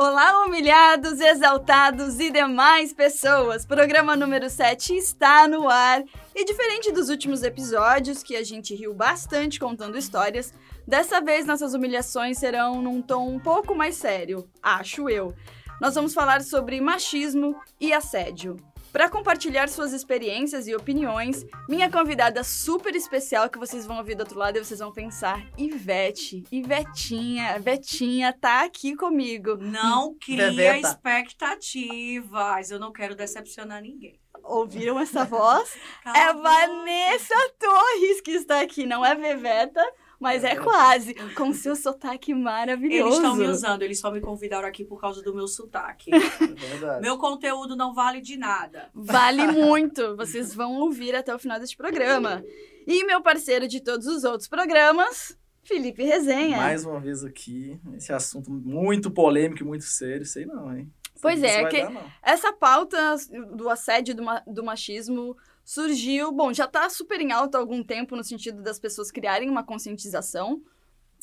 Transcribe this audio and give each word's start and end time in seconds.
Olá, 0.00 0.46
humilhados, 0.46 1.18
exaltados 1.18 2.20
e 2.20 2.30
demais 2.30 2.92
pessoas! 2.92 3.66
Programa 3.66 4.14
número 4.14 4.48
7 4.48 4.94
está 4.94 5.48
no 5.48 5.68
ar 5.68 6.04
e, 6.36 6.44
diferente 6.44 6.92
dos 6.92 7.08
últimos 7.08 7.42
episódios, 7.42 8.22
que 8.22 8.36
a 8.36 8.44
gente 8.44 8.76
riu 8.76 8.94
bastante 8.94 9.58
contando 9.58 9.98
histórias, 9.98 10.54
dessa 10.86 11.20
vez 11.20 11.46
nossas 11.46 11.74
humilhações 11.74 12.38
serão 12.38 12.80
num 12.80 13.02
tom 13.02 13.28
um 13.28 13.40
pouco 13.40 13.74
mais 13.74 13.96
sério, 13.96 14.48
acho 14.62 15.10
eu. 15.10 15.34
Nós 15.80 15.96
vamos 15.96 16.14
falar 16.14 16.42
sobre 16.42 16.80
machismo 16.80 17.56
e 17.80 17.92
assédio. 17.92 18.54
Para 18.98 19.08
compartilhar 19.08 19.68
suas 19.68 19.92
experiências 19.92 20.66
e 20.66 20.74
opiniões, 20.74 21.46
minha 21.68 21.88
convidada 21.88 22.42
super 22.42 22.96
especial 22.96 23.48
que 23.48 23.56
vocês 23.56 23.86
vão 23.86 23.98
ouvir 23.98 24.16
do 24.16 24.22
outro 24.22 24.36
lado 24.36 24.56
e 24.56 24.64
vocês 24.64 24.80
vão 24.80 24.90
pensar, 24.90 25.40
Ivete, 25.56 26.42
Ivetinha, 26.50 27.60
Vetinha 27.60 28.32
tá 28.32 28.64
aqui 28.64 28.96
comigo. 28.96 29.56
Não 29.56 30.16
cria 30.16 30.76
expectativas, 30.78 32.72
eu 32.72 32.80
não 32.80 32.90
quero 32.90 33.14
decepcionar 33.14 33.80
ninguém. 33.80 34.18
Ouviram 34.42 34.98
essa 34.98 35.24
voz? 35.24 35.78
é 36.04 36.32
Vanessa 36.32 37.52
Torres 37.56 38.20
que 38.20 38.32
está 38.32 38.62
aqui, 38.62 38.84
não 38.84 39.06
é 39.06 39.14
Veveta. 39.14 39.80
Mas 40.18 40.42
é 40.42 40.56
quase, 40.56 41.14
com 41.34 41.52
seu 41.52 41.76
sotaque 41.76 42.34
maravilhoso. 42.34 43.06
Eles 43.06 43.14
estão 43.14 43.36
me 43.36 43.46
usando, 43.46 43.82
eles 43.82 44.00
só 44.00 44.10
me 44.10 44.20
convidaram 44.20 44.66
aqui 44.66 44.84
por 44.84 45.00
causa 45.00 45.22
do 45.22 45.34
meu 45.34 45.46
sotaque. 45.46 46.10
É 46.58 46.70
verdade. 46.70 47.02
Meu 47.02 47.18
conteúdo 47.18 47.76
não 47.76 47.94
vale 47.94 48.20
de 48.20 48.36
nada. 48.36 48.90
Vale 48.94 49.46
muito. 49.52 50.16
Vocês 50.16 50.54
vão 50.54 50.74
ouvir 50.80 51.14
até 51.14 51.34
o 51.34 51.38
final 51.38 51.58
deste 51.58 51.76
programa. 51.76 52.42
E 52.86 53.04
meu 53.04 53.20
parceiro 53.22 53.68
de 53.68 53.80
todos 53.80 54.06
os 54.06 54.24
outros 54.24 54.48
programas, 54.48 55.38
Felipe 55.62 56.02
Resenha. 56.02 56.56
Mais 56.56 56.84
uma 56.84 56.98
vez 56.98 57.22
aqui, 57.22 57.78
esse 57.96 58.12
assunto 58.12 58.50
muito 58.50 59.10
polêmico 59.10 59.62
e 59.62 59.66
muito 59.66 59.84
sério, 59.84 60.24
sei 60.24 60.46
não, 60.46 60.76
hein? 60.76 60.90
Pois 61.20 61.42
é, 61.42 61.64
que 61.66 61.82
dar, 61.82 62.18
essa 62.22 62.52
pauta 62.52 63.16
do 63.54 63.68
assédio 63.68 64.14
do, 64.14 64.24
do 64.46 64.64
machismo 64.64 65.36
surgiu, 65.68 66.32
bom, 66.32 66.50
já 66.50 66.64
está 66.64 66.88
super 66.88 67.20
em 67.20 67.30
alta 67.30 67.58
há 67.58 67.60
algum 67.60 67.84
tempo 67.84 68.16
no 68.16 68.24
sentido 68.24 68.62
das 68.62 68.78
pessoas 68.78 69.10
criarem 69.10 69.50
uma 69.50 69.62
conscientização. 69.62 70.62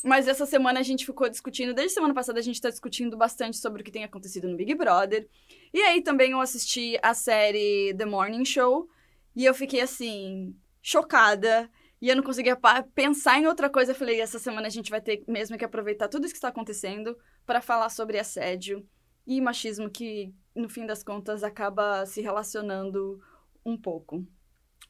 Mas 0.04 0.28
essa 0.28 0.46
semana 0.46 0.78
a 0.78 0.84
gente 0.84 1.04
ficou 1.04 1.28
discutindo, 1.28 1.74
desde 1.74 1.94
semana 1.94 2.14
passada 2.14 2.38
a 2.38 2.42
gente 2.42 2.54
está 2.54 2.70
discutindo 2.70 3.16
bastante 3.16 3.56
sobre 3.56 3.82
o 3.82 3.84
que 3.84 3.90
tem 3.90 4.04
acontecido 4.04 4.46
no 4.46 4.56
Big 4.56 4.72
Brother. 4.76 5.28
E 5.74 5.80
aí 5.80 6.00
também 6.00 6.30
eu 6.30 6.40
assisti 6.40 6.96
a 7.02 7.12
série 7.12 7.92
The 7.98 8.04
Morning 8.06 8.44
Show 8.44 8.88
e 9.34 9.44
eu 9.44 9.52
fiquei 9.52 9.80
assim, 9.80 10.54
chocada. 10.80 11.68
E 12.00 12.08
eu 12.08 12.14
não 12.14 12.22
conseguia 12.22 12.56
pensar 12.94 13.40
em 13.40 13.48
outra 13.48 13.68
coisa. 13.68 13.90
Eu 13.90 13.96
falei, 13.96 14.20
essa 14.20 14.38
semana 14.38 14.68
a 14.68 14.70
gente 14.70 14.92
vai 14.92 15.00
ter 15.00 15.24
mesmo 15.26 15.58
que 15.58 15.64
aproveitar 15.64 16.06
tudo 16.06 16.24
isso 16.24 16.34
que 16.34 16.38
está 16.38 16.48
acontecendo 16.50 17.18
para 17.44 17.60
falar 17.60 17.88
sobre 17.88 18.16
assédio 18.16 18.86
e 19.26 19.40
machismo 19.40 19.90
que, 19.90 20.32
no 20.54 20.68
fim 20.68 20.86
das 20.86 21.02
contas, 21.02 21.42
acaba 21.42 22.06
se 22.06 22.20
relacionando 22.20 23.20
um 23.64 23.76
pouco. 23.76 24.24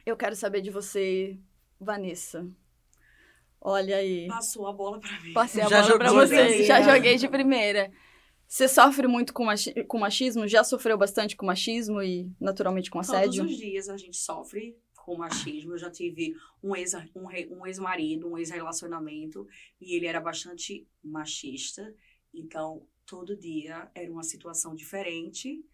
Eu 0.06 0.16
quero 0.16 0.36
saber 0.36 0.60
de 0.60 0.70
você, 0.70 1.36
Vanessa. 1.80 2.48
Olha 3.60 3.96
aí. 3.96 4.28
Passou 4.28 4.68
a 4.68 4.72
bola 4.72 5.00
para 5.00 5.20
mim. 5.20 5.32
Passei 5.32 5.60
a 5.60 5.68
já 5.68 5.82
bola 5.82 5.98
para 5.98 6.12
você. 6.12 6.62
Já 6.62 6.80
joguei 6.80 7.16
de 7.16 7.28
primeira. 7.28 7.90
Você 8.46 8.68
sofre 8.68 9.08
muito 9.08 9.34
com, 9.34 9.44
machi 9.44 9.74
com 9.82 9.98
machismo? 9.98 10.46
Já 10.46 10.62
sofreu 10.62 10.96
bastante 10.96 11.34
com 11.34 11.44
machismo 11.44 12.00
e, 12.00 12.30
naturalmente, 12.40 12.88
com 12.88 13.00
assédio? 13.00 13.42
Todos 13.42 13.52
os 13.52 13.58
dias 13.58 13.88
a 13.88 13.96
gente 13.96 14.16
sofre 14.16 14.78
com 14.94 15.16
machismo. 15.16 15.72
Eu 15.72 15.78
já 15.78 15.90
tive 15.90 16.36
um 16.62 16.76
ex-marido, 16.76 17.16
um, 17.16 17.24
um, 17.24 17.66
ex 17.66 17.80
um 17.80 18.38
ex-relacionamento, 18.38 19.44
e 19.80 19.96
ele 19.96 20.06
era 20.06 20.20
bastante 20.20 20.86
machista. 21.02 21.92
Então, 22.32 22.86
todo 23.04 23.36
dia 23.36 23.90
era 23.92 24.12
uma 24.12 24.22
situação 24.22 24.72
diferente. 24.72 25.64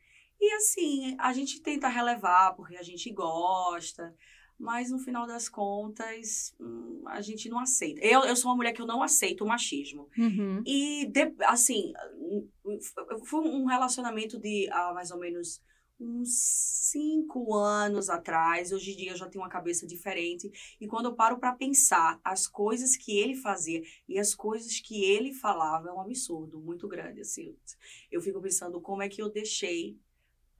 E 0.42 0.52
assim, 0.54 1.16
a 1.20 1.32
gente 1.32 1.60
tenta 1.60 1.86
relevar 1.86 2.52
porque 2.56 2.76
a 2.76 2.82
gente 2.82 3.08
gosta, 3.12 4.12
mas 4.58 4.90
no 4.90 4.98
final 4.98 5.24
das 5.24 5.48
contas, 5.48 6.52
hum, 6.58 7.00
a 7.06 7.20
gente 7.20 7.48
não 7.48 7.60
aceita. 7.60 8.00
Eu, 8.04 8.22
eu 8.24 8.34
sou 8.34 8.50
uma 8.50 8.56
mulher 8.56 8.72
que 8.72 8.82
eu 8.82 8.86
não 8.86 9.04
aceito 9.04 9.44
o 9.44 9.46
machismo. 9.46 10.08
Uhum. 10.18 10.60
E, 10.66 11.06
de, 11.06 11.32
assim, 11.42 11.92
foi 13.24 13.40
um 13.40 13.66
relacionamento 13.66 14.36
de 14.36 14.68
há 14.72 14.92
mais 14.92 15.12
ou 15.12 15.20
menos 15.20 15.62
uns 16.00 16.30
cinco 16.90 17.54
anos 17.54 18.10
atrás. 18.10 18.72
Hoje 18.72 18.94
em 18.94 18.96
dia 18.96 19.12
eu 19.12 19.16
já 19.16 19.28
tenho 19.28 19.44
uma 19.44 19.48
cabeça 19.48 19.86
diferente. 19.86 20.50
E 20.80 20.88
quando 20.88 21.06
eu 21.06 21.14
paro 21.14 21.38
para 21.38 21.52
pensar 21.52 22.20
as 22.24 22.48
coisas 22.48 22.96
que 22.96 23.16
ele 23.16 23.36
fazia 23.36 23.80
e 24.08 24.18
as 24.18 24.34
coisas 24.34 24.80
que 24.80 25.04
ele 25.04 25.32
falava, 25.32 25.88
é 25.88 25.92
um 25.92 26.00
absurdo 26.00 26.60
muito 26.60 26.88
grande. 26.88 27.20
Assim. 27.20 27.56
Eu 28.10 28.20
fico 28.20 28.40
pensando 28.40 28.80
como 28.80 29.02
é 29.02 29.08
que 29.08 29.22
eu 29.22 29.30
deixei 29.30 29.96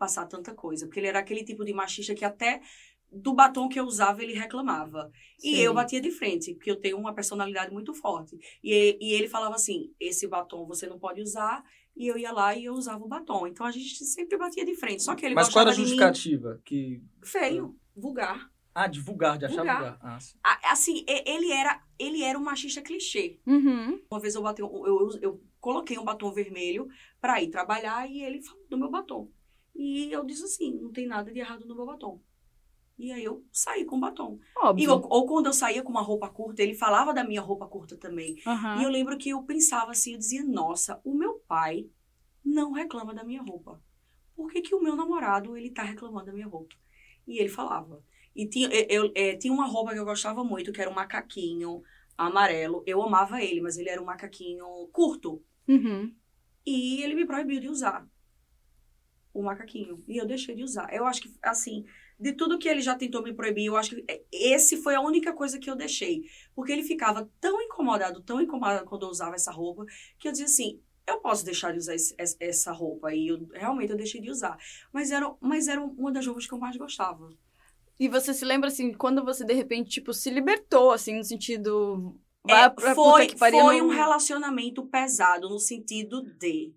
passar 0.03 0.27
tanta 0.27 0.53
coisa. 0.53 0.85
Porque 0.85 0.99
ele 0.99 1.07
era 1.07 1.21
aquele 1.21 1.45
tipo 1.45 1.65
de 1.65 1.73
machista 1.73 2.13
que 2.13 2.25
até 2.25 2.61
do 3.09 3.33
batom 3.33 3.69
que 3.69 3.79
eu 3.79 3.85
usava 3.85 4.21
ele 4.21 4.33
reclamava. 4.33 5.13
Sim. 5.39 5.55
E 5.55 5.61
eu 5.61 5.73
batia 5.73 6.01
de 6.01 6.11
frente, 6.11 6.55
porque 6.55 6.73
eu 6.73 6.81
tenho 6.81 6.99
uma 6.99 7.15
personalidade 7.15 7.73
muito 7.73 7.95
forte. 7.95 8.37
E, 8.65 8.99
e 9.01 9.13
ele 9.13 9.29
falava 9.29 9.55
assim: 9.55 9.93
esse 10.01 10.27
batom 10.27 10.67
você 10.67 10.89
não 10.89 10.99
pode 10.99 11.23
usar. 11.23 11.63
E 11.95 12.09
eu 12.09 12.17
ia 12.17 12.33
lá 12.33 12.57
e 12.57 12.65
eu 12.65 12.73
usava 12.73 13.05
o 13.05 13.09
batom. 13.09 13.47
Então 13.47 13.65
a 13.65 13.71
gente 13.71 14.05
sempre 14.05 14.37
batia 14.37 14.65
de 14.65 14.75
frente. 14.75 15.03
Só 15.03 15.15
que 15.15 15.25
ele 15.25 15.37
Mas 15.37 15.51
qual 15.51 15.63
era 15.63 15.71
a 15.71 15.75
justificativa? 15.75 16.61
Que... 16.65 17.01
Feio, 17.23 17.77
vulgar. 17.95 18.51
Ah, 18.75 18.87
de 18.87 18.99
vulgar, 18.99 19.37
de 19.37 19.45
achar 19.45 19.57
vulgar. 19.57 19.99
vulgar. 20.01 20.29
Ah, 20.43 20.73
assim, 20.73 21.05
ele 21.07 21.53
era, 21.53 21.81
ele 21.99 22.23
era 22.23 22.39
um 22.39 22.43
machista 22.43 22.81
clichê. 22.81 23.39
Uhum. 23.47 24.01
Uma 24.11 24.19
vez 24.19 24.35
eu, 24.35 24.43
bati, 24.43 24.63
eu, 24.63 24.71
eu, 24.87 25.11
eu 25.21 25.43
coloquei 25.61 25.99
um 25.99 26.05
batom 26.05 26.33
vermelho 26.33 26.89
para 27.21 27.43
ir 27.43 27.51
trabalhar 27.51 28.11
e 28.11 28.23
ele 28.23 28.41
falou 28.43 28.67
do 28.71 28.79
meu 28.79 28.91
batom. 28.91 29.31
E 29.75 30.13
eu 30.13 30.25
disse 30.25 30.45
assim, 30.45 30.79
não 30.81 30.93
tem 30.93 31.07
nada 31.07 31.33
de 31.33 31.39
errado 31.39 31.67
no 31.67 31.75
meu 31.75 31.87
batom. 31.87 32.21
E 32.99 33.11
aí 33.11 33.25
eu 33.25 33.45
saí 33.51 33.85
com 33.85 33.99
batom. 33.99 34.39
Óbvio. 34.57 34.85
E, 34.85 34.89
ou, 34.89 35.07
ou, 35.09 35.27
quando 35.27 35.47
eu 35.47 35.53
saía 35.53 35.83
com 35.83 35.91
uma 35.91 36.03
roupa 36.03 36.29
curta, 36.29 36.63
ele 36.63 36.75
falava 36.75 37.13
da 37.13 37.25
minha 37.25 37.41
roupa 37.41 37.67
curta 37.67 37.97
também. 37.97 38.37
Uhum. 38.47 38.81
E 38.81 38.85
eu 38.85 38.91
lembro 38.91 39.19
que 39.19 39.31
eu 39.31 39.43
pensava 39.43 39.93
assim, 39.93 40.13
eu 40.13 40.19
dizia, 40.19 40.45
nossa, 40.45 41.01
o 41.05 41.15
meu 41.15 41.35
pai 41.49 41.89
não 42.45 42.73
reclama 42.73 43.15
da 43.15 43.25
minha 43.25 43.43
roupa. 43.43 43.83
Por 44.37 44.51
que, 44.53 44.61
que 44.61 44.75
o 44.75 44.83
meu 44.83 44.95
namorado, 44.95 45.57
ele 45.57 45.71
tá 45.71 45.83
reclamando 45.83 46.27
da 46.27 46.33
minha 46.33 46.47
roupa? 46.47 46.75
E 47.27 47.39
ele 47.39 47.49
falava. 47.49 48.05
E 48.37 48.47
tinha, 48.47 48.69
eu, 48.69 49.07
eu 49.07 49.13
é, 49.15 49.37
tinha 49.37 49.53
uma 49.53 49.67
roupa 49.67 49.93
que 49.93 49.99
eu 49.99 50.05
gostava 50.05 50.45
muito, 50.45 50.73
que 50.73 50.81
era 50.81 50.91
um 50.91 50.95
macaquinho 50.95 51.83
amarelo. 52.17 52.83
Eu 52.87 53.03
amava 53.03 53.43
ele, 53.43 53.61
mas 53.61 53.77
ele 53.77 53.89
era 53.89 54.01
um 54.01 54.07
macaquinho 54.07 54.67
curto. 54.93 55.43
Uhum. 55.67 56.15
E 56.65 57.03
ele 57.03 57.15
me 57.15 57.27
proibiu 57.27 57.61
de 57.61 57.69
usar 57.69 58.07
o 59.33 59.43
macaquinho. 59.43 60.03
E 60.07 60.17
eu 60.17 60.27
deixei 60.27 60.55
de 60.55 60.63
usar. 60.63 60.93
Eu 60.93 61.07
acho 61.07 61.23
que, 61.23 61.33
assim, 61.43 61.85
de 62.19 62.33
tudo 62.33 62.59
que 62.59 62.69
ele 62.69 62.81
já 62.81 62.95
tentou 62.95 63.23
me 63.23 63.33
proibir, 63.33 63.67
eu 63.67 63.77
acho 63.77 63.91
que 63.97 64.05
esse 64.31 64.77
foi 64.77 64.95
a 64.95 65.01
única 65.01 65.33
coisa 65.33 65.59
que 65.59 65.71
eu 65.71 65.77
deixei. 65.77 66.25
Porque 66.55 66.73
ele 66.73 66.83
ficava 66.83 67.29
tão 67.41 67.61
incomodado, 67.61 68.23
tão 68.23 68.41
incomodado 68.41 68.85
quando 68.87 69.05
eu 69.05 69.09
usava 69.09 69.35
essa 69.35 69.51
roupa, 69.51 69.85
que 70.19 70.29
eu 70.29 70.33
dizia 70.33 70.47
assim, 70.47 70.81
eu 71.07 71.19
posso 71.19 71.45
deixar 71.45 71.73
de 71.73 71.79
usar 71.79 71.95
esse, 71.95 72.15
essa 72.39 72.73
roupa. 72.73 73.15
E 73.15 73.29
eu, 73.29 73.49
realmente 73.53 73.91
eu 73.91 73.97
deixei 73.97 74.21
de 74.21 74.31
usar. 74.31 74.57
Mas 74.93 75.11
era, 75.11 75.35
mas 75.41 75.69
era 75.69 75.83
uma 75.83 76.13
das 76.13 76.27
roupas 76.27 76.47
que 76.47 76.55
eu 76.55 76.59
mais 76.59 76.77
gostava. 76.77 77.31
E 77.99 78.09
você 78.09 78.35
se 78.35 78.45
lembra, 78.45 78.69
assim, 78.69 78.93
quando 78.93 79.25
você, 79.25 79.45
de 79.45 79.55
repente, 79.55 79.91
tipo, 79.91 80.13
se 80.13 80.31
libertou, 80.31 80.91
assim, 80.91 81.17
no 81.17 81.25
sentido... 81.25 82.19
É, 82.49 82.95
foi 82.95 83.29
foi 83.39 83.81
um 83.81 83.89
relacionamento 83.89 84.85
pesado, 84.87 85.49
no 85.49 85.61
sentido 85.61 86.23
de 86.23 86.75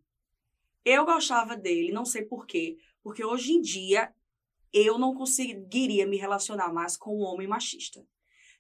eu 0.86 1.04
gostava 1.04 1.58
dele, 1.58 1.92
não 1.92 2.06
sei 2.06 2.24
por 2.24 2.46
quê, 2.46 2.78
porque 3.04 3.26
hoje 3.26 3.54
em 3.54 3.62
dia 3.62 4.14
eu 4.72 5.00
não 5.00 5.16
conseguiria 5.16 6.06
me 6.06 6.18
relacionar 6.18 6.72
mais 6.72 6.96
com 6.96 7.18
um 7.18 7.24
homem 7.24 7.48
machista. 7.48 8.06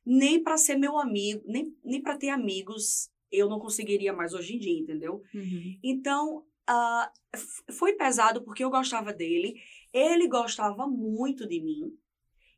Nem 0.06 0.42
para 0.42 0.57
ser 0.57 0.75
meu 0.75 0.98
amigo, 0.98 1.44
nem, 1.45 1.75
nem 1.83 2.01
para 2.01 2.18
ter 2.18 2.30
amigos, 2.30 3.10
eu 3.31 3.50
não 3.50 3.60
conseguiria 3.60 4.13
mais 4.13 4.33
hoje 4.33 4.56
em 4.56 4.60
dia, 4.60 4.80
entendeu? 4.80 5.22
Uhum. 5.33 5.80
Então, 5.83 6.45
uh, 6.69 7.74
foi 7.74 7.94
pesado 7.94 8.44
porque 8.44 8.63
eu 8.63 8.69
gostava 8.69 9.13
dele, 9.13 9.62
ele 9.92 10.28
gostava 10.28 10.88
muito 10.88 11.48
de 11.48 11.62
mim. 11.62 11.94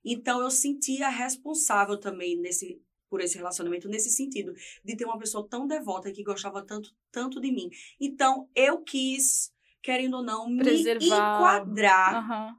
Então, 0.04 0.42
eu 0.42 0.52
sentia 0.52 1.10
responsável 1.10 2.00
também 2.00 2.38
nesse 2.38 2.82
por 3.10 3.22
esse 3.22 3.38
relacionamento 3.38 3.88
nesse 3.88 4.10
sentido 4.10 4.54
de 4.84 4.96
ter 4.96 5.06
uma 5.06 5.18
pessoa 5.18 5.48
tão 5.48 5.68
devota 5.68 6.12
que 6.12 6.24
gostava 6.24 6.62
tanto 6.62 6.94
tanto 7.12 7.40
de 7.40 7.52
mim. 7.52 7.70
Então 8.00 8.50
eu 8.54 8.82
quis, 8.82 9.54
querendo 9.88 10.16
ou 10.18 10.24
não, 10.24 10.58
Preservar. 10.58 11.00
me 11.00 11.08
enquadrar 11.08 12.16
Aham. 12.18 12.58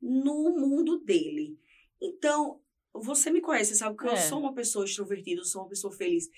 no 0.00 0.56
mundo 0.58 0.98
dele. 0.98 1.58
Então, 2.00 2.58
você 2.90 3.30
me 3.30 3.42
conhece, 3.42 3.76
sabe 3.76 3.98
que 3.98 4.06
eu 4.06 4.12
É. 4.12 4.16
sou 4.16 4.40
uma 4.40 4.54
pessoa 4.54 4.86
extrovertida, 4.86 5.42
eu 5.42 5.44
sou 5.44 5.60
uma 5.60 5.68
pessoa 5.68 5.92
feliz. 5.92 6.30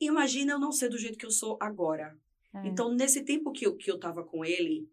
Imagina 0.00 0.52
eu 0.52 0.60
não 0.60 0.70
ser 0.70 0.88
do 0.90 0.96
jeito 0.96 1.18
que 1.18 1.26
eu 1.26 1.30
sou 1.32 1.58
agora. 1.60 2.16
É. 2.54 2.68
Então, 2.68 2.94
nesse 2.94 3.24
tempo 3.24 3.50
que 3.50 3.66
eu, 3.66 3.76
que 3.76 3.90
eu 3.90 3.98
tava 3.98 4.22
com 4.22 4.44
ele, 4.44 4.88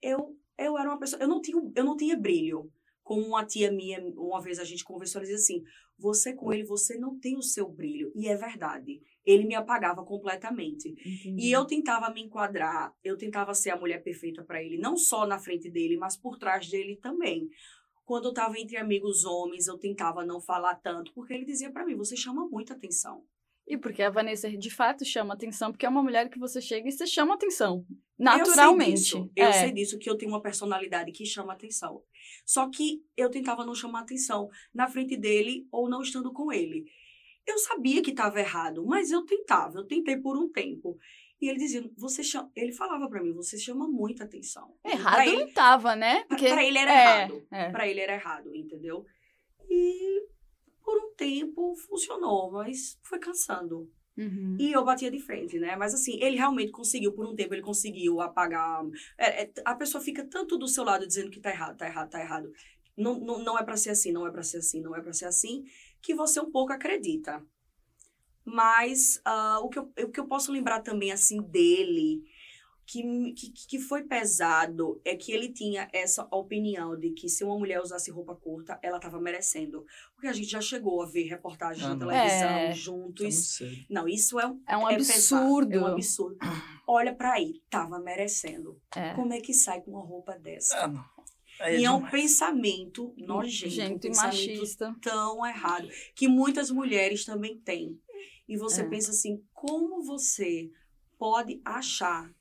eu, 0.00 0.34
eu 0.56 0.78
era 0.78 0.88
uma 0.88 0.98
pessoa. 0.98 1.20
Eu 1.22 1.28
não, 1.28 1.42
tinha, 1.42 1.60
eu 1.76 1.84
não 1.84 1.94
tinha 1.94 2.16
brilho. 2.16 2.72
Como 3.04 3.26
uma 3.26 3.44
tia 3.44 3.70
minha, 3.70 4.00
uma 4.16 4.40
vez 4.40 4.58
a 4.58 4.64
gente 4.64 4.82
conversou, 4.82 5.18
ela 5.20 5.30
dizia 5.30 5.36
assim: 5.42 5.62
você 5.98 6.32
com 6.32 6.50
ele, 6.54 6.64
você 6.64 6.96
não 6.98 7.18
tem 7.18 7.36
o 7.36 7.42
seu 7.42 7.68
brilho. 7.68 8.10
E 8.14 8.28
é 8.28 8.34
verdade. 8.34 9.02
Ele 9.30 9.44
me 9.44 9.54
apagava 9.54 10.02
completamente. 10.04 10.88
Entendi. 10.88 11.34
E 11.38 11.52
eu 11.52 11.66
tentava 11.66 12.10
me 12.12 12.22
enquadrar, 12.22 12.94
eu 13.04 13.16
tentava 13.16 13.52
ser 13.52 13.70
a 13.70 13.76
mulher 13.76 14.02
perfeita 14.02 14.42
para 14.42 14.62
ele, 14.62 14.78
não 14.78 14.96
só 14.96 15.26
na 15.26 15.38
frente 15.38 15.70
dele, 15.70 15.96
mas 15.98 16.16
por 16.16 16.38
trás 16.38 16.66
dele 16.68 16.96
também. 16.96 17.48
Quando 18.06 18.28
eu 18.28 18.32
tava 18.32 18.58
entre 18.58 18.78
amigos 18.78 19.26
homens, 19.26 19.66
eu 19.66 19.76
tentava 19.76 20.24
não 20.24 20.40
falar 20.40 20.76
tanto, 20.76 21.12
porque 21.12 21.34
ele 21.34 21.44
dizia 21.44 21.70
para 21.70 21.84
mim: 21.84 21.94
você 21.94 22.16
chama 22.16 22.48
muita 22.48 22.72
atenção. 22.72 23.22
E 23.70 23.76
porque 23.76 24.02
a 24.02 24.08
Vanessa 24.08 24.48
de 24.50 24.70
fato 24.70 25.04
chama 25.04 25.34
atenção, 25.34 25.70
porque 25.70 25.84
é 25.84 25.88
uma 25.90 26.02
mulher 26.02 26.30
que 26.30 26.38
você 26.38 26.58
chega 26.58 26.88
e 26.88 26.90
você 26.92 27.06
chama 27.06 27.34
atenção. 27.34 27.84
Eu 27.90 28.24
Naturalmente. 28.24 29.00
sei 29.00 29.20
disso, 29.20 29.30
eu 29.36 29.46
É. 29.46 29.52
sei 29.52 29.72
disso, 29.72 29.98
que 29.98 30.08
eu 30.08 30.16
tenho 30.16 30.32
uma 30.32 30.40
personalidade 30.40 31.12
que 31.12 31.26
chama 31.26 31.52
atenção. 31.52 32.02
Só 32.46 32.70
que 32.70 33.02
eu 33.14 33.28
tentava 33.30 33.66
não 33.66 33.74
chamar 33.74 34.00
atenção 34.00 34.48
na 34.72 34.88
frente 34.88 35.18
dele 35.18 35.68
ou 35.70 35.86
não 35.86 36.00
estando 36.00 36.32
com 36.32 36.50
ele. 36.50 36.86
Eu 37.48 37.58
sabia 37.58 38.02
que 38.02 38.10
estava 38.10 38.38
errado, 38.38 38.84
mas 38.84 39.10
eu 39.10 39.24
tentava, 39.24 39.78
eu 39.78 39.84
tentei 39.86 40.16
por 40.18 40.36
um 40.36 40.48
tempo. 40.50 40.98
E 41.40 41.48
ele 41.48 41.58
dizia, 41.58 41.88
você 41.96 42.22
chama, 42.22 42.50
ele 42.54 42.72
falava 42.72 43.08
para 43.08 43.22
mim, 43.22 43.32
você 43.32 43.56
chama 43.56 43.88
muita 43.88 44.24
atenção. 44.24 44.74
Errado 44.84 45.14
Pra 45.14 45.26
ele, 45.26 45.44
não 45.44 45.52
tava, 45.52 45.96
né? 45.96 46.24
pra- 46.24 46.36
pra 46.36 46.64
ele 46.64 46.78
era 46.78 46.90
é, 46.92 46.94
errado. 47.22 47.46
é. 47.50 47.70
Pra 47.70 47.88
ele 47.88 48.00
era 48.00 48.14
errado, 48.14 48.54
entendeu? 48.54 49.06
E 49.70 50.26
por 50.84 50.98
um 50.98 51.14
tempo 51.14 51.74
funcionou, 51.76 52.50
mas 52.52 52.98
foi 53.02 53.18
cansando. 53.18 53.90
Uhum. 54.16 54.56
E 54.58 54.72
eu 54.72 54.84
batia 54.84 55.10
de 55.12 55.20
frente, 55.20 55.58
né? 55.60 55.76
Mas 55.76 55.94
assim, 55.94 56.18
ele 56.20 56.36
realmente 56.36 56.72
conseguiu, 56.72 57.12
por 57.12 57.24
um 57.26 57.36
tempo, 57.36 57.54
ele 57.54 57.62
conseguiu 57.62 58.20
apagar. 58.20 58.82
É, 59.16 59.44
é, 59.44 59.52
a 59.64 59.74
pessoa 59.76 60.02
fica 60.02 60.24
tanto 60.26 60.58
do 60.58 60.66
seu 60.66 60.82
lado 60.82 61.06
dizendo 61.06 61.30
que 61.30 61.40
tá 61.40 61.50
errado, 61.50 61.76
tá 61.76 61.86
errado, 61.86 62.10
tá 62.10 62.20
errado. 62.20 62.52
Não, 62.96 63.20
não, 63.20 63.38
não 63.44 63.56
é 63.56 63.62
pra 63.62 63.76
ser 63.76 63.90
assim, 63.90 64.10
não 64.10 64.26
é 64.26 64.30
pra 64.32 64.42
ser 64.42 64.56
assim, 64.58 64.80
não 64.80 64.96
é 64.96 65.00
pra 65.00 65.12
ser 65.12 65.26
assim, 65.26 65.62
que 66.00 66.14
você 66.14 66.40
um 66.40 66.50
pouco 66.50 66.72
acredita. 66.72 67.42
Mas 68.44 69.20
ah, 69.24 69.60
o, 69.62 69.68
que 69.68 69.78
eu, 69.78 69.92
o 70.04 70.10
que 70.10 70.20
eu 70.20 70.26
posso 70.26 70.50
lembrar 70.50 70.80
também, 70.80 71.12
assim, 71.12 71.42
dele, 71.42 72.22
que, 72.86 73.02
que, 73.34 73.50
que 73.68 73.78
foi 73.78 74.04
pesado, 74.04 74.98
é 75.04 75.14
que 75.14 75.30
ele 75.32 75.52
tinha 75.52 75.86
essa 75.92 76.26
opinião 76.30 76.98
de 76.98 77.10
que 77.10 77.28
se 77.28 77.44
uma 77.44 77.58
mulher 77.58 77.82
usasse 77.82 78.10
roupa 78.10 78.34
curta, 78.34 78.78
ela 78.82 78.98
tava 78.98 79.20
merecendo. 79.20 79.84
Porque 80.14 80.26
a 80.28 80.32
gente 80.32 80.48
já 80.48 80.62
chegou 80.62 81.02
a 81.02 81.06
ver 81.06 81.24
reportagens 81.24 81.84
Ah, 81.84 81.94
na 81.94 81.98
televisão 81.98 82.48
É. 82.48 82.72
Juntos. 82.72 83.58
Não, 83.90 84.08
isso 84.08 84.40
é 84.40 84.46
um 84.46 84.62
É 84.66 84.76
um 84.78 84.88
é 84.88 84.96
pesado, 84.96 85.44
absurdo. 85.44 85.74
é 85.74 85.80
um 85.82 85.86
absurdo. 85.86 86.38
Olha 86.86 87.14
pra 87.14 87.32
aí, 87.34 87.60
tava 87.68 87.98
merecendo. 87.98 88.80
É. 88.96 89.12
Como 89.12 89.34
é 89.34 89.40
que 89.42 89.52
sai 89.52 89.82
com 89.82 89.90
uma 89.90 90.02
roupa 90.02 90.38
dessa? 90.38 90.84
Ah, 90.84 90.88
não. 90.88 91.04
Aí 91.60 91.80
e 91.80 91.84
é 91.84 91.90
um 91.90 91.96
demais. 91.96 92.12
pensamento 92.12 93.14
nojento, 93.16 93.66
um 93.66 93.70
Gente, 93.70 93.96
e 94.06 94.08
pensamento 94.10 94.60
machista. 94.60 94.96
tão 95.00 95.44
errado, 95.46 95.88
que 96.14 96.28
muitas 96.28 96.70
mulheres 96.70 97.24
também 97.24 97.58
têm. 97.60 98.00
E 98.48 98.56
você 98.56 98.82
É. 98.82 98.88
pensa 98.88 99.10
assim, 99.10 99.42
como 99.52 100.02
você 100.02 100.70
pode 101.18 101.60
achar 101.64 102.32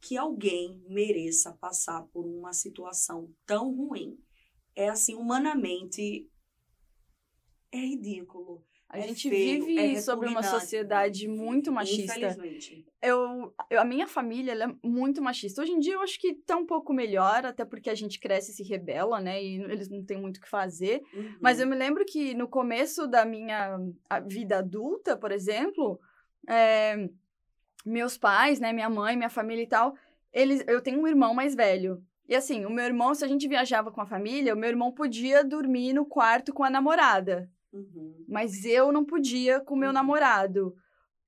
que 0.00 0.16
alguém 0.16 0.82
mereça 0.88 1.52
passar 1.52 2.02
por 2.12 2.24
uma 2.26 2.52
situação 2.52 3.32
tão 3.46 3.74
ruim? 3.74 4.18
É 4.74 4.88
assim, 4.88 5.14
humanamente, 5.14 6.28
é 7.70 7.78
ridículo. 7.78 8.64
A 8.92 8.98
É 8.98 9.02
gente 9.08 9.30
feio, 9.30 9.64
vive 9.64 9.78
é 9.96 10.00
sobre 10.02 10.28
uma 10.28 10.42
sociedade 10.42 11.26
muito 11.26 11.72
machista. 11.72 12.14
Infelizmente. 12.14 12.84
Eu, 13.00 13.52
eu- 13.70 13.80
a 13.80 13.84
minha 13.86 14.06
família 14.06 14.52
é 14.52 14.86
muito 14.86 15.22
machista. 15.22 15.62
Hoje 15.62 15.72
em 15.72 15.80
dia 15.80 15.94
eu 15.94 16.02
acho 16.02 16.20
que 16.20 16.34
tá 16.34 16.56
um 16.58 16.66
pouco 16.66 16.92
melhor, 16.92 17.46
até 17.46 17.64
porque 17.64 17.88
a 17.88 17.94
gente 17.94 18.20
cresce 18.20 18.52
e 18.52 18.54
se 18.54 18.62
rebela, 18.62 19.18
né? 19.18 19.42
E 19.42 19.62
eles 19.62 19.88
não 19.88 20.04
têm 20.04 20.18
muito 20.20 20.36
o 20.36 20.40
que 20.42 20.48
fazer. 20.48 21.00
Uhum. 21.14 21.36
Mas 21.40 21.58
eu 21.58 21.66
me 21.66 21.74
lembro 21.74 22.04
que 22.04 22.34
no 22.34 22.46
começo 22.46 23.06
da 23.08 23.24
minha 23.24 23.78
vida 24.26 24.58
adulta, 24.58 25.16
por 25.16 25.32
exemplo, 25.32 25.98
é, 26.46 27.08
meus 27.84 28.18
pais, 28.18 28.60
né, 28.60 28.74
minha 28.74 28.90
mãe, 28.90 29.16
minha 29.16 29.30
família 29.30 29.62
e 29.62 29.66
tal, 29.66 29.94
eles, 30.32 30.62
eu 30.68 30.82
tenho 30.82 31.00
um 31.00 31.08
irmão 31.08 31.32
mais 31.32 31.54
velho. 31.54 32.04
E 32.28 32.34
assim, 32.36 32.64
o 32.66 32.70
meu 32.70 32.84
irmão, 32.84 33.14
se 33.14 33.24
a 33.24 33.28
gente 33.28 33.48
viajava 33.48 33.90
com 33.90 34.00
a 34.02 34.06
família, 34.06 34.54
o 34.54 34.56
meu 34.56 34.68
irmão 34.68 34.92
podia 34.92 35.42
dormir 35.42 35.92
no 35.94 36.04
quarto 36.04 36.52
com 36.52 36.62
a 36.62 36.70
namorada. 36.70 37.50
Uhum. 37.72 38.24
Mas 38.28 38.64
eu 38.64 38.92
não 38.92 39.04
podia 39.04 39.60
com 39.60 39.74
meu 39.76 39.88
Uhum. 39.88 39.94
namorado, 39.94 40.74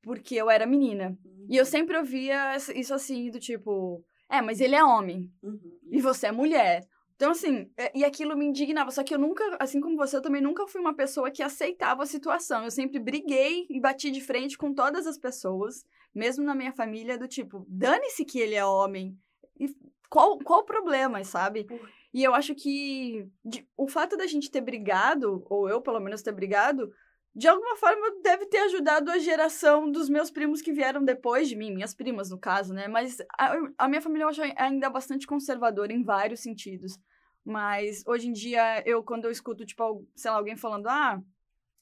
porque 0.03 0.35
eu 0.35 0.51
era 0.51 0.67
menina. 0.67 1.17
E 1.49 1.57
eu 1.57 1.65
Uhum. 1.65 1.71
sempre 1.71 1.97
ouvia 1.97 2.57
isso 2.75 2.93
assim, 2.95 3.31
do 3.31 3.39
tipo, 3.41 4.05
é, 4.29 4.41
mas 4.43 4.61
ele 4.61 4.75
é 4.75 4.85
homem 4.85 5.31
Uhum. 5.43 5.79
e 5.91 6.01
você 6.01 6.27
é 6.29 6.33
mulher. 6.33 6.87
Então, 7.17 7.31
assim, 7.31 7.71
é- 7.77 7.97
e 7.97 8.05
aquilo 8.05 8.37
me 8.37 8.45
indignava. 8.45 8.91
Só 8.91 9.05
que 9.05 9.15
eu 9.15 9.19
nunca, 9.19 9.57
assim 9.61 9.81
como 9.81 9.97
você, 9.97 10.17
eu 10.17 10.23
também 10.23 10.43
nunca 10.43 10.67
fui 10.67 10.81
uma 10.81 10.95
pessoa 10.95 11.31
que 11.31 11.43
aceitava 11.43 12.03
a 12.03 12.07
situação. 12.07 12.65
Eu 12.65 12.71
sempre 12.73 12.99
briguei 12.99 13.67
e 13.71 13.81
bati 13.81 14.11
de 14.11 14.21
frente 14.21 14.59
com 14.59 14.75
todas 14.75 15.07
as 15.07 15.17
pessoas, 15.17 15.85
mesmo 16.15 16.45
na 16.45 16.55
minha 16.57 16.73
família, 16.73 17.17
do 17.17 17.29
tipo, 17.29 17.65
dane-se 17.69 18.25
que 18.25 18.41
ele 18.41 18.57
é 18.57 18.65
homem. 18.65 19.17
E 19.61 19.69
qual, 20.11 20.39
qual 20.41 20.61
o 20.61 20.65
problema, 20.65 21.23
sabe? 21.23 21.65
Por- 21.65 21.89
E 22.15 22.23
eu 22.23 22.33
acho 22.33 22.55
que 22.55 23.29
de- 23.45 23.69
o 23.77 23.89
fato 23.89 24.17
da 24.17 24.27
gente 24.29 24.49
ter 24.49 24.61
brigado, 24.61 25.45
ou 25.51 25.69
eu 25.69 25.83
pelo 25.83 25.99
menos 25.99 26.23
ter 26.23 26.31
brigado, 26.31 26.93
de 27.35 27.49
alguma 27.49 27.77
forma 27.77 28.23
deve 28.23 28.47
ter 28.47 28.59
ajudado 28.59 29.11
a 29.11 29.19
geração 29.19 29.91
dos 29.91 30.09
meus 30.09 30.31
primos 30.31 30.63
que 30.63 30.73
vieram 30.73 31.05
depois 31.05 31.49
de 31.49 31.57
mim, 31.57 31.75
minhas 31.75 31.93
primas 31.93 32.31
no 32.31 32.39
caso, 32.39 32.73
né? 32.73 32.87
Mas 32.87 33.19
a, 33.37 33.57
a 33.79 33.89
minha 33.89 34.01
família 34.01 34.23
eu 34.25 34.29
acho 34.29 34.41
ainda 34.57 34.89
bastante 34.89 35.27
conservadora 35.27 35.93
em 35.93 36.05
vários 36.05 36.39
sentidos. 36.41 36.97
Mas 37.45 38.05
hoje 38.07 38.29
em 38.29 38.33
dia, 38.33 38.83
eu, 38.87 39.03
quando 39.03 39.25
eu 39.25 39.31
escuto, 39.33 39.67
tipo, 39.67 40.07
sei 40.15 40.31
lá, 40.31 40.37
alguém 40.37 40.57
falando, 40.57 40.87
ah, 40.87 41.21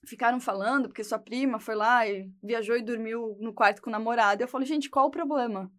ficaram 0.07 0.41
falando 0.41 0.89
porque 0.89 1.05
sua 1.05 1.19
prima 1.19 1.61
foi 1.61 1.75
lá 1.75 2.09
e 2.09 2.33
viajou 2.43 2.75
e 2.77 2.83
dormiu 2.83 3.37
no 3.39 3.53
quarto 3.53 3.83
com 3.83 3.91
o 3.91 3.93
namorado, 3.93 4.43
eu 4.43 4.49
falo, 4.49 4.65
gente, 4.65 4.89
qual 4.89 5.09
o 5.09 5.11
problema? 5.11 5.71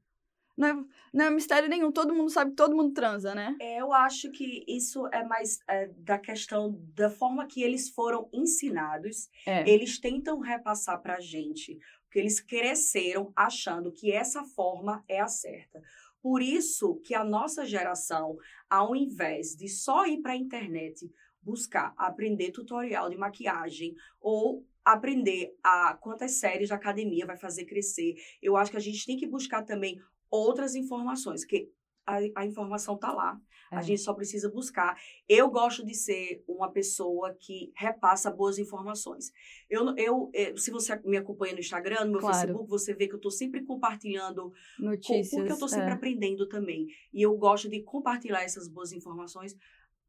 Não 0.55 0.67
é, 0.67 0.85
não 1.13 1.25
é 1.25 1.29
mistério 1.31 1.67
nenhum, 1.67 1.91
todo 1.91 2.13
mundo 2.13 2.29
sabe 2.29 2.51
que 2.51 2.57
todo 2.57 2.75
mundo 2.75 2.93
transa, 2.93 3.33
né? 3.33 3.55
É, 3.59 3.81
Eu 3.81 3.91
acho 3.91 4.31
que 4.31 4.63
isso 4.67 5.07
é 5.07 5.23
mais 5.23 5.59
é, 5.67 5.87
da 5.97 6.19
questão 6.19 6.79
da 6.93 7.09
forma 7.09 7.47
que 7.47 7.63
eles 7.63 7.89
foram 7.89 8.29
ensinados. 8.31 9.29
É. 9.47 9.67
Eles 9.67 9.99
tentam 9.99 10.39
repassar 10.39 11.01
pra 11.01 11.19
gente, 11.19 11.79
porque 12.03 12.19
eles 12.19 12.39
cresceram 12.39 13.31
achando 13.35 13.91
que 13.91 14.11
essa 14.11 14.43
forma 14.43 15.03
é 15.07 15.19
a 15.19 15.27
certa. 15.27 15.81
Por 16.21 16.41
isso 16.41 17.01
que 17.03 17.15
a 17.15 17.23
nossa 17.23 17.65
geração, 17.65 18.37
ao 18.69 18.95
invés 18.95 19.55
de 19.55 19.67
só 19.67 20.05
ir 20.05 20.21
para 20.21 20.33
a 20.33 20.37
internet 20.37 21.11
buscar 21.41 21.93
aprender 21.97 22.51
tutorial 22.51 23.09
de 23.09 23.17
maquiagem 23.17 23.93
ou 24.21 24.65
aprender 24.85 25.55
a 25.63 25.97
quantas 25.99 26.39
séries 26.39 26.67
de 26.67 26.73
academia 26.73 27.25
vai 27.25 27.37
fazer 27.37 27.65
crescer, 27.65 28.15
eu 28.41 28.55
acho 28.57 28.71
que 28.71 28.77
a 28.77 28.81
gente 28.81 29.05
tem 29.05 29.17
que 29.17 29.27
buscar 29.27 29.63
também 29.63 29.99
outras 30.37 30.73
informações, 30.75 31.41
porque 31.41 31.69
a, 32.05 32.17
a 32.35 32.45
informação 32.45 32.97
tá 32.97 33.11
lá. 33.13 33.39
É. 33.71 33.75
A 33.77 33.81
gente 33.81 34.01
só 34.01 34.13
precisa 34.13 34.49
buscar. 34.51 34.95
Eu 35.27 35.49
gosto 35.49 35.85
de 35.85 35.95
ser 35.95 36.43
uma 36.47 36.69
pessoa 36.71 37.33
que 37.39 37.71
repassa 37.75 38.29
boas 38.29 38.57
informações. 38.59 39.31
Eu, 39.69 39.95
eu, 39.97 40.29
eh, 40.33 40.53
se 40.57 40.69
você 40.69 40.99
me 41.05 41.17
acompanha 41.17 41.53
no 41.53 41.59
Instagram, 41.59 42.05
no 42.05 42.11
meu 42.11 42.19
Claro. 42.19 42.35
Facebook, 42.35 42.69
você 42.69 42.93
vê 42.93 43.07
que 43.07 43.13
eu 43.13 43.17
estou 43.17 43.31
sempre 43.31 43.63
compartilhando 43.63 44.49
co- 44.51 44.83
Notícias. 44.83 45.29
porque 45.31 45.49
eu 45.51 45.53
estou 45.53 45.69
sempre 45.69 45.89
é. 45.89 45.93
aprendendo 45.93 46.47
também. 46.47 46.87
E 47.13 47.21
eu 47.21 47.35
gosto 47.37 47.67
de 47.69 47.81
compartilhar 47.81 48.43
essas 48.43 48.67
boas 48.67 48.91
informações 48.91 49.55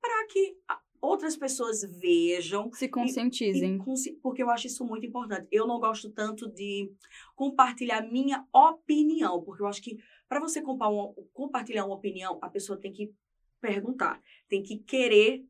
para 0.01 0.27
que 0.27 0.57
outras 1.01 1.37
pessoas 1.37 1.83
vejam. 1.99 2.71
Se 2.73 2.85
e 2.87 2.89
conscientizem. 2.89 3.79
consi- 3.79 4.19
porque 4.23 4.43
eu 4.43 4.51
acho 4.51 4.67
isso 4.67 4.85
muito 4.85 5.07
importante. 5.07 5.47
Eu 5.51 5.67
não 5.67 5.79
gosto 5.79 6.11
tanto 6.11 6.51
de 6.51 6.91
compartilhar 7.35 8.03
minha 8.11 8.45
opinião, 8.53 9.43
porque 9.43 9.63
eu 9.63 9.67
acho 9.67 9.83
que 9.83 9.97
para 10.29 10.41
você 10.41 10.63
compartilhar 11.33 11.85
uma 11.85 11.95
opinião, 11.95 12.39
a 12.43 12.49
pessoa 12.49 12.79
tem 12.79 12.93
que 12.93 13.13
perguntar, 13.61 14.21
tem 14.49 14.63
que 14.63 14.79
querer 14.79 15.45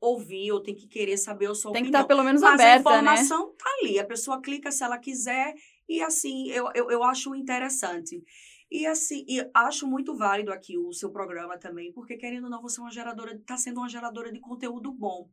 ouvir 0.00 0.52
ou 0.52 0.60
tem 0.62 0.74
que 0.74 0.86
querer 0.86 1.16
saber 1.16 1.46
a 1.50 1.54
sua 1.54 1.72
Tem 1.72 1.82
que 1.82 1.88
opinião. 1.88 2.02
estar 2.02 2.08
pelo 2.08 2.24
menos 2.24 2.42
Mas 2.42 2.50
a 2.50 2.54
aberta, 2.54 2.90
né? 2.90 2.98
informação 2.98 3.54
tá 3.56 3.64
ali. 3.80 3.98
A 3.98 4.04
pessoa 4.06 4.40
clica 4.40 4.70
se 4.70 4.84
ela 4.84 4.98
quiser 4.98 5.54
e 5.88 6.02
assim, 6.02 6.48
eu, 6.50 6.68
eu, 6.74 6.90
eu 6.90 7.02
acho 7.02 7.34
interessante. 7.34 8.22
E 8.70 8.84
assim, 8.86 9.24
e 9.28 9.48
acho 9.54 9.86
muito 9.86 10.14
válido 10.16 10.52
aqui 10.52 10.76
o 10.76 10.92
seu 10.92 11.10
programa 11.10 11.56
também, 11.56 11.92
porque 11.92 12.16
querendo 12.16 12.44
ou 12.44 12.50
não, 12.50 12.60
você 12.60 12.80
é 12.80 12.82
uma 12.82 12.90
geradora, 12.90 13.40
tá 13.46 13.56
sendo 13.56 13.78
uma 13.78 13.88
geradora 13.88 14.32
de 14.32 14.40
conteúdo 14.40 14.92
bom. 14.92 15.30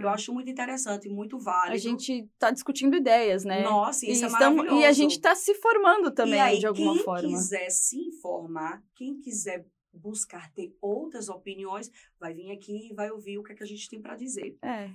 Eu 0.00 0.08
acho 0.08 0.32
muito 0.32 0.50
interessante, 0.50 1.08
muito 1.08 1.38
válido. 1.38 1.74
A 1.74 1.78
gente 1.78 2.28
tá 2.38 2.50
discutindo 2.50 2.96
ideias, 2.96 3.44
né? 3.44 3.62
Nossa, 3.62 4.06
isso 4.06 4.22
e 4.22 4.24
é 4.24 4.26
estamos- 4.28 4.56
maravilhoso. 4.56 4.80
E 4.82 4.84
a 4.86 4.92
gente 4.92 5.20
tá 5.20 5.34
se 5.34 5.54
formando 5.54 6.10
também, 6.10 6.40
aí, 6.40 6.58
de 6.58 6.66
alguma 6.66 6.94
quem 6.94 7.02
forma. 7.04 7.28
quiser 7.28 7.68
se 7.70 7.96
informar, 7.98 8.82
quem 8.94 9.18
quiser 9.20 9.66
buscar 9.92 10.50
ter 10.52 10.76
outras 10.80 11.28
opiniões, 11.28 11.90
vai 12.18 12.34
vir 12.34 12.50
aqui 12.50 12.88
e 12.90 12.94
vai 12.94 13.10
ouvir 13.10 13.38
o 13.38 13.42
que, 13.44 13.52
é 13.52 13.54
que 13.54 13.62
a 13.62 13.66
gente 13.66 13.88
tem 13.88 14.00
para 14.00 14.16
dizer. 14.16 14.56
É. 14.62 14.90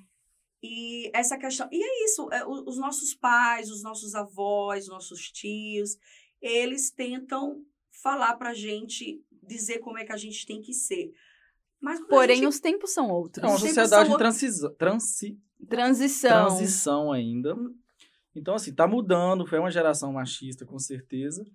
E 0.61 1.09
essa 1.13 1.37
questão. 1.37 1.69
E 1.71 1.81
é 1.81 2.05
isso, 2.05 2.27
é, 2.33 2.45
os 2.45 2.77
nossos 2.77 3.15
pais, 3.15 3.69
os 3.71 3.81
nossos 3.81 4.13
avós, 4.13 4.83
os 4.83 4.89
nossos 4.89 5.31
tios, 5.31 5.97
eles 6.41 6.91
tentam 6.91 7.63
falar 8.03 8.35
pra 8.35 8.53
gente, 8.53 9.21
dizer 9.41 9.79
como 9.79 9.97
é 9.97 10.05
que 10.05 10.11
a 10.11 10.17
gente 10.17 10.45
tem 10.45 10.61
que 10.61 10.73
ser. 10.73 11.11
Mas 11.81 12.01
a 12.01 12.05
Porém, 12.05 12.37
gente- 12.37 12.47
os 12.47 12.59
tempos 12.59 12.91
são 12.93 13.09
outros. 13.09 13.43
É 13.43 13.47
uma 13.47 13.57
sociedade 13.57 14.11
em 14.11 14.17
transição, 14.17 14.73
transi, 14.75 15.39
Transição. 15.69 16.29
transição 16.47 17.11
ainda. 17.11 17.55
Então, 18.35 18.55
assim, 18.55 18.73
tá 18.73 18.87
mudando, 18.87 19.45
foi 19.47 19.59
uma 19.59 19.71
geração 19.71 20.13
machista, 20.13 20.65
com 20.65 20.77
certeza. 20.77 21.45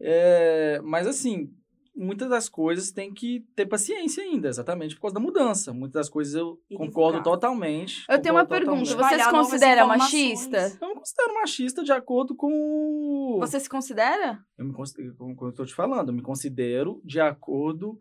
É, 0.00 0.80
mas, 0.82 1.06
assim, 1.06 1.52
muitas 1.94 2.28
das 2.30 2.48
coisas 2.48 2.90
tem 2.90 3.12
que 3.12 3.44
ter 3.54 3.66
paciência 3.66 4.22
ainda, 4.24 4.48
exatamente 4.48 4.94
por 4.94 5.02
causa 5.02 5.14
da 5.14 5.20
mudança. 5.20 5.72
Muitas 5.72 6.00
das 6.00 6.08
coisas 6.08 6.34
eu 6.34 6.58
E 6.70 6.76
concordo 6.76 7.18
divulgar. 7.18 7.22
totalmente. 7.24 8.04
Eu 8.08 8.20
tenho 8.20 8.34
uma 8.34 8.46
pergunta. 8.46 8.82
totalmente. 8.90 9.18
Você 9.18 9.24
se 9.24 9.30
considera 9.30 9.86
machista? 9.86 10.78
Eu 10.80 10.88
me 10.88 10.94
considero 10.94 11.34
machista 11.34 11.84
de 11.84 11.92
acordo 11.92 12.34
com. 12.34 13.36
Você 13.40 13.60
se 13.60 13.68
considera? 13.68 14.38
Eu 14.58 14.64
me 14.64 14.72
considero, 14.72 15.14
como 15.16 15.36
eu 15.42 15.50
estou 15.50 15.66
te 15.66 15.74
falando, 15.74 16.08
eu 16.08 16.14
me 16.14 16.22
considero 16.22 17.00
de 17.04 17.20
acordo 17.20 17.98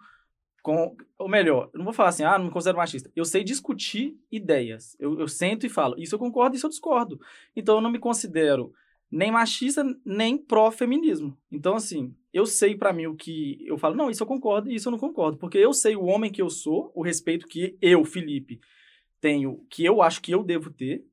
com. 0.62 0.96
Ou 1.18 1.28
melhor, 1.28 1.70
não 1.74 1.84
vou 1.84 1.94
falar 1.94 2.10
assim, 2.10 2.24
ah, 2.24 2.38
não 2.38 2.46
me 2.46 2.52
considero 2.52 2.78
machista. 2.78 3.12
Eu 3.16 3.26
sei 3.26 3.44
discutir 3.44 4.18
ideias. 4.32 4.96
Eu, 5.00 5.20
eu 5.20 5.28
sento 5.28 5.66
e 5.66 5.70
falo, 5.70 5.96
isso 5.98 6.16
eu 6.16 6.20
concordo, 6.20 6.56
isso 6.56 6.66
eu 6.66 6.70
discordo. 6.70 7.20
Então 7.56 7.76
eu 7.76 7.82
não 7.82 7.92
me 7.92 8.00
considero 8.00 8.74
nem 9.12 9.32
machista, 9.32 9.84
nem 10.06 10.38
pró-feminismo. 10.38 11.36
Então, 11.52 11.76
assim, 11.76 12.16
eu 12.32 12.46
sei 12.46 12.76
pra 12.76 12.94
mim 12.94 13.08
o 13.08 13.16
que. 13.16 13.58
Eu 13.66 13.78
falo, 13.78 13.96
não, 13.96 14.10
isso 14.10 14.22
eu 14.22 14.28
concordo 14.28 14.70
e 14.70 14.76
isso 14.76 14.88
eu 14.88 14.92
não 14.92 15.00
concordo. 15.00 15.38
Porque 15.38 15.58
eu 15.58 15.74
sei 15.74 15.96
o 15.96 16.06
homem 16.06 16.32
que 16.32 16.42
eu 16.42 16.50
sou, 16.50 16.92
o 16.94 17.02
respeito 17.02 17.48
que 17.48 17.78
eu, 17.82 18.06
Felipe, 18.06 18.60
tenho, 19.20 19.66
que 19.70 19.84
eu 19.84 20.02
acho 20.02 20.22
que 20.22 20.32
eu 20.32 20.44
devo 20.44 20.70
ter 20.70 21.04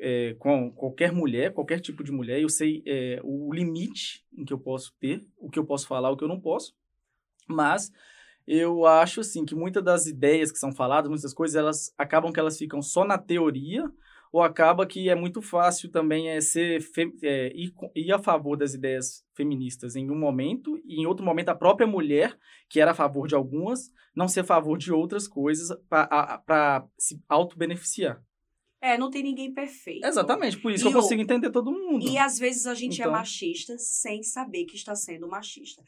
é, 0.00 0.34
com 0.38 0.70
qualquer 0.70 1.12
mulher, 1.12 1.52
qualquer 1.52 1.80
tipo 1.80 2.04
de 2.04 2.12
mulher. 2.12 2.40
Eu 2.40 2.48
sei 2.48 2.82
é, 2.86 3.20
o 3.24 3.52
limite 3.52 4.24
em 4.36 4.44
que 4.44 4.52
eu 4.52 4.58
posso 4.58 4.94
ter, 5.00 5.24
o 5.38 5.50
que 5.50 5.58
eu 5.58 5.64
posso 5.64 5.86
falar, 5.86 6.10
o 6.10 6.16
que 6.16 6.24
eu 6.24 6.28
não 6.28 6.40
posso. 6.40 6.74
Mas 7.46 7.90
eu 8.50 8.86
acho 8.86 9.20
assim 9.20 9.44
que 9.44 9.54
muitas 9.54 9.84
das 9.84 10.06
ideias 10.06 10.50
que 10.50 10.58
são 10.58 10.72
faladas, 10.74 11.10
muitas 11.10 11.34
coisas, 11.34 11.54
elas 11.56 11.92
acabam 11.98 12.32
que 12.32 12.40
elas 12.40 12.56
ficam 12.56 12.80
só 12.80 13.04
na 13.04 13.18
teoria 13.18 13.84
ou 14.32 14.42
acaba 14.42 14.86
que 14.86 15.08
é 15.08 15.14
muito 15.14 15.40
fácil 15.40 15.90
também 15.90 16.28
é 16.28 16.40
ser 16.40 16.82
é, 17.22 17.52
ir, 17.54 17.72
ir 17.94 18.12
a 18.12 18.18
favor 18.18 18.56
das 18.56 18.74
ideias 18.74 19.24
feministas 19.34 19.96
em 19.96 20.10
um 20.10 20.18
momento 20.18 20.78
e 20.84 21.00
em 21.00 21.06
outro 21.06 21.24
momento 21.24 21.48
a 21.50 21.54
própria 21.54 21.86
mulher 21.86 22.36
que 22.68 22.80
era 22.80 22.90
a 22.90 22.94
favor 22.94 23.26
de 23.26 23.34
algumas 23.34 23.90
não 24.14 24.28
ser 24.28 24.40
a 24.40 24.44
favor 24.44 24.76
de 24.76 24.92
outras 24.92 25.26
coisas 25.28 25.68
para 25.88 26.86
se 26.98 27.20
auto-beneficiar. 27.28 28.22
É, 28.80 28.96
não 28.96 29.10
tem 29.10 29.24
ninguém 29.24 29.52
perfeito. 29.52 30.06
Exatamente, 30.06 30.56
por 30.58 30.70
isso 30.70 30.86
E 30.86 30.88
que 30.90 30.94
eu 30.94 30.98
o- 30.98 31.02
consigo 31.02 31.20
entender 31.20 31.50
todo 31.50 31.72
mundo. 31.72 32.06
E 32.08 32.16
às 32.16 32.38
vezes 32.38 32.64
a 32.66 32.74
gente 32.74 33.00
é 33.00 33.04
Então- 33.04 33.12
machista 33.12 33.76
sem 33.78 34.22
saber 34.22 34.66
que 34.66 34.76
está 34.76 34.94
sendo 34.94 35.26
machista. 35.26 35.82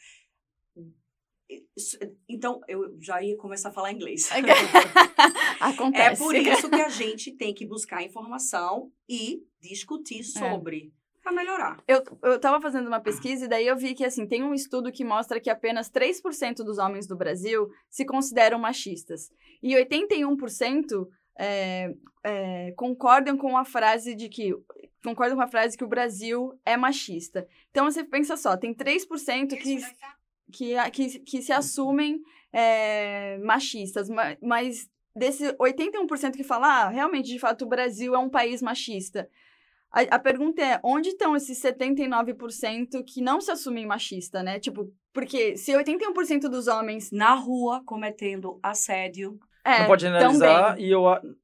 Então, 2.29 2.61
eu 2.69 2.97
já 3.01 3.23
ia 3.23 3.37
começar 3.37 3.71
a 3.71 3.73
falar 3.73 3.93
inglês. 3.93 4.29
Acontece. 5.61 6.23
É 6.23 6.25
por 6.25 6.35
isso 6.35 6.71
que 6.71 6.81
a 6.81 6.89
gente 6.89 7.33
tem 7.33 7.53
que 7.53 7.67
buscar 7.67 8.03
informação 8.03 8.93
e 9.09 9.43
discutir 9.61 10.23
sobre 10.25 10.93
para 11.23 11.33
melhorar. 11.33 11.83
Eu, 11.87 12.03
eu 12.23 12.41
tava 12.41 12.61
fazendo 12.61 12.87
uma 12.87 13.01
pesquisa 13.01 13.45
e 13.45 13.49
daí 13.49 13.67
eu 13.67 13.77
vi 13.77 13.95
que, 13.95 14.05
assim, 14.05 14.27
tem 14.27 14.43
um 14.43 14.55
estudo 14.55 14.91
que 14.91 15.05
mostra 15.05 15.41
que 15.41 15.51
apenas 15.51 15.91
3% 15.91 16.57
dos 16.57 16.79
homens 16.79 17.07
do 17.07 17.17
Brasil 17.17 17.71
se 17.89 18.05
consideram 18.05 18.59
machistas. 18.59 19.31
E 19.63 19.75
81% 19.75 21.07
é, 21.39 21.95
é, 22.25 22.73
concordam 22.77 23.37
com 23.37 23.57
a 23.57 23.65
frase 23.65 24.15
de 24.15 24.29
que... 24.29 24.55
Concordam 25.03 25.37
com 25.37 25.43
a 25.43 25.49
frase 25.49 25.79
que 25.79 25.85
o 25.85 25.89
Brasil 25.89 26.59
é 26.65 26.77
machista. 26.77 27.47
Então, 27.71 27.91
você 27.91 28.05
pensa 28.05 28.37
só, 28.37 28.57
tem 28.57 28.75
3% 28.75 29.57
que, 29.59 29.79
que, 30.51 30.75
que, 30.91 31.19
que 31.21 31.43
se 31.43 31.53
assumem 31.53 32.21
é, 32.53 33.39
machistas, 33.39 34.09
ma- 34.09 34.37
mas 34.43 34.89
desse 35.15 35.53
81% 35.55 36.33
que 36.37 36.45
fala, 36.45 36.67
ah, 36.85 36.89
realmente, 36.89 37.29
de 37.31 37.39
fato, 37.39 37.65
o 37.65 37.69
Brasil 37.69 38.15
é 38.15 38.19
um 38.19 38.29
país 38.31 38.61
machista. 38.63 39.29
A, 39.93 40.03
a 40.03 40.19
pergunta 40.19 40.63
é, 40.63 40.81
onde 40.85 41.09
estão 41.11 41.35
esses 41.35 41.61
79% 41.61 43.05
que 43.05 43.21
não 43.21 43.41
se 43.41 43.51
assumem 43.51 43.87
machista, 43.87 44.43
né? 44.43 44.61
Tipo, 44.61 44.93
porque 45.13 45.57
se 45.57 45.73
81% 45.73 46.43
dos 46.49 46.69
homens... 46.69 47.11
Na 47.11 47.35
rua, 47.35 47.83
cometendo 47.85 48.59
assédio. 48.63 49.39
É, 49.65 49.81
não 49.81 49.87
pode 49.89 50.03
generalizar 50.03 50.71
também. 50.71 50.87
e 50.87 50.91
eu 50.91 51.03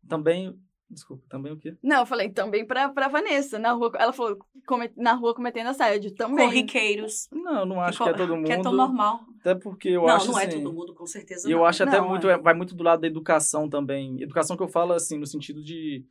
também 0.09 0.57
desculpa, 0.91 1.25
também 1.29 1.53
o 1.53 1.57
quê? 1.59 1.77
Não, 1.83 2.01
eu 2.01 2.07
falei 2.07 2.31
também 2.31 2.67
pra, 2.67 2.89
pra 2.89 3.09
Vanessa, 3.09 3.59
na 3.59 3.73
rua, 3.73 3.91
ela 3.99 4.13
falou, 4.13 4.39
come- 4.67 4.93
na 4.97 5.13
rua 5.15 5.35
cometendo 5.35 5.69
assédio, 5.69 6.15
também. 6.15 6.47
Corriqueiros. 6.47 7.29
Não, 7.33 7.61
eu 7.61 7.67
não 7.67 7.81
acho 7.81 7.99
que, 7.99 8.05
que, 8.05 8.11
é 8.11 8.15
todo 8.15 8.37
mundo. 8.37 8.47
que 8.47 8.53
é 8.53 8.61
tão 8.63 8.73
normal. 8.73 9.21
Até 9.41 9.55
porque 9.55 9.89
eu 9.91 10.03
não, 10.03 10.09
acho 10.09 10.31
não 10.33 10.39
é 10.39 10.47
assim, 10.47 10.63
todo 10.63 10.73
mundo, 10.75 10.95
com 10.95 11.07
certeza 11.07 11.49
E 11.49 11.53
eu 11.53 11.59
não. 11.59 11.65
acho 11.65 11.83
até 11.83 12.01
Não, 12.01 12.09
muito, 12.09 12.29
é. 12.29 12.39
vai 12.39 12.55
muito 12.55 12.75
do 12.75 12.83
lado 12.85 13.01
da 13.01 13.07
educação 13.07 13.69
também. 13.69 14.21
Educação 14.23 14.57
que 14.57 14.63
eu 14.63 14.69
falo 14.69 14.93
assim, 14.93 15.19
no 15.19 15.27
sentido 15.27 15.63
de 15.63 16.05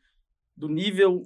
do 0.55 0.69
nível 0.69 1.23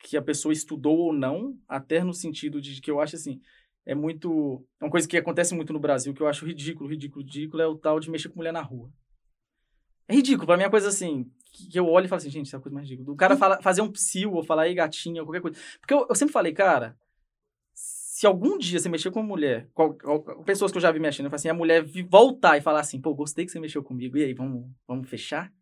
que 0.00 0.16
a 0.16 0.22
pessoa 0.22 0.52
estudou 0.52 0.98
ou 0.98 1.12
não, 1.12 1.56
até 1.68 2.02
no 2.02 2.12
sentido 2.12 2.60
de 2.60 2.80
que 2.80 2.90
eu 2.90 3.00
acho 3.00 3.14
assim, 3.14 3.40
é 3.86 3.94
muito, 3.94 4.64
uma 4.80 4.90
coisa 4.90 5.06
que 5.06 5.16
acontece 5.16 5.54
muito 5.54 5.72
no 5.72 5.78
Brasil 5.78 6.12
que 6.12 6.20
eu 6.20 6.26
acho 6.26 6.44
ridículo, 6.44 6.90
ridículo, 6.90 7.24
ridículo 7.24 7.62
é 7.62 7.66
o 7.68 7.76
tal 7.78 8.00
de 8.00 8.10
mexer 8.10 8.28
com 8.28 8.36
mulher 8.38 8.52
na 8.52 8.60
rua. 8.62 8.90
É 10.08 10.14
ridículo, 10.14 10.46
pra 10.46 10.56
mim 10.56 10.64
é 10.64 10.66
uma 10.66 10.70
coisa 10.72 10.88
assim, 10.88 11.30
que 11.52 11.78
eu 11.78 11.86
olho 11.88 12.06
e 12.06 12.08
falo 12.08 12.18
assim, 12.18 12.30
gente, 12.30 12.46
isso 12.46 12.56
é 12.56 12.58
a 12.58 12.62
coisa 12.62 12.74
mais 12.74 12.88
ridícula. 12.88 13.14
O 13.14 13.16
cara 13.16 13.36
fala, 13.36 13.60
fazer 13.62 13.82
um 13.82 13.90
psil 13.90 14.32
ou 14.32 14.42
falar 14.42 14.62
aí 14.62 14.74
gatinha 14.74 15.22
ou 15.22 15.26
qualquer 15.26 15.40
coisa. 15.42 15.58
Porque 15.80 15.92
eu, 15.94 16.06
eu 16.08 16.14
sempre 16.14 16.32
falei, 16.32 16.52
cara, 16.52 16.96
se 17.74 18.26
algum 18.26 18.56
dia 18.58 18.78
você 18.78 18.88
mexer 18.88 19.10
com 19.10 19.20
uma 19.20 19.26
mulher, 19.28 19.68
qual- 19.74 19.94
qual- 19.94 20.22
pessoas 20.44 20.70
que 20.72 20.78
eu 20.78 20.82
já 20.82 20.90
vi 20.92 20.98
mexendo, 21.00 21.26
eu 21.26 21.30
falo 21.30 21.36
assim, 21.36 21.48
a 21.48 21.54
mulher 21.54 21.84
voltar 22.08 22.56
e 22.56 22.60
falar 22.60 22.80
assim, 22.80 23.00
pô, 23.00 23.14
gostei 23.14 23.44
que 23.44 23.52
você 23.52 23.60
mexeu 23.60 23.82
comigo, 23.82 24.16
e 24.16 24.24
aí, 24.24 24.32
vamos, 24.34 24.66
vamos 24.86 25.08
fechar? 25.08 25.52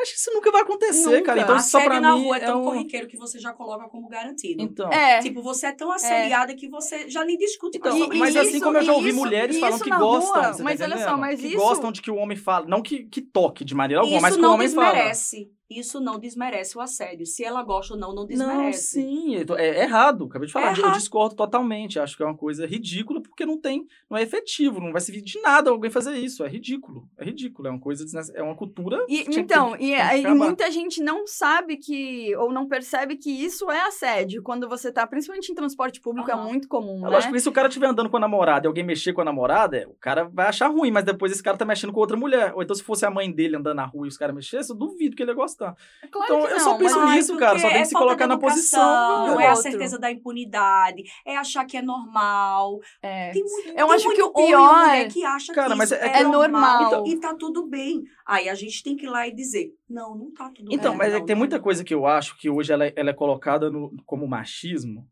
Acho 0.00 0.12
que 0.12 0.18
isso 0.18 0.30
nunca 0.32 0.50
vai 0.50 0.62
acontecer, 0.62 1.06
Nunca. 1.10 1.22
cara. 1.22 1.40
Então, 1.42 1.56
isso 1.56 1.68
só 1.70 1.80
pra 1.84 2.00
na 2.00 2.14
mim 2.16 2.22
rua 2.24 2.36
é 2.36 2.40
tão 2.40 2.60
um... 2.60 2.64
corriqueiro 2.64 3.06
que 3.06 3.16
você 3.16 3.38
já 3.38 3.52
coloca 3.52 3.88
como 3.88 4.08
garantido. 4.08 4.62
Então, 4.62 4.90
É, 4.92 5.20
Tipo, 5.20 5.42
você 5.42 5.66
é 5.66 5.72
tão 5.72 5.92
assediada 5.92 6.54
que 6.54 6.68
você 6.68 7.08
já 7.08 7.24
nem 7.24 7.36
discute 7.36 7.78
Então, 7.78 8.08
mas 8.16 8.34
assim 8.36 8.50
isso- 8.56 8.60
como 8.64 8.78
eu 8.78 8.82
já 8.82 8.92
ouvi 8.92 9.08
isso- 9.10 9.18
mulheres 9.18 9.58
falando 9.58 9.82
que 9.82 9.90
gostam, 9.90 10.32
rua, 10.42 10.54
tá 10.56 10.62
mas 10.64 10.80
olha 10.80 10.98
só, 10.98 11.16
mas 11.16 11.40
que 11.40 11.46
isso- 11.48 11.56
gostam 11.56 11.92
de 11.92 12.00
que 12.02 12.10
o 12.10 12.16
homem 12.16 12.36
fale, 12.36 12.66
não 12.68 12.82
que, 12.82 13.04
que 13.04 13.20
toque 13.20 13.64
de 13.64 13.74
maneira 13.74 14.00
alguma, 14.00 14.16
Isso 14.18 14.22
mas 14.22 14.34
que 14.34 14.40
o 14.40 14.42
não 14.42 14.54
homem 14.54 14.68
fala. 14.68 14.86
desmerece. 14.92 15.50
Isso 15.70 15.98
não 16.00 16.18
desmerece 16.18 16.76
o 16.76 16.82
assédio. 16.82 17.24
Se 17.24 17.42
ela 17.42 17.62
gosta 17.62 17.94
ou 17.94 17.98
não, 17.98 18.08
não 18.08 18.16
Não, 18.16 18.26
desmerece. 18.26 18.90
sim, 19.00 19.36
eu 19.36 19.46
tô- 19.46 19.56
é, 19.56 19.68
é 19.68 19.82
errado. 19.84 20.26
Acabei 20.26 20.46
de 20.46 20.52
falar, 20.52 20.76
É 20.76 20.78
eu 20.78 20.92
discordo 20.92 21.34
totalmente. 21.34 21.98
Acho 21.98 22.14
que 22.14 22.22
é 22.22 22.26
uma 22.26 22.36
coisa 22.36 22.66
ridícula 22.66 23.22
porque 23.22 23.46
não 23.46 23.58
tem, 23.58 23.86
não 24.10 24.18
é 24.18 24.22
efetivo, 24.22 24.80
não 24.80 24.92
vai 24.92 25.00
servir 25.00 25.22
de 25.22 25.40
nada 25.40 25.70
alguém 25.70 25.90
fazer 25.90 26.14
isso. 26.18 26.44
É 26.44 26.48
ridículo, 26.48 27.08
é 27.16 27.24
ridículo, 27.24 27.68
é 27.68 27.70
uma 27.70 27.80
coisa, 27.80 28.04
é 28.34 28.42
uma 28.42 28.54
cultura. 28.54 29.02
E, 29.08 29.20
então, 29.34 29.74
e, 29.84 29.94
que 29.94 30.00
acabar. 30.26 30.34
muita 30.34 30.70
gente 30.70 31.02
não 31.02 31.26
sabe 31.26 31.76
que, 31.76 32.34
ou 32.36 32.52
não 32.52 32.66
percebe 32.68 33.16
que 33.16 33.30
isso 33.30 33.70
é 33.70 33.80
assédio. 33.86 34.42
Quando 34.42 34.68
você 34.68 34.92
tá, 34.92 35.06
principalmente 35.06 35.50
em 35.50 35.54
transporte 35.54 36.00
público, 36.00 36.30
é 36.30 36.34
Aham. 36.34 36.44
muito 36.44 36.68
comum, 36.68 37.04
Eu 37.04 37.10
né? 37.10 37.16
acho 37.16 37.30
que 37.30 37.40
se 37.40 37.48
o 37.48 37.52
cara 37.52 37.68
estiver 37.68 37.86
andando 37.88 38.08
com 38.10 38.16
a 38.16 38.20
namorada 38.20 38.66
e 38.66 38.68
alguém 38.68 38.84
mexer 38.84 39.12
com 39.12 39.20
a 39.20 39.24
namorada, 39.24 39.86
o 39.88 39.94
cara 39.94 40.24
vai 40.24 40.46
achar 40.46 40.68
ruim, 40.68 40.90
mas 40.90 41.04
depois 41.04 41.32
esse 41.32 41.42
cara 41.42 41.56
tá 41.56 41.64
mexendo 41.64 41.92
com 41.92 42.00
outra 42.00 42.16
mulher. 42.16 42.52
Ou 42.54 42.62
então, 42.62 42.74
se 42.76 42.82
fosse 42.82 43.04
a 43.06 43.10
mãe 43.10 43.30
dele 43.32 43.56
andando 43.56 43.76
na 43.76 43.84
rua 43.86 44.06
e 44.06 44.08
os 44.08 44.16
caras 44.16 44.34
mexessem, 44.34 44.74
eu 44.74 44.78
duvido 44.78 45.16
que 45.16 45.22
ele 45.22 45.30
ia 45.30 45.34
gostar. 45.34 45.74
Claro 46.10 46.34
então, 46.34 46.46
que 46.46 46.52
eu 46.54 46.60
só 46.60 46.70
não, 46.70 46.78
penso 46.78 46.98
mas- 47.00 47.14
nisso, 47.16 47.36
cara, 47.36 47.58
só 47.58 47.68
tem 47.68 47.76
é 47.78 47.80
que 47.80 47.86
se 47.86 47.92
falta 47.92 48.06
colocar 48.06 48.26
na 48.26 48.38
posição. 48.38 49.26
Não 49.26 49.40
é 49.40 49.48
a 49.48 49.56
certeza 49.56 49.98
da 49.98 50.10
impunidade, 50.10 51.02
é 51.26 51.36
achar 51.36 51.64
que 51.64 51.76
é 51.76 51.82
normal. 51.82 52.78
É. 53.02 53.30
Tem 53.30 53.42
muito, 53.42 53.68
Eu 53.68 53.86
tem 53.86 53.94
acho 53.96 54.08
que 54.10 54.16
muito 54.22 54.26
o 54.26 54.40
homem 54.40 54.44
e 54.44 54.48
pior- 54.48 54.78
mulher 54.86 55.08
que 55.08 55.24
acha 55.24 55.52
Cara, 55.52 55.70
que 55.70 55.76
mas 55.78 55.92
é- 55.92 56.06
é, 56.18 56.20
é 56.20 56.24
normal. 56.24 56.82
Então, 56.86 57.06
e 57.06 57.16
tá 57.20 57.34
tudo 57.34 57.66
bem. 57.66 58.02
Aí 58.26 58.48
a 58.48 58.54
gente 58.54 58.82
tem 58.82 58.96
que 58.96 59.06
ir 59.06 59.08
lá 59.08 59.26
e 59.26 59.34
dizer, 59.34 59.74
não, 59.88 60.14
não 60.16 60.30
tá 60.32 60.48
tudo 60.50 60.72
Então, 60.72 60.92
bem. 60.92 60.98
mas 60.98 61.14
é 61.14 61.20
que 61.20 61.26
tem 61.26 61.34
não 61.34 61.40
muita 61.40 61.56
não. 61.56 61.62
coisa 61.62 61.82
que 61.84 61.92
eu 61.94 62.06
acho 62.06 62.36
que 62.38 62.48
hoje 62.48 62.72
ela, 62.72 62.86
é- 62.86 62.92
ela 62.96 63.10
é 63.10 63.14
colocada 63.14 63.70
no- 63.70 63.94
como 64.06 64.26
machismo, 64.28 65.08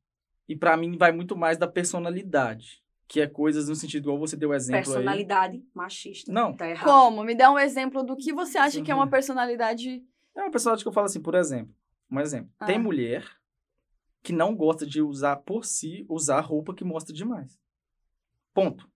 e 0.49 0.55
pra 0.57 0.77
mim 0.77 0.97
vai 0.97 1.13
muito 1.13 1.37
mais 1.37 1.57
da 1.59 1.67
personalidade. 1.69 2.83
Que 3.09 3.21
é 3.21 3.27
coisas 3.27 3.69
no 3.69 3.75
sentido, 3.75 4.05
igual 4.05 4.19
você 4.21 4.37
deu 4.37 4.55
exemplo 4.55 4.79
aí. 4.79 4.85
Personalidade 4.85 5.65
machista. 5.75 6.33
Não. 6.33 6.55
Tá 6.57 6.69
errado. 6.69 6.87
Como? 6.87 7.25
Me 7.25 7.35
dá 7.35 7.51
um 7.51 7.59
exemplo 7.59 8.05
do 8.05 8.17
que 8.17 8.33
você 8.33 8.57
acha 8.57 8.81
que 8.83 8.91
é 8.91 8.95
uma 8.95 9.05
Uhum. 9.05 9.11
personalidade. 9.11 10.05
É 10.37 10.41
uma 10.43 10.51
personalidade 10.51 10.85
que 10.85 10.89
eu 10.89 10.93
falo 10.93 11.07
assim, 11.07 11.21
por 11.21 11.35
exemplo. 11.35 11.75
Um 12.09 12.21
exemplo. 12.21 12.53
Ah. 12.61 12.67
Tem 12.67 12.79
mulher 12.79 13.25
que 14.23 14.33
não 14.33 14.55
gosta 14.55 14.87
de 14.87 15.03
usar 15.03 15.37
por 15.39 15.65
si, 15.65 16.07
usar 16.09 16.39
roupa 16.41 16.73
que 16.73 16.85
mostra 16.85 17.13
demais. 17.13 17.59
Ponto. 18.55 18.89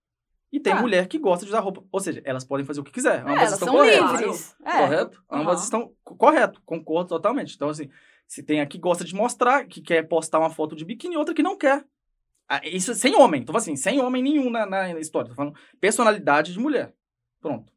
E 0.55 0.61
tem 0.61 0.73
Tá. 0.73 0.81
mulher 0.81 1.09
que 1.09 1.19
gosta 1.19 1.45
de 1.45 1.51
usar 1.51 1.59
roupa. 1.61 1.83
Ou 1.91 1.99
seja, 1.99 2.23
elas 2.25 2.45
podem 2.45 2.65
fazer 2.65 2.81
o 2.81 2.85
que 2.85 2.93
quiser. 2.93 3.17
É, 3.19 3.21
Ambas 3.23 3.37
elas 3.39 3.53
estão 3.55 3.67
são 3.69 3.77
corretas. 3.77 4.21
livres. 4.21 4.57
É. 4.65 4.79
Correto? 4.79 5.25
Ambas 5.29 5.55
Aham. 5.57 5.65
estão 5.65 5.93
co- 6.05 6.15
correto, 6.17 6.63
concordo 6.65 7.09
totalmente. 7.09 7.57
Então, 7.57 7.69
assim, 7.71 7.91
se 8.29 8.41
tem 8.43 8.61
a 8.61 8.67
que 8.67 8.79
gosta 8.79 9.05
de 9.05 9.15
mostrar, 9.17 9.65
que 9.67 9.81
quer 9.83 10.07
postar 10.07 10.39
uma 10.39 10.51
foto 10.51 10.77
de 10.77 10.85
biquíni, 10.85 11.15
e 11.15 11.19
outra 11.19 11.35
que 11.35 11.43
não 11.43 11.59
quer. 11.59 11.85
Ah, 12.49 12.61
Isso 12.65 12.93
é 12.93 12.95
sem 12.95 13.17
homem. 13.17 13.43
Tô 13.43 13.53
falando 13.53 13.63
assim, 13.63 13.75
sem 13.77 14.01
homem 14.01 14.23
nenhum 14.23 14.49
na, 14.49 14.65
na 14.65 14.91
história. 15.01 15.29
Tô 15.31 15.35
falando 15.35 15.57
personalidade 15.81 16.53
de 16.53 16.59
mulher. 16.61 16.95
Pronto. 17.41 17.73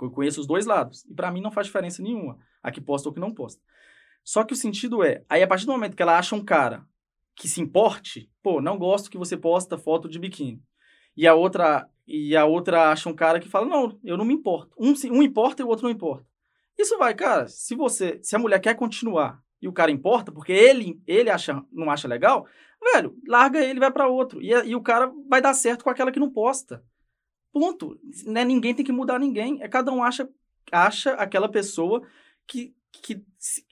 Eu 0.00 0.10
conheço 0.12 0.40
os 0.40 0.46
dois 0.46 0.66
lados. 0.66 1.04
E 1.04 1.12
pra 1.12 1.32
mim 1.32 1.40
não 1.40 1.50
faz 1.50 1.66
diferença 1.66 2.00
nenhuma. 2.00 2.38
A 2.62 2.70
que 2.70 2.80
posta 2.80 3.08
ou 3.08 3.12
que 3.12 3.18
não 3.20 3.34
posta. 3.34 3.60
Só 4.22 4.44
que 4.44 4.52
o 4.52 4.56
sentido 4.56 5.02
é, 5.02 5.24
aí 5.28 5.42
a 5.42 5.48
partir 5.48 5.66
do 5.66 5.72
momento 5.72 5.96
que 5.96 6.02
ela 6.02 6.16
acha 6.16 6.36
um 6.36 6.44
cara 6.44 6.86
que 7.34 7.48
se 7.48 7.60
importe, 7.60 8.30
pô, 8.42 8.60
não 8.60 8.78
gosto 8.78 9.10
que 9.10 9.18
você 9.18 9.36
posta 9.36 9.76
foto 9.78 10.08
de 10.08 10.18
biquíni. 10.18 10.62
E 11.18 11.26
a 11.26 11.34
outra 11.34 11.90
e 12.06 12.36
a 12.36 12.44
outra 12.44 12.92
acha 12.92 13.08
um 13.08 13.14
cara 13.14 13.40
que 13.40 13.48
fala, 13.48 13.66
não, 13.66 13.98
eu 14.04 14.16
não 14.16 14.24
me 14.24 14.32
importo. 14.32 14.72
Um, 14.78 14.94
um 15.10 15.20
importa 15.20 15.60
e 15.60 15.64
o 15.64 15.68
outro 15.68 15.84
não 15.84 15.90
importa. 15.90 16.24
Isso 16.78 16.96
vai, 16.96 17.12
cara, 17.12 17.48
se 17.48 17.74
você, 17.74 18.20
se 18.22 18.36
a 18.36 18.38
mulher 18.38 18.60
quer 18.60 18.74
continuar 18.76 19.42
e 19.60 19.66
o 19.66 19.72
cara 19.72 19.90
importa, 19.90 20.30
porque 20.30 20.52
ele, 20.52 21.02
ele 21.08 21.28
acha, 21.28 21.60
não 21.72 21.90
acha 21.90 22.06
legal, 22.06 22.46
velho, 22.80 23.18
larga 23.26 23.58
ele 23.58 23.80
vai 23.80 23.90
pra 23.90 24.06
outro. 24.06 24.40
E, 24.40 24.52
e 24.52 24.76
o 24.76 24.80
cara 24.80 25.12
vai 25.28 25.42
dar 25.42 25.54
certo 25.54 25.82
com 25.82 25.90
aquela 25.90 26.12
que 26.12 26.20
não 26.20 26.30
posta. 26.30 26.84
Ponto. 27.52 27.98
Né? 28.24 28.44
Ninguém 28.44 28.72
tem 28.72 28.84
que 28.84 28.92
mudar 28.92 29.18
ninguém. 29.18 29.60
É 29.60 29.66
cada 29.66 29.90
um 29.90 30.04
acha, 30.04 30.28
acha 30.70 31.14
aquela 31.14 31.48
pessoa 31.48 32.06
que, 32.46 32.72
que, 32.92 33.20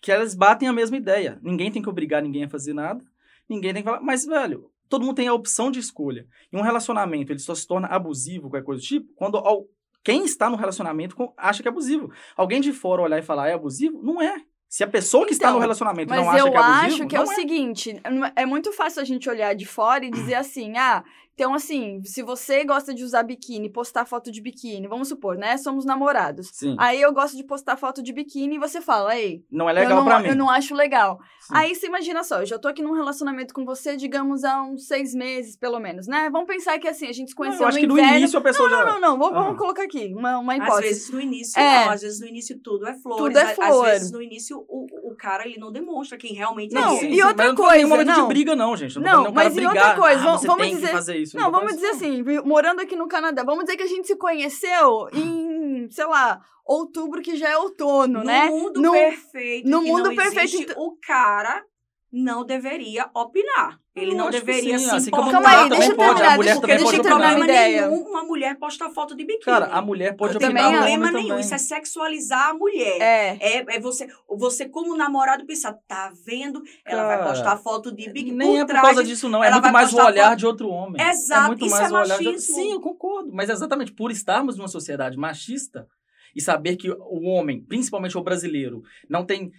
que 0.02 0.10
elas 0.10 0.34
batem 0.34 0.68
a 0.68 0.72
mesma 0.72 0.96
ideia. 0.96 1.38
Ninguém 1.40 1.70
tem 1.70 1.80
que 1.80 1.88
obrigar 1.88 2.20
ninguém 2.20 2.42
a 2.42 2.50
fazer 2.50 2.74
nada. 2.74 3.04
Ninguém 3.48 3.72
tem 3.72 3.84
que 3.84 3.88
falar. 3.88 4.02
Mas, 4.02 4.26
velho, 4.26 4.68
todo 4.88 5.04
mundo 5.04 5.16
tem 5.16 5.28
a 5.28 5.34
opção 5.34 5.70
de 5.70 5.78
escolha. 5.78 6.26
E 6.52 6.56
um 6.56 6.62
relacionamento, 6.62 7.32
ele 7.32 7.38
só 7.38 7.54
se 7.54 7.66
torna 7.66 7.88
abusivo, 7.88 8.48
qualquer 8.50 8.64
coisa 8.64 8.80
do 8.80 8.86
tipo, 8.86 9.06
quando 9.14 9.36
al- 9.38 9.64
quem 10.04 10.24
está 10.24 10.48
no 10.48 10.56
relacionamento 10.56 11.16
com- 11.16 11.32
acha 11.36 11.62
que 11.62 11.68
é 11.68 11.70
abusivo. 11.70 12.12
Alguém 12.36 12.60
de 12.60 12.72
fora 12.72 13.02
olhar 13.02 13.18
e 13.18 13.22
falar, 13.22 13.48
é 13.48 13.54
abusivo? 13.54 14.00
Não 14.02 14.20
é. 14.22 14.36
Se 14.68 14.82
a 14.82 14.86
pessoa 14.88 15.24
que 15.26 15.32
está 15.32 15.46
Então, 15.46 15.54
no 15.56 15.60
relacionamento 15.60 16.10
Mas 16.10 16.20
não 16.20 16.30
acha 16.30 16.38
eu 16.40 16.50
que 16.50 16.56
é 16.56 16.60
abusivo, 16.60 16.86
acho 17.02 17.06
que 17.06 17.16
é 17.16 17.20
o 17.20 17.26
seguinte, 17.26 18.00
é 18.34 18.44
muito 18.44 18.72
fácil 18.72 19.00
a 19.00 19.04
gente 19.04 19.28
olhar 19.30 19.54
de 19.54 19.64
fora 19.64 20.04
e 20.04 20.10
dizer 20.10 20.34
assim, 20.34 20.76
ah, 20.76 21.04
então 21.38 21.52
assim, 21.52 22.00
se 22.02 22.22
você 22.22 22.64
gosta 22.64 22.94
de 22.94 23.04
usar 23.04 23.22
biquíni, 23.22 23.68
postar 23.70 24.06
foto 24.06 24.32
de 24.32 24.40
biquíni, 24.40 24.88
vamos 24.88 25.06
supor, 25.08 25.36
né, 25.36 25.58
somos 25.58 25.84
namorados. 25.84 26.48
Sim. 26.50 26.74
Aí 26.78 26.98
eu 27.00 27.12
gosto 27.12 27.36
de 27.36 27.44
postar 27.44 27.76
foto 27.76 28.02
de 28.02 28.10
biquíni 28.10 28.56
e 28.56 28.58
você 28.58 28.80
fala, 28.80 29.14
ei, 29.18 29.44
Não 29.50 29.68
é 29.68 29.72
legal 29.74 29.98
não, 29.98 30.04
pra 30.06 30.18
mim. 30.20 30.28
eu 30.28 30.34
não 30.36 30.48
acho 30.48 30.74
legal. 30.74 31.18
Sim. 31.40 31.52
Aí 31.54 31.74
você 31.74 31.86
imagina 31.88 32.24
só, 32.24 32.40
eu 32.40 32.46
já 32.46 32.58
tô 32.58 32.68
aqui 32.68 32.80
num 32.80 32.94
relacionamento 32.94 33.52
com 33.52 33.66
você, 33.66 33.96
digamos, 33.98 34.44
há 34.44 34.62
uns 34.62 34.86
seis 34.86 35.14
meses, 35.14 35.58
pelo 35.58 35.78
menos, 35.78 36.06
né? 36.06 36.30
Vamos 36.32 36.46
pensar 36.48 36.78
que 36.78 36.88
assim, 36.88 37.06
a 37.06 37.12
gente 37.12 37.28
se 37.28 37.34
Não, 37.34 37.36
conheceu 37.36 37.60
eu 37.64 37.68
acho 37.68 37.76
no 37.76 37.80
que 37.82 37.86
no 37.86 37.98
inverno. 37.98 38.16
início 38.18 38.38
a 38.38 38.42
pessoa 38.42 38.70
já... 38.70 38.76
Não, 38.78 38.92
não, 38.94 39.00
não, 39.00 39.18
vamos, 39.18 39.34
Aham. 39.36 39.44
vamos 39.44 39.58
colocar 39.58 39.82
aqui 39.82 40.14
uma, 40.16 40.38
uma 40.38 40.54
Às 40.54 40.58
hipótese. 40.62 40.82
vezes 40.88 41.10
no 41.10 41.20
início 41.20 41.60
É. 41.60 41.84
não, 41.84 41.92
às 41.92 42.00
vezes 42.00 42.18
no 42.18 42.26
início 42.26 42.58
tudo 42.62 42.86
é 42.88 42.94
flores. 42.94 43.24
Tudo 43.26 43.38
é 43.38 43.42
Às- 43.42 43.54
flor. 43.54 43.86
Às 43.86 43.92
vezes 43.92 44.10
no 44.10 44.22
início 44.22 44.64
o, 44.68 44.86
o 45.16 45.18
cara 45.18 45.46
ele 45.46 45.58
não 45.58 45.72
demonstra 45.72 46.16
quem 46.18 46.32
realmente 46.34 46.74
Não, 46.74 46.96
é. 46.98 47.04
e 47.04 47.22
outra 47.22 47.36
mas 47.46 47.46
não 47.48 47.54
coisa, 47.64 47.78
em 47.78 47.86
momento 47.86 48.06
não. 48.08 48.22
de 48.22 48.28
briga, 48.28 48.54
não, 48.54 48.76
gente. 48.76 48.96
Eu 48.96 49.02
Não, 49.02 49.24
tô 49.24 49.32
falando 49.32 49.34
nem 49.34 49.34
o 49.34 49.34
cara 49.34 49.44
mas 49.48 49.56
e 49.56 49.66
outra 49.66 49.80
brigar. 49.80 49.96
coisa, 49.96 50.20
ah, 50.20 50.36
vamos- 50.46 50.66
dizer- 50.70 51.16
isso. 51.16 51.36
Não, 51.36 51.50
vamos 51.50 51.74
dizer 51.74 51.88
assim, 51.88 52.22
morando 52.44 52.80
aqui 52.80 52.94
no 52.94 53.08
Canadá, 53.08 53.42
vamos 53.42 53.64
dizer 53.64 53.76
que 53.76 53.82
a 53.82 53.86
gente 53.88 54.06
se 54.06 54.16
conheceu 54.16 55.08
em, 55.12 55.88
sei 55.90 56.06
lá, 56.06 56.40
outubro, 56.64 57.22
que 57.22 57.34
já 57.36 57.48
é 57.48 57.56
outono, 57.56 58.18
no 58.20 58.24
né? 58.24 58.46
mundo 58.46 58.80
No- 58.80 58.92
perfeito, 58.92 59.68
no 59.68 59.82
mundo 59.82 60.04
não 60.10 60.14
perfeito, 60.16 60.70
então- 60.72 60.82
o 60.82 60.96
cara 61.00 61.64
não 62.12 62.44
deveria 62.44 63.08
opinar. 63.14 63.78
Ele 63.96 64.10
Eu 64.12 64.16
não 64.16 64.30
deveria 64.30 64.78
sim, 64.78 64.84
se 64.90 64.94
assim 64.94 65.10
como 65.10 65.30
importar. 65.30 65.42
Calma 65.42 65.62
aí, 65.64 65.70
deixa 65.70 65.92
eu 65.92 65.96
pode, 65.96 66.08
terminar, 66.08 66.32
a 66.32 66.36
mulher 66.36 66.48
deixa, 66.50 66.60
também 66.60 66.76
deixa 66.76 66.84
pode 66.84 66.96
eu 66.96 67.02
não 67.10 67.18
tem 67.20 67.28
opinar. 67.30 67.44
ideia. 67.48 67.88
nenhum 67.88 68.02
uma 68.10 68.22
mulher 68.24 68.58
postar 68.58 68.90
foto 68.90 69.16
de 69.16 69.24
biquíni. 69.24 69.44
Cara, 69.44 69.66
a 69.66 69.80
mulher 69.80 70.14
pode 70.14 70.34
não 70.34 70.40
tem 70.40 70.50
opinar 70.50 70.64
o 70.64 70.68
homem 70.68 70.80
problema 70.82 71.12
nenhum. 71.12 71.28
também. 71.28 71.40
Isso 71.40 71.54
é 71.54 71.58
sexualizar 71.58 72.50
a 72.50 72.54
mulher. 72.54 73.00
É. 73.00 73.38
É, 73.40 73.76
é 73.76 73.80
você, 73.80 74.06
você, 74.28 74.68
como 74.68 74.94
namorado, 74.94 75.46
pensar, 75.46 75.72
tá 75.88 76.12
vendo? 76.26 76.62
Ela 76.84 77.06
vai 77.06 77.16
Cara, 77.18 77.28
postar 77.30 77.56
foto 77.56 77.90
de 77.90 78.10
biquíni 78.10 78.36
Nem 78.36 78.48
por 78.48 78.60
é 78.60 78.64
por 78.66 78.82
causa 78.82 79.02
disso, 79.02 79.28
não. 79.30 79.42
É 79.42 79.50
muito 79.50 79.62
vai 79.62 79.72
mais 79.72 79.92
o 79.94 79.96
olhar 79.96 80.28
foto- 80.28 80.36
de 80.36 80.46
outro 80.46 80.68
homem. 80.68 81.00
Exato, 81.08 81.44
É 81.44 81.46
muito 81.48 81.64
isso 81.64 81.74
mais 81.74 81.90
é 81.90 81.94
o 81.94 81.98
olhar 81.98 82.18
de 82.18 82.26
outro... 82.26 82.40
Sim, 82.42 82.72
eu 82.72 82.80
concordo. 82.82 83.30
Mas 83.32 83.48
exatamente 83.48 83.92
por 83.92 84.10
estarmos 84.10 84.58
numa 84.58 84.68
sociedade 84.68 85.16
machista 85.16 85.86
e 86.34 86.40
saber 86.42 86.76
que 86.76 86.90
o 86.90 87.26
homem, 87.30 87.62
principalmente 87.62 88.18
o 88.18 88.22
brasileiro, 88.22 88.82
não 89.08 89.24
tem 89.24 89.50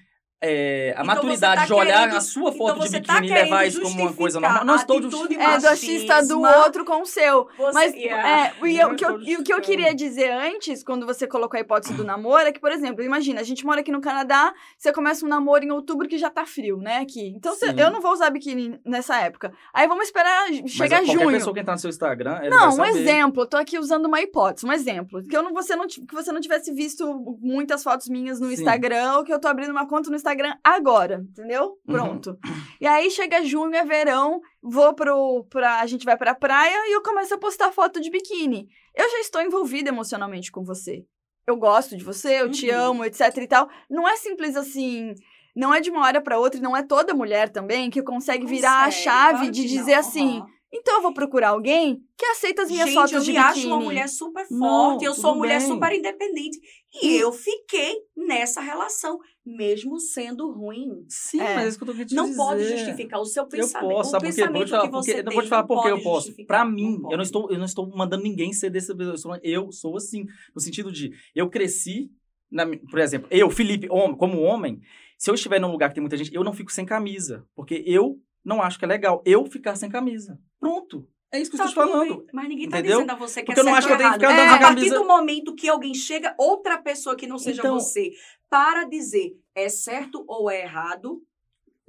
é, 0.41 0.89
a 0.95 1.01
Então 1.01 1.05
maturidade 1.05 1.61
tá 1.61 1.65
de 1.65 1.73
olhar 1.73 1.99
querendo- 2.01 2.17
a 2.17 2.21
sua 2.21 2.49
então 2.51 2.57
foto 2.57 2.79
de 2.81 2.89
você 2.89 3.01
tá 3.01 3.13
biquíni 3.15 3.31
e 3.39 3.43
levar 3.43 3.65
isso 3.65 3.81
como 3.81 4.01
uma 4.03 4.13
coisa 4.13 4.39
normal. 4.39 4.63
Não 4.65 4.75
estou 4.75 5.01
justificando. 5.01 5.41
É, 5.41 5.57
do 5.59 5.67
achista 5.67 6.21
do 6.27 6.41
outro 6.41 6.85
com 6.85 7.01
o 7.01 7.05
seu. 7.05 7.47
Você- 7.57 7.73
Mas, 7.73 7.93
yeah. 7.95 8.29
é, 8.61 8.67
e, 8.67 8.79
eu- 8.79 8.95
que 8.95 9.03
eu, 9.05 9.21
e 9.21 9.35
o 9.37 9.43
que 9.43 9.51
eu 9.51 9.59
queria 9.61 9.95
dizer 9.95 10.29
antes, 10.31 10.83
quando 10.83 11.05
você 11.07 11.25
colocou 11.25 11.57
a 11.57 11.61
hipótese 11.61 11.93
do 11.95 12.03
namoro, 12.03 12.43
é 12.47 12.51
que, 12.51 12.59
por 12.59 12.71
exemplo, 12.71 13.03
imagina, 13.03 13.41
a 13.41 13.43
gente 13.43 13.65
mora 13.65 13.79
aqui 13.79 13.91
no 13.91 13.99
Canadá, 13.99 14.53
você 14.77 14.93
começa 14.93 15.25
um 15.25 15.29
namoro 15.29 15.63
em 15.65 15.71
outubro 15.71 16.07
que 16.07 16.17
já 16.19 16.29
tá 16.29 16.45
frio, 16.45 16.77
né, 16.77 16.97
aqui. 16.97 17.33
Então, 17.35 17.55
você- 17.55 17.73
eu 17.75 17.89
não 17.89 17.99
vou 17.99 18.11
usar 18.11 18.29
biquíni 18.29 18.79
nessa 18.85 19.19
época. 19.19 19.51
Aí 19.73 19.87
vamos 19.87 20.05
esperar 20.05 20.47
Mas 20.51 20.69
chegar 20.71 20.97
qualquer 21.03 21.13
junho. 21.23 21.31
pessoa 21.31 21.53
que 21.53 21.59
entrar 21.61 21.73
no 21.73 21.79
seu 21.79 21.89
Instagram, 21.89 22.41
Não, 22.49 22.77
um 22.77 22.85
exemplo. 22.85 23.41
Eu 23.41 23.47
tô 23.47 23.57
aqui 23.57 23.79
usando 23.79 24.05
uma 24.05 24.21
hipótese, 24.21 24.65
um 24.67 24.71
exemplo. 24.71 25.23
Que, 25.23 25.35
eu 25.35 25.41
não, 25.41 25.51
você 25.51 25.75
não, 25.75 25.87
que 25.87 26.13
você 26.13 26.31
não 26.31 26.39
tivesse 26.39 26.71
visto 26.71 27.37
muitas 27.41 27.83
fotos 27.83 28.07
minhas 28.07 28.39
no 28.39 28.47
Sim. 28.47 28.53
Instagram, 28.53 29.17
ou 29.17 29.23
que 29.23 29.33
eu 29.33 29.39
tô 29.39 29.47
abrindo 29.47 29.71
uma 29.71 29.87
conta 29.87 30.09
no 30.11 30.15
Instagram 30.15 30.26
agora, 30.63 31.23
entendeu? 31.29 31.65
Uhum. 31.69 31.77
Pronto. 31.93 32.37
E 32.81 32.85
aí 32.87 33.09
chega 33.11 33.43
junho, 33.43 33.75
é 33.75 33.83
verão, 33.85 34.39
vou 34.61 34.93
pro. 34.93 35.45
Pra, 35.49 35.79
a 35.79 35.85
gente 35.87 36.05
vai 36.05 36.17
pra 36.17 36.35
praia 36.35 36.75
e 36.89 36.93
eu 36.95 37.01
começo 37.01 37.33
a 37.33 37.37
postar 37.37 37.71
foto 37.71 37.99
de 38.01 38.09
biquíni. 38.09 38.67
Eu 38.95 39.09
já 39.09 39.19
estou 39.19 39.41
envolvida 39.41 39.89
emocionalmente 39.89 40.51
com 40.51 40.63
você. 40.63 41.03
Eu 41.47 41.55
gosto 41.55 41.95
de 41.95 42.03
você, 42.03 42.41
eu 42.41 42.51
te 42.51 42.69
Uhum. 42.69 42.77
amo, 42.77 43.05
etc 43.05 43.35
e 43.37 43.47
tal. 43.47 43.69
Não 43.89 44.07
é 44.07 44.15
simples 44.17 44.55
assim. 44.55 45.13
Não 45.55 45.73
é 45.73 45.79
de 45.81 45.89
uma 45.89 46.05
hora 46.05 46.21
pra 46.21 46.37
outra, 46.37 46.59
e 46.59 46.61
não 46.63 46.75
é 46.77 46.83
toda 46.83 47.13
mulher 47.15 47.49
também 47.49 47.89
que 47.89 48.03
consegue 48.03 48.45
virar 48.45 48.81
a 48.81 48.85
Consegue, 48.85 49.03
chave 49.03 49.49
de 49.49 49.65
dizer 49.65 49.93
não, 49.93 49.99
assim: 49.99 50.37
aham. 50.37 50.45
então 50.71 50.95
eu 50.97 51.01
vou 51.01 51.13
procurar 51.13 51.49
alguém 51.49 51.99
que 52.15 52.25
aceita 52.27 52.61
as 52.61 52.69
minhas 52.69 52.85
Gente, 52.89 52.95
fotos 52.95 53.13
eu 53.13 53.21
de 53.21 53.31
me 53.31 53.37
biquíni. 53.39 53.59
acho 53.59 53.67
uma 53.67 53.79
mulher 53.79 54.07
super 54.07 54.45
forte, 54.47 54.53
Não, 54.59 54.97
eu 55.01 55.15
sou 55.15 55.31
uma 55.31 55.37
mulher 55.37 55.57
bem. 55.59 55.67
super 55.67 55.91
independente. 55.93 56.59
E 57.01 57.15
eu 57.15 57.31
fiquei 57.31 57.95
nessa 58.15 58.61
relação, 58.61 59.17
mesmo 59.47 59.99
sendo 59.99 60.51
ruim. 60.51 61.05
Sim, 61.07 61.39
É. 61.39 61.55
mas 61.55 61.65
é 61.65 61.67
isso 61.69 61.77
que 61.77 61.83
eu 61.83 61.87
tô 61.87 61.93
querendo 61.93 62.11
Não 62.13 62.25
dizer. 62.25 62.37
pode 62.37 62.63
justificar 62.69 63.19
o 63.19 63.25
seu 63.25 63.43
Eu 63.43 63.49
pensamento. 63.49 63.89
posso, 63.91 64.09
o 64.09 64.11
sabe 64.11 64.27
por 64.27 64.35
quê? 64.35 64.41
Eu 64.41 64.51
vou 64.53 64.65
te 64.65 64.69
falar 64.69 64.81
que 64.83 64.89
porque, 64.91 65.11
eu 65.11 65.23
tem 65.23 65.33
vou 65.33 65.43
te 65.43 65.49
falar 65.49 65.61
não 65.61 65.67
porque 65.67 65.89
eu 65.89 66.03
posso. 66.03 66.45
Pra 66.45 66.65
mim, 66.65 66.93
eu 66.95 67.01
pode. 67.01 67.15
não 67.15 67.23
estou, 67.23 67.51
eu 67.51 67.57
não 67.57 67.65
estou 67.65 67.89
mandando 67.95 68.23
ninguém 68.23 68.51
ser 68.53 68.69
desse 68.69 68.91
eu 68.91 69.17
sou, 69.17 69.35
eu 69.41 69.71
sou 69.71 69.95
assim, 69.97 70.25
no 70.53 70.61
sentido 70.61 70.91
de 70.91 71.11
eu 71.33 71.49
cresci, 71.49 72.11
na 72.51 72.65
por 72.65 72.99
exemplo, 72.99 73.27
eu, 73.31 73.49
Felipe, 73.49 73.87
homem, 73.89 74.15
como 74.17 74.41
homem, 74.41 74.79
se 75.17 75.29
eu 75.29 75.35
estiver 75.35 75.59
num 75.59 75.71
lugar 75.71 75.89
que 75.89 75.95
tem 75.95 76.01
muita 76.01 76.17
gente, 76.17 76.33
eu 76.33 76.43
não 76.43 76.53
fico 76.53 76.71
sem 76.71 76.85
camisa, 76.85 77.45
porque 77.55 77.83
eu 77.87 78.19
não 78.45 78.61
acho 78.61 78.77
que 78.79 78.85
é 78.85 78.87
legal 78.87 79.21
eu 79.25 79.45
ficar 79.45 79.75
sem 79.75 79.89
camisa. 79.89 80.39
Pronto. 80.59 81.07
É 81.31 81.39
isso 81.41 81.51
que 81.51 81.57
eu 81.57 81.59
Tá 81.59 81.65
estou 81.65 81.85
te 81.85 81.91
falando. 81.91 82.17
bem, 82.19 82.25
Mas 82.33 82.47
ninguém 82.47 82.69
tá 82.69 82.79
Entendeu? 82.79 82.97
dizendo 82.99 83.11
a 83.11 83.15
você 83.15 83.41
que 83.41 83.47
Porque 83.47 83.59
é 83.59 83.61
eu 83.61 83.65
não 83.65 83.73
certo 83.73 83.77
acho 83.79 83.87
que 83.87 83.93
eu 83.93 83.97
tenho 83.97 84.09
que 84.13 84.19
ficar 84.19 84.27
dando 84.35 84.55
a 84.55 84.59
partir 84.59 84.89
do 84.89 85.05
momento 85.05 85.55
que 85.55 85.67
alguém 85.69 85.93
chega, 85.93 86.33
outra 86.37 86.77
pessoa 86.77 87.15
que 87.15 87.27
não 87.27 87.37
seja 87.37 87.59
Então- 87.61 87.75
você, 87.79 88.11
para 88.49 88.85
dizer 88.85 89.33
é 89.53 89.67
certo 89.69 90.23
ou 90.27 90.49
é 90.49 90.61
errado, 90.61 91.21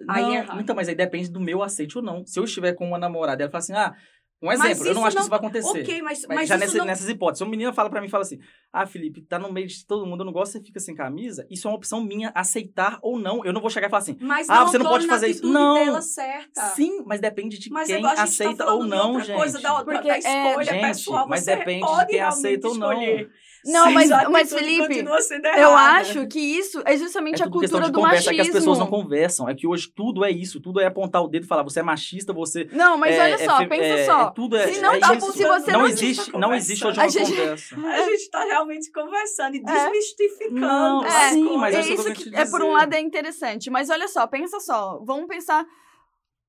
Aí 0.08 0.22
Não, 0.22 0.32
é 0.32 0.36
errado. 0.36 0.60
então, 0.60 0.76
mas 0.76 0.88
aí 0.88 0.94
depende 0.94 1.28
do 1.28 1.40
meu 1.40 1.60
aceite 1.60 1.98
ou 1.98 2.04
não. 2.04 2.24
Se 2.24 2.38
eu 2.38 2.44
estiver 2.44 2.72
com 2.72 2.86
uma 2.86 2.98
namorada 3.00 3.42
e 3.42 3.44
ela 3.44 3.50
fala 3.50 3.58
assim, 3.58 3.72
ah, 3.72 3.92
um 4.40 4.52
exemplo, 4.52 4.86
eu 4.86 4.94
não 4.94 5.04
acho 5.04 5.10
que 5.10 5.14
não- 5.16 5.22
isso 5.22 5.30
vai 5.30 5.38
acontecer. 5.38 5.80
ok, 5.80 6.02
mas, 6.02 6.24
Mas, 6.28 6.36
mas 6.38 6.48
já 6.48 6.56
nessa- 6.56 6.78
não... 6.78 6.84
nessas 6.84 7.08
hipóteses, 7.08 7.40
uma 7.42 7.50
menina 7.50 7.72
fala 7.72 7.90
pra 7.90 8.00
mim, 8.00 8.08
fala 8.08 8.22
assim, 8.22 8.38
ah, 8.72 8.86
Felipe, 8.86 9.20
tá 9.22 9.38
no 9.38 9.52
meio 9.52 9.66
de 9.66 9.84
todo 9.86 10.06
mundo, 10.06 10.20
eu 10.20 10.26
não 10.26 10.32
gosto, 10.32 10.52
você 10.52 10.60
fica 10.62 10.78
sem 10.78 10.94
camisa. 10.94 11.46
Isso 11.50 11.66
é 11.66 11.70
uma 11.70 11.76
opção 11.76 12.00
minha, 12.00 12.30
aceitar 12.34 12.98
ou 13.02 13.18
não. 13.18 13.44
Eu 13.44 13.52
não 13.52 13.60
vou 13.60 13.68
chegar 13.70 13.88
e 13.88 13.90
falar 13.90 14.02
assim, 14.02 14.16
Mas 14.20 14.48
Ah, 14.48 14.60
não 14.60 14.68
você 14.68 14.78
não 14.78 14.86
pode 14.86 15.06
fazer 15.06 15.28
isso. 15.28 15.46
Não. 15.46 15.74
dela 15.74 16.00
certa. 16.02 16.62
sim, 16.74 17.02
mas 17.06 17.20
depende 17.20 17.58
de 17.58 17.68
Mas 17.70 17.88
quem 17.88 18.00
tá 18.00 18.12
aceita 18.22 18.64
falando 18.64 18.76
ou 18.78 18.84
de 18.84 18.90
não, 18.90 19.08
outra 19.10 19.24
gente. 19.24 19.36
coisa, 19.36 19.60
da, 19.60 19.84
Porque, 19.84 20.08
da 20.08 20.14
é, 20.14 20.18
escolha 20.18 20.64
gente, 20.64 20.80
pessoal. 20.86 21.26
mas 21.28 21.40
você 21.44 21.56
depende 21.56 21.86
de 21.86 22.06
quem 22.06 22.20
aceita 22.20 22.68
ou 22.68 22.74
não. 22.76 22.92
escolher. 22.92 23.30
Não, 23.64 23.90
mas, 23.92 24.08
mas 24.30 24.52
Felipe, 24.52 25.04
eu 25.58 25.74
acho 25.74 26.26
que 26.28 26.38
isso 26.38 26.80
é 26.86 26.96
justamente 26.96 27.42
É 27.42 27.44
a 27.44 27.50
cultura 27.50 27.86
de 27.86 27.90
do 27.90 27.98
conversa, 27.98 28.14
machismo. 28.26 28.32
é 28.32 28.34
que 28.36 28.40
as 28.42 28.50
pessoas 28.50 28.78
não 28.78 28.86
conversam. 28.86 29.48
É 29.48 29.54
que 29.54 29.66
hoje 29.66 29.90
tudo 29.94 30.24
é 30.24 30.30
isso, 30.30 30.60
tudo 30.60 30.80
é 30.80 30.86
apontar 30.86 31.22
o 31.22 31.28
dedo 31.28 31.44
e 31.44 31.46
falar, 31.46 31.64
você 31.64 31.80
é 31.80 31.82
machista, 31.82 32.32
você... 32.32 32.68
Não, 32.72 32.96
mas 32.96 33.14
é, 33.16 33.20
olha 33.20 33.34
é 33.34 33.38
só, 33.44 33.58
fe- 33.58 33.66
pensa 33.66 33.84
é- 33.84 34.04
só. 34.06 34.27
Tudo 34.30 34.56
é, 34.56 34.72
Se 34.72 34.80
não 34.80 34.92
é 34.92 34.98
tá 35.00 35.14
isso. 35.14 35.26
bom, 35.26 35.32
se 35.32 35.44
você 35.46 35.72
não 35.72 35.80
não 35.80 35.86
existe, 35.88 36.32
tá 36.32 36.38
não 36.38 36.54
existe 36.54 36.86
hoje 36.86 36.98
A 37.00 37.02
uma 37.04 37.08
gente- 37.08 37.30
conversa. 37.30 37.76
A 37.88 38.02
gente 38.02 38.30
tá 38.30 38.44
realmente 38.44 38.90
conversando 38.92 39.54
e 39.56 39.58
É. 39.60 39.62
desmistificando. 39.62 40.60
Não, 40.60 41.04
É, 41.04 41.30
sim, 41.30 41.56
mas 41.56 41.74
é 41.74 41.78
é 41.78 41.94
isso 41.94 42.12
que 42.14 42.34
é 42.36 42.44
por 42.46 42.62
um 42.62 42.72
lado 42.72 42.92
é 42.94 43.00
interessante, 43.00 43.70
mas 43.70 43.90
olha 43.90 44.08
só, 44.08 44.26
pensa 44.26 44.60
só, 44.60 44.98
vamos 45.04 45.26
pensar 45.26 45.66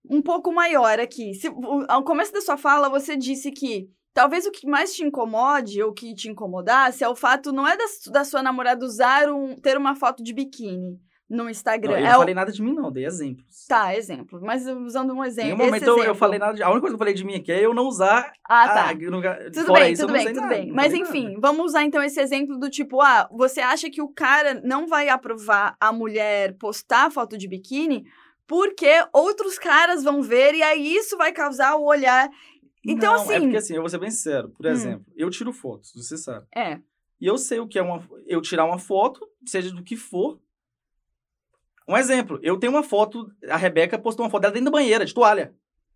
um 0.10 0.22
pouco 0.22 0.52
maior 0.52 1.00
aqui. 1.00 1.34
Se, 1.36 1.48
ao 1.88 2.04
começo 2.04 2.32
da 2.32 2.42
sua 2.42 2.58
fala, 2.58 2.90
você 2.90 3.16
disse 3.18 3.52
que 3.52 3.88
talvez 4.14 4.46
o 4.46 4.52
que 4.52 4.66
mais 4.68 4.94
te 4.96 5.04
incomode 5.04 5.82
ou 5.84 5.94
que 5.94 6.16
te 6.16 6.30
incomodasse 6.30 7.04
é 7.04 7.10
o 7.10 7.16
fato 7.16 7.52
não 7.52 7.68
é 7.68 7.78
da, 7.78 7.86
da 8.12 8.24
sua 8.24 8.42
namorada 8.42 8.86
usar 8.86 9.30
um 9.32 9.56
ter 9.56 9.78
uma 9.78 9.96
foto 9.96 10.24
de 10.24 10.34
biquíni, 10.34 11.00
no 11.30 11.48
Instagram. 11.50 11.92
Não, 11.92 12.00
eu 12.00 12.06
é 12.06 12.10
não 12.10 12.16
o- 12.16 12.20
falei 12.20 12.34
nada 12.34 12.52
de 12.52 12.62
mim, 12.62 12.74
não, 12.74 12.92
dei 12.92 13.06
exemplos. 13.06 13.66
Tá, 13.68 13.96
exemplo. 13.96 14.40
Mas 14.42 14.66
usando 14.66 15.14
um 15.14 15.24
Em 15.24 15.28
exemplo. 15.28 15.58
nenhum 15.58 15.62
esse 15.62 15.68
momento 15.70 15.84
eu, 15.86 15.94
eu 15.98 16.00
exemplo. 16.04 16.16
falei 16.18 16.40
nada 16.40 16.54
de. 16.54 16.64
A 16.64 16.68
única 16.70 16.82
coisa 16.82 16.94
que 16.94 16.96
eu 16.96 17.00
falei 17.00 17.14
de 17.14 17.24
mim 17.24 17.36
aqui 17.36 17.52
é 17.52 17.64
eu 17.66 17.74
não 17.74 17.84
usar. 17.86 18.32
Ah, 18.44 18.68
tá. 18.68 18.90
a- 18.90 18.96
Tudo 18.96 19.66
fora 19.68 19.82
bem, 19.84 19.94
isso, 19.94 20.02
tudo 20.02 20.14
bem, 20.14 20.26
tudo 20.28 20.42
nada, 20.42 20.56
bem. 20.56 20.72
Mas 20.72 20.94
enfim, 20.94 21.26
nada. 21.30 21.40
vamos 21.40 21.66
usar 21.68 21.84
então 21.84 22.02
esse 22.02 22.20
exemplo 22.20 22.58
do 22.58 22.70
tipo, 22.70 23.00
ah, 23.02 23.30
você 23.32 23.60
acha 23.62 23.90
que 23.90 24.02
o 24.02 24.08
cara 24.10 24.60
não 24.64 24.88
vai 24.88 25.08
aprovar 25.10 25.76
a 25.80 25.92
mulher 25.94 26.58
postar 26.58 27.12
foto 27.12 27.38
de 27.38 27.48
biquíni 27.48 28.06
porque 28.48 28.90
outros 29.14 29.60
caras 29.60 30.04
vão 30.04 30.24
ver 30.24 30.56
e 30.56 30.64
aí 30.64 30.96
isso 30.96 31.16
vai 31.16 31.32
causar 31.32 31.76
o 31.76 31.86
olhar. 31.86 32.28
Então, 32.84 33.14
Não, 33.14 33.22
assim. 33.22 33.34
É 33.34 33.40
porque 33.42 33.58
assim, 33.58 33.76
eu 33.76 33.82
vou 33.82 33.90
ser 33.90 34.00
bem 34.00 34.10
sincero. 34.10 34.50
Por 34.50 34.66
Hum. 34.66 34.70
exemplo, 34.70 35.06
eu 35.16 35.30
tiro 35.30 35.54
fotos, 35.54 35.94
você 35.94 36.18
sabe. 36.18 36.48
É. 36.56 36.80
E 37.22 37.28
eu 37.28 37.38
sei 37.38 37.60
o 37.60 37.68
que 37.68 37.78
é 37.78 37.82
uma. 37.84 38.02
Eu 38.26 38.42
tirar 38.42 38.66
uma 38.66 38.80
foto, 38.80 39.28
seja 39.46 39.70
do 39.72 39.84
que 39.84 39.96
for. 39.98 40.40
Um 41.90 41.98
exemplo, 41.98 42.40
eu 42.44 42.58
tenho 42.58 42.72
uma 42.74 42.84
foto, 42.84 43.32
a 43.50 43.58
Rebeca 43.58 43.98
postou 43.98 44.24
uma 44.26 44.30
foto 44.30 44.42
dela 44.42 44.54
dentro 44.54 44.66
da 44.66 44.72
banheira, 44.72 45.04
de 45.06 45.14
toalha. 45.14 45.54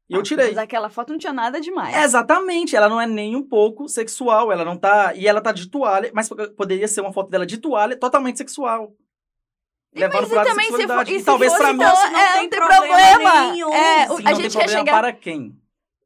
E 0.10 0.15
eu 0.15 0.23
tirei. 0.23 0.47
Mas 0.47 0.58
aquela 0.58 0.89
foto 0.89 1.12
não 1.12 1.19
tinha 1.19 1.32
nada 1.32 1.62
demais. 1.62 1.95
Exatamente, 1.95 2.75
ela 2.75 2.89
não 2.89 2.99
é 2.99 3.06
nem 3.08 3.36
um 3.36 3.43
pouco 3.47 3.88
sexual, 3.88 4.51
ela 4.51 4.65
não 4.65 4.75
tá. 4.75 5.13
E 5.15 5.27
ela 5.27 5.39
tá 5.39 5.51
de 5.51 5.69
toalha, 5.69 6.12
mas 6.13 6.27
po- 6.27 6.36
poderia 6.56 6.88
ser 6.88 7.01
uma 7.01 7.13
foto 7.13 7.29
dela 7.29 7.45
de 7.45 7.58
toalha 7.58 7.95
totalmente 7.95 8.38
sexual. 8.38 8.93
Levando 9.95 10.21
Mas 10.21 10.27
pro 10.27 10.36
lado 10.38 10.47
também 10.49 10.65
se 10.65 10.71
for, 10.88 11.08
e 11.08 11.13
E 11.17 11.23
talvez 11.23 11.53
pra 11.53 11.67
mim. 11.71 11.75
então, 11.75 11.93
Não, 11.95 12.12
não 12.12 12.19
é, 12.19 12.32
tem 12.34 12.41
não 12.43 12.49
tem 12.49 12.60
problema 12.60 12.88
problema. 12.88 13.51
nenhum. 13.51 13.73
É, 13.73 13.77
Sim, 13.99 14.03
a 14.03 14.08
não 14.08 14.17
gente 14.17 14.41
tem 14.41 14.49
problema 14.51 14.69
chegar. 14.79 14.91
para 14.99 15.13
quem? 15.13 15.56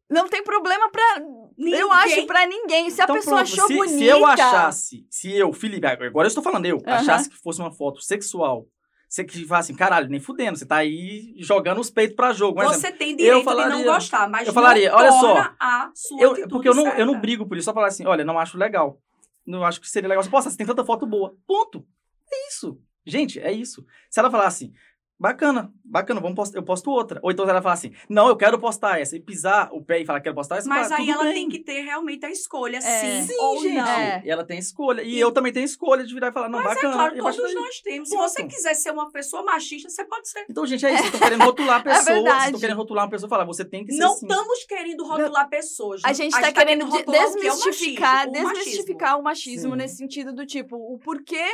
Não 0.10 0.28
tem 0.28 0.44
problema 0.44 0.90
pra. 0.92 1.04
Eu 1.20 1.54
Ninguém- 1.58 1.92
acho 1.92 2.26
pra 2.28 2.46
ninguém. 2.46 2.90
Se 2.90 3.02
a 3.02 3.06
Então, 3.06 3.16
pessoa 3.16 3.38
pronto, 3.38 3.52
achou 3.54 3.68
se, 3.68 3.74
bonita. 3.76 3.98
se 3.98 4.06
eu 4.06 4.26
achasse, 4.26 5.08
se 5.10 5.32
eu, 5.34 5.52
Felipe, 5.54 5.88
agora 5.88 6.26
eu 6.26 6.28
estou 6.28 6.44
falando 6.44 6.66
eu, 6.66 6.78
Aham. 6.86 6.96
achasse 6.98 7.30
que 7.30 7.38
fosse 7.38 7.60
uma 7.62 7.72
foto 7.72 8.02
sexual, 8.02 8.68
você 9.08 9.24
que 9.24 9.46
fala 9.46 9.60
assim, 9.60 9.76
caralho, 9.76 10.10
nem 10.10 10.20
fudendo, 10.20 10.58
você 10.58 10.66
tá 10.66 10.78
aí 10.78 11.34
jogando 11.40 11.80
os 11.80 11.90
peitos 11.90 12.16
pra 12.16 12.34
jogo. 12.34 12.60
Um 12.60 12.64
exemplo, 12.64 12.80
Você 12.82 12.92
tem 12.92 13.16
direito 13.16 13.40
de 13.40 13.44
falaria- 13.46 13.76
não 13.76 13.84
gostar, 13.94 14.30
mas 14.30 14.48
eu 14.48 14.54
falaria, 14.54 14.94
olha 14.94 15.12
só, 15.12 15.34
torna 15.34 15.56
a 15.60 15.92
sua 15.96 16.22
eu, 16.22 16.48
porque 16.50 16.68
eu 16.70 16.76
não, 16.76 16.88
eu 16.90 17.06
não 17.06 17.20
brigo 17.20 17.46
por 17.48 17.58
isso, 17.58 17.66
só 17.66 17.74
falar 17.74 17.88
assim, 17.88 18.06
olha, 18.06 18.26
não 18.26 18.38
acho 18.38 18.58
legal. 18.58 19.02
Não 19.46 19.64
acho 19.64 19.80
que 19.80 19.90
seria 19.90 20.10
legal. 20.10 20.22
Você, 20.24 20.30
Poxa, 20.30 20.50
você 20.50 20.58
tem 20.58 20.68
tanta 20.68 20.84
foto 20.84 21.06
boa. 21.06 21.34
Ponto. 21.48 21.86
É 22.30 22.50
isso. 22.50 22.78
Gente, 23.06 23.40
é 23.40 23.50
isso. 23.50 23.86
Se 24.10 24.20
ela 24.20 24.30
falar 24.30 24.48
assim, 24.48 24.74
bacana, 25.20 25.72
bacana, 25.84 26.20
vamos 26.22 26.36
post- 26.36 26.56
eu 26.56 26.64
posto 26.64 26.90
outra. 26.92 27.20
Ou 27.24 27.32
então 27.32 27.48
ela 27.50 27.62
falar 27.62 27.74
assim, 27.74 27.92
não, 28.10 28.28
eu 28.28 28.36
quero 28.36 28.60
postar 28.60 29.00
essa. 29.00 29.16
E 29.16 29.20
pisar 29.20 29.70
o 29.72 29.82
pé 29.84 30.00
e 30.02 30.06
falar, 30.06 30.22
quero 30.22 30.36
postar 30.36 30.58
essa. 30.58 30.68
Mas 30.70 30.88
fala, 30.90 31.00
aí 31.02 31.08
tudo 31.08 31.16
ela 31.16 31.24
bem. 31.26 31.34
tem 31.34 31.50
que 31.50 31.60
ter 31.60 31.82
realmente 31.82 32.26
a 32.26 32.30
escolha, 32.30 32.78
É. 32.78 32.82
sim, 32.82 33.28
Sim, 33.34 33.40
ou 33.40 33.62
gente. 33.62 33.76
não. 33.76 33.88
É. 33.88 34.22
E 34.26 34.30
ela 34.30 34.44
tem 34.44 34.60
escolha. 34.60 35.02
E, 35.02 35.16
E- 35.16 35.20
eu 35.20 35.32
também 35.32 35.52
tenho 35.52 35.66
escolha 35.66 36.04
de 36.06 36.14
virar 36.14 36.30
e 36.30 36.32
falar, 36.32 36.50
não, 36.50 36.60
Mas 36.60 36.76
bacana. 36.76 36.94
é 36.94 36.98
claro, 37.20 37.36
todos 37.36 37.54
nós 37.56 37.80
temos. 37.82 38.10
Se 38.10 38.16
Ponto. 38.16 38.30
você 38.30 38.44
quiser 38.46 38.74
ser 38.76 38.92
uma 38.92 39.10
pessoa 39.12 39.44
machista, 39.44 39.90
você 39.90 40.04
pode 40.06 40.30
ser. 40.30 40.46
Então, 40.50 40.66
gente, 40.66 40.86
é 40.86 40.94
isso. 40.94 41.04
Estão 41.06 41.20
querendo 41.20 41.44
rotular 41.44 41.76
a 41.82 41.84
pessoa. 41.84 42.04
Vocês 42.04 42.16
verdade. 42.24 42.46
estão 42.46 42.60
querendo 42.60 42.78
rotular 42.78 43.06
uma 43.06 43.10
pessoa 43.12 43.28
e 43.28 43.30
falar, 43.30 43.46
você 43.46 43.66
tem 43.66 43.86
que 43.86 43.94
ser 43.94 44.00
Não 44.00 44.14
assim. 44.14 44.26
estamos 44.28 44.64
querendo 44.66 45.06
rotular 45.06 45.50
pessoas. 45.50 46.02
A 46.04 46.14
gente 46.14 46.32
tá 46.40 46.52
querendo 46.52 46.86
de- 46.86 46.92
rotular 46.92 47.28
o 47.28 47.36
que 47.36 47.48
é 47.48 47.52
o 47.52 47.56
desmistificar, 47.56 48.28
machismo, 48.28 48.48
o 48.50 48.54
desmistificar 48.54 49.20
o 49.20 49.24
machismo 49.24 49.76
nesse 49.76 49.96
sentido 49.98 50.34
do 50.34 50.46
tipo, 50.46 50.76
o 50.76 51.00
porquê 51.00 51.46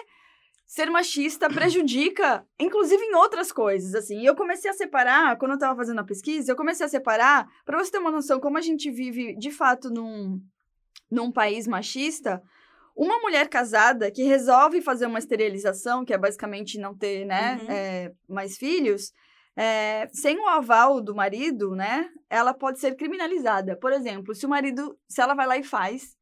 ser 0.74 0.90
machista 0.90 1.48
prejudica, 1.48 2.44
inclusive 2.60 3.04
em 3.04 3.14
outras 3.14 3.52
coisas, 3.52 3.94
assim. 3.94 4.22
E 4.22 4.26
eu 4.26 4.36
comecei 4.36 4.72
a 4.72 4.74
separar, 4.74 5.38
quando 5.38 5.52
eu 5.52 5.60
tava 5.60 5.76
fazendo 5.76 6.00
a 6.00 6.04
pesquisa, 6.04 6.52
eu 6.52 6.56
comecei 6.56 6.84
a 6.84 6.90
separar, 6.90 7.48
pra 7.64 7.78
você 7.78 7.92
ter 7.92 8.00
uma 8.00 8.10
noção 8.10 8.40
como 8.40 8.58
a 8.58 8.62
gente 8.62 8.90
vive, 8.90 9.36
de 9.38 9.52
fato, 9.52 9.92
num, 9.92 10.42
num 11.12 11.32
país 11.32 11.68
machista, 11.68 12.42
uma 12.96 13.20
mulher 13.20 13.48
casada 13.50 14.10
que 14.10 14.24
resolve 14.24 14.82
fazer 14.82 15.06
uma 15.06 15.20
esterilização, 15.20 16.04
que 16.04 16.12
é 16.12 16.18
basicamente 16.18 16.80
não 16.80 16.98
ter, 16.98 17.24
né, 17.24 17.60
Uhum. 17.62 17.70
é, 17.70 18.12
mais 18.28 18.58
filhos, 18.58 19.12
é, 19.56 20.08
sem 20.12 20.40
o 20.40 20.48
aval 20.48 21.00
do 21.00 21.14
marido, 21.14 21.76
né, 21.76 22.10
ela 22.28 22.52
pode 22.52 22.80
ser 22.80 22.96
criminalizada. 22.96 23.78
Por 23.78 23.94
exemplo, 23.94 24.34
se 24.34 24.44
o 24.44 24.50
marido, 24.50 24.98
se 25.08 25.22
ela 25.22 25.36
vai 25.36 25.46
lá 25.46 25.56
e 25.56 25.64
faz, 25.64 26.18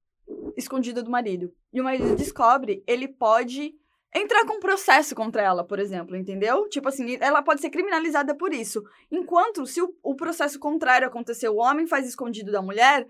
escondida 0.57 1.01
do 1.01 1.09
marido, 1.09 1.53
e 1.71 1.79
o 1.79 1.85
marido 1.85 2.17
descobre, 2.17 2.83
ele 2.85 3.07
pode 3.07 3.79
entrar 4.13 4.45
com 4.45 4.57
um 4.57 4.59
processo 4.59 5.15
contra 5.15 5.41
ela, 5.41 5.63
por 5.63 5.79
exemplo, 5.79 6.15
entendeu? 6.15 6.67
Tipo 6.69 6.89
assim, 6.89 7.17
ela 7.19 7.41
pode 7.41 7.61
ser 7.61 7.69
criminalizada 7.69 8.35
por 8.35 8.53
isso. 8.53 8.83
Enquanto, 9.09 9.65
se 9.65 9.81
o, 9.81 9.93
o 10.03 10.15
processo 10.15 10.59
contrário 10.59 11.07
acontecer, 11.07 11.49
o 11.49 11.57
homem 11.57 11.87
faz 11.87 12.07
escondido 12.07 12.51
da 12.51 12.61
mulher, 12.61 13.07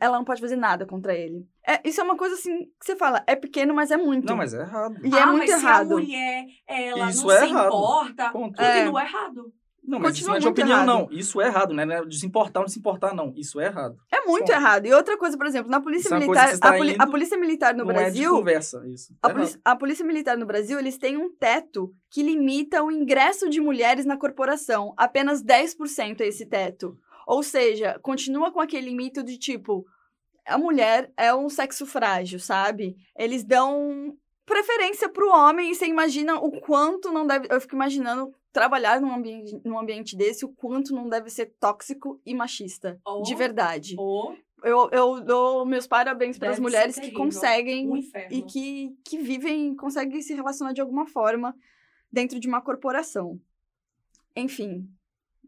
ela 0.00 0.16
não 0.16 0.24
pode 0.24 0.40
fazer 0.40 0.56
nada 0.56 0.86
contra 0.86 1.14
ele. 1.14 1.46
É, 1.66 1.80
isso 1.88 2.00
é 2.00 2.04
uma 2.04 2.16
coisa 2.16 2.34
assim 2.34 2.66
que 2.80 2.86
você 2.86 2.96
fala, 2.96 3.22
é 3.26 3.34
pequeno, 3.34 3.74
mas 3.74 3.90
é 3.90 3.96
muito. 3.96 4.26
Não, 4.26 4.36
mas 4.36 4.54
é 4.54 4.60
errado. 4.60 4.96
E 5.04 5.14
é 5.14 5.20
ah, 5.20 5.26
muito 5.26 5.50
mas 5.50 5.62
errado. 5.62 5.86
se 5.88 5.92
a 5.92 5.96
mulher, 5.96 6.44
ela 6.66 7.10
Isso 7.10 7.26
não 7.26 7.32
é 7.32 7.38
se 7.38 7.44
errado. 7.44 7.66
importa, 7.66 8.30
Ponto. 8.30 8.56
continua 8.56 9.02
errado. 9.02 9.52
Não, 9.84 9.98
mas 9.98 10.14
isso 10.16 10.26
Continua 10.26 10.30
não 10.30 10.36
é 10.36 10.40
de 10.40 10.48
opinião, 10.48 10.76
errado. 10.76 10.86
não. 10.86 11.08
Isso 11.10 11.40
é 11.40 11.46
errado, 11.48 11.74
né? 11.74 11.84
Não 11.84 11.94
é 11.96 12.04
de 12.04 12.16
se 12.18 12.24
importar 12.24 12.60
ou 12.60 12.64
não 12.64 12.68
se 12.68 12.78
importar, 12.78 13.12
não. 13.14 13.32
Isso 13.36 13.60
é 13.60 13.66
errado. 13.66 13.98
É 14.12 14.20
muito 14.24 14.46
Bom. 14.46 14.52
errado. 14.52 14.86
E 14.86 14.92
outra 14.92 15.18
coisa, 15.18 15.36
por 15.36 15.44
exemplo, 15.44 15.70
na 15.70 15.80
polícia 15.80 16.06
Isso 16.06 16.14
é 16.14 16.18
militar, 16.20 16.52
está 16.54 16.68
a, 16.68 16.76
poli- 16.76 16.96
a 16.98 17.06
polícia 17.06 17.36
militar 17.36 17.74
no 17.74 17.82
é 17.82 17.86
de 17.86 17.92
Brasil, 17.92 18.30
conversa, 18.30 18.86
isso. 18.86 19.12
A 19.20 19.28
É 19.28 19.32
polícia, 19.32 19.60
a 19.64 19.76
polícia 19.76 20.04
Militar 20.06 20.36
no 20.38 20.46
Brasil, 20.46 20.78
eles 20.78 20.96
têm 20.98 21.16
um 21.16 21.34
teto 21.34 21.92
que 22.10 22.22
limita 22.22 22.80
o 22.82 22.92
ingresso 22.92 23.50
de 23.50 23.60
mulheres 23.60 24.04
na 24.06 24.16
corporação. 24.16 24.94
Apenas 24.96 25.42
10% 25.42 26.20
é 26.20 26.28
esse 26.28 26.46
teto. 26.46 26.96
Ou 27.26 27.42
seja, 27.42 27.98
continua 28.02 28.52
com 28.52 28.60
aquele 28.60 28.94
mito 28.94 29.22
de 29.22 29.36
tipo, 29.36 29.84
a 30.46 30.56
mulher 30.56 31.10
é 31.16 31.34
um 31.34 31.48
sexo 31.48 31.86
frágil, 31.86 32.38
sabe? 32.38 32.94
Eles 33.18 33.42
dão 33.44 34.14
preferência 34.52 35.08
pro 35.08 35.28
homem 35.30 35.70
e 35.70 35.74
você 35.74 35.86
imagina 35.86 36.36
o 36.38 36.60
quanto 36.60 37.10
não 37.10 37.26
deve. 37.26 37.48
Eu 37.50 37.60
fico 37.60 37.74
imaginando 37.74 38.32
trabalhar 38.52 39.00
num 39.00 39.12
ambiente, 39.14 39.58
num 39.64 39.78
ambiente 39.78 40.14
desse, 40.16 40.44
o 40.44 40.48
quanto 40.50 40.94
não 40.94 41.08
deve 41.08 41.30
ser 41.30 41.46
tóxico 41.58 42.20
e 42.26 42.34
machista. 42.34 43.00
Ou- 43.04 43.22
De 43.22 43.34
verdade. 43.34 43.94
Ou 43.98 44.36
Eu, 44.62 44.88
eu 44.92 45.20
dou 45.20 45.64
meus 45.66 45.86
parabéns 45.86 46.38
para 46.38 46.50
as 46.50 46.58
mulheres 46.60 46.94
que 46.98 47.10
conseguem 47.12 47.88
um 47.88 47.96
e 48.30 48.42
que, 48.42 48.94
que 49.04 49.18
vivem, 49.18 49.74
conseguem 49.74 50.20
se 50.22 50.34
relacionar 50.34 50.72
de 50.72 50.80
alguma 50.80 51.06
forma 51.06 51.54
dentro 52.12 52.38
de 52.38 52.46
uma 52.46 52.60
corporação. 52.60 53.40
Enfim, 54.36 54.88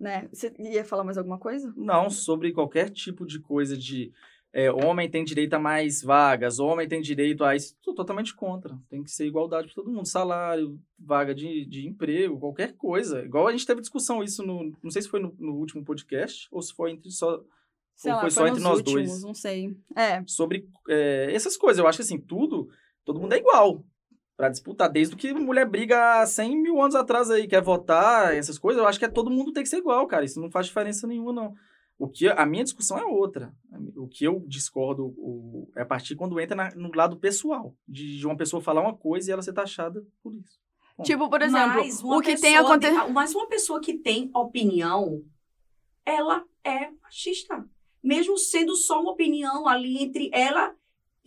né? 0.00 0.28
Você 0.32 0.52
ia 0.58 0.84
falar 0.84 1.04
mais 1.04 1.16
alguma 1.18 1.38
coisa? 1.38 1.72
Não, 1.76 2.10
sobre 2.10 2.52
qualquer 2.52 2.90
tipo 2.90 3.24
de 3.26 3.38
coisa 3.38 3.76
de 3.76 4.12
é, 4.56 4.70
homem 4.70 5.10
tem 5.10 5.24
direito 5.24 5.54
a 5.54 5.58
mais 5.58 6.00
vagas, 6.00 6.60
homem 6.60 6.86
tem 6.86 7.00
direito 7.00 7.42
a 7.42 7.56
isso. 7.56 7.76
Tô 7.82 7.92
totalmente 7.92 8.32
contra. 8.32 8.78
Tem 8.88 9.02
que 9.02 9.10
ser 9.10 9.26
igualdade 9.26 9.66
para 9.66 9.74
todo 9.74 9.90
mundo. 9.90 10.06
Salário, 10.06 10.78
vaga 10.96 11.34
de, 11.34 11.66
de 11.66 11.88
emprego, 11.88 12.38
qualquer 12.38 12.76
coisa. 12.76 13.24
Igual 13.24 13.48
a 13.48 13.50
gente 13.50 13.66
teve 13.66 13.80
discussão 13.80 14.22
isso 14.22 14.46
no. 14.46 14.72
Não 14.80 14.92
sei 14.92 15.02
se 15.02 15.08
foi 15.08 15.18
no, 15.18 15.34
no 15.40 15.56
último 15.56 15.84
podcast 15.84 16.46
ou 16.52 16.62
se 16.62 16.72
foi 16.72 16.92
entre 16.92 17.10
só. 17.10 17.42
Sei 17.96 18.12
Ou 18.12 18.16
lá, 18.16 18.20
foi 18.20 18.30
só 18.30 18.46
entre 18.46 18.62
nós 18.62 18.78
últimos, 18.78 19.08
dois? 19.08 19.22
Não 19.24 19.34
sei. 19.34 19.76
É. 19.96 20.22
Sobre 20.24 20.68
é, 20.88 21.34
essas 21.34 21.56
coisas. 21.56 21.80
Eu 21.80 21.88
acho 21.88 21.98
que 21.98 22.02
assim, 22.02 22.20
tudo, 22.20 22.68
todo 23.04 23.18
mundo 23.18 23.32
é 23.32 23.38
igual. 23.38 23.84
Pra 24.36 24.48
disputar, 24.48 24.88
desde 24.88 25.16
que 25.16 25.32
mulher 25.32 25.68
briga 25.68 26.20
há 26.20 26.26
100 26.26 26.62
mil 26.62 26.80
anos 26.80 26.94
atrás 26.94 27.28
aí, 27.28 27.48
quer 27.48 27.62
votar, 27.62 28.34
essas 28.34 28.58
coisas, 28.58 28.80
eu 28.80 28.88
acho 28.88 28.98
que 28.98 29.04
é 29.04 29.08
todo 29.08 29.30
mundo 29.30 29.52
tem 29.52 29.62
que 29.62 29.68
ser 29.68 29.78
igual, 29.78 30.06
cara. 30.06 30.24
Isso 30.24 30.40
não 30.40 30.50
faz 30.50 30.66
diferença 30.66 31.08
nenhuma, 31.08 31.32
não. 31.32 31.54
O 31.98 32.08
que 32.08 32.26
a 32.28 32.44
minha 32.44 32.64
discussão 32.64 32.98
é 32.98 33.04
outra. 33.04 33.54
O 33.96 34.08
que 34.08 34.24
eu 34.24 34.42
discordo 34.48 35.06
o, 35.16 35.70
é 35.76 35.82
a 35.82 35.86
partir 35.86 36.16
quando 36.16 36.38
entra 36.40 36.56
na- 36.56 36.74
no 36.74 36.90
lado 36.94 37.16
pessoal, 37.16 37.74
de, 37.86 38.18
de 38.18 38.26
uma 38.26 38.36
pessoa 38.36 38.60
falar 38.62 38.80
uma 38.80 38.96
coisa 38.96 39.30
e 39.30 39.32
ela 39.32 39.42
ser 39.42 39.52
taxada 39.52 40.04
por 40.22 40.34
isso. 40.34 40.58
Bom, 40.98 41.04
Tipo, 41.04 41.28
por 41.30 41.40
exemplo, 41.40 41.80
o 42.18 42.20
que 42.22 42.36
tem 42.36 42.56
acontecido. 42.56 43.12
Mas 43.12 43.34
uma 43.34 43.46
pessoa 43.48 43.80
que 43.80 43.94
tem 43.94 44.30
opinião, 44.34 45.22
ela 46.04 46.44
é 46.64 46.90
machista. 47.02 47.64
Mesmo 48.02 48.36
sendo 48.36 48.76
só 48.76 49.00
uma 49.00 49.12
opinião 49.12 49.66
ali 49.66 50.02
entre 50.02 50.30
ela 50.32 50.74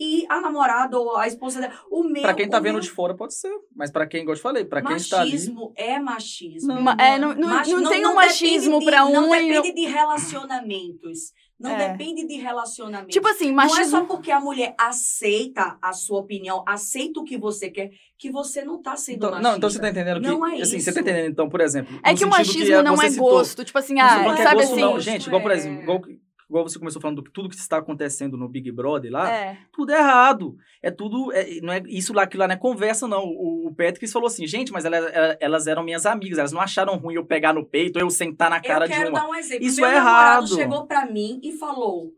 e 0.00 0.24
a 0.28 0.40
namorada 0.40 0.98
ou 0.98 1.16
a 1.16 1.26
esposa 1.26 1.60
dela. 1.60 1.72
O 1.90 2.04
meu, 2.04 2.22
Pra 2.22 2.34
quem 2.34 2.48
tá 2.48 2.58
o 2.58 2.62
vendo 2.62 2.74
meu 2.74 2.80
de 2.82 2.90
fora 2.90 3.14
pode 3.14 3.34
ser, 3.34 3.50
mas 3.74 3.90
pra 3.90 4.06
quem, 4.06 4.22
igual 4.22 4.34
eu 4.34 4.38
te 4.38 4.42
falei, 4.42 4.64
pra 4.64 4.80
quem 4.82 4.96
está 4.96 5.20
ali... 5.20 5.32
machismo 5.32 5.72
é 5.76 5.98
machismo. 5.98 6.74
Não, 6.74 6.92
é, 6.92 7.18
não, 7.18 7.34
não, 7.34 7.48
não 7.64 7.90
tem 7.90 8.06
um 8.06 8.14
machismo 8.14 8.78
depende 8.78 8.84
de- 8.84 8.90
pra 8.90 9.04
um 9.06 9.12
Não 9.12 9.28
depende 9.30 9.72
de 9.74 9.86
relacionamentos. 9.86 11.32
Não 11.58 11.70
É. 11.72 11.88
depende 11.90 12.24
de 12.24 12.36
relacionamentos. 12.36 13.12
Tipo 13.12 13.26
assim, 13.26 13.46
Não 13.46 13.52
é 13.62 13.66
machismo. 13.66 13.90
só 13.98 14.04
porque 14.04 14.30
a 14.30 14.38
mulher 14.38 14.74
aceita 14.78 15.76
a 15.82 15.92
sua 15.92 16.20
opinião, 16.20 16.62
aceita 16.64 17.18
o 17.18 17.24
que 17.24 17.36
você 17.36 17.68
quer, 17.68 17.90
que 18.16 18.30
você 18.30 18.64
não 18.64 18.80
tá 18.80 18.94
sendo 18.96 19.16
Então, 19.16 19.30
machista. 19.32 19.48
não, 19.50 19.56
então 19.56 19.68
você 19.70 19.80
tá 19.80 19.88
entendendo 19.90 20.20
que... 20.20 20.26
Não 20.28 20.46
é 20.46 20.60
assim, 20.60 20.76
isso. 20.76 20.84
você 20.84 20.92
tá 20.92 21.00
entendendo, 21.00 21.30
então, 21.32 21.48
por 21.48 21.60
exemplo... 21.60 21.98
É 22.04 22.14
que 22.14 22.24
o 22.24 22.28
machismo 22.28 22.82
não 22.84 22.94
você 22.96 23.06
é 23.06 23.10
citou- 23.10 23.30
gosto. 23.30 23.64
Tipo 23.64 23.78
assim, 23.78 23.94
Não 23.94 24.02
ah, 24.04 24.34
que 24.36 24.40
é 24.40 24.44
sabe 24.44 24.54
gosto, 24.60 24.72
assim. 24.72 24.80
não. 24.80 25.00
Gente, 25.00 25.26
igual, 25.26 25.42
por 25.42 25.50
é- 25.50 25.54
exemplo, 25.56 25.82
igual, 25.82 26.00
igual 26.48 26.66
você 26.66 26.78
começou 26.78 27.00
falando 27.02 27.20
do 27.22 27.30
tudo 27.30 27.48
que 27.48 27.54
está 27.56 27.76
acontecendo 27.78 28.36
no 28.36 28.48
Big 28.48 28.70
Brother 28.72 29.12
lá, 29.12 29.30
É. 29.30 29.58
tudo 29.72 29.92
é 29.92 29.98
errado. 29.98 30.56
É 30.82 30.90
tudo. 30.90 31.32
é- 31.32 31.60
não 31.60 31.72
é, 31.72 31.82
isso 31.86 32.12
lá, 32.12 32.22
aquilo 32.22 32.40
lá 32.40 32.48
não 32.48 32.54
é 32.54 32.58
conversa, 32.58 33.06
não. 33.06 33.24
O, 33.24 33.68
o 33.68 33.74
Patrick 33.74 34.06
falou 34.08 34.26
assim, 34.28 34.46
gente, 34.46 34.72
mas 34.72 34.84
ela- 34.84 34.96
ela- 34.96 35.36
elas 35.40 35.66
eram 35.66 35.82
minhas 35.82 36.06
amigas, 36.06 36.38
elas 36.38 36.52
não 36.52 36.60
acharam 36.60 36.96
ruim 36.96 37.14
eu 37.14 37.24
pegar 37.26 37.52
no 37.52 37.64
peito 37.66 37.98
eu 37.98 38.08
sentar 38.10 38.48
na 38.50 38.60
cara 38.60 38.84
eu 38.84 38.88
de 38.88 38.94
quero 38.96 39.10
uma. 39.10 39.20
dar 39.20 39.28
um 39.28 39.34
exemplo. 39.34 39.64
Isso 39.66 39.80
Meu 39.80 39.90
é 39.90 39.96
errado. 39.96 40.48
chegou 40.48 40.86
pra 40.86 41.04
mim 41.06 41.40
e 41.42 41.52
falou: 41.52 42.12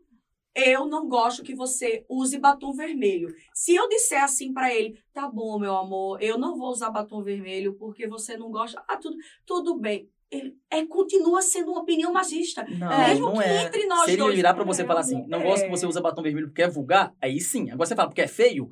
eu 0.55 0.85
não 0.85 1.07
gosto 1.07 1.43
que 1.43 1.55
você 1.55 2.05
use 2.09 2.37
batom 2.37 2.73
vermelho. 2.73 3.33
Se 3.53 3.73
eu 3.75 3.87
disser 3.87 4.21
assim 4.23 4.53
pra 4.53 4.73
ele, 4.73 4.97
tá 5.13 5.27
bom, 5.27 5.57
meu 5.59 5.75
amor, 5.77 6.21
eu 6.21 6.37
não 6.37 6.57
vou 6.57 6.69
usar 6.69 6.89
batom 6.89 7.21
vermelho 7.23 7.73
porque 7.75 8.05
você 8.07 8.35
não 8.37 8.51
gosta. 8.51 8.83
Ah, 8.87 8.97
tudo, 8.97 9.15
tudo 9.45 9.79
bem. 9.79 10.09
Ele 10.31 10.55
é, 10.69 10.85
continua 10.85 11.41
sendo 11.41 11.71
uma 11.71 11.81
opinião 11.81 12.13
machista. 12.13 12.65
Não, 12.69 12.97
Mesmo 13.07 13.25
não 13.27 13.33
que 13.33 13.43
é. 13.43 13.63
entre 13.63 13.85
nós 13.85 14.05
Se 14.05 14.11
ele 14.11 14.21
dois. 14.21 14.35
virar 14.35 14.53
pra 14.53 14.63
você 14.63 14.81
e 14.81 14.85
é, 14.85 14.87
falar 14.87 15.01
assim, 15.01 15.25
não 15.27 15.43
gosto 15.43 15.65
que 15.65 15.69
você 15.69 15.85
usa 15.85 15.99
batom 15.99 16.21
vermelho 16.23 16.47
porque 16.47 16.61
é 16.63 16.69
vulgar, 16.69 17.13
aí 17.21 17.39
sim. 17.41 17.69
Agora 17.69 17.85
você 17.85 17.95
fala 17.95 18.07
porque 18.07 18.21
é 18.21 18.27
feio, 18.27 18.69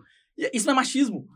isso 0.53 0.65
não 0.65 0.71
é 0.71 0.75
machismo. 0.75 1.27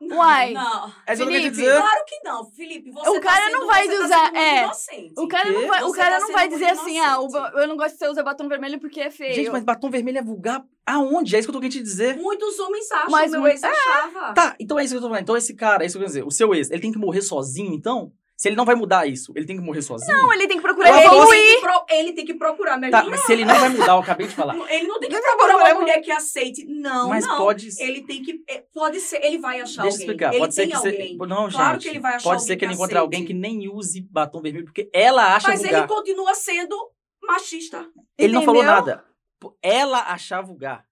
Não, 0.00 0.16
Uai. 0.18 0.52
Não. 0.52 0.92
É 1.06 1.12
isso 1.12 1.22
que 1.22 1.22
eu 1.22 1.26
quero 1.28 1.28
Felipe, 1.28 1.50
dizer. 1.50 1.76
Claro 1.80 2.04
que 2.08 2.20
não, 2.24 2.44
Felipe. 2.50 2.90
Você 2.90 3.08
O 3.08 3.12
tá 3.14 3.20
cara 3.20 3.44
sendo- 3.44 3.58
não 3.60 3.66
vai 3.68 3.86
você 3.86 3.98
tá 3.98 4.04
usar- 4.04 4.16
sendo 4.24 4.32
muito 4.34 4.36
é. 4.44 4.64
inocente. 4.64 5.14
O 5.16 5.28
cara 5.28 5.52
não 5.52 5.66
vai, 5.68 5.82
o 5.84 5.92
cara 5.92 6.14
tá 6.18 6.20
não 6.26 6.32
vai 6.32 6.48
dizer 6.48 6.64
assim, 6.70 6.98
ah, 6.98 7.20
o 7.20 7.28
inocente. 7.28 7.56
eu 7.56 7.68
não 7.68 7.76
gosto 7.76 7.92
que 7.92 7.98
você 7.98 8.08
usa 8.08 8.22
batom 8.24 8.48
vermelho 8.48 8.80
porque 8.80 9.00
é 9.00 9.10
feio. 9.12 9.32
Gente, 9.34 9.50
mas 9.50 9.62
batom 9.62 9.88
vermelho 9.90 10.18
é 10.18 10.22
vulgar 10.22 10.64
aonde? 10.84 11.36
É 11.36 11.38
isso 11.38 11.46
que 11.46 11.50
eu 11.50 11.52
tô 11.52 11.60
querendo 11.60 11.74
te 11.74 11.82
dizer. 11.84 12.16
Muitos 12.16 12.58
homens 12.58 12.90
acham, 12.90 13.10
Mas 13.12 13.30
meu 13.30 13.42
muito- 13.42 13.52
ex 13.52 13.62
achava. 13.62 14.34
Tá, 14.34 14.56
então 14.58 14.76
é 14.76 14.82
isso 14.82 14.92
que 14.92 14.96
eu 14.98 15.02
tô 15.02 15.06
falando. 15.06 15.22
Então 15.22 15.36
esse 15.36 15.54
cara, 15.54 15.84
é 15.84 15.86
isso 15.86 15.92
que 15.92 15.98
eu 15.98 16.08
quero 16.08 16.12
dizer. 16.18 16.26
O 16.26 16.32
seu 16.32 16.52
ex, 16.52 16.68
ele 16.72 16.82
tem 16.82 16.90
que 16.90 16.98
morrer 16.98 17.22
sozinho, 17.22 17.72
então? 17.72 18.10
Se 18.42 18.48
ele 18.48 18.56
não 18.56 18.64
vai 18.64 18.74
mudar 18.74 19.06
isso, 19.06 19.32
ele 19.36 19.46
tem 19.46 19.54
que 19.56 19.62
morrer 19.62 19.82
sozinho? 19.82 20.16
Não, 20.16 20.32
ele 20.32 20.48
tem 20.48 20.56
que 20.56 20.62
procurar 20.64 20.88
Ele, 20.88 21.02
falou 21.06 21.22
evoluir. 21.22 21.40
tem 21.40 21.54
que 21.54 21.60
pro- 21.60 21.86
ele 21.90 22.12
tem 22.12 22.24
que 22.24 22.34
procurar 22.34 22.72
Tá, 22.72 22.76
melhorar. 22.78 23.04
mas 23.08 23.20
se 23.24 23.32
ele 23.32 23.44
não 23.44 23.54
vai 23.54 23.68
mudar, 23.68 23.92
eu 23.92 23.98
acabei 24.00 24.26
de 24.26 24.34
falar. 24.34 24.54
Ele 24.68 24.88
não 24.88 24.98
tem 24.98 25.08
que 25.08 25.14
Não, 25.14 25.22
procurar 25.22 25.56
uma 25.58 25.74
mulher 25.80 26.00
que 26.00 26.10
aceite. 26.10 26.64
Não, 26.64 27.08
mas 27.08 27.24
não. 27.24 27.36
pode 27.38 27.68
Ele 27.78 28.02
tem 28.02 28.20
que. 28.20 28.42
é, 28.48 28.64
Pode 28.74 28.98
ser, 28.98 29.22
ele 29.24 29.38
vai 29.38 29.60
achar 29.60 29.64
Deixa 29.64 29.78
eu 29.78 29.82
alguém. 29.84 29.98
explicar. 30.00 30.30
Ele 30.30 30.38
pode 30.40 30.54
ser 30.56 30.66
que 30.66 30.72
alguém. 30.74 31.16
você. 31.18 31.26
Não, 31.28 31.48
Claro 31.50 31.72
gente. 31.74 31.82
que 31.82 31.88
ele 31.88 32.00
vai 32.00 32.14
achar 32.16 32.28
pode 32.30 32.42
ser 32.44 32.56
que 32.56 32.64
ele 32.64 32.74
encontre 32.74 32.98
alguém 32.98 33.24
que 33.24 33.32
nem 33.32 33.68
use 33.68 34.00
batom 34.00 34.42
vermelho, 34.42 34.64
porque 34.64 34.90
ela 34.92 35.36
acha 35.36 35.46
Mas 35.46 35.60
vulgar. 35.62 35.78
ele 35.78 35.86
continua 35.86 36.34
sendo 36.34 36.76
machista. 37.22 37.86
Ele 38.18 38.32
não 38.32 38.42
falou 38.42 38.62
Entendeu? 38.62 38.74
nada. 38.80 39.04
Ela 39.62 40.00
achar 40.12 40.40
vulgar. 40.42 40.84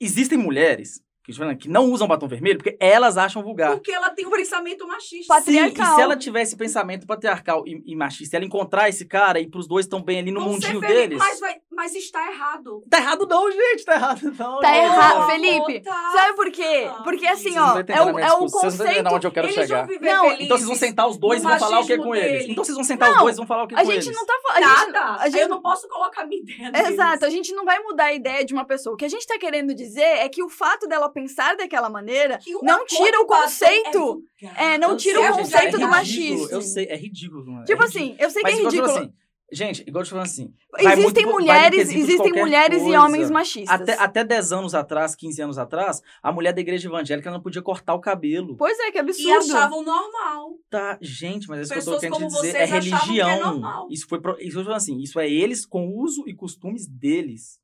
Existem 0.00 0.36
mulheres 0.36 1.03
que, 1.24 1.32
falando, 1.32 1.58
não 1.66 1.90
usam 1.90 2.06
batom 2.06 2.28
vermelho 2.28 2.58
porque 2.58 2.76
elas 2.78 3.16
acham 3.16 3.42
vulgar. 3.42 3.72
Porque 3.72 3.90
ela 3.90 4.10
tem 4.10 4.26
um 4.26 4.30
pensamento 4.30 4.86
machista. 4.86 5.32
Patri- 5.34 5.52
Sim, 5.54 5.58
e 5.58 5.62
patriarcal. 5.70 5.96
se 5.96 6.02
ela 6.02 6.16
tivesse 6.16 6.54
pensamento 6.56 7.06
patriarcal 7.06 7.64
e, 7.66 7.82
e 7.86 7.96
machista, 7.96 8.36
ela 8.36 8.44
encontrar 8.44 8.88
esse 8.90 9.06
cara 9.06 9.40
e 9.40 9.48
pros 9.48 9.66
dois 9.66 9.86
estão 9.86 10.02
bem 10.02 10.18
ali 10.18 10.30
no 10.30 10.40
Vão 10.40 10.50
mundinho 10.52 10.80
deles. 10.80 11.18
Mas, 11.18 11.40
vai, 11.40 11.56
mas 11.72 11.94
está 11.94 12.30
errado. 12.30 12.84
Tá 12.90 12.98
errado 12.98 13.26
não, 13.26 13.50
gente, 13.50 13.84
tá 13.86 13.94
errado 13.94 14.34
não. 14.38 14.60
Tá 14.60 14.76
errado, 14.76 15.18
Não, 15.20 15.26
Felipe. 15.30 15.80
tá. 15.80 16.10
Sabe 16.12 16.36
por 16.36 16.50
quê? 16.50 16.90
Porque 17.04 17.26
assim, 17.26 17.54
não 17.54 17.74
ó, 17.74 17.78
é 17.78 18.02
o, 18.02 18.18
é 18.18 18.32
o 18.34 18.44
discussão, 18.44 18.48
Vocês 18.48 18.78
não 18.78 18.86
entendendo 18.86 19.04
conceito. 19.04 19.14
onde 19.14 19.26
eu 19.26 19.32
quero 19.32 19.46
Eles 19.46 19.54
chegar. 19.54 19.78
vão 19.78 19.86
viver 19.86 20.12
Não. 20.12 20.32
Então 20.32 20.56
vocês 20.58 20.66
vão 20.66 20.74
sentar 20.76 21.08
os 21.08 21.16
dois 21.16 21.40
e 21.40 21.42
vão 21.42 21.58
falar 21.58 21.80
o 21.80 21.82
que 21.86 21.88
machismo 21.96 22.04
com 22.04 22.14
eles. 22.14 22.32
dele. 22.40 22.52
Então 22.52 22.64
vocês 22.64 22.74
vão 22.76 22.84
sentar 22.84 23.08
Não, 23.08 23.16
os 23.16 23.22
dois 23.22 23.34
e 23.34 23.38
vão 23.38 23.46
falar 23.46 23.62
o 23.62 23.66
que 23.66 23.74
A 23.74 23.78
com 23.78 23.84
gente 23.90 24.04
eles. 24.08 24.14
não 24.16 24.26
tá 24.26 24.34
falando. 24.42 24.62
a 24.62 24.68
gente- 24.76 24.92
Nada. 24.92 25.22
a 25.22 25.28
gente- 25.30 25.40
Eu 25.40 25.48
não 25.48 25.62
posso 25.62 25.88
colocar 25.88 26.26
minha 26.26 26.42
ideia. 26.42 26.88
Exato, 26.88 27.24
a 27.24 27.30
gente 27.30 27.52
não 27.54 27.64
vai 27.64 27.78
mudar 27.80 28.04
a 28.04 28.12
ideia 28.12 28.44
de 28.44 28.52
uma 28.52 28.66
pessoa. 28.66 28.92
O 28.92 28.96
que 28.96 29.06
a 29.06 29.08
gente 29.08 29.26
tá 29.26 29.38
querendo 29.38 29.74
dizer 29.74 30.02
é 30.02 30.28
que 30.28 30.42
o 30.42 30.48
fato 30.50 30.86
dela 30.86 31.08
pensar 31.14 31.56
daquela 31.56 31.88
maneira 31.88 32.36
Que 32.38 32.52
não 32.62 32.84
tira 32.84 33.20
o 33.20 33.26
batom 33.26 33.42
conceito. 33.44 34.22
é. 34.42 34.74
É, 34.74 34.78
não 34.78 34.90
Eu 34.90 34.96
tira 34.98 35.20
sei, 35.20 35.30
o 35.30 35.34
conceito 35.36 35.56
é 35.56 35.60
do 35.62 35.66
ridículo. 35.76 35.90
machismo. 35.90 36.48
Eu 36.50 36.60
sei, 36.60 36.84
é 36.86 36.96
ridículo. 36.96 37.44
não 37.46 37.60
é? 37.62 37.64
Tipo 37.64 37.82
É 37.82 37.86
ridículo. 37.86 38.04
assim, 38.12 38.16
eu 38.18 38.30
sei 38.30 38.42
que 38.42 38.48
Mas 38.50 38.54
é 38.54 38.58
eu 38.58 38.62
tô 38.64 38.70
ridículo. 38.70 38.98
assim, 38.98 39.12
gente, 39.52 39.82
igual 39.86 40.02
eu 40.02 40.04
tô 40.04 40.10
falando 40.10 40.26
assim. 40.26 40.54
existem 40.80 41.24
muito- 41.24 41.30
mulheres, 41.30 41.88
existem 41.90 42.32
mulheres 42.32 42.80
e 42.80 42.84
coisa. 42.84 43.00
homens 43.02 43.30
machistas. 43.30 43.80
Até, 43.80 43.92
até 43.94 44.24
10 44.24 44.50
anos 44.52 44.74
atrás, 44.74 45.14
15 45.14 45.40
anos 45.40 45.58
atrás, 45.58 46.02
a 46.22 46.32
mulher 46.32 46.52
da 46.52 46.60
igreja 46.60 46.88
evangélica 46.88 47.30
não 47.30 47.40
podia 47.40 47.62
cortar 47.62 47.94
o 47.94 48.00
cabelo. 48.00 48.56
Pois 48.56 48.76
é, 48.80 48.90
que 48.90 48.96
E 48.98 49.00
absurdo. 49.00 49.32
achavam 49.38 49.82
normal. 49.84 50.58
Tá, 50.68 50.98
gente, 51.00 51.48
mas 51.48 51.58
é 51.58 51.62
isso 51.62 51.72
que 51.72 51.78
eu 51.78 51.84
tô 51.94 52.00
querendo 52.00 52.18
te 52.28 52.34
dizer. 52.34 52.48
É 52.48 52.52
que 52.52 52.58
é 52.58 52.64
religião. 52.66 53.40
normal. 53.52 53.88
isso 53.90 54.06
foi 54.08 54.18
isso 54.40 54.60
eu 54.60 54.72
assim, 54.74 54.98
isso 55.00 55.20
é 55.20 55.30
eles 55.30 55.64
com 55.64 55.88
uso 55.94 56.24
e 56.26 56.34
costumes 56.34 56.86
deles. 56.88 57.60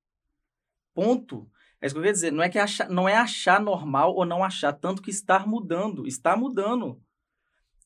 Ponto. 0.95 1.47
É 1.83 1.87
isso 1.87 1.95
que 1.95 1.99
eu 1.99 2.03
queria 2.03 2.13
dizer. 2.13 2.31
Não 2.33 2.43
é 2.43 2.49
que 2.49 2.59
achar, 2.59 2.89
não 2.89 3.09
é 3.09 3.15
achar 3.17 3.61
normal 3.61 4.15
ou 4.15 4.25
não 4.27 4.45
achar, 4.45 4.73
tanto 4.73 5.01
que 5.01 5.11
estar 5.11 5.47
mudando. 5.47 6.07
Está 6.07 6.37
mudando. 6.37 7.01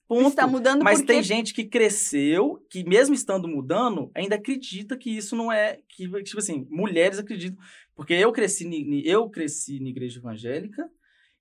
Ponto. 0.07 0.28
Está 0.28 0.46
mudando 0.46 0.83
Mas 0.83 0.98
porque 0.98 1.12
tem 1.14 1.22
gente 1.22 1.54
que 1.54 1.64
cresceu, 1.64 2.62
que 2.68 2.85
mesmo 2.85 3.14
estando 3.14 3.48
mudando, 3.48 4.11
ainda 4.14 4.35
acredita 4.35 4.96
que 4.98 5.11
isso 5.16 5.35
não 5.35 5.50
é. 5.50 5.78
Que, 5.88 6.07
tipo 6.22 6.38
assim, 6.38 6.66
mulheres 6.70 7.18
acreditam. 7.18 7.59
Porque 7.94 8.12
eu 8.12 8.30
cresci, 8.33 8.68
eu 9.07 9.30
cresci 9.30 9.80
na 9.80 9.88
igreja 9.88 10.18
evangélica 10.18 10.88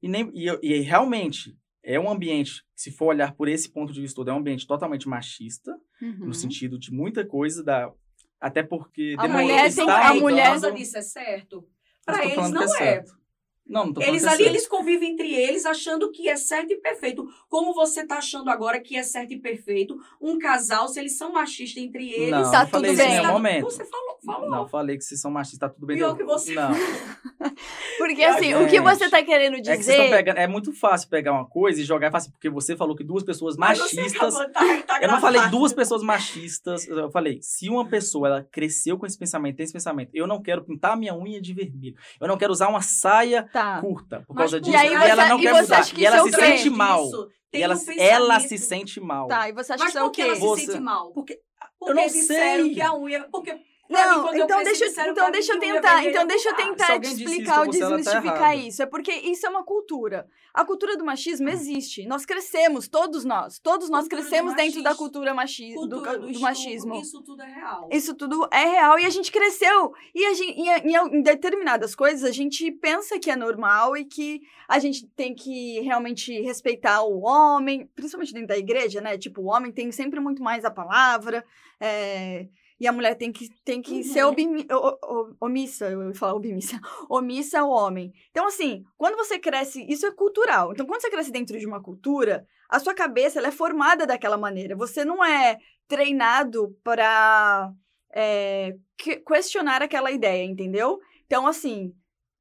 e, 0.01 0.07
nem, 0.07 0.31
e, 0.33 0.45
eu- 0.45 0.59
e 0.61 0.79
realmente 0.79 1.57
é 1.83 1.99
um 1.99 2.09
ambiente, 2.09 2.63
se 2.75 2.89
for 2.91 3.07
olhar 3.07 3.33
por 3.35 3.49
esse 3.49 3.69
ponto 3.69 3.91
de 3.91 3.99
vista 3.99 4.15
todo, 4.15 4.29
é 4.29 4.33
um 4.33 4.37
ambiente 4.37 4.65
totalmente 4.65 5.09
machista, 5.09 5.75
Uhum. 6.01 6.27
no 6.27 6.33
sentido 6.33 6.77
de 6.79 6.91
muita 6.91 7.25
coisa 7.25 7.63
da. 7.63 7.91
Até 8.39 8.61
porque 8.63 9.15
A 9.17 9.27
mulher 9.27 9.73
tem- 9.73 9.89
a 9.89 10.13
mulher- 10.13 10.71
disso 10.73 10.97
é 10.97 11.01
certo? 11.01 11.67
Tô 12.05 12.19
eles 12.19 12.35
falando 12.35 12.53
não 12.53 12.63
é. 12.63 12.67
certo. 12.67 13.23
Não, 13.65 13.85
não 13.85 13.93
tô 13.93 14.01
falando 14.01 14.13
Eles 14.15 14.25
é 14.25 14.29
ali, 14.29 14.43
eles 14.43 14.67
convivem 14.67 15.13
entre 15.13 15.33
eles, 15.33 15.65
achando 15.65 16.11
que 16.11 16.27
é 16.27 16.35
certo 16.35 16.71
e 16.71 16.75
perfeito. 16.75 17.25
Como 17.47 17.73
você 17.73 18.05
tá 18.05 18.17
achando 18.17 18.49
agora 18.49 18.79
que 18.79 18.97
é 18.97 19.03
certo 19.03 19.31
e 19.33 19.39
perfeito 19.39 19.97
um 20.21 20.37
casal, 20.37 20.87
se 20.89 20.99
eles 20.99 21.17
são 21.17 21.31
machistas 21.31 21.81
entre 21.81 22.11
eles. 22.11 22.29
Não, 22.29 22.51
Tá 22.51 22.63
não 22.63 22.69
tudo 22.71 22.85
isso 22.85 23.01
em 23.01 23.05
bem. 23.05 23.09
nenhum 23.19 23.31
momento. 23.31 23.63
Você 23.63 23.85
falou, 23.85 24.12
falou. 24.23 24.49
Não, 24.49 24.67
falei 24.67 24.97
que 24.97 25.03
vocês 25.03 25.19
são 25.21 25.29
machistas, 25.31 25.59
tá 25.59 25.69
tudo 25.69 25.85
bem. 25.87 25.97
Pior 25.97 26.15
que 26.15 26.23
você. 26.23 26.53
Não. 26.55 26.71
Porque 27.97 28.23
Ai, 28.23 28.31
assim, 28.35 28.53
o 28.55 28.67
que 28.67 28.81
você 28.81 28.99
gente. 29.05 29.11
tá 29.11 29.23
querendo 29.23 29.55
É 29.55 29.59
que 29.61 29.65
vocês 29.65 29.85
dizer. 29.85 30.09
pegando. 30.09 30.37
É 30.37 30.47
muito 30.47 30.73
fácil 30.73 31.07
pegar 31.09 31.31
uma 31.31 31.47
coisa 31.47 31.79
e 31.81 31.83
jogar 31.83 32.07
e 32.07 32.11
falar 32.11 32.17
assim, 32.19 32.31
porque 32.31 32.49
você 32.49 32.75
falou 32.75 32.95
que 32.95 33.03
duas 33.03 33.23
pessoas 33.23 33.55
Mas 33.55 33.79
machistas. 33.79 34.33
tá- 34.33 34.49
tá 34.85 34.99
Eu 35.01 35.07
não 35.09 35.21
falei 35.21 35.41
duas 35.49 35.71
pessoas 35.73 36.01
machistas. 36.03 36.87
Eu 36.87 37.11
falei, 37.11 37.39
se 37.41 37.69
uma 37.69 37.87
pessoa 37.87 38.27
ela 38.27 38.47
cresceu 38.51 38.97
com 38.97 39.05
esse 39.05 39.17
pensamento, 39.17 39.55
tem 39.57 39.63
esse 39.63 39.73
pensamento, 39.73 40.09
eu 40.13 40.27
não 40.27 40.41
quero 40.41 40.63
pintar 40.63 40.97
minha 40.97 41.15
unha 41.15 41.41
de 41.41 41.53
vermelho. 41.53 41.95
Eu 42.19 42.27
não 42.27 42.37
quero 42.37 42.51
usar 42.51 42.67
uma 42.69 42.81
saia 42.81 43.47
Tá. 43.53 43.79
curta 43.79 44.23
por 44.27 44.33
Mas 44.35 44.43
causa 44.51 44.61
disso. 44.61 44.75
aí 44.77 44.87
E, 44.93 44.97
você- 44.97 45.09
ela 45.09 45.29
não 45.29 45.39
e 45.39 45.41
quer 45.41 45.61
mudar. 45.61 45.79
acha 45.79 45.95
que 45.95 46.01
E 46.01 46.05
ela 46.05 46.17
é 46.17 46.23
se 46.23 46.29
quê? 46.31 46.35
sente 46.41 46.69
mal. 46.69 47.05
Isso, 47.07 47.29
E 47.53 47.61
ela, 47.61 47.75
um 47.75 47.79
ela 47.99 48.39
se 48.39 48.57
sente 48.57 48.99
mal. 48.99 49.27
Tá, 49.27 49.47
e 49.47 49.53
você 49.53 49.73
acha 49.73 49.83
Mas 49.83 49.93
que 49.93 49.97
isso 49.97 49.99
é 49.99 50.01
o 50.01 50.05
por 50.05 50.11
que 50.11 50.21
ela 50.21 50.33
quê? 50.33 50.39
se 50.39 50.41
Você- 50.45 50.65
sente 50.65 50.79
mal? 50.79 51.11
Porque 51.13 51.39
Porque 51.79 51.91
eu 51.91 51.95
não 51.95 52.07
disseram 52.07 52.65
sei. 52.65 52.73
que 52.73 52.81
a 52.81 52.93
unha... 52.95 53.27
Porque 53.31 53.55
mim, 53.89 53.95
Não, 53.95 54.33
eu 54.33 54.43
então 54.45 54.63
deixa, 54.63 54.85
então 54.85 55.13
pra 55.13 55.25
mim 55.25 55.31
deixa 55.33 55.53
eu 55.53 55.59
tentar, 55.59 56.03
então 56.05 56.21
é 56.21 56.25
deixa 56.25 56.49
eu 56.49 56.55
vulgar. 56.55 56.69
tentar 56.77 56.97
disse 56.97 57.13
isso 57.15 57.23
explicar 57.23 57.59
ou 57.59 57.65
tá 57.65 57.71
desmistificar 57.71 58.35
errada. 58.37 58.55
isso. 58.55 58.81
É 58.81 58.85
porque 58.85 59.11
isso 59.11 59.45
é 59.45 59.49
uma 59.49 59.63
cultura. 59.63 60.27
A 60.53 60.63
cultura 60.63 60.95
do 60.95 61.03
machismo 61.03 61.49
existe. 61.49 62.05
Nós 62.05 62.25
crescemos, 62.25 62.87
todos 62.87 63.25
nós. 63.25 63.59
Todos 63.59 63.89
nós 63.89 64.01
Cultura 64.03 64.21
do 64.21 64.27
crescemos 64.27 64.55
dentro 64.55 64.81
da 64.83 64.95
cultura 64.95 65.33
machi 65.33 65.69
do, 65.73 65.75
Cultura 65.75 66.11
do 66.17 66.25
estupro, 66.27 66.41
machismo. 66.41 66.95
Isso 66.95 67.21
tudo 67.23 67.41
é 67.41 67.51
real. 67.53 67.89
Isso 67.91 68.13
tudo 68.15 68.47
é 68.51 68.65
real 68.65 68.99
e 68.99 69.05
a 69.05 69.09
gente 69.09 69.31
cresceu. 69.31 69.93
E, 70.15 70.25
a 70.25 70.33
gente, 70.33 70.59
e 70.61 70.69
a- 70.69 70.77
em, 70.79 71.17
em 71.17 71.21
determinadas 71.21 71.93
coisas 71.93 72.23
a 72.23 72.31
gente 72.31 72.71
pensa 72.71 73.19
que 73.19 73.29
é 73.29 73.35
normal 73.35 73.97
e 73.97 74.05
que 74.05 74.41
a 74.67 74.79
gente 74.79 75.05
tem 75.07 75.35
que 75.35 75.79
realmente 75.81 76.39
respeitar 76.41 77.01
o 77.03 77.21
homem, 77.23 77.89
principalmente 77.95 78.33
dentro 78.33 78.47
da 78.47 78.57
igreja, 78.57 79.01
né? 79.01 79.17
Tipo, 79.17 79.41
o 79.41 79.45
homem 79.47 79.71
tem 79.71 79.91
sempre 79.91 80.19
muito 80.19 80.41
mais 80.41 80.63
a 80.63 80.71
palavra. 80.71 81.43
é, 81.79 82.47
e 82.83 82.87
a 82.87 82.91
mulher 82.91 83.15
tem 83.15 83.31
que, 83.31 83.49
tem 83.63 83.81
que 83.81 83.95
Uhum. 83.95 84.03
ser 84.03 84.23
obimi- 84.25 84.67
o- 84.71 84.97
o- 85.13 85.35
omissa, 85.41 85.89
eu 85.89 86.09
ia 86.09 86.13
falar 86.13 86.33
obmissa, 86.35 86.79
omissa 87.09 87.59
ao 87.61 87.69
homem. 87.69 88.11
Então, 88.29 88.45
assim, 88.45 88.83
quando 88.97 89.15
você 89.15 89.39
cresce, 89.39 89.85
isso 89.89 90.05
é 90.05 90.11
cultural. 90.11 90.71
Então, 90.73 90.85
quando 90.85 91.01
você 91.01 91.09
cresce 91.09 91.31
dentro 91.31 91.57
de 91.57 91.65
uma 91.65 91.81
cultura, 91.81 92.45
a 92.69 92.79
sua 92.79 92.93
cabeça 92.93 93.39
ela 93.39 93.47
é 93.47 93.51
formada 93.51 94.05
daquela 94.05 94.37
maneira. 94.37 94.75
Você 94.75 95.05
não 95.05 95.23
é 95.23 95.57
treinado 95.87 96.77
para 96.83 97.71
é, 98.15 98.75
que- 98.97 99.17
questionar 99.17 99.81
aquela 99.81 100.11
ideia, 100.11 100.43
entendeu? 100.45 100.99
Então, 101.25 101.47
assim, 101.47 101.91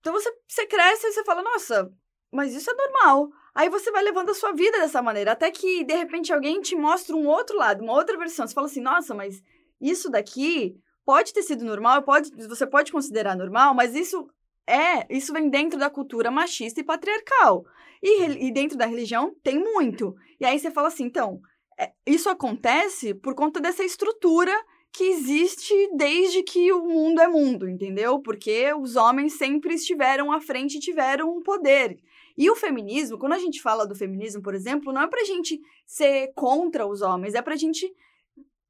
então 0.01 0.13
você, 0.13 0.31
você 0.47 0.67
cresce 0.67 1.07
e 1.07 1.13
você 1.13 1.25
fala, 1.25 1.43
nossa, 1.43 1.91
mas 2.31 2.55
isso 2.55 2.71
é 2.71 2.75
normal. 2.75 3.31
Aí 3.55 3.69
você 3.71 3.91
vai 3.91 4.03
levando 4.03 4.31
a 4.31 4.35
sua 4.35 4.53
vida 4.53 4.79
dessa 4.79 5.01
maneira, 5.01 5.33
até 5.33 5.51
que, 5.51 5.85
de 5.85 5.95
repente, 5.95 6.33
alguém 6.33 6.61
te 6.61 6.75
mostra 6.77 7.15
um 7.17 7.27
outro 7.27 7.57
lado, 7.57 7.83
uma 7.83 7.93
outra 7.95 8.19
versão. 8.19 8.47
Você 8.47 8.53
fala 8.55 8.67
assim, 8.67 8.81
nossa, 8.83 9.15
mas 9.15 9.43
isso 9.83 10.11
daqui 10.11 10.77
pode 11.05 11.33
ter 11.33 11.43
sido 11.43 11.65
normal, 11.65 12.03
pode, 12.03 12.31
você 12.47 12.67
pode 12.67 12.93
considerar 12.93 13.37
normal, 13.37 13.75
mas 13.75 13.95
isso 13.95 14.29
é, 14.67 15.07
isso 15.15 15.33
vem 15.33 15.49
dentro 15.51 15.79
da 15.79 15.91
cultura 15.91 16.31
machista 16.31 16.81
e 16.81 16.85
patriarcal. 16.85 17.65
E, 18.03 18.47
e 18.47 18.53
dentro 18.53 18.77
da 18.77 18.87
religião 18.87 19.35
tem 19.43 19.59
muito. 19.59 20.15
E 20.41 20.45
aí 20.45 20.59
você 20.59 20.71
fala 20.71 20.89
assim, 20.89 21.05
então, 21.05 21.41
é, 21.79 21.93
isso 22.07 22.29
acontece 22.29 23.15
por 23.15 23.35
conta 23.35 23.61
dessa 23.61 23.85
estrutura 23.85 24.53
que 24.93 25.05
existe 25.05 25.75
desde 25.97 26.43
que 26.43 26.71
o 26.73 26.87
mundo 26.87 27.21
é 27.21 27.27
mundo, 27.27 27.69
entendeu? 27.69 28.21
Porque 28.21 28.73
os 28.75 28.95
homens 28.95 29.35
sempre 29.35 29.75
estiveram 29.75 30.31
à 30.31 30.41
frente 30.41 30.77
e 30.77 30.81
tiveram 30.81 31.35
um 31.35 31.43
poder. 31.43 31.99
E 32.37 32.51
o 32.51 32.57
feminismo, 32.57 33.19
quando 33.19 33.33
a 33.33 33.39
gente 33.39 33.63
fala 33.63 33.87
do 33.87 33.95
feminismo, 33.95 34.43
por 34.43 34.55
exemplo, 34.55 34.93
não 34.93 35.03
é 35.03 35.07
pra 35.07 35.25
gente 35.25 35.61
ser 35.87 36.33
contra 36.35 36.87
os 36.87 37.01
homens, 37.01 37.35
é 37.35 37.43
pra 37.43 37.57
gente 37.57 37.91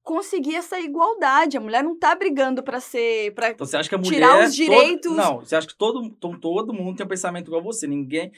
conseguir 0.03 0.57
essa 0.57 0.79
igualdade. 0.81 1.57
A 1.57 1.61
mulher 1.61 1.83
não 1.85 1.99
tá 1.99 2.15
brigando 2.15 2.63
pra 2.63 2.81
ser. 2.81 3.33
Pra... 3.35 3.51
Então 3.51 3.67
você 3.67 3.77
acha 3.77 3.89
que 3.89 3.95
a 3.95 3.99
mulher. 3.99 4.11
Tirar 4.13 4.39
os 4.41 4.45
todo- 4.45 4.55
direitos- 4.55 5.17
Não, 5.17 5.41
você 5.41 5.57
acha 5.57 5.67
que 5.67 5.77
todo, 5.77 6.11
todo, 6.21 6.39
todo 6.41 6.73
mundo 6.75 6.97
tem 6.97 7.07
um 7.07 7.09
pensamento 7.09 7.49
igual 7.49 7.63
você. 7.63 7.87
Ninguém. 7.87 8.31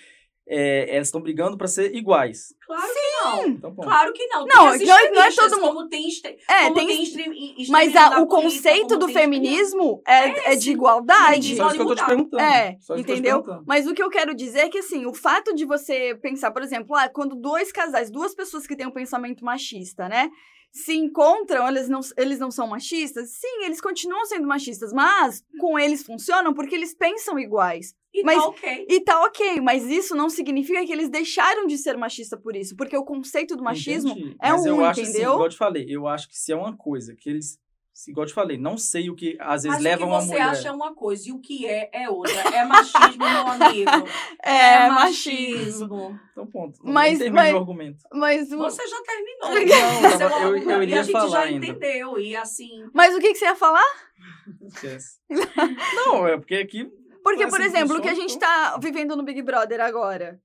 é, 0.47 0.95
elas 0.97 1.09
estão 1.09 1.23
brigando 1.23 1.57
para 1.57 1.67
ser 1.67 1.95
iguais. 1.97 2.55
Claro 2.67 2.83
que 2.93 3.01
não. 3.25 3.47
Então. 3.49 3.75
Claro 3.77 4.13
que 4.13 4.27
não. 4.27 4.45
Não, 4.45 4.65
não 4.67 4.73
é- 4.75 5.29
é 5.29 5.33
todo 5.33 5.59
mundo- 5.59 5.75
Como 5.75 5.89
tem, 5.89 6.07
É, 6.47 6.65
como 6.65 6.75
tem- 6.75 6.87
tem 6.87 7.03
extrem- 7.03 7.55
Mas 7.71 7.97
a- 7.97 8.21
o 8.21 8.27
conceito 8.27 8.99
do 8.99 9.09
feminismo 9.09 10.03
é, 10.07 10.29
É, 10.29 10.53
é 10.53 10.55
de 10.57 10.65
sim. 10.65 10.73
igualdade. 10.73 11.57
Só 11.57 11.69
isso 11.69 11.77
que 11.77 11.81
eu 11.83 11.87
tô 11.87 11.95
te 11.95 12.05
perguntando. 12.05 12.43
É, 12.43 12.77
entendeu? 12.99 13.43
perguntando. 13.43 13.65
Mas 13.67 13.87
o 13.87 13.95
que 13.95 14.03
eu 14.03 14.11
quero 14.11 14.35
dizer 14.35 14.59
é 14.59 14.69
que, 14.69 14.81
assim, 14.81 15.07
o 15.07 15.15
fato 15.15 15.55
de 15.55 15.65
você 15.65 16.15
pensar, 16.21 16.51
por 16.51 16.61
exemplo, 16.61 16.95
ah, 16.95 17.09
quando 17.09 17.35
dois 17.35 17.73
casais, 17.73 18.11
duas 18.11 18.35
pessoas 18.35 18.67
que 18.67 18.77
têm 18.77 18.87
um 18.87 18.91
pensamento 18.93 19.43
machista, 19.47 20.11
né? 20.11 20.29
Se 20.75 20.93
encontram, 20.93 21.69
eles 21.69 21.89
não, 21.89 22.01
eles 22.17 22.39
não 22.41 22.51
são 22.51 22.67
machistas? 22.67 23.31
Sim, 23.31 23.63
eles 23.65 23.81
continuam 23.81 24.25
sendo 24.27 24.47
machistas, 24.47 24.93
mas 24.93 25.45
com 25.61 25.79
eles 25.79 26.03
funcionam 26.03 26.53
porque 26.53 26.75
eles 26.75 26.93
pensam 26.95 27.39
iguais. 27.39 27.95
E 28.13 28.23
Mas- 28.25 28.37
tá 28.39 28.49
ok. 28.49 28.87
E 28.89 29.01
tá 29.01 29.23
ok, 29.25 29.61
mas 29.61 29.85
isso 29.87 30.15
não 30.17 30.29
significa 30.29 30.85
que 30.85 30.93
eles 30.93 31.09
deixaram 31.09 31.67
de 31.67 31.79
ser 31.79 31.97
machista 31.97 32.37
por 32.37 32.57
isso, 32.57 32.75
porque 32.77 32.97
o 32.97 33.05
conceito 33.05 33.57
do 33.57 33.63
machismo 33.63 34.11
Entendi. 34.13 34.37
é 34.43 34.51
Mas 34.51 34.67
eu 34.67 34.77
um, 34.77 34.85
acho 34.85 35.01
assim, 35.01 35.11
entendeu? 35.11 35.31
igual 35.33 35.45
eu 35.47 35.51
te 35.51 35.57
falei, 35.57 35.87
eu 35.89 36.07
acho 36.09 36.29
que 36.29 36.37
se 36.37 36.53
é 36.53 36.57
uma 36.57 36.77
coisa 36.77 37.15
que 37.15 37.31
eles. 37.31 37.59
Igual 38.09 38.25
eu 38.25 38.29
te 38.29 38.35
falei, 38.35 38.59
não 38.59 38.77
sei 38.77 39.09
o 39.09 39.15
que 39.15 39.37
às 39.41 39.63
vezes 39.63 39.77
Mas 39.77 39.83
levam 39.83 40.07
o 40.09 40.11
que 40.11 40.15
uma 40.17 40.21
você 40.21 40.27
mulher. 40.33 40.43
acha 40.49 40.69
é 40.69 40.73
uma 40.73 40.95
coisa 40.95 41.29
e 41.29 41.33
o 41.33 41.39
que 41.41 41.65
é 41.67 41.89
é 41.93 42.11
outra. 42.11 42.33
É 42.55 42.65
machismo, 42.65 43.19
meu 43.19 43.47
amigo. 43.49 43.91
É, 44.45 44.89
machismo. 44.91 46.19
Então, 46.33 46.47
ponto. 46.47 46.79
Mas- 46.83 47.19
termino 47.19 47.37
mas- 47.37 47.55
o 47.55 47.57
argumento. 47.59 47.99
Mas, 48.13 48.51
o- 48.53 48.59
Você 48.59 48.87
já 48.87 49.01
terminou. 49.03 49.51
Não, 50.03 50.11
Você 50.11 50.23
é 50.23 50.27
uma- 50.27 50.39
eu- 50.41 50.57
eu 50.71 50.81
e 50.81 50.83
iria 50.83 51.01
a 51.01 51.03
gente 51.03 51.13
falar 51.13 51.29
já 51.31 51.41
ainda. 51.43 51.67
entendeu. 51.67 52.19
E 52.19 52.37
assim. 52.37 52.85
mas 52.93 53.15
o 53.15 53.21
que, 53.21 53.29
que 53.33 53.39
você 53.39 53.45
ia 53.47 53.55
falar? 53.55 53.85
Esquece. 54.67 55.19
não, 55.95 56.27
é 56.27 56.37
porque 56.37 56.57
aqui. 56.57 56.91
Porque, 57.23 57.45
Mas 57.45 57.51
por 57.55 57.61
exemplo, 57.63 57.97
o 57.97 58.03
que 58.03 58.09
a 58.09 58.15
gente 58.15 58.35
então. 58.37 58.49
tá 58.49 58.77
vivendo 58.79 59.17
no 59.17 59.23
Big 59.25 59.41
Brother 59.41 59.81
agora 59.81 60.39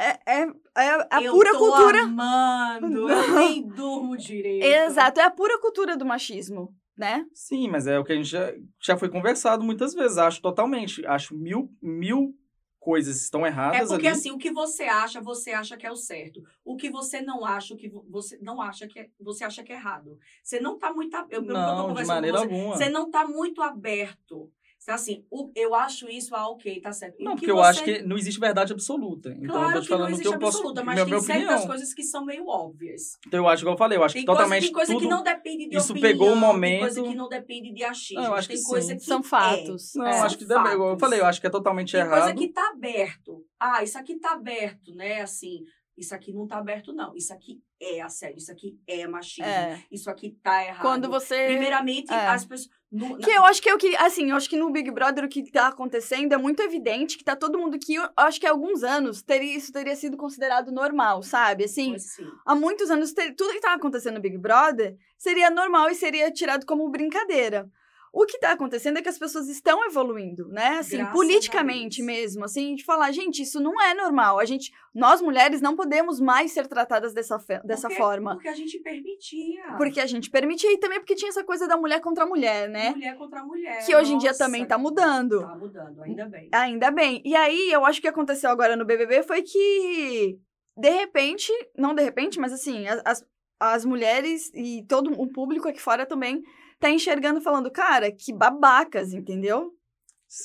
é, 0.00 0.18
é, 0.26 0.42
é 0.76 1.06
a 1.10 1.22
eu 1.22 1.32
pura 1.32 1.52
tô 1.52 1.58
cultura. 1.58 2.02
Amando, 2.02 3.08
eu 3.10 3.34
nem 3.34 3.66
durmo 3.68 4.16
direito. 4.16 4.64
Exato, 4.64 5.20
é 5.20 5.24
a 5.24 5.30
pura 5.30 5.58
cultura 5.60 5.96
do 5.96 6.04
machismo, 6.06 6.74
né? 6.96 7.24
Sim, 7.34 7.68
mas 7.68 7.86
é 7.86 7.98
o 7.98 8.04
que 8.04 8.12
a 8.12 8.16
gente 8.16 8.28
já, 8.28 8.52
já 8.80 8.96
foi 8.96 9.08
conversado 9.08 9.62
muitas 9.64 9.94
vezes. 9.94 10.18
Acho 10.18 10.40
totalmente. 10.42 11.04
Acho 11.06 11.36
mil, 11.36 11.70
mil 11.82 12.34
coisas 12.78 13.20
estão 13.20 13.44
É 13.44 13.50
erradas 13.50 13.88
porque 13.90 14.06
ali. 14.06 14.16
assim, 14.16 14.30
o 14.30 14.38
que 14.38 14.50
você 14.50 14.84
acha, 14.84 15.20
você 15.20 15.50
acha 15.52 15.76
que 15.76 15.86
é 15.86 15.90
o 15.92 15.96
certo. 15.96 16.42
O 16.64 16.76
que 16.76 16.88
você 16.90 17.20
não 17.20 17.44
acha, 17.44 17.74
o 17.74 17.76
que 17.76 17.88
vo- 17.90 18.06
você 18.08 18.38
não 18.40 18.60
acha 18.60 18.88
que 18.88 18.98
é, 19.00 19.08
você 19.20 19.44
acha 19.44 19.62
que 19.62 19.70
é 19.70 19.76
errado. 19.76 20.18
Você 20.42 20.58
não 20.60 20.78
tá 20.78 20.90
muito, 20.92 21.14
eu, 21.28 21.42
não, 21.42 21.92
de 21.92 22.04
maneira 22.06 22.38
você, 22.38 22.44
alguma. 22.44 22.76
Você 22.76 22.88
não 22.88 23.10
tá 23.10 23.28
muito 23.28 23.60
aberto. 23.60 24.50
Você 24.80 24.90
assim, 24.92 25.26
o- 25.30 25.52
eu 25.54 25.74
acho 25.74 26.08
isso, 26.08 26.34
ah, 26.34 26.48
ok, 26.48 26.80
tá 26.80 26.90
certo. 26.90 27.16
E 27.20 27.22
Não, 27.22 27.32
porque 27.36 27.50
eu 27.50 27.56
você- 27.56 27.68
acho 27.68 27.84
que 27.84 28.02
não 28.02 28.16
existe 28.16 28.40
verdade 28.40 28.72
absoluta. 28.72 29.28
Então, 29.28 29.44
eu 29.44 29.50
Claro 29.50 29.72
tô 29.74 29.80
te 29.82 29.84
que 29.84 29.90
não 29.90 29.98
falando 29.98 30.04
o 30.04 30.06
que 30.16 30.22
existe 30.22 30.32
eu 30.34 30.38
posso. 30.40 30.56
absoluta, 30.56 30.82
mas 30.82 30.94
minha, 30.94 31.04
tem 31.04 31.12
minha 31.14 31.20
certas 31.22 31.44
opinião. 31.50 31.66
coisas 31.66 31.92
que 31.94 32.02
são 32.02 32.24
meio 32.24 32.46
óbvias. 32.48 33.18
Então, 33.26 33.40
eu 33.40 33.48
acho, 33.48 33.62
igual 33.62 33.74
eu 33.74 33.78
falei, 33.78 33.98
eu 33.98 34.04
acho 34.04 34.14
Tem 34.14 34.22
que 34.22 34.26
coisa, 34.26 34.38
totalmente 34.40 34.62
tem 34.64 34.72
coisa 34.72 34.92
tudo. 34.94 35.02
que 35.02 35.08
não 35.08 35.22
depende 35.22 35.68
de 35.68 35.76
isso 35.76 35.92
opinião, 35.92 36.10
pegou 36.12 36.28
o 36.28 36.32
tem 36.32 36.40
momento- 36.40 36.80
coisa 36.80 37.02
que 37.02 37.14
não 37.14 37.28
depende 37.28 37.74
de 37.74 37.84
achismo. 37.84 38.22
Não, 38.22 38.30
eu 38.30 38.34
acho 38.36 38.48
tem 38.48 38.56
que 38.56 38.62
coisa 38.64 38.86
sim. 38.88 38.96
que 38.96 39.04
São 39.04 39.20
é. 39.20 39.22
fatos. 39.22 39.92
Não, 39.94 40.06
É. 40.06 40.20
acho 40.20 40.38
que 40.38 40.44
deve, 40.46 40.72
eu 40.72 40.98
falei, 40.98 41.20
eu 41.20 41.26
acho 41.26 41.40
que 41.42 41.46
é 41.46 41.50
totalmente 41.50 41.92
Tem 41.92 42.00
errado. 42.00 42.22
coisa 42.22 42.34
que 42.34 42.48
tá 42.48 42.70
aberto. 42.70 43.44
Ah, 43.60 43.82
isso 43.82 43.98
aqui 43.98 44.18
tá 44.18 44.32
aberto, 44.32 44.94
né? 44.94 45.20
Assim, 45.20 45.58
isso 46.00 46.14
aqui 46.14 46.32
não 46.32 46.46
tá 46.46 46.56
aberto, 46.58 46.92
não. 46.92 47.14
Isso 47.14 47.32
aqui 47.32 47.62
é 47.80 48.00
assédio, 48.00 48.38
isso 48.38 48.50
aqui 48.50 48.78
é 48.86 49.06
machismo. 49.06 49.44
É. 49.50 49.82
Isso 49.90 50.10
aqui 50.10 50.36
tá 50.42 50.64
errado. 50.64 50.82
Quando 50.82 51.08
você. 51.08 51.46
Primeiramente, 51.46 52.12
é. 52.12 52.26
as 52.28 52.44
pessoas. 52.44 52.70
no- 52.90 53.18
Que 53.18 53.30
eu 53.30 53.44
acho 53.44 53.62
que 53.62 53.68
é 53.68 53.74
o 53.74 53.78
que, 53.78 53.94
assim, 53.96 54.30
eu 54.30 54.36
acho 54.36 54.48
que 54.50 54.56
no 54.56 54.70
Big 54.72 54.90
Brother 54.90 55.24
o 55.24 55.28
que 55.28 55.48
tá 55.50 55.68
acontecendo 55.68 56.32
é 56.32 56.36
muito 56.36 56.60
evidente 56.60 57.16
que 57.16 57.22
tá 57.24 57.36
todo 57.36 57.58
mundo 57.58 57.78
que, 57.78 57.94
eu 57.94 58.08
acho 58.16 58.40
que 58.40 58.46
há 58.46 58.50
alguns 58.50 58.82
anos, 58.82 59.22
teria, 59.22 59.56
isso 59.56 59.72
teria 59.72 59.94
sido 59.94 60.16
considerado 60.16 60.72
normal, 60.72 61.22
sabe? 61.22 61.64
Assim, 61.64 61.90
Pois 61.90 62.14
sim. 62.14 62.26
há 62.44 62.54
muitos 62.54 62.90
anos, 62.90 63.12
ter- 63.12 63.34
tudo 63.34 63.52
que 63.52 63.60
tava 63.60 63.76
acontecendo 63.76 64.14
no 64.14 64.20
Big 64.20 64.36
Brother 64.38 64.96
seria 65.16 65.50
normal 65.50 65.88
e 65.90 65.94
seria 65.94 66.30
tirado 66.32 66.66
como 66.66 66.88
brincadeira. 66.90 67.70
O 68.12 68.26
que 68.26 68.38
tá 68.40 68.52
acontecendo 68.52 68.98
é 68.98 69.02
que 69.02 69.08
as 69.08 69.18
pessoas 69.18 69.48
estão 69.48 69.84
evoluindo, 69.86 70.48
né? 70.48 70.78
Assim, 70.78 70.96
Graças 70.96 71.14
politicamente 71.14 72.02
mesmo, 72.02 72.44
assim, 72.44 72.74
de 72.74 72.84
falar, 72.84 73.12
gente, 73.12 73.42
isso 73.42 73.60
não 73.60 73.80
é 73.80 73.94
normal. 73.94 74.40
A 74.40 74.44
gente, 74.44 74.72
nós 74.92 75.20
mulheres 75.22 75.60
não 75.60 75.76
podemos 75.76 76.18
mais 76.20 76.50
ser 76.50 76.66
tratadas 76.66 77.14
dessa, 77.14 77.38
dessa 77.64 77.88
Porque- 77.88 78.02
forma. 78.02 78.34
Porque 78.34 78.48
a 78.48 78.54
gente 78.54 78.78
permitia. 78.80 79.62
Porque 79.76 80.00
a 80.00 80.06
gente 80.06 80.28
permitia 80.28 80.72
e 80.72 80.78
também 80.78 80.98
porque 80.98 81.14
tinha 81.14 81.28
essa 81.28 81.44
coisa 81.44 81.68
da 81.68 81.76
mulher 81.76 82.00
contra 82.00 82.24
a 82.24 82.26
mulher, 82.26 82.68
né? 82.68 82.90
Mulher 82.90 83.16
contra 83.16 83.44
mulher. 83.44 83.86
Que 83.86 83.94
hoje 83.94 84.12
em 84.12 84.18
dia 84.18 84.30
Nossa, 84.30 84.44
também 84.44 84.66
tá 84.66 84.76
mudando. 84.76 85.40
Tá 85.42 85.54
mudando, 85.54 86.02
ainda 86.02 86.26
bem. 86.26 86.48
Ainda 86.52 86.90
bem. 86.90 87.22
E 87.24 87.36
aí, 87.36 87.70
eu 87.70 87.84
acho 87.84 88.00
que 88.00 88.08
aconteceu 88.08 88.50
agora 88.50 88.74
no 88.74 88.84
BBB 88.84 89.22
foi 89.22 89.42
que, 89.42 90.36
de 90.76 90.90
repente, 90.90 91.52
não 91.76 91.94
de 91.94 92.02
repente, 92.02 92.40
mas 92.40 92.52
assim, 92.52 92.88
as, 92.88 93.00
as, 93.04 93.26
as 93.60 93.84
mulheres 93.84 94.50
e 94.52 94.84
todo 94.88 95.12
o 95.12 95.30
público 95.30 95.68
aqui 95.68 95.80
fora 95.80 96.04
também 96.04 96.42
tá 96.80 96.90
enxergando, 96.90 97.40
falando, 97.40 97.70
cara, 97.70 98.10
que 98.10 98.32
babacas, 98.32 99.12
entendeu? 99.12 99.72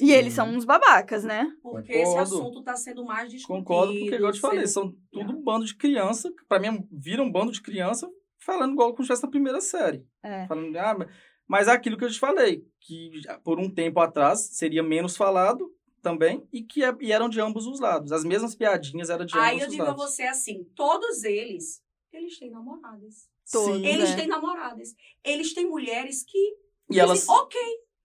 E 0.01 0.11
eles 0.11 0.33
são 0.33 0.49
uns 0.49 0.65
babacas, 0.65 1.23
né? 1.23 1.47
Porque 1.61 1.91
esse 1.93 2.03
Concordo. 2.05 2.21
assunto 2.35 2.63
tá 2.63 2.75
sendo 2.75 3.05
mais 3.05 3.29
discutido. 3.31 3.59
Concordo, 3.59 3.93
porque, 3.93 4.15
igual 4.15 4.29
eu 4.29 4.33
te 4.33 4.39
falei, 4.41 4.65
sendo- 4.67 4.71
são 4.73 4.95
tudo 5.11 5.37
um 5.37 5.43
bando 5.43 5.65
de 5.65 5.75
criança. 5.75 6.29
que 6.31 6.43
Pra 6.47 6.59
mim, 6.59 6.87
vira 6.91 7.21
um 7.21 7.31
bando 7.31 7.51
de 7.51 7.61
criança 7.61 8.09
falando 8.39 8.73
igual 8.73 8.93
como 8.95 9.05
se 9.05 9.21
na 9.21 9.29
primeira 9.29 9.61
série. 9.61 10.03
É. 10.23 10.47
Falando, 10.47 10.75
ah, 10.77 10.95
mas- 10.97 11.09
mas 11.47 11.67
é 11.67 11.71
aquilo 11.71 11.97
que 11.97 12.03
eu 12.03 12.09
te 12.11 12.19
falei, 12.19 12.63
que 12.81 13.11
por 13.43 13.59
um 13.59 13.69
tempo 13.69 13.99
atrás 13.99 14.49
seria 14.57 14.81
menos 14.81 15.15
falado 15.15 15.71
também 16.01 16.47
e 16.51 16.63
que 16.63 16.83
é- 16.83 16.95
e 16.99 17.11
eram 17.11 17.29
de 17.29 17.39
ambos 17.39 17.67
os 17.67 17.79
lados. 17.79 18.11
As 18.11 18.23
mesmas 18.23 18.55
piadinhas 18.55 19.11
eram 19.11 19.23
de 19.25 19.37
Aí 19.37 19.51
ambos 19.57 19.61
eu 19.61 19.67
os 19.67 19.71
digo 19.71 19.83
a 19.83 19.87
lados. 19.89 20.03
você 20.03 20.23
assim, 20.23 20.63
todos 20.75 21.23
eles, 21.23 21.83
eles 22.11 22.37
têm 22.39 22.49
namoradas. 22.49 23.29
Todos. 23.51 23.84
Eles 23.84 24.10
né? 24.12 24.15
têm 24.15 24.27
namoradas. 24.27 24.89
Eles 25.23 25.53
têm 25.53 25.67
mulheres 25.67 26.23
que 26.23 26.38
E 26.38 26.55
dizem, 26.89 27.03
elas. 27.03 27.27
ok, 27.29 27.60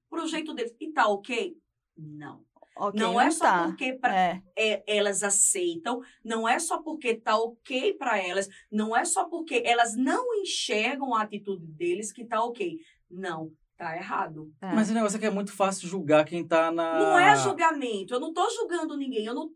pro 0.08 0.26
jeito 0.26 0.52
deles. 0.54 0.74
E 0.80 0.92
tá 0.92 1.06
ok? 1.08 1.56
Não. 1.96 2.44
Ok, 2.76 2.98
não 2.98 3.20
é 3.20 3.30
só 3.30 3.44
tá. 3.44 3.64
porque 3.66 3.92
pra- 3.94 4.16
É. 4.16 4.42
é, 4.56 4.82
elas 4.86 5.22
aceitam, 5.22 6.00
não 6.24 6.48
é 6.48 6.58
só 6.58 6.80
porque 6.82 7.14
tá 7.14 7.36
ok 7.36 7.92
para 7.94 8.18
elas, 8.18 8.48
não 8.72 8.96
é 8.96 9.04
só 9.04 9.26
porque 9.28 9.62
elas 9.66 9.94
não 9.96 10.34
enxergam 10.40 11.14
a 11.14 11.22
atitude 11.22 11.66
deles 11.66 12.10
que 12.10 12.24
tá 12.24 12.42
ok. 12.42 12.78
Não, 13.10 13.52
tá 13.76 13.94
errado. 13.96 14.50
é. 14.62 14.72
Mas 14.74 14.88
o 14.90 14.94
negócio 14.94 15.16
é 15.16 15.20
que 15.20 15.26
é 15.26 15.30
muito 15.30 15.52
fácil 15.52 15.88
julgar 15.88 16.24
quem 16.24 16.46
tá 16.46 16.70
na. 16.70 16.98
Não 17.00 17.18
é 17.18 17.36
julgamento. 17.36 18.14
Eu 18.14 18.20
não 18.20 18.32
tô 18.32 18.48
julgando 18.48 18.96
ninguém. 18.96 19.26
Eu 19.26 19.34
não. 19.34 19.50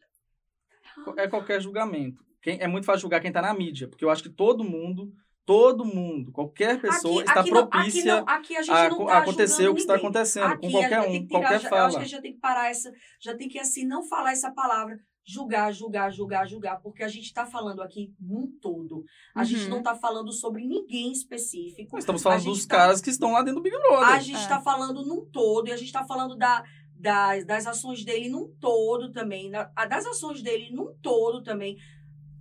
É 1.16 1.26
qualquer 1.26 1.60
julgamento. 1.62 2.22
Quem, 2.42 2.60
é 2.60 2.66
muito 2.68 2.84
fácil 2.84 3.02
julgar 3.02 3.20
quem 3.20 3.32
tá 3.32 3.40
na 3.40 3.54
mídia, 3.54 3.88
porque 3.88 4.04
eu 4.04 4.10
acho 4.10 4.22
que 4.22 4.28
todo 4.28 4.62
mundo, 4.62 5.10
todo 5.46 5.84
mundo, 5.84 6.32
qualquer 6.32 6.80
pessoa 6.80 7.22
está 7.22 7.40
aqui 7.40 7.50
não- 7.50 7.66
propícia 7.68 8.00
aqui, 8.14 8.24
não, 8.26 8.34
aqui 8.34 8.56
a 8.56 8.62
gente 8.62 8.74
a 8.74 8.88
não 8.88 8.96
co- 8.96 9.06
tá 9.06 9.18
acontecer 9.18 9.52
julgando 9.64 9.70
o 9.72 9.74
que 9.74 9.80
está 9.82 9.94
acontecendo 9.96 10.44
Aqui 10.46 10.60
com 10.60 10.66
a 10.68 10.70
qualquer 10.70 11.00
gente 11.02 11.10
tem 11.10 11.16
um, 11.16 11.20
que 11.22 11.26
tirar- 11.28 11.40
qualquer 11.40 11.60
já- 11.60 11.66
Eu 11.66 11.70
fala. 11.70 11.86
acho 11.86 11.96
que 11.96 12.02
a 12.02 12.04
gente 12.06 12.12
já 12.16 12.22
tem 12.22 12.32
que 12.32 12.40
parar 12.40 12.70
essa. 12.70 12.92
Já 13.20 13.36
tem 13.36 13.48
que, 13.48 13.58
assim, 13.58 13.84
não 13.86 14.02
falar 14.08 14.32
essa 14.32 14.50
palavra. 14.52 14.96
Julgar, 15.26 15.72
julgar, 15.72 16.10
julgar, 16.12 16.46
julgar. 16.46 16.80
Porque 16.82 17.02
a 17.02 17.08
gente 17.08 17.24
está 17.24 17.46
falando 17.46 17.80
aqui 17.82 18.12
num 18.20 18.46
todo. 18.60 19.02
A 19.34 19.42
gente 19.42 19.64
Uhum. 19.64 19.70
não 19.70 19.78
está 19.78 19.94
falando 19.94 20.30
sobre 20.32 20.66
ninguém 20.66 21.10
específico. 21.12 21.90
Nós 21.94 22.02
estamos 22.04 22.20
A 22.20 22.24
falando 22.24 22.40
gente 22.40 22.52
dos 22.52 22.66
tá- 22.66 22.76
caras 22.76 23.00
que 23.00 23.08
estão 23.10 23.32
lá 23.32 23.40
dentro 23.40 23.54
do 23.60 23.62
Big 23.62 23.74
Brother. 23.78 24.08
A 24.08 24.18
gente 24.20 24.36
É. 24.36 24.40
está 24.40 24.60
falando 24.60 25.02
num 25.04 25.24
todo. 25.30 25.68
E 25.68 25.72
a 25.72 25.76
gente 25.76 25.86
está 25.86 26.04
falando 26.04 26.36
da, 26.36 26.62
das, 26.94 27.44
das 27.46 27.66
ações 27.66 28.04
dele 28.04 28.28
num 28.28 28.48
todo 28.60 29.10
também. 29.12 29.50
da- 29.50 29.70
a- 29.74 29.86
das 29.86 30.04
ações 30.06 30.42
dele 30.42 30.70
num 30.72 30.94
todo 31.02 31.42
também. 31.42 31.76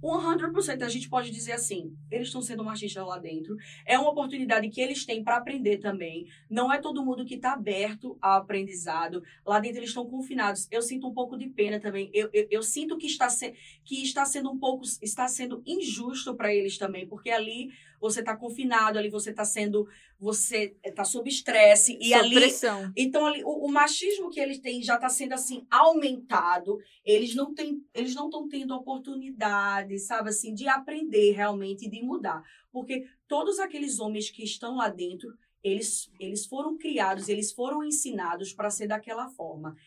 100% 0.03 0.81
a 0.83 0.89
gente 0.89 1.09
pode 1.09 1.31
dizer 1.31 1.53
assim, 1.53 1.95
eles 2.11 2.27
estão 2.27 2.41
sendo 2.41 2.63
machistas 2.63 3.05
lá 3.05 3.17
dentro. 3.17 3.55
É 3.85 3.97
uma 3.97 4.09
oportunidade 4.09 4.69
que 4.69 4.81
eles 4.81 5.05
têm 5.05 5.23
para 5.23 5.37
aprender 5.37 5.77
também. 5.77 6.27
Não 6.49 6.71
é 6.71 6.79
todo 6.79 7.03
mundo 7.05 7.23
que 7.25 7.35
está 7.35 7.53
aberto 7.53 8.17
ao 8.21 8.39
aprendizado. 8.39 9.23
Lá 9.45 9.59
dentro 9.59 9.79
eles 9.79 9.89
estão 9.89 10.05
confinados. 10.05 10.67
Eu 10.69 10.81
sinto 10.81 11.07
um 11.07 11.13
pouco 11.13 11.37
de 11.37 11.47
pena 11.47 11.79
também. 11.79 12.09
Eu, 12.13 12.29
eu, 12.33 12.47
eu 12.51 12.63
sinto 12.63 12.97
que 12.97 13.07
está, 13.07 13.29
se, 13.29 13.53
que 13.83 14.03
está 14.03 14.25
sendo 14.25 14.51
um 14.51 14.57
pouco, 14.57 14.83
está 15.01 15.27
sendo 15.27 15.63
injusto 15.65 16.35
para 16.35 16.53
eles 16.53 16.77
também, 16.77 17.07
porque 17.07 17.29
ali 17.29 17.71
você 18.03 18.19
está 18.19 18.35
confinado, 18.35 18.99
ali 18.99 19.09
você 19.09 19.29
está 19.29 19.45
sendo, 19.45 19.87
você 20.19 20.75
está 20.83 21.05
sob 21.05 21.29
estresse 21.29 21.97
e 22.01 22.09
Sob 22.09 22.15
ali 22.15 22.35
pressão. 22.35 22.91
então, 22.97 23.25
ali, 23.25 23.41
o, 23.45 23.65
o 23.65 23.71
machismo 23.71 24.29
que 24.29 24.41
eles 24.41 24.59
têm 24.59 24.83
já 24.83 24.95
está 24.95 25.07
sendo 25.07 25.31
assim 25.31 25.65
aumentado. 25.71 26.77
Eles 27.05 27.33
não 27.33 27.53
têm, 27.53 27.81
eles 27.93 28.13
não 28.13 28.25
estão 28.25 28.45
tendo 28.49 28.75
oportunidade, 28.75 29.97
sabe, 29.99 30.29
assim, 30.29 30.53
de 30.53 30.67
aprender 30.67 31.31
realmente 31.31 31.85
e 31.85 31.89
de 31.89 32.03
mudar. 32.03 32.43
Porque 32.73 33.05
todos 33.25 33.57
aqueles 33.57 34.01
homens 34.01 34.29
que 34.29 34.43
estão 34.43 34.75
lá 34.75 34.89
dentro, 34.89 35.33
eles, 35.63 36.11
eles 36.19 36.45
foram 36.45 36.77
criados, 36.77 37.29
eles 37.29 37.53
foram 37.53 37.85
ensinados 37.85 38.51
para 38.51 38.69
ser 38.69 38.87
daquela 38.87 39.29
forma. 39.29 39.77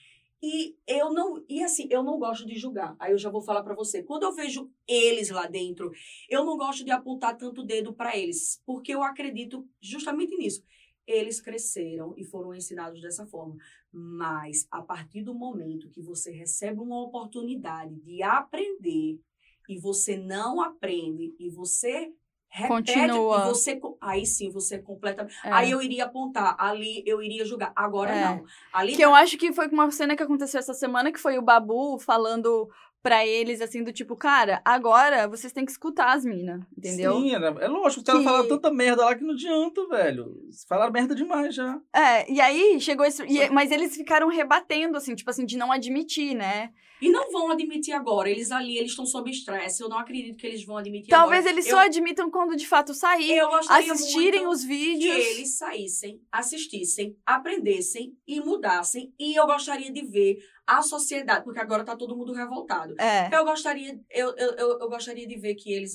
E 0.42 0.76
eu 0.86 1.12
não, 1.12 1.44
e 1.48 1.62
assim, 1.64 1.88
eu 1.90 2.02
não 2.02 2.18
gosto 2.18 2.46
de 2.46 2.56
julgar. 2.56 2.94
Aí 2.98 3.12
eu 3.12 3.18
já 3.18 3.30
vou 3.30 3.40
falar 3.40 3.62
para 3.62 3.74
você. 3.74 4.02
Quando 4.02 4.24
eu 4.24 4.32
vejo 4.34 4.70
eles 4.86 5.30
lá 5.30 5.46
dentro, 5.46 5.90
eu 6.28 6.44
não 6.44 6.56
gosto 6.56 6.84
de 6.84 6.90
apontar 6.90 7.36
tanto 7.36 7.64
dedo 7.64 7.94
para 7.94 8.16
eles, 8.16 8.60
porque 8.66 8.94
eu 8.94 9.02
acredito 9.02 9.66
justamente 9.80 10.36
nisso. 10.36 10.62
eles 11.06 11.40
cresceram 11.40 12.14
e 12.16 12.24
foram 12.24 12.54
ensinados 12.54 13.00
dessa 13.00 13.26
forma. 13.26 13.56
Mas 13.92 14.66
a 14.70 14.82
partir 14.82 15.22
do 15.22 15.34
momento 15.34 15.88
que 15.90 16.02
você 16.02 16.32
recebe 16.32 16.80
uma 16.80 17.00
oportunidade 17.02 17.94
de 18.00 18.22
aprender 18.22 19.20
e 19.68 19.78
você 19.78 20.16
não 20.16 20.60
aprende 20.60 21.34
e 21.38 21.48
você 21.50 22.12
repete 22.56 22.68
Continua. 22.94 23.38
e 23.44 23.48
você 23.48 23.80
aí 24.00 24.24
sim 24.26 24.50
você 24.50 24.78
completa 24.78 25.26
É. 25.44 25.50
aí 25.52 25.70
eu 25.70 25.82
iria 25.82 26.04
apontar 26.06 26.56
ali 26.58 27.02
eu 27.06 27.22
iria 27.22 27.44
julgar 27.44 27.72
agora 27.76 28.10
É. 28.14 28.24
não 28.24 28.44
ali 28.72 28.96
Que 28.96 29.02
eu 29.04 29.14
acho 29.14 29.36
que 29.36 29.52
foi 29.52 29.68
uma 29.68 29.90
cena 29.90 30.16
que 30.16 30.22
aconteceu 30.22 30.58
essa 30.58 30.72
semana, 30.74 31.12
que 31.12 31.20
foi 31.20 31.36
o 31.38 31.42
Babu 31.42 31.98
falando 31.98 32.68
pra 33.02 33.24
eles, 33.24 33.60
assim, 33.60 33.84
do 33.84 33.92
tipo, 33.92 34.16
cara, 34.16 34.60
agora 34.64 35.28
vocês 35.28 35.52
têm 35.52 35.64
que 35.64 35.70
escutar 35.70 36.12
as 36.12 36.24
minas, 36.24 36.60
entendeu? 36.76 37.12
Sim, 37.12 37.34
é 37.34 37.68
lógico, 37.68 38.00
os 38.00 38.02
caras 38.04 38.20
Que- 38.22 38.26
falaram 38.26 38.48
tanta 38.48 38.68
merda 38.72 39.04
lá 39.04 39.14
que 39.14 39.22
não 39.22 39.32
adianta, 39.34 39.86
velho. 39.86 40.34
Falaram 40.68 40.90
merda 40.92 41.14
demais 41.14 41.54
já. 41.54 41.78
É, 41.94 42.28
e 42.28 42.40
aí 42.40 42.80
chegou 42.80 43.06
esse. 43.06 43.22
e- 43.24 43.48
mas 43.50 43.70
eles 43.70 43.94
ficaram 43.94 44.26
rebatendo, 44.28 44.96
assim, 44.96 45.14
tipo 45.14 45.30
assim, 45.30 45.46
de 45.46 45.56
não 45.56 45.70
admitir, 45.70 46.34
né? 46.34 46.70
E 47.00 47.10
não 47.10 47.30
vão 47.30 47.50
admitir 47.50 47.92
agora 47.92 48.30
eles 48.30 48.50
ali 48.50 48.78
eles 48.78 48.90
estão 48.90 49.06
sob 49.06 49.30
estresse 49.30 49.82
eu 49.82 49.88
não 49.88 49.98
acredito 49.98 50.36
que 50.36 50.46
eles 50.46 50.64
vão 50.64 50.76
admitir 50.76 51.10
Talvez 51.10 51.40
agora. 51.40 51.54
eles 51.54 51.66
eu, 51.66 51.76
só 51.76 51.84
admitam 51.84 52.30
quando 52.30 52.56
de 52.56 52.66
fato 52.66 52.94
sair, 52.94 53.40
assistirem 53.68 54.46
os 54.46 54.62
que 54.62 54.68
vídeos. 54.68 55.26
eles 55.26 55.56
saíssem, 55.56 56.20
assistissem, 56.30 57.16
aprendessem 57.24 58.16
e 58.26 58.40
mudassem. 58.40 59.12
E 59.18 59.34
eu 59.34 59.46
gostaria 59.46 59.92
de 59.92 60.04
ver 60.06 60.38
a 60.66 60.82
sociedade, 60.82 61.44
porque 61.44 61.60
agora 61.60 61.84
tá 61.84 61.96
todo 61.96 62.16
mundo 62.16 62.32
revoltado. 62.32 62.94
É. 63.00 63.34
Eu 63.34 63.44
gostaria, 63.44 64.00
eu, 64.10 64.34
eu, 64.36 64.78
eu, 64.80 64.88
gostaria 64.88 65.26
de 65.26 65.36
ver 65.36 65.54
que 65.54 65.72
eles, 65.72 65.94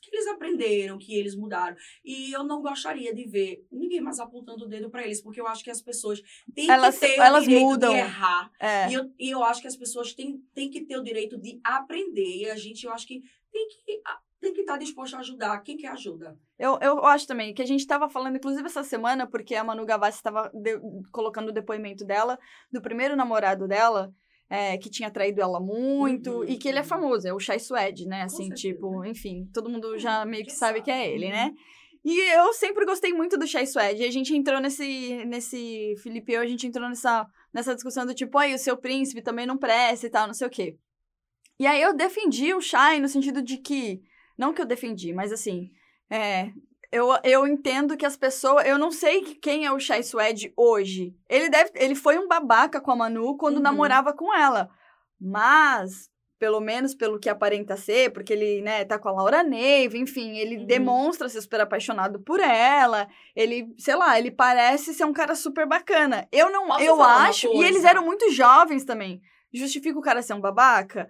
que 0.00 0.14
eles 0.14 0.26
aprenderam, 0.26 0.98
que 0.98 1.14
eles 1.14 1.34
mudaram. 1.34 1.76
E 2.04 2.32
eu 2.32 2.44
não 2.44 2.62
gostaria 2.62 3.14
de 3.14 3.24
ver 3.24 3.66
ninguém 3.70 4.00
mais 4.00 4.18
apontando 4.18 4.64
o 4.64 4.68
dedo 4.68 4.90
para 4.90 5.04
eles, 5.04 5.20
porque 5.20 5.40
eu 5.40 5.46
acho 5.46 5.62
que 5.64 5.70
as 5.70 5.82
pessoas 5.82 6.20
têm 6.54 6.70
Elas- 6.70 6.98
que 6.98 7.06
ter 7.06 7.18
elas 7.18 7.44
o 7.44 7.48
direito 7.48 7.64
mudam. 7.66 7.92
de 7.92 7.98
errar. 7.98 8.50
É. 8.58 8.90
E 8.90 8.94
eu, 8.94 9.12
e 9.18 9.30
eu 9.30 9.42
acho 9.44 9.60
que 9.60 9.68
as 9.68 9.76
pessoas 9.76 10.12
têm, 10.14 10.38
têm 10.54 10.70
que 10.70 10.82
ter 10.84 10.96
o 10.98 11.02
direito 11.02 11.36
de 11.38 11.60
aprender. 11.62 12.36
E 12.38 12.50
a 12.50 12.56
gente, 12.56 12.84
eu 12.86 12.92
acho 12.92 13.06
que 13.06 13.20
tem 13.52 13.68
que 13.68 14.02
tem 14.40 14.52
que 14.52 14.62
estar 14.62 14.76
disposto 14.76 15.14
a 15.14 15.20
ajudar. 15.20 15.62
Quem 15.62 15.76
quer 15.76 15.86
ajuda? 15.86 16.36
Eu, 16.58 16.76
eu 16.82 17.04
acho 17.06 17.28
também 17.28 17.54
que 17.54 17.62
a 17.62 17.64
gente 17.64 17.86
tava 17.86 18.08
falando, 18.08 18.34
inclusive, 18.36 18.66
essa 18.66 18.82
semana, 18.82 19.24
porque 19.24 19.54
a 19.54 19.62
Manu 19.62 19.86
Gavassi 19.86 20.16
estava 20.18 20.50
colocando 21.12 21.50
o 21.50 21.52
depoimento 21.52 22.04
dela, 22.04 22.36
do 22.72 22.82
primeiro 22.82 23.14
namorado 23.14 23.68
dela, 23.68 24.12
é, 24.52 24.76
que 24.76 24.90
tinha 24.90 25.10
traído 25.10 25.40
ela 25.40 25.58
muito, 25.58 26.30
Uhum, 26.30 26.44
e 26.44 26.58
que 26.58 26.68
ele 26.68 26.76
é 26.76 26.82
uhum. 26.82 26.86
famoso, 26.86 27.26
é 27.26 27.32
o 27.32 27.40
Chai 27.40 27.58
Suede, 27.58 28.04
né? 28.04 28.20
Assim, 28.24 28.50
tipo, 28.50 29.02
enfim, 29.02 29.48
todo 29.50 29.70
mundo 29.70 29.98
já 29.98 30.22
Uhum, 30.22 30.30
meio 30.30 30.44
que 30.44 30.50
já 30.50 30.56
sabe 30.58 30.82
que 30.82 30.90
é 30.90 31.10
ele, 31.10 31.24
Uhum. 31.24 31.30
né? 31.32 31.54
E 32.04 32.20
eu 32.36 32.52
sempre 32.52 32.84
gostei 32.84 33.14
muito 33.14 33.38
do 33.38 33.46
Chai 33.46 33.64
Suede. 33.64 34.02
E 34.02 34.04
a 34.04 34.10
gente 34.10 34.36
entrou 34.36 34.60
nesse, 34.60 35.24
nesse 35.24 35.94
Felipe 36.02 36.34
eu, 36.34 36.42
a 36.42 36.46
gente 36.46 36.66
entrou 36.66 36.86
nessa, 36.86 37.26
nessa 37.50 37.74
discussão 37.74 38.04
do 38.04 38.12
tipo, 38.12 38.36
ai, 38.36 38.52
o 38.52 38.58
seu 38.58 38.76
príncipe 38.76 39.22
também 39.22 39.46
não 39.46 39.56
presta 39.56 40.06
e 40.06 40.10
tal, 40.10 40.26
não 40.26 40.34
sei 40.34 40.46
o 40.46 40.50
quê. 40.50 40.76
E 41.58 41.66
aí 41.66 41.80
eu 41.80 41.94
defendi 41.96 42.52
o 42.52 42.60
Shai 42.60 43.00
no 43.00 43.08
sentido 43.08 43.40
de 43.40 43.56
que, 43.56 44.02
não 44.36 44.52
que 44.52 44.60
eu 44.60 44.66
defendi, 44.66 45.14
mas 45.14 45.32
assim, 45.32 45.70
é, 46.10 46.50
eu, 46.92 47.08
eu 47.24 47.46
entendo 47.46 47.96
que 47.96 48.06
as 48.06 48.16
pessoas, 48.16 48.66
eu 48.66 48.78
não 48.78 48.92
sei 48.92 49.22
que- 49.22 49.34
quem 49.36 49.64
é 49.66 49.72
o 49.72 49.80
Shai 49.80 50.02
Suede 50.02 50.52
hoje. 50.56 51.14
Ele 51.28 51.48
deve, 51.48 51.70
ele 51.74 51.94
foi 51.94 52.18
um 52.18 52.28
babaca 52.28 52.80
com 52.80 52.90
a 52.92 52.96
Manu 52.96 53.36
quando 53.36 53.56
Uhum. 53.56 53.62
namorava 53.62 54.12
com 54.12 54.32
ela. 54.34 54.68
Mas 55.20 56.10
pelo 56.38 56.60
menos 56.60 56.92
pelo 56.92 57.20
que 57.20 57.28
aparenta 57.28 57.76
ser, 57.76 58.12
porque 58.12 58.32
ele, 58.32 58.62
né, 58.62 58.84
tá 58.84 58.98
com 58.98 59.08
a 59.08 59.12
Laura 59.12 59.44
Neiva, 59.44 59.96
enfim, 59.96 60.36
ele 60.38 60.56
Uhum. 60.58 60.66
demonstra 60.66 61.28
ser 61.28 61.40
super 61.40 61.60
apaixonado 61.60 62.18
por 62.20 62.40
ela. 62.40 63.06
Ele, 63.36 63.68
sei 63.78 63.94
lá, 63.94 64.18
ele 64.18 64.32
parece 64.32 64.92
ser 64.92 65.04
um 65.04 65.12
cara 65.12 65.36
super 65.36 65.68
bacana. 65.68 66.26
Eu 66.32 66.50
não, 66.50 66.66
Posso 66.66 66.82
eu 66.82 67.00
acho, 67.00 67.46
e 67.54 67.62
eles 67.64 67.84
eram 67.84 68.04
muito 68.04 68.28
jovens 68.32 68.84
também. 68.84 69.20
Justifica 69.54 69.96
o 69.96 70.02
cara 70.02 70.20
ser 70.20 70.34
um 70.34 70.40
babaca? 70.40 71.08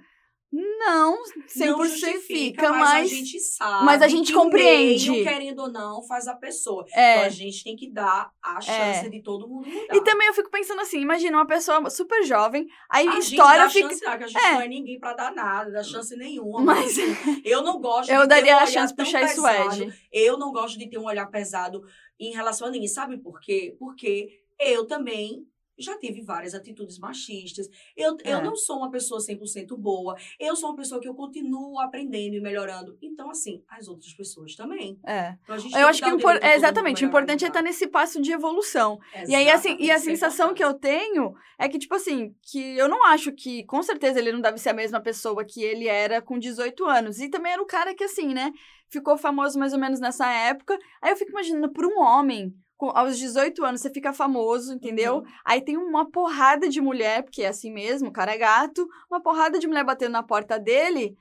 Não, 0.52 1.16
100% 1.48 1.66
não 1.70 1.84
justifica, 1.86 2.68
mas, 2.70 2.80
mas, 2.80 3.10
a 3.10 3.14
gente 3.14 3.40
sabe. 3.40 3.84
mas 3.86 4.02
a 4.02 4.08
gente 4.08 4.34
compreende. 4.34 5.10
meio, 5.10 5.24
querendo 5.24 5.60
ou 5.60 5.72
não, 5.72 6.02
faz 6.02 6.28
a 6.28 6.34
pessoa. 6.34 6.84
Então 6.86 7.00
é. 7.02 7.24
a 7.24 7.28
gente 7.30 7.64
tem 7.64 7.74
que 7.74 7.90
dar 7.90 8.30
a 8.42 8.60
chance 8.60 9.08
de 9.08 9.22
todo 9.22 9.48
mundo 9.48 9.66
mudar. 9.66 9.96
E 9.96 10.04
também 10.04 10.28
eu 10.28 10.34
fico 10.34 10.50
pensando 10.50 10.82
assim, 10.82 11.00
imagina 11.00 11.38
uma 11.38 11.46
pessoa 11.46 11.88
super 11.88 12.22
jovem, 12.24 12.66
aí 12.90 13.08
a 13.08 13.12
a 13.12 13.14
gente 13.14 13.30
história 13.30 13.62
dá 13.64 13.70
fica 13.70 13.88
chance, 13.88 14.00
que 14.00 14.06
a 14.06 14.26
gente 14.26 14.44
É. 14.44 14.52
não 14.52 14.60
é 14.60 14.68
ninguém 14.68 15.00
pra 15.00 15.14
dar 15.14 15.34
nada, 15.34 15.70
dá 15.70 15.82
chance 15.82 16.14
nenhuma. 16.16 16.60
Mas- 16.60 16.96
eu 17.44 17.62
não 17.62 17.80
gosto 17.80 18.10
eu 18.10 18.28
daria 18.28 18.56
um 18.56 18.60
a 18.60 18.66
chance 18.66 18.94
pro 18.94 19.06
Chai. 19.06 19.28
Suede. 19.28 19.90
Eu 20.12 20.36
não 20.36 20.52
gosto 20.52 20.78
de 20.78 20.86
ter 20.90 20.98
um 20.98 21.06
olhar 21.06 21.26
pesado 21.30 21.82
em 22.20 22.32
relação 22.34 22.68
a 22.68 22.70
ninguém. 22.70 22.88
Sabe 22.88 23.16
por 23.16 23.40
quê? 23.40 23.74
Porque 23.78 24.28
eu 24.60 24.86
também 24.86 25.46
já 25.78 25.98
tive 25.98 26.22
várias 26.22 26.54
atitudes 26.54 26.98
machistas. 26.98 27.66
Eu, 27.96 28.16
É. 28.24 28.34
eu 28.34 28.42
não 28.42 28.54
sou 28.54 28.78
uma 28.78 28.90
pessoa 28.90 29.20
100% 29.20 29.76
boa. 29.76 30.16
Eu 30.38 30.54
sou 30.54 30.70
uma 30.70 30.76
pessoa 30.76 31.00
que 31.00 31.08
eu 31.08 31.14
continuo 31.14 31.78
aprendendo 31.80 32.34
e 32.34 32.40
melhorando. 32.40 32.96
Então, 33.02 33.30
assim, 33.30 33.62
as 33.68 33.88
outras 33.88 34.12
pessoas 34.12 34.54
também. 34.54 34.98
É. 35.06 35.36
Então, 35.42 35.54
a 35.54 35.58
gente 35.58 35.74
Eu 35.74 35.86
acho 35.88 36.02
que 36.02 36.08
impor- 36.10 36.38
é, 36.42 36.54
exatamente, 36.54 37.04
o 37.04 37.08
importante 37.08 37.44
é 37.44 37.48
estar 37.48 37.62
nesse 37.62 37.86
passo 37.86 38.20
de 38.20 38.32
evolução. 38.32 38.98
E 39.26 39.34
aí, 39.34 39.48
assim, 39.50 39.70
e 39.70 39.90
a 39.90 39.94
Exatamente, 39.94 39.96
é 39.96 39.98
sensação 39.98 40.54
que 40.54 40.62
eu 40.64 40.74
tenho 40.74 41.34
é 41.58 41.68
que, 41.68 41.78
tipo 41.78 41.94
assim, 41.94 42.34
que 42.42 42.76
eu 42.76 42.88
não 42.88 43.04
acho 43.06 43.32
que, 43.32 43.64
com 43.64 43.82
certeza, 43.82 44.18
ele 44.18 44.32
não 44.32 44.40
deve 44.40 44.58
ser 44.58 44.70
a 44.70 44.74
mesma 44.74 45.00
pessoa 45.00 45.44
que 45.44 45.62
ele 45.62 45.88
era 45.88 46.20
com 46.20 46.38
18 46.38 46.84
anos. 46.84 47.18
E 47.20 47.28
também 47.28 47.52
era 47.52 47.62
o 47.62 47.66
cara 47.66 47.94
que, 47.94 48.04
assim, 48.04 48.28
né, 48.34 48.52
ficou 48.88 49.16
famoso 49.16 49.58
mais 49.58 49.72
ou 49.72 49.78
menos 49.78 50.00
nessa 50.00 50.30
época. 50.30 50.78
Aí 51.00 51.10
eu 51.12 51.16
fico 51.16 51.30
imaginando, 51.30 51.72
por 51.72 51.84
um 51.86 51.98
homem, 51.98 52.52
com, 52.82 52.90
aos 52.98 53.16
18 53.16 53.64
anos, 53.64 53.80
você 53.80 53.90
fica 53.90 54.12
famoso, 54.12 54.74
entendeu? 54.74 55.18
Uhum. 55.18 55.22
Aí 55.44 55.60
tem 55.60 55.76
uma 55.76 56.10
porrada 56.10 56.68
de 56.68 56.80
mulher, 56.80 57.22
porque 57.22 57.42
é 57.42 57.46
assim 57.46 57.70
mesmo, 57.72 58.08
o 58.08 58.12
cara 58.12 58.34
é 58.34 58.38
gato, 58.38 58.88
uma 59.08 59.22
porrada 59.22 59.56
de 59.56 59.68
mulher 59.68 59.84
batendo 59.84 60.10
na 60.10 60.22
porta 60.24 60.58
dele. 60.58 61.16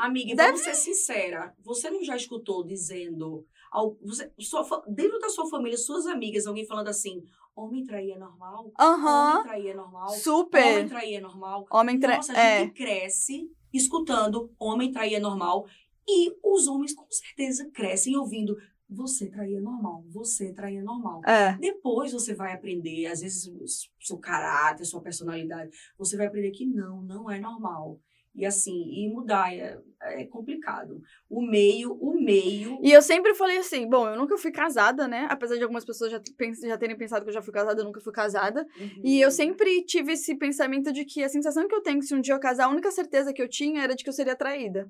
Amiga, 0.00 0.32
e 0.32 0.34
Deve- 0.34 0.48
vamos 0.52 0.62
ser 0.64 0.74
sincera. 0.74 1.54
Você 1.62 1.90
não 1.90 2.02
já 2.02 2.16
escutou 2.16 2.64
dizendo. 2.64 3.44
ao- 3.70 3.98
você- 4.02 4.32
sua 4.40 4.64
dentro 4.88 5.18
da 5.18 5.28
sua 5.28 5.46
família, 5.50 5.76
suas 5.76 6.06
amigas, 6.06 6.46
alguém 6.46 6.64
falando 6.66 6.88
assim: 6.88 7.22
homem 7.54 7.84
trair 7.84 8.12
é 8.12 8.18
normal? 8.18 8.72
Aham, 8.80 9.32
Homem 9.32 9.42
trair 9.44 9.68
é 9.68 9.74
normal? 9.74 10.06
Homem 10.08 10.18
super. 10.20 10.88
trair 10.88 11.14
é 11.16 11.20
normal? 11.20 11.66
Homem 11.70 12.00
tra... 12.00 12.16
Nossa, 12.16 12.32
a 12.32 12.40
é. 12.40 12.60
gente 12.60 12.72
cresce 12.72 13.46
escutando 13.70 14.50
homem 14.58 14.90
trair 14.90 15.16
é 15.16 15.20
normal. 15.20 15.66
E 16.08 16.34
os 16.42 16.66
homens 16.66 16.94
com 16.94 17.06
certeza 17.10 17.68
crescem 17.70 18.16
ouvindo 18.16 18.56
você 18.88 19.28
trair 19.28 19.56
é 19.56 19.60
normal, 19.60 20.04
você 20.08 20.52
trair 20.52 20.78
é 20.78 20.82
normal. 20.82 21.20
É. 21.26 21.56
Depois 21.58 22.12
você 22.12 22.34
vai 22.34 22.52
aprender, 22.52 23.06
às 23.06 23.20
vezes, 23.20 23.50
seu 24.00 24.18
caráter, 24.18 24.84
sua 24.84 25.02
personalidade, 25.02 25.70
você 25.98 26.16
vai 26.16 26.26
aprender 26.26 26.50
que 26.50 26.64
não, 26.66 27.02
não 27.02 27.30
é 27.30 27.38
normal. 27.38 28.00
E 28.34 28.46
assim, 28.46 28.84
e 28.90 29.08
mudar 29.10 29.52
é, 29.52 29.76
é 30.00 30.24
complicado. 30.26 31.02
O 31.28 31.42
meio, 31.42 31.92
o 31.94 32.14
meio. 32.22 32.78
E 32.84 32.92
eu 32.92 33.02
sempre 33.02 33.34
falei 33.34 33.58
assim, 33.58 33.88
bom, 33.88 34.08
eu 34.08 34.16
nunca 34.16 34.38
fui 34.38 34.52
casada, 34.52 35.08
né? 35.08 35.26
Apesar 35.28 35.56
de 35.56 35.62
algumas 35.64 35.84
pessoas 35.84 36.12
já, 36.12 36.20
já 36.62 36.78
terem 36.78 36.96
pensado 36.96 37.24
que 37.24 37.30
eu 37.30 37.34
já 37.34 37.42
fui 37.42 37.52
casada, 37.52 37.80
eu 37.80 37.84
nunca 37.84 38.00
fui 38.00 38.12
casada. 38.12 38.64
E 39.02 39.16
Uhum. 39.16 39.24
eu 39.24 39.30
sempre 39.32 39.82
tive 39.84 40.12
esse 40.12 40.36
pensamento 40.36 40.92
de 40.92 41.04
que 41.04 41.24
a 41.24 41.28
sensação 41.28 41.66
que 41.66 41.74
eu 41.74 41.82
tenho 41.82 41.98
que 41.98 42.06
se 42.06 42.14
um 42.14 42.20
dia 42.20 42.34
eu 42.34 42.38
casar, 42.38 42.66
a 42.66 42.70
única 42.70 42.92
certeza 42.92 43.32
que 43.32 43.42
eu 43.42 43.48
tinha 43.48 43.82
era 43.82 43.96
de 43.96 44.04
que 44.04 44.08
eu 44.10 44.14
seria 44.14 44.36
traída. 44.36 44.88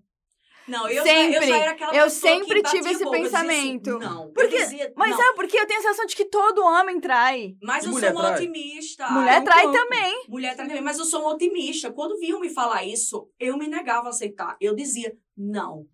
Não, 0.68 0.88
eu, 0.88 1.02
sempre. 1.02 1.32
Já, 1.32 1.40
eu 1.42 1.48
já 1.48 1.56
era 1.58 1.70
aquela 1.72 1.94
Eu 1.96 2.04
pessoa 2.04 2.32
que 2.32 2.38
sempre 2.46 2.62
tive 2.62 2.90
esse 2.90 3.04
boca, 3.04 3.16
eu 3.16 3.22
assim, 3.22 3.32
pensamento. 3.32 3.98
não, 3.98 4.30
Porque- 4.32 4.54
eu 4.56 4.60
dizia, 4.60 4.92
Mas 4.96 5.10
não, 5.10 5.30
é 5.30 5.34
porque 5.34 5.58
eu 5.58 5.66
tenho 5.66 5.80
a 5.80 5.82
sensação 5.82 6.06
de 6.06 6.14
que 6.16 6.24
todo 6.26 6.62
homem 6.62 7.00
trai. 7.00 7.56
mas 7.62 7.84
eu 7.84 7.90
Mulher 7.90 8.12
sou 8.12 8.20
uma 8.20 8.28
trai? 8.28 8.42
otimista. 8.46 9.10
Mulher 9.10 9.40
um 9.40 9.44
trai 9.44 9.70
também. 9.72 10.24
Mulher 10.28 10.54
trai 10.54 10.66
também, 10.68 10.82
mas 10.82 10.98
eu 10.98 11.04
sou 11.04 11.20
uma 11.22 11.32
otimista. 11.34 11.90
Quando 11.90 12.18
vinham 12.18 12.38
me 12.40 12.48
falar 12.50 12.84
isso, 12.84 13.28
eu 13.40 13.56
me 13.56 13.66
negava 13.66 14.06
a 14.06 14.10
aceitar. 14.10 14.56
Eu 14.60 14.74
dizia, 14.74 15.16
não. 15.36 15.86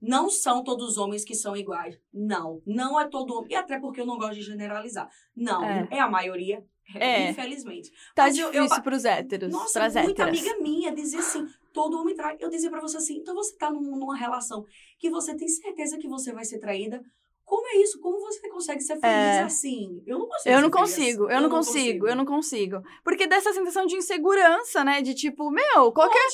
Não 0.00 0.28
são 0.28 0.62
todos 0.62 0.90
os 0.90 0.98
homens 0.98 1.24
que 1.24 1.34
são 1.34 1.56
iguais. 1.56 1.98
Não. 2.12 2.60
Não 2.66 3.00
é 3.00 3.08
todo 3.08 3.34
homem. 3.34 3.52
E 3.52 3.54
até 3.54 3.78
porque 3.80 4.00
eu 4.00 4.06
não 4.06 4.18
gosto 4.18 4.34
de 4.34 4.42
generalizar. 4.42 5.08
Não. 5.34 5.64
É. 5.64 5.88
É, 5.90 6.00
a 6.00 6.08
maioria. 6.08 6.62
É. 6.94 7.30
Infelizmente. 7.30 7.90
Tá 8.14 8.24
Mas 8.24 8.38
eu- 8.38 8.50
difícil 8.52 8.76
eu- 8.76 8.82
pros 8.82 9.04
héteros, 9.04 9.50
Nossa, 9.52 9.72
pras 9.80 9.94
muita 9.94 10.22
héteras. 10.22 10.38
amiga 10.38 10.56
minha 10.62 10.94
dizia 10.94 11.18
assim, 11.18 11.44
todo 11.76 11.98
homem 12.00 12.16
trai. 12.16 12.36
Eu 12.40 12.48
dizia 12.48 12.70
pra 12.70 12.80
você 12.80 12.96
assim, 12.96 13.18
então 13.18 13.34
você 13.34 13.54
tá 13.56 13.70
num- 13.70 13.96
numa 13.96 14.16
relação 14.16 14.64
que 14.98 15.10
você 15.10 15.36
tem 15.36 15.46
certeza 15.46 15.98
que 15.98 16.08
você 16.08 16.32
vai 16.32 16.44
ser 16.44 16.58
traída. 16.58 17.00
Como 17.44 17.64
é 17.68 17.76
isso? 17.76 18.00
Como 18.00 18.18
você 18.18 18.48
consegue 18.48 18.80
ser 18.80 18.94
feliz 18.98 19.04
É. 19.38 19.42
assim? 19.42 20.02
Eu 20.06 20.18
não 20.18 20.26
consigo 20.26 20.54
Eu 20.54 20.60
não 20.62 20.70
consigo, 20.70 21.24
assim. 21.26 21.34
eu 21.36 21.40
não 21.42 21.50
consigo, 21.50 22.08
eu 22.08 22.16
não 22.16 22.24
consigo. 22.24 22.76
Porque 23.04 23.26
dessa 23.28 23.52
sensação 23.52 23.86
de 23.86 23.94
insegurança, 23.96 24.82
né? 24.82 25.00
De 25.00 25.14
tipo, 25.14 25.48
meu, 25.50 25.92
qualquer. 25.92 26.26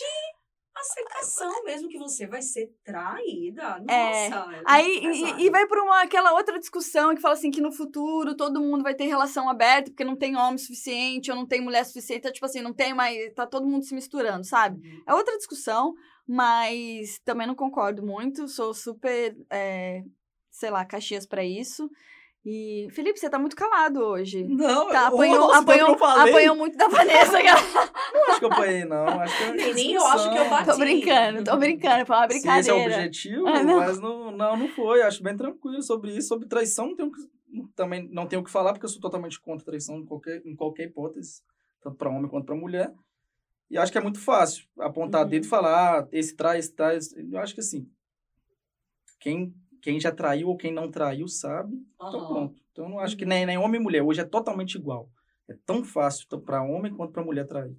Aceitação 0.82 1.64
mesmo 1.64 1.88
que 1.88 1.96
você 1.96 2.26
vai 2.26 2.42
ser 2.42 2.74
traída. 2.84 3.78
Nossa. 3.78 4.52
É. 4.52 4.62
Aí, 4.66 5.00
e, 5.00 5.44
e 5.44 5.50
vai 5.50 5.66
pra 5.66 5.80
uma, 5.82 6.02
aquela 6.02 6.32
outra 6.32 6.58
discussão 6.58 7.14
que 7.14 7.20
fala 7.20 7.34
assim 7.34 7.50
que 7.50 7.60
no 7.60 7.70
futuro 7.70 8.36
todo 8.36 8.60
mundo 8.60 8.82
vai 8.82 8.94
ter 8.94 9.04
relação 9.04 9.48
aberta 9.48 9.90
porque 9.90 10.04
não 10.04 10.16
tem 10.16 10.36
homem 10.36 10.58
suficiente 10.58 11.30
ou 11.30 11.36
não 11.36 11.46
tem 11.46 11.60
mulher 11.60 11.84
suficiente. 11.84 12.18
Então, 12.20 12.32
tipo 12.32 12.46
assim, 12.46 12.60
não 12.60 12.72
tem 12.72 12.92
mais. 12.92 13.32
Tá 13.34 13.46
todo 13.46 13.66
mundo 13.66 13.84
se 13.84 13.94
misturando, 13.94 14.44
sabe? 14.44 14.80
Uhum. 14.80 15.02
É 15.06 15.14
outra 15.14 15.36
discussão, 15.36 15.94
mas 16.26 17.20
também 17.24 17.46
não 17.46 17.54
concordo 17.54 18.04
muito. 18.04 18.48
Sou 18.48 18.74
super, 18.74 19.36
é, 19.50 20.02
sei 20.50 20.70
lá, 20.70 20.84
caxias 20.84 21.26
pra 21.26 21.44
isso. 21.44 21.88
E, 22.44 22.88
Felipe, 22.90 23.20
você 23.20 23.30
tá 23.30 23.38
muito 23.38 23.54
calado 23.54 24.00
hoje. 24.00 24.42
Não, 24.44 24.88
Tá, 24.88 25.06
apanhou, 25.06 25.38
nossa, 25.38 25.58
apanhou, 25.60 25.88
eu 25.96 26.04
apanhou 26.04 26.56
muito 26.56 26.76
da 26.76 26.88
Vanessa. 26.88 27.38
Não 28.12 28.24
acho 28.30 28.38
que 28.40 28.44
eu 28.44 28.52
apanhei, 28.52 28.84
não. 28.84 29.06
Acho 29.20 29.36
que 29.38 29.42
é 29.44 29.52
Nem- 29.52 29.74
nem 29.74 29.92
eu 29.94 30.04
acho 30.06 30.30
que 30.30 30.36
eu 30.38 30.50
bati. 30.50 30.66
tô 30.70 30.76
brincando, 30.76 31.44
tô 31.44 31.56
brincando, 31.56 32.04
foi 32.04 32.16
uma 32.16 32.28
Se 32.30 32.36
esse 32.36 32.48
é 32.48 32.50
o 32.50 32.56
brincadeira. 32.76 32.94
objetivo, 32.96 33.46
Ah, 33.48 33.62
não. 33.62 33.76
mas 33.78 33.98
não, 34.00 34.30
não, 34.32 34.56
não 34.56 34.68
foi. 34.68 35.02
Acho 35.02 35.22
bem 35.22 35.36
tranquilo 35.36 35.80
sobre 35.82 36.10
isso. 36.16 36.28
Sobre 36.28 36.48
traição, 36.48 36.88
não 36.88 36.96
tenho, 36.96 37.08
o 37.08 37.12
que- 37.12 37.28
também 37.76 38.08
não 38.12 38.26
tenho 38.26 38.42
o 38.42 38.44
que 38.44 38.50
falar, 38.50 38.72
porque 38.72 38.84
eu 38.86 38.90
sou 38.90 39.00
totalmente 39.00 39.40
contra 39.40 39.64
traição 39.64 39.98
em 39.98 40.04
qualquer, 40.04 40.42
em 40.44 40.54
qualquer 40.56 40.84
hipótese, 40.88 41.42
tanto 41.80 41.96
para 41.96 42.10
homem 42.10 42.28
quanto 42.28 42.44
para 42.44 42.54
mulher. 42.56 42.92
E 43.70 43.78
acho 43.78 43.90
que 43.92 43.98
é 43.98 44.02
muito 44.02 44.18
fácil 44.20 44.66
apontar 44.80 45.22
Uhum. 45.22 45.30
dedo 45.30 45.44
e 45.44 45.48
falar, 45.48 46.00
ah, 46.00 46.08
esse 46.12 46.34
trai, 46.36 46.58
esse 46.58 46.74
trai. 46.74 46.96
esse- 46.96 47.14
Eu 47.32 47.38
acho 47.38 47.54
que 47.54 47.60
assim, 47.60 47.88
quem, 49.20 49.54
quem 49.82 50.00
já 50.00 50.10
traiu 50.10 50.48
ou 50.48 50.56
quem 50.56 50.72
não 50.72 50.90
traiu 50.90 51.28
sabe, 51.28 51.74
então 51.96 52.20
Aham. 52.20 52.26
pronto. 52.28 52.62
Então 52.72 52.84
eu 52.86 52.90
não 52.90 52.98
acho 53.00 53.16
que 53.16 53.24
Uhum. 53.24 53.28
nem, 53.28 53.44
nem 53.44 53.58
homem 53.58 53.78
e 53.80 53.84
mulher. 53.84 54.02
Hoje 54.02 54.20
é 54.20 54.24
totalmente 54.24 54.76
igual. 54.76 55.10
É 55.48 55.54
tão 55.66 55.84
fácil 55.84 56.26
para 56.40 56.62
homem 56.62 56.94
quanto 56.94 57.12
para 57.12 57.22
mulher 57.24 57.46
trair. 57.46 57.76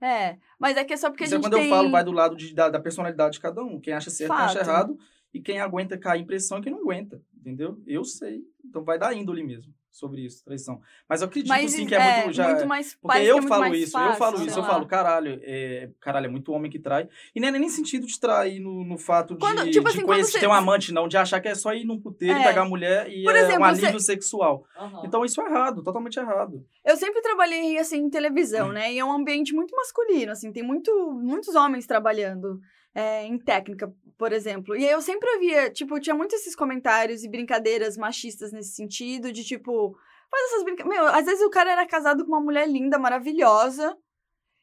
É, 0.00 0.36
mas 0.58 0.76
é 0.76 0.84
que 0.84 0.92
é 0.92 0.96
só 0.96 1.08
porque 1.08 1.24
Isso 1.24 1.34
a 1.34 1.38
é 1.38 1.40
gente 1.40 1.50
quando 1.50 1.54
tem... 1.54 1.64
eu 1.70 1.76
falo, 1.76 1.90
vai 1.90 2.04
do 2.04 2.12
lado 2.12 2.36
de- 2.36 2.52
da, 2.52 2.68
da 2.68 2.80
personalidade 2.80 3.34
de 3.34 3.40
cada 3.40 3.62
um. 3.62 3.80
Quem 3.80 3.92
acha 3.94 4.10
certo, 4.10 4.34
quem 4.34 4.44
acha 4.44 4.58
Fato. 4.58 4.68
errado. 4.68 4.98
E 5.32 5.40
quem 5.40 5.60
aguenta 5.60 5.96
cair 5.96 6.20
em 6.22 6.26
pressão 6.26 6.58
e 6.58 6.62
quem 6.62 6.72
não 6.72 6.80
aguenta. 6.80 7.22
Entendeu? 7.34 7.80
Eu 7.86 8.04
sei. 8.04 8.42
Então 8.64 8.84
vai 8.84 8.98
dar 8.98 9.14
índole 9.14 9.42
mesmo 9.42 9.72
sobre 9.94 10.22
isso, 10.26 10.44
traição. 10.44 10.80
Mas 11.08 11.20
eu 11.22 11.28
acredito 11.28 11.48
Mas 11.48 11.70
sim 11.70 11.86
que 11.86 11.94
é, 11.94 12.22
muito. 12.24 12.32
Já, 12.34 12.48
muito 12.48 12.66
mais 12.66 12.94
porque 13.00 13.18
eu 13.18 13.22
é 13.38 13.40
muito 13.40 13.48
falo 13.48 13.74
isso, 13.74 13.96
eu 13.96 14.02
fácil, 14.02 14.18
falo 14.18 14.36
sei 14.38 14.46
isso, 14.48 14.58
eu 14.58 14.62
lá. 14.62 14.68
falo, 14.68 14.86
caralho, 14.86 15.40
é, 15.44 15.88
caralho, 16.00 16.26
é 16.26 16.28
muito 16.28 16.50
homem 16.52 16.68
que 16.70 16.78
trai. 16.80 17.08
E 17.34 17.38
não 17.40 17.48
é 17.48 17.50
nem 17.52 17.68
sentido 17.68 18.04
de 18.06 18.18
trair 18.18 18.58
no, 18.60 18.84
no 18.84 18.98
fato 18.98 19.34
de, 19.34 19.40
Quando- 19.40 19.62
tipo 19.70 19.88
de 19.88 19.96
assim, 19.96 20.02
conhecer, 20.04 20.32
você- 20.32 20.40
ter 20.40 20.46
um 20.48 20.52
amante, 20.52 20.92
não, 20.92 21.06
de 21.06 21.16
achar 21.16 21.40
que 21.40 21.46
é 21.48 21.54
só 21.54 21.72
ir 21.72 21.84
num 21.84 22.00
puteiro, 22.00 22.38
É. 22.38 22.42
pegar 22.42 22.62
a 22.62 22.68
mulher 22.68 23.08
e 23.08 23.22
Por 23.22 23.36
é 23.36 23.38
exemplo, 23.40 23.64
um 23.64 23.68
você- 23.70 23.82
alívio 23.84 24.00
sexual. 24.00 24.64
Aham. 24.76 25.02
Então 25.06 25.24
isso 25.24 25.40
é 25.40 25.46
errado, 25.46 25.82
totalmente 25.82 26.18
errado. 26.18 26.66
Eu 26.84 26.96
sempre 26.96 27.22
trabalhei, 27.22 27.78
assim, 27.78 27.98
em 27.98 28.10
televisão, 28.10 28.70
Hum. 28.70 28.72
né? 28.72 28.92
E 28.92 28.98
é 28.98 29.04
um 29.04 29.12
ambiente 29.12 29.54
muito 29.54 29.74
masculino, 29.76 30.32
assim. 30.32 30.50
Tem 30.52 30.62
muito, 30.64 30.90
muitos 31.12 31.54
homens 31.54 31.86
trabalhando 31.86 32.60
é, 32.96 33.24
em 33.26 33.36
técnica, 33.38 33.92
por 34.16 34.32
exemplo. 34.32 34.76
E 34.76 34.84
eu 34.84 35.00
sempre 35.00 35.28
ouvia, 35.34 35.70
tipo, 35.70 35.98
tinha 36.00 36.14
muitos 36.14 36.40
esses 36.40 36.54
comentários 36.56 37.24
e 37.24 37.28
brincadeiras 37.28 37.96
machistas 37.96 38.52
nesse 38.52 38.74
sentido, 38.74 39.32
de 39.32 39.44
tipo... 39.44 39.96
Faz 40.30 40.42
essas 40.46 40.64
brincadeiras... 40.64 41.02
Meu, 41.02 41.14
às 41.14 41.24
vezes 41.24 41.44
o 41.44 41.50
cara 41.50 41.70
era 41.72 41.86
casado 41.86 42.24
com 42.24 42.32
uma 42.32 42.40
mulher 42.40 42.68
linda, 42.68 42.98
maravilhosa, 42.98 43.96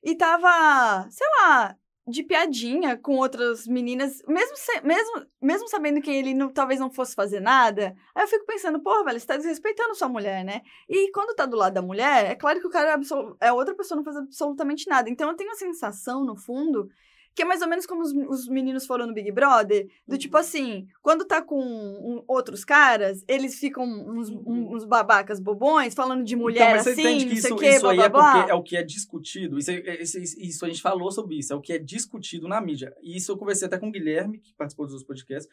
e 0.04 0.16
tava, 0.16 1.08
sei 1.10 1.28
lá, 1.40 1.76
de 2.08 2.24
piadinha 2.24 2.98
com 2.98 3.16
outras 3.18 3.68
meninas, 3.68 4.22
mesmo, 4.28 4.56
se- 4.58 4.82
mesmo, 4.82 5.26
mesmo 5.42 5.68
sabendo 5.70 6.02
que 6.02 6.10
ele 6.10 6.34
não- 6.34 6.52
talvez 6.52 6.80
não 6.80 6.90
fosse 6.90 7.14
fazer 7.14 7.40
nada. 7.40 7.96
Aí 8.16 8.24
eu 8.24 8.28
fico 8.28 8.46
pensando, 8.46 8.82
porra, 8.82 9.04
velho, 9.06 9.20
você 9.20 9.28
tá 9.28 9.38
desrespeitando 9.38 9.96
sua 9.96 10.10
mulher, 10.10 10.44
né? 10.44 10.62
E 10.90 11.12
quando 11.12 11.36
tá 11.36 11.46
do 11.46 11.56
lado 11.56 11.74
da 11.74 11.82
mulher, 11.82 12.32
é 12.32 12.36
claro 12.36 12.60
que 12.60 12.68
o 12.68 12.72
cara 12.72 13.00
é, 13.00 13.48
é 13.48 13.54
outra 13.54 13.76
pessoa, 13.76 13.96
não 13.98 14.04
faz 14.04 14.18
absolutamente 14.18 14.90
nada. 14.90 15.10
Então 15.10 15.30
eu 15.30 15.36
tenho 15.36 15.52
a 15.52 15.56
sensação, 15.56 16.26
no 16.26 16.36
fundo, 16.36 16.90
que 17.34 17.42
é 17.44 17.46
mais 17.46 17.62
ou 17.62 17.68
menos 17.68 17.86
como 17.86 18.02
os, 18.02 18.12
os 18.12 18.48
meninos 18.48 18.86
foram 18.86 19.08
no 19.08 19.14
Big 19.14 19.32
Brother, 19.32 19.88
do 20.08 20.18
tipo 20.18 20.36
Uhum. 20.36 20.42
assim, 20.42 20.88
quando 21.02 21.26
tá 21.26 21.42
com 21.42 21.60
um- 21.62 22.24
outros 22.28 22.64
caras, 22.66 23.24
eles 23.28 23.58
ficam 23.60 23.84
uns, 23.86 24.30
Uhum. 24.30 24.44
um- 24.46 24.76
uns 24.76 24.84
babacas 24.86 25.40
bobões, 25.40 25.94
falando 25.94 26.24
de 26.24 26.36
mulher 26.36 26.62
então, 26.62 26.72
mas 26.72 26.84
você 26.84 26.90
assim, 26.92 27.02
entende 27.02 27.26
que 27.28 27.34
isso, 27.36 27.54
o 27.54 27.58
quê, 27.58 27.70
isso 27.70 27.82
blá, 27.82 27.92
aí 27.92 27.96
blá, 27.98 28.06
é 28.06 28.10
blá. 28.10 28.34
porque 28.40 28.52
é 28.52 28.56
o 28.56 28.64
que 28.64 28.78
é 28.78 28.84
discutido. 28.84 29.58
Isso, 29.58 29.72
é- 29.72 30.02
isso, 30.02 30.20
isso- 30.20 30.40
isso 30.40 30.66
a 30.66 30.68
gente 30.70 30.82
falou 30.82 31.12
sobre 31.12 31.38
isso, 31.38 31.54
é 31.54 31.56
o 31.56 31.62
que 31.62 31.74
é 31.74 31.78
discutido 31.78 32.48
na 32.48 32.60
mídia. 32.62 32.94
E 33.02 33.16
isso 33.16 33.32
eu 33.32 33.38
conversei 33.38 33.66
até 33.68 33.78
com 33.78 33.88
o 33.88 33.92
Guilherme, 33.92 34.40
que 34.40 34.54
participou 34.54 34.86
dos 34.86 34.94
outros 34.96 35.08
podcasts. 35.08 35.50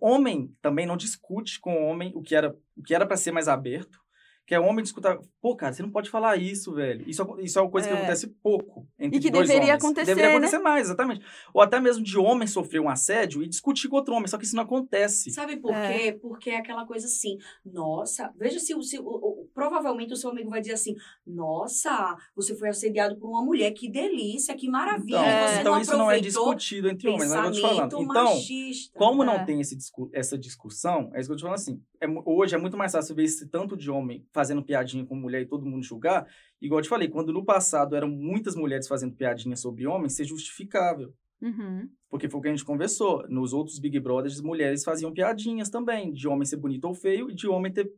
Homem 0.00 0.54
também 0.62 0.86
não 0.86 0.96
discute 0.96 1.60
com 1.60 1.88
homem 1.88 2.12
o 2.14 2.22
que 2.22 2.34
era 2.34 2.56
o 2.76 2.82
que 2.82 2.94
era 2.94 3.04
para 3.06 3.16
ser 3.16 3.32
mais 3.32 3.48
aberto. 3.48 4.00
Que 4.48 4.54
é 4.54 4.58
homem 4.60 4.82
discutir. 4.82 5.14
Pô, 5.42 5.54
cara, 5.54 5.74
você 5.74 5.82
não 5.82 5.90
pode 5.90 6.08
falar 6.08 6.36
isso, 6.38 6.72
velho. 6.74 7.04
Isso, 7.06 7.20
é- 7.38 7.42
isso 7.44 7.58
é 7.58 7.62
uma 7.62 7.70
coisa 7.70 7.86
que 7.86 7.92
É. 7.92 7.98
acontece 7.98 8.28
pouco 8.42 8.88
entre 8.98 9.18
E 9.18 9.20
que 9.20 9.30
dois 9.30 9.46
deveria 9.46 9.72
homens. 9.74 9.84
acontecer, 9.84 10.06
Deveria 10.06 10.30
né? 10.30 10.36
acontecer 10.36 10.58
mais, 10.58 10.86
exatamente. 10.86 11.22
Ou 11.52 11.60
até 11.60 11.78
mesmo 11.78 12.02
de 12.02 12.16
homem 12.16 12.48
sofrer 12.48 12.80
um 12.80 12.88
assédio 12.88 13.42
e 13.42 13.46
discutir 13.46 13.88
com 13.88 13.96
outro 13.96 14.14
homem. 14.14 14.26
Só 14.26 14.38
que 14.38 14.46
isso 14.46 14.56
não 14.56 14.62
acontece. 14.62 15.30
Sabe 15.32 15.58
por 15.58 15.74
É. 15.74 15.92
quê? 15.98 16.12
Porque 16.12 16.48
é 16.48 16.56
aquela 16.56 16.86
coisa 16.86 17.04
assim, 17.06 17.36
nossa, 17.62 18.32
veja 18.38 18.58
se, 18.58 18.72
se 18.84 18.98
o- 18.98 19.04
o- 19.04 19.37
provavelmente 19.58 20.12
o 20.12 20.16
seu 20.16 20.30
amigo 20.30 20.50
vai 20.50 20.60
dizer 20.60 20.74
assim, 20.74 20.94
nossa, 21.26 22.16
você 22.36 22.54
foi 22.54 22.68
assediado 22.68 23.18
por 23.18 23.28
uma 23.28 23.44
mulher, 23.44 23.72
que 23.72 23.90
delícia, 23.90 24.54
que 24.54 24.70
maravilha, 24.70 25.18
Então, 25.18 25.48
você 25.48 25.60
então 25.60 25.72
não 25.72 25.80
isso 25.80 25.96
não 25.96 26.10
é 26.12 26.20
discutido 26.20 26.88
entre 26.88 27.08
homens, 27.08 27.30
não 27.30 27.44
é 27.44 27.48
o 27.48 27.50
que 27.50 27.58
eu 27.58 27.62
pensamento 27.62 27.90
falando. 27.90 28.10
Então, 28.10 28.24
machista. 28.36 28.96
Como 28.96 29.24
É. 29.24 29.26
não 29.26 29.44
tem 29.44 29.60
esse 29.60 29.76
essa 30.12 30.38
discussão, 30.38 31.10
é 31.12 31.18
isso 31.18 31.28
que 31.28 31.32
eu 31.32 31.36
tô 31.36 31.42
falando 31.42 31.56
assim. 31.56 31.82
é 32.00 32.06
hoje 32.24 32.54
é 32.54 32.58
muito 32.58 32.76
mais 32.76 32.92
fácil 32.92 33.16
ver 33.16 33.24
esse 33.24 33.48
tanto 33.48 33.76
de 33.76 33.90
homem 33.90 34.24
fazendo 34.32 34.62
piadinha 34.62 35.04
com 35.04 35.16
mulher 35.16 35.42
e 35.42 35.46
todo 35.46 35.66
mundo 35.66 35.82
julgar. 35.82 36.24
Igual 36.62 36.78
eu 36.78 36.84
te 36.84 36.88
falei, 36.88 37.08
quando 37.08 37.32
no 37.32 37.44
passado 37.44 37.96
eram 37.96 38.08
muitas 38.08 38.54
mulheres 38.54 38.86
fazendo 38.86 39.16
piadinha 39.16 39.56
sobre 39.56 39.88
homens, 39.88 40.14
ser 40.14 40.24
justificável. 40.24 41.12
Uhum. 41.42 41.88
Porque 42.08 42.28
foi 42.28 42.38
o 42.38 42.42
que 42.42 42.48
a 42.48 42.52
gente 42.52 42.64
conversou. 42.64 43.24
Nos 43.28 43.52
outros 43.52 43.80
Big 43.80 43.98
Brothers, 43.98 44.40
mulheres 44.40 44.84
faziam 44.84 45.12
piadinhas 45.12 45.68
também, 45.68 46.12
de 46.12 46.28
homem 46.28 46.44
ser 46.44 46.56
bonito 46.56 46.84
ou 46.84 46.94
feio 46.94 47.28
e 47.30 47.34
de 47.34 47.48
homem 47.48 47.72
ter 47.72 47.90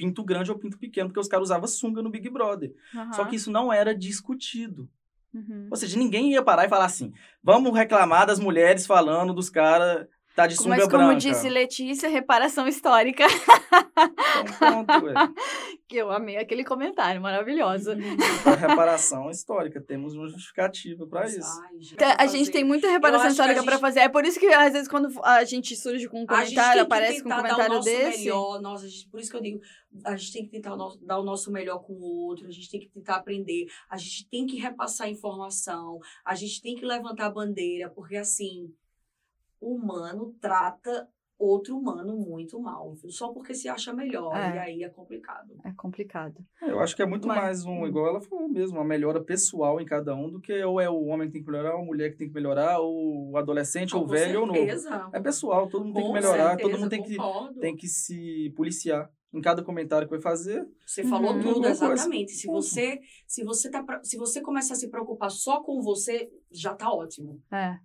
pinto 0.00 0.24
grande 0.24 0.50
ou 0.50 0.58
pinto 0.58 0.78
pequeno, 0.78 1.10
porque 1.10 1.20
os 1.20 1.28
caras 1.28 1.48
usavam 1.48 1.68
sunga 1.68 2.00
no 2.00 2.08
Big 2.08 2.30
Brother. 2.30 2.72
Só 3.12 3.26
que 3.26 3.36
isso 3.36 3.50
não 3.50 3.70
era 3.70 3.94
discutido. 3.94 4.88
Uhum. 5.34 5.68
Ou 5.70 5.76
seja, 5.76 5.98
ninguém 5.98 6.32
ia 6.32 6.42
parar 6.42 6.64
e 6.64 6.70
falar 6.70 6.86
assim: 6.86 7.12
vamos 7.42 7.74
reclamar 7.74 8.26
das 8.26 8.40
mulheres 8.40 8.86
falando 8.86 9.34
dos 9.34 9.50
caras 9.50 10.06
tá 10.34 10.46
de 10.46 10.56
sunga 10.56 10.70
Mas 10.70 10.84
como 10.84 11.04
branca. 11.06 11.16
disse 11.16 11.48
Letícia, 11.48 12.08
reparação 12.08 12.66
histórica. 12.68 13.24
Então, 14.54 14.84
pronto, 14.84 15.06
ué. 15.06 15.14
que 15.88 15.96
eu 15.96 16.10
amei 16.10 16.36
aquele 16.36 16.64
comentário, 16.64 17.20
maravilhoso. 17.20 17.90
A 18.46 18.54
reparação 18.54 19.28
histórica, 19.30 19.80
temos 19.80 20.14
uma 20.14 20.28
justificativa 20.28 21.06
para 21.06 21.26
isso. 21.26 21.40
Ai, 21.62 21.70
Tá, 21.96 22.12
A 22.12 22.18
fazer- 22.20 22.38
gente 22.38 22.50
tem 22.50 22.64
muita 22.64 22.88
reparação 22.88 23.28
histórica 23.28 23.60
gente- 23.62 23.78
fazer. 23.80 24.00
É 24.00 24.08
por 24.08 24.24
isso 24.24 24.38
que, 24.38 24.46
às 24.46 24.72
vezes, 24.72 24.88
quando 24.88 25.08
a 25.24 25.44
gente 25.44 25.74
surge 25.76 26.08
com 26.08 26.22
um 26.22 26.26
A 26.28 26.44
gente 26.44 26.54
tem 26.54 26.56
comentário, 26.56 26.74
que 26.74 26.80
aparece 26.94 27.22
com 27.22 27.28
um 27.28 27.32
tentar 27.32 27.42
dar 27.42 27.48
o 27.48 27.50
comentário 27.56 27.74
nosso 27.76 27.88
desse. 27.88 28.18
Melhor, 28.20 28.60
nós, 28.60 28.84
a 28.84 28.88
gente- 28.88 29.08
por 29.08 29.20
isso 29.20 29.30
que 29.30 29.36
eu 29.36 29.42
digo, 29.42 29.60
a 30.04 30.16
gente 30.16 30.32
tem 30.32 30.44
que 30.44 30.50
tentar 30.50 30.74
o 30.74 30.76
nosso- 30.76 31.04
dar 31.04 31.18
o 31.18 31.24
nosso 31.24 31.50
melhor 31.50 31.78
com 31.80 31.92
o 31.94 32.02
outro, 32.26 32.46
a 32.46 32.50
gente 32.50 32.70
tem 32.70 32.80
que 32.80 32.88
tentar 32.88 33.16
aprender, 33.16 33.66
a 33.90 33.96
gente 33.96 34.28
tem 34.28 34.46
que 34.46 34.56
repassar 34.58 35.08
informação, 35.08 35.98
a 36.24 36.34
gente 36.34 36.60
tem 36.62 36.74
que 36.76 36.84
levantar 36.84 37.26
a 37.26 37.30
bandeira, 37.30 37.90
porque 37.90 38.16
assim, 38.16 38.68
humano 39.60 40.34
trata 40.40 41.08
outro 41.38 41.74
humano 41.78 42.14
muito 42.18 42.60
mal, 42.60 42.92
viu? 42.92 43.10
só 43.10 43.32
porque 43.32 43.54
se 43.54 43.66
acha 43.66 43.94
melhor, 43.94 44.36
É. 44.36 44.56
e 44.56 44.58
aí 44.58 44.82
é 44.84 44.90
complicado. 44.90 45.56
É 45.64 45.72
complicado. 45.72 46.44
Eu 46.60 46.78
acho 46.80 46.94
que 46.94 47.00
é 47.00 47.06
muito 47.06 47.26
Mas- 47.26 47.38
mais 47.38 47.64
um, 47.64 47.86
igual 47.86 48.08
ela 48.08 48.20
falou 48.20 48.46
mesmo, 48.46 48.76
uma 48.76 48.84
melhora 48.84 49.22
pessoal 49.24 49.80
em 49.80 49.86
cada 49.86 50.14
um 50.14 50.28
do 50.30 50.38
que 50.38 50.52
ou 50.62 50.78
é 50.78 50.90
o 50.90 51.04
homem 51.06 51.28
que 51.28 51.32
tem 51.32 51.42
que 51.42 51.50
melhorar, 51.50 51.76
ou 51.76 51.80
a 51.80 51.84
mulher 51.86 52.10
que 52.10 52.18
tem 52.18 52.28
que 52.28 52.34
melhorar, 52.34 52.78
ou 52.80 53.30
o 53.30 53.36
adolescente, 53.38 53.96
ou 53.96 54.02
o 54.02 54.04
Com 54.04 54.10
velho 54.10 54.40
ou 54.42 54.46
novo. 54.46 54.58
certeza. 54.58 55.08
É 55.14 55.18
pessoal, 55.20 55.66
todo 55.66 55.82
mundo 55.86 55.94
tem 55.94 56.02
que 56.02 56.08
Com 56.08 56.14
melhorar, 56.14 56.56
todo 56.58 56.72
certeza, 56.72 56.78
mundo 56.78 56.90
tem 56.90 57.02
que, 57.02 57.60
tem 57.60 57.76
que 57.76 57.88
se 57.88 58.52
policiar 58.54 59.10
em 59.32 59.40
cada 59.40 59.62
comentário 59.62 60.06
que 60.06 60.12
vai 60.12 60.20
fazer. 60.20 60.68
Você 60.84 61.04
falou 61.04 61.32
Uhum. 61.32 61.40
tudo, 61.40 61.66
exatamente. 61.68 62.32
Se 62.32 62.46
você, 62.48 63.00
se 63.26 63.42
você 63.44 63.70
tá, 63.70 63.82
se 64.02 64.18
você 64.18 64.42
começar 64.42 64.74
a 64.74 64.76
se 64.76 64.90
preocupar 64.90 65.30
só 65.30 65.62
com 65.62 65.80
você, 65.80 66.30
já 66.50 66.74
tá 66.74 66.92
ótimo. 66.92 67.40
É. 67.50 67.78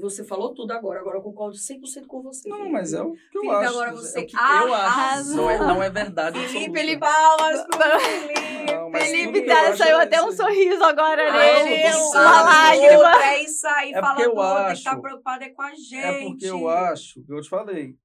Você 0.00 0.22
falou 0.24 0.52
tudo 0.52 0.72
agora, 0.72 1.00
agora 1.00 1.16
eu 1.18 1.22
concordo 1.22 1.56
100% 1.56 2.06
com 2.06 2.20
você. 2.22 2.48
Não, 2.48 2.56
Felipe. 2.58 2.72
mas 2.72 2.92
é 2.92 3.00
o 3.02 3.12
que 3.12 3.18
eu 3.38 3.40
Felipe, 3.42 3.54
acho. 3.56 3.68
agora 3.70 3.90
é 3.90 3.92
você 3.94 4.20
o 4.20 4.26
que 4.26 4.36
eu 4.36 4.74
acho. 4.74 5.30
Não 5.36 5.50
é, 5.50 5.58
não 5.58 5.82
é 5.82 5.90
verdade. 5.90 6.38
Felipe, 6.48 6.78
ele- 6.78 6.98
Palmas 6.98 7.62
pro 7.64 7.78
Felipe. 7.78 8.72
Não, 8.72 8.92
Felipe 8.92 9.42
tá, 9.46 9.52
eu 9.52 9.68
acho 9.68 9.78
saiu 9.78 9.98
é 10.00 10.02
até 10.02 10.22
um 10.22 10.26
aí. 10.28 10.36
sorriso 10.36 10.84
agora 10.84 11.32
nele, 11.32 11.88
não, 11.90 12.10
uma 12.10 12.42
lágrima. 12.42 13.24
É 13.24 13.42
isso 13.42 13.66
aí, 13.68 13.92
É 13.92 14.00
fala 14.00 14.20
eu 14.20 14.30
tem 14.32 14.34
que 14.34 14.40
acho- 14.46 14.72
estar 14.72 15.00
preocupado 15.00 15.44
é 15.44 15.48
com 15.50 15.62
a 15.62 15.74
gente. 15.74 15.94
É 15.96 16.24
porque 16.24 16.46
eu 16.46 16.68
acho, 16.68 17.24
eu 17.28 17.40
te 17.40 17.48
falei, 17.48 17.96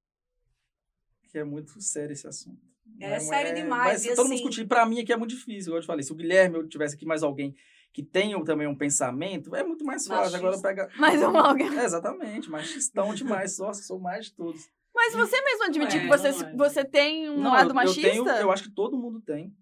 que 1.30 1.38
é 1.38 1.44
muito 1.44 1.78
sério 1.80 2.12
esse 2.12 2.26
assunto. 2.26 2.60
É 3.00 3.18
sério 3.18 3.54
demais, 3.54 3.92
Mas 3.92 4.04
e 4.04 4.08
todo 4.10 4.24
mundo 4.24 4.34
assim- 4.34 4.34
discutir, 4.36 4.66
pra 4.66 4.84
mim 4.86 5.00
aqui 5.00 5.12
é 5.12 5.16
muito 5.16 5.30
difícil, 5.34 5.74
eu 5.74 5.80
te 5.80 5.86
falei. 5.86 6.02
Se 6.02 6.12
o 6.12 6.16
Guilherme 6.16 6.56
ou 6.58 6.66
tivesse 6.68 6.94
aqui 6.96 7.04
mais 7.06 7.22
alguém 7.22 7.54
que 7.92 8.02
tenha 8.02 8.42
também 8.44 8.66
um 8.66 8.74
pensamento, 8.74 9.54
é 9.54 9.62
muito 9.64 9.84
mais 9.84 10.06
fácil. 10.06 10.36
Agora 10.36 10.56
Machista. 10.56 10.68
pega. 10.68 10.88
Mais 10.96 11.20
um 11.22 11.36
alguém. 11.36 11.78
É, 11.78 11.82
exatamente, 11.84 12.50
machistão 12.50 13.14
demais. 13.14 13.58
Nossa, 13.58 13.82
sou 13.82 13.98
mais 13.98 14.26
de 14.26 14.34
todos. 14.34 14.68
Mas 14.94 15.14
você 15.14 15.40
mesmo 15.42 15.64
admitiu 15.64 15.98
É, 15.98 16.02
que 16.02 16.08
você, 16.08 16.28
é. 16.28 16.56
você 16.56 16.84
tem 16.84 17.30
um 17.30 17.40
Não, 17.40 17.52
lado 17.52 17.70
eu, 17.70 17.74
machista? 17.74 18.08
Eu, 18.08 18.24
tenho, 18.24 18.36
eu 18.36 18.52
acho 18.52 18.64
que 18.64 18.70
todo 18.74 18.96
mundo 18.98 19.20
tem. 19.20 19.54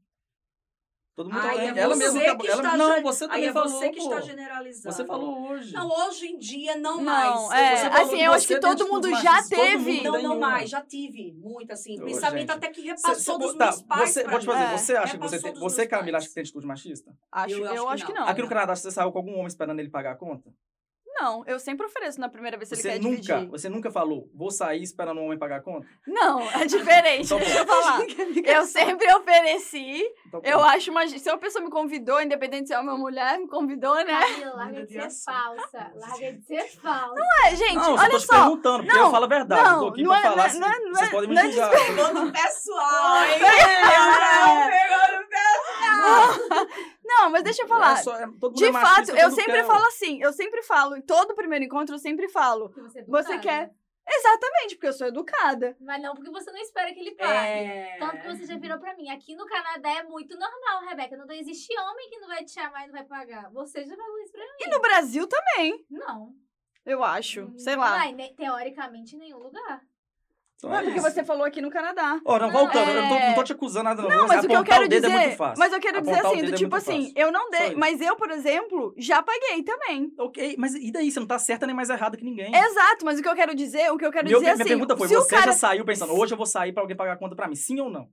Todo 1.19 1.31
mundo 1.33 1.41
Ai, 1.43 1.57
tem. 1.57 1.69
é 1.71 1.79
ela 1.81 1.97
mesma 1.97 2.21
acabou- 2.21 2.47
ela- 2.47 2.63
está 2.63 2.77
Não, 2.77 3.03
você 3.03 3.25
Aí 3.25 3.31
também 3.31 3.49
é 3.49 3.53
falou. 3.53 3.69
você 3.71 3.91
que 3.91 3.99
pô. 3.99 4.05
está 4.05 4.21
generalizando. 4.21 4.95
Você 4.95 5.05
falou 5.05 5.49
hoje. 5.51 5.75
Não, 5.75 5.89
hoje 5.91 6.27
em 6.29 6.39
dia 6.39 6.77
não 6.77 6.99
Não, 6.99 7.03
mais. 7.03 7.51
é, 7.61 7.77
Você 7.77 7.91
falou 7.91 8.07
assim, 8.07 8.23
eu 8.23 8.33
acho 8.33 8.47
que 8.47 8.61
todo 8.61 8.87
mundo 8.89 9.11
já 9.21 9.43
teve. 9.43 9.95
mundo 9.97 10.13
Não, 10.13 10.23
não 10.23 10.39
mais, 10.39 10.71
já 10.71 10.81
tive 10.81 11.33
muito, 11.33 11.73
assim. 11.73 12.01
Ô, 12.01 12.05
pensamento 12.05 12.39
gente. 12.43 12.51
até 12.53 12.69
que 12.69 12.83
repassou 12.83 13.35
cê- 13.35 13.37
dos 13.47 13.55
tá, 13.57 13.65
meus 13.65 13.83
pais 13.83 14.11
você, 14.11 14.23
vou 14.29 14.39
te 14.39 14.47
fazer, 14.47 14.63
É. 14.63 14.79
você 14.79 14.97
acha 14.97 15.17
que 15.19 15.23
você 15.25 15.37
Repassou 15.39 15.53
tem. 15.55 15.61
Você, 15.61 15.87
Camila, 15.89 16.13
pais. 16.13 16.15
acha 16.23 16.29
que 16.29 16.35
tem 16.35 16.43
atitude 16.43 16.67
machista? 16.69 17.11
Acho, 17.33 17.55
Eu 17.57 17.67
eu, 17.75 17.89
acho 17.89 18.07
que 18.07 18.13
não. 18.13 18.29
Aqui 18.29 18.41
no 18.41 18.49
Canadá, 18.49 18.77
você 18.77 18.89
saiu 18.93 19.11
com 19.11 19.19
algum 19.19 19.33
homem 19.33 19.49
esperando 19.49 19.81
ele 19.81 19.91
pagar 19.91 20.13
a 20.13 20.15
conta? 20.17 20.49
Não, 21.21 21.43
eu 21.47 21.59
sempre 21.59 21.85
ofereço 21.87 22.21
na 22.21 22.29
primeira 22.29 22.57
vez 22.57 22.69
se 22.69 22.77
Você 22.77 22.89
ele 22.91 22.99
quer 22.99 23.03
nunca, 23.05 23.21
dividir. 23.23 23.49
você 23.51 23.69
nunca 23.69 23.91
falou, 23.91 24.29
vou 24.35 24.51
sair 24.51 24.83
esperando 24.83 25.21
um 25.21 25.25
homem 25.25 25.39
pagar 25.39 25.57
a 25.57 25.61
conta? 25.61 25.87
Não, 26.07 26.41
é 26.51 26.65
diferente. 26.65 27.25
Então, 27.27 27.39
Deixa 27.39 27.59
eu 27.59 27.67
falar. 27.67 28.01
Eu 28.45 28.65
sempre 28.65 29.13
ofereci. 29.15 30.03
Então, 30.27 30.41
Eu 30.45 30.59
pronto. 30.59 30.65
acho 30.75 30.91
uma. 30.91 31.07
Se 31.09 31.29
uma 31.29 31.39
pessoa 31.39 31.65
me 31.65 31.71
convidou, 31.71 32.21
independente 32.21 32.69
se 32.69 32.75
é 32.75 32.79
uma 32.79 32.97
mulher, 32.97 33.39
me 33.39 33.49
convidou, 33.49 33.95
né? 33.97 34.05
Camila, 34.21 34.55
larga 34.55 34.87
de 34.87 34.93
ser 34.93 35.11
falsa. 35.25 35.93
Larga 35.97 36.33
de 36.33 36.43
ser 36.47 36.81
falsa. 36.81 37.21
É, 37.47 37.57
gente, 37.57 37.75
não, 37.75 37.85
só 37.85 37.93
olha 37.95 38.11
tô 38.11 38.19
te 38.19 38.27
só. 38.27 38.33
perguntando, 38.35 38.83
porque 38.85 38.97
Não, 38.99 39.05
eu 39.07 39.11
falo 39.11 39.25
a 39.25 39.29
verdade. 39.29 39.63
não, 39.63 39.73
eu 39.73 39.81
tô 39.81 39.89
aqui 39.89 40.03
não 40.03 40.11
pra 40.11 40.19
é- 40.19 40.23
falar 40.23 40.37
não 40.37 40.43
é- 40.43 40.47
assim, 40.47 40.59
não 40.61 40.69
é- 40.69 40.79
não 40.81 40.95
vocês 40.95 41.09
é- 41.09 41.11
podem 41.13 41.29
me 41.29 41.35
não 41.35 41.43
é 41.43 41.51
julgar. 41.51 41.71
Pegou 41.71 42.15
no 42.15 42.33
pessoal, 42.33 43.25
hein? 43.25 43.43
É. 43.43 44.71
Pegou 44.71 45.19
no 45.19 45.29
pessoal. 45.29 46.69
Não, 47.09 47.31
mas 47.31 47.43
deixa 47.43 47.63
eu 47.63 47.67
falar. 47.69 47.99
É 47.99 48.03
só- 48.03 48.17
é- 48.17 48.27
De 48.55 48.65
é 48.67 48.73
fato, 48.73 49.11
eu 49.11 49.31
sempre 49.31 49.53
quer- 49.55 49.65
falo 49.67 49.85
assim, 49.87 50.23
eu 50.23 50.33
sempre 50.33 50.63
falo, 50.63 50.95
em 50.97 51.01
todo 51.03 51.35
primeiro 51.35 51.65
encontro 51.65 51.95
eu 51.95 51.99
sempre 51.99 52.29
falo. 52.29 52.69
Você, 52.77 52.99
é 53.01 53.05
Você 53.05 53.39
quer. 53.39 53.73
Exatamente, 54.11 54.75
porque 54.77 54.87
eu 54.89 54.93
sou 54.95 55.07
educada. 55.07 55.77
Mas 55.81 56.01
não 56.03 56.15
porque 56.15 56.31
você 56.31 56.51
não 56.51 56.59
espera 56.59 56.93
que 56.95 57.01
ele 57.01 57.15
pague. 57.15 57.31
É. 57.31 57.97
Tanto 57.99 58.23
que 58.23 58.27
você 58.29 58.47
já 58.47 58.57
virou 58.57 58.79
pra 58.79 58.97
mim. 58.97 59.11
Aqui 59.11 59.35
no 59.37 59.45
Canadá 59.47 59.91
é 59.91 60.03
muito 60.03 60.35
normal, 60.39 60.89
Rebeca. 60.89 61.15
Não 61.17 61.31
existe 61.35 61.79
homem 61.79 62.09
que 62.09 62.19
não 62.19 62.29
vai 62.29 62.43
te 62.43 62.53
chamar 62.53 62.85
e 62.85 62.87
não 62.87 62.95
vai 62.95 63.05
pagar. 63.05 63.51
Você 63.53 63.85
já 63.85 63.95
falou 63.95 64.19
isso 64.23 64.33
pra 64.33 64.41
mim. 64.43 64.51
E 64.61 64.69
no 64.71 64.81
Brasil 64.81 65.27
também, 65.27 65.85
Não. 65.91 66.33
eu 66.87 67.05
acho. 67.05 67.49
Não 67.51 67.59
Sei 67.59 67.77
lá. 67.77 67.99
vai, 67.99 68.15
teoricamente, 68.35 69.15
em 69.15 69.19
nenhum 69.19 69.39
lugar. 69.41 69.83
Então 70.59 70.71
Não 70.71 70.77
é 70.77 70.81
é 70.81 70.85
porque 70.87 70.99
isso. 70.99 71.09
você 71.11 71.25
falou 71.25 71.45
aqui 71.45 71.61
no 71.63 71.71
Canadá. 71.71 72.21
Ó, 72.25 72.37
não, 72.37 72.49
Não, 72.49 72.53
voltando, 72.53 72.91
eu 72.91 73.01
não 73.03 73.09
tô, 73.09 73.15
é- 73.15 73.29
não 73.29 73.35
tô 73.37 73.45
te 73.45 73.53
acusando 73.53 73.85
nada, 73.85 74.03
não. 74.03 74.09
Não, 74.09 74.27
mas 74.27 74.45
o 74.45 74.49
que 74.49 74.53
eu 74.53 74.57
Apontar 74.59 74.79
quero 74.79 74.89
dizer. 74.89 75.07
é 75.07 75.09
muito 75.11 75.37
fácil. 75.37 75.59
mas 75.59 75.73
eu 75.73 75.81
quero 75.81 76.01
dizer 76.01 76.13
Apontar 76.15 76.31
o 76.31 76.35
assim, 76.35 76.43
do 76.45 76.49
é 76.49 76.57
tipo 76.57 76.71
muito 76.71 76.75
assim, 76.75 77.01
fácil. 77.03 77.13
eu 77.17 77.33
não 77.33 77.51
dei, 77.51 77.75
mas 77.77 78.01
eu, 78.01 78.17
por 78.17 78.31
exemplo, 78.33 78.93
já 78.99 79.23
paguei 79.23 79.63
também. 79.63 80.13
Ok, 80.19 80.57
mas 80.59 80.75
e 80.75 80.91
daí? 80.91 81.13
Você 81.13 81.21
não 81.21 81.29
tá 81.29 81.39
certa 81.39 81.65
nem 81.65 81.77
mais 81.77 81.91
errada 81.91 82.17
que 82.17 82.25
ninguém. 82.25 82.53
Exato, 82.53 83.05
mas 83.05 83.21
o 83.21 83.23
que 83.23 83.29
eu 83.29 83.37
quero 83.37 83.55
dizer, 83.55 83.93
o 83.93 83.97
que 83.97 84.05
eu 84.05 84.11
quero 84.11 84.29
Meu- 84.29 84.41
dizer 84.41 84.47
minha 84.53 84.55
assim, 84.55 84.65
pergunta 84.65 84.97
foi, 84.97 85.07
você 85.07 85.29
cara 85.29 85.53
já 85.53 85.59
saiu 85.59 85.85
pensando, 85.85 86.13
hoje 86.19 86.33
eu 86.35 86.37
vou 86.37 86.47
sair 86.47 86.73
pra 86.73 86.83
alguém 86.83 86.97
pagar 86.97 87.13
a 87.13 87.17
conta 87.17 87.37
pra 87.37 87.47
mim, 87.47 87.55
sim 87.55 87.79
ou 87.81 87.89
não? 87.89 88.09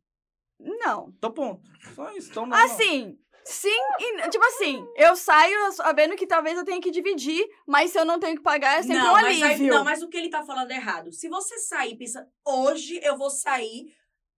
não. 0.60 1.10
Então 1.18 1.32
ponto. 1.32 1.62
Só 1.96 2.12
isso, 2.12 2.30
então 2.30 2.46
não. 2.46 2.56
Assim, 2.58 3.18
sim 3.46 3.70
e 4.00 4.30
tipo 4.30 4.43
assim, 4.46 4.86
eu 4.96 5.16
saio 5.16 5.72
sabendo 5.74 6.16
que 6.16 6.26
talvez 6.28 6.58
eu 6.58 6.66
tenha 6.66 6.82
que 6.82 6.91
dividir, 6.91 7.48
mas 7.68 7.91
se 7.91 8.00
eu 8.00 8.06
não 8.06 8.20
tenho 8.20 8.36
que 8.36 8.43
pagar 8.43 8.80
é 8.80 8.82
sempre 8.82 8.98
não, 8.98 9.10
um 9.10 9.14
mas 9.14 9.41
alívio. 9.41 9.74
não, 9.74 9.84
mas 9.84 10.02
o 10.02 10.10
que 10.10 10.18
ele 10.18 10.30
tá 10.30 10.43
falando 10.43 10.72
é 10.72 10.76
errado. 10.76 11.12
Se 11.12 11.30
você 11.30 11.58
sair 11.60 11.96
pensando, 11.96 12.28
hoje 12.46 13.00
eu 13.04 13.18
vou 13.18 13.30
sair, 13.30 13.96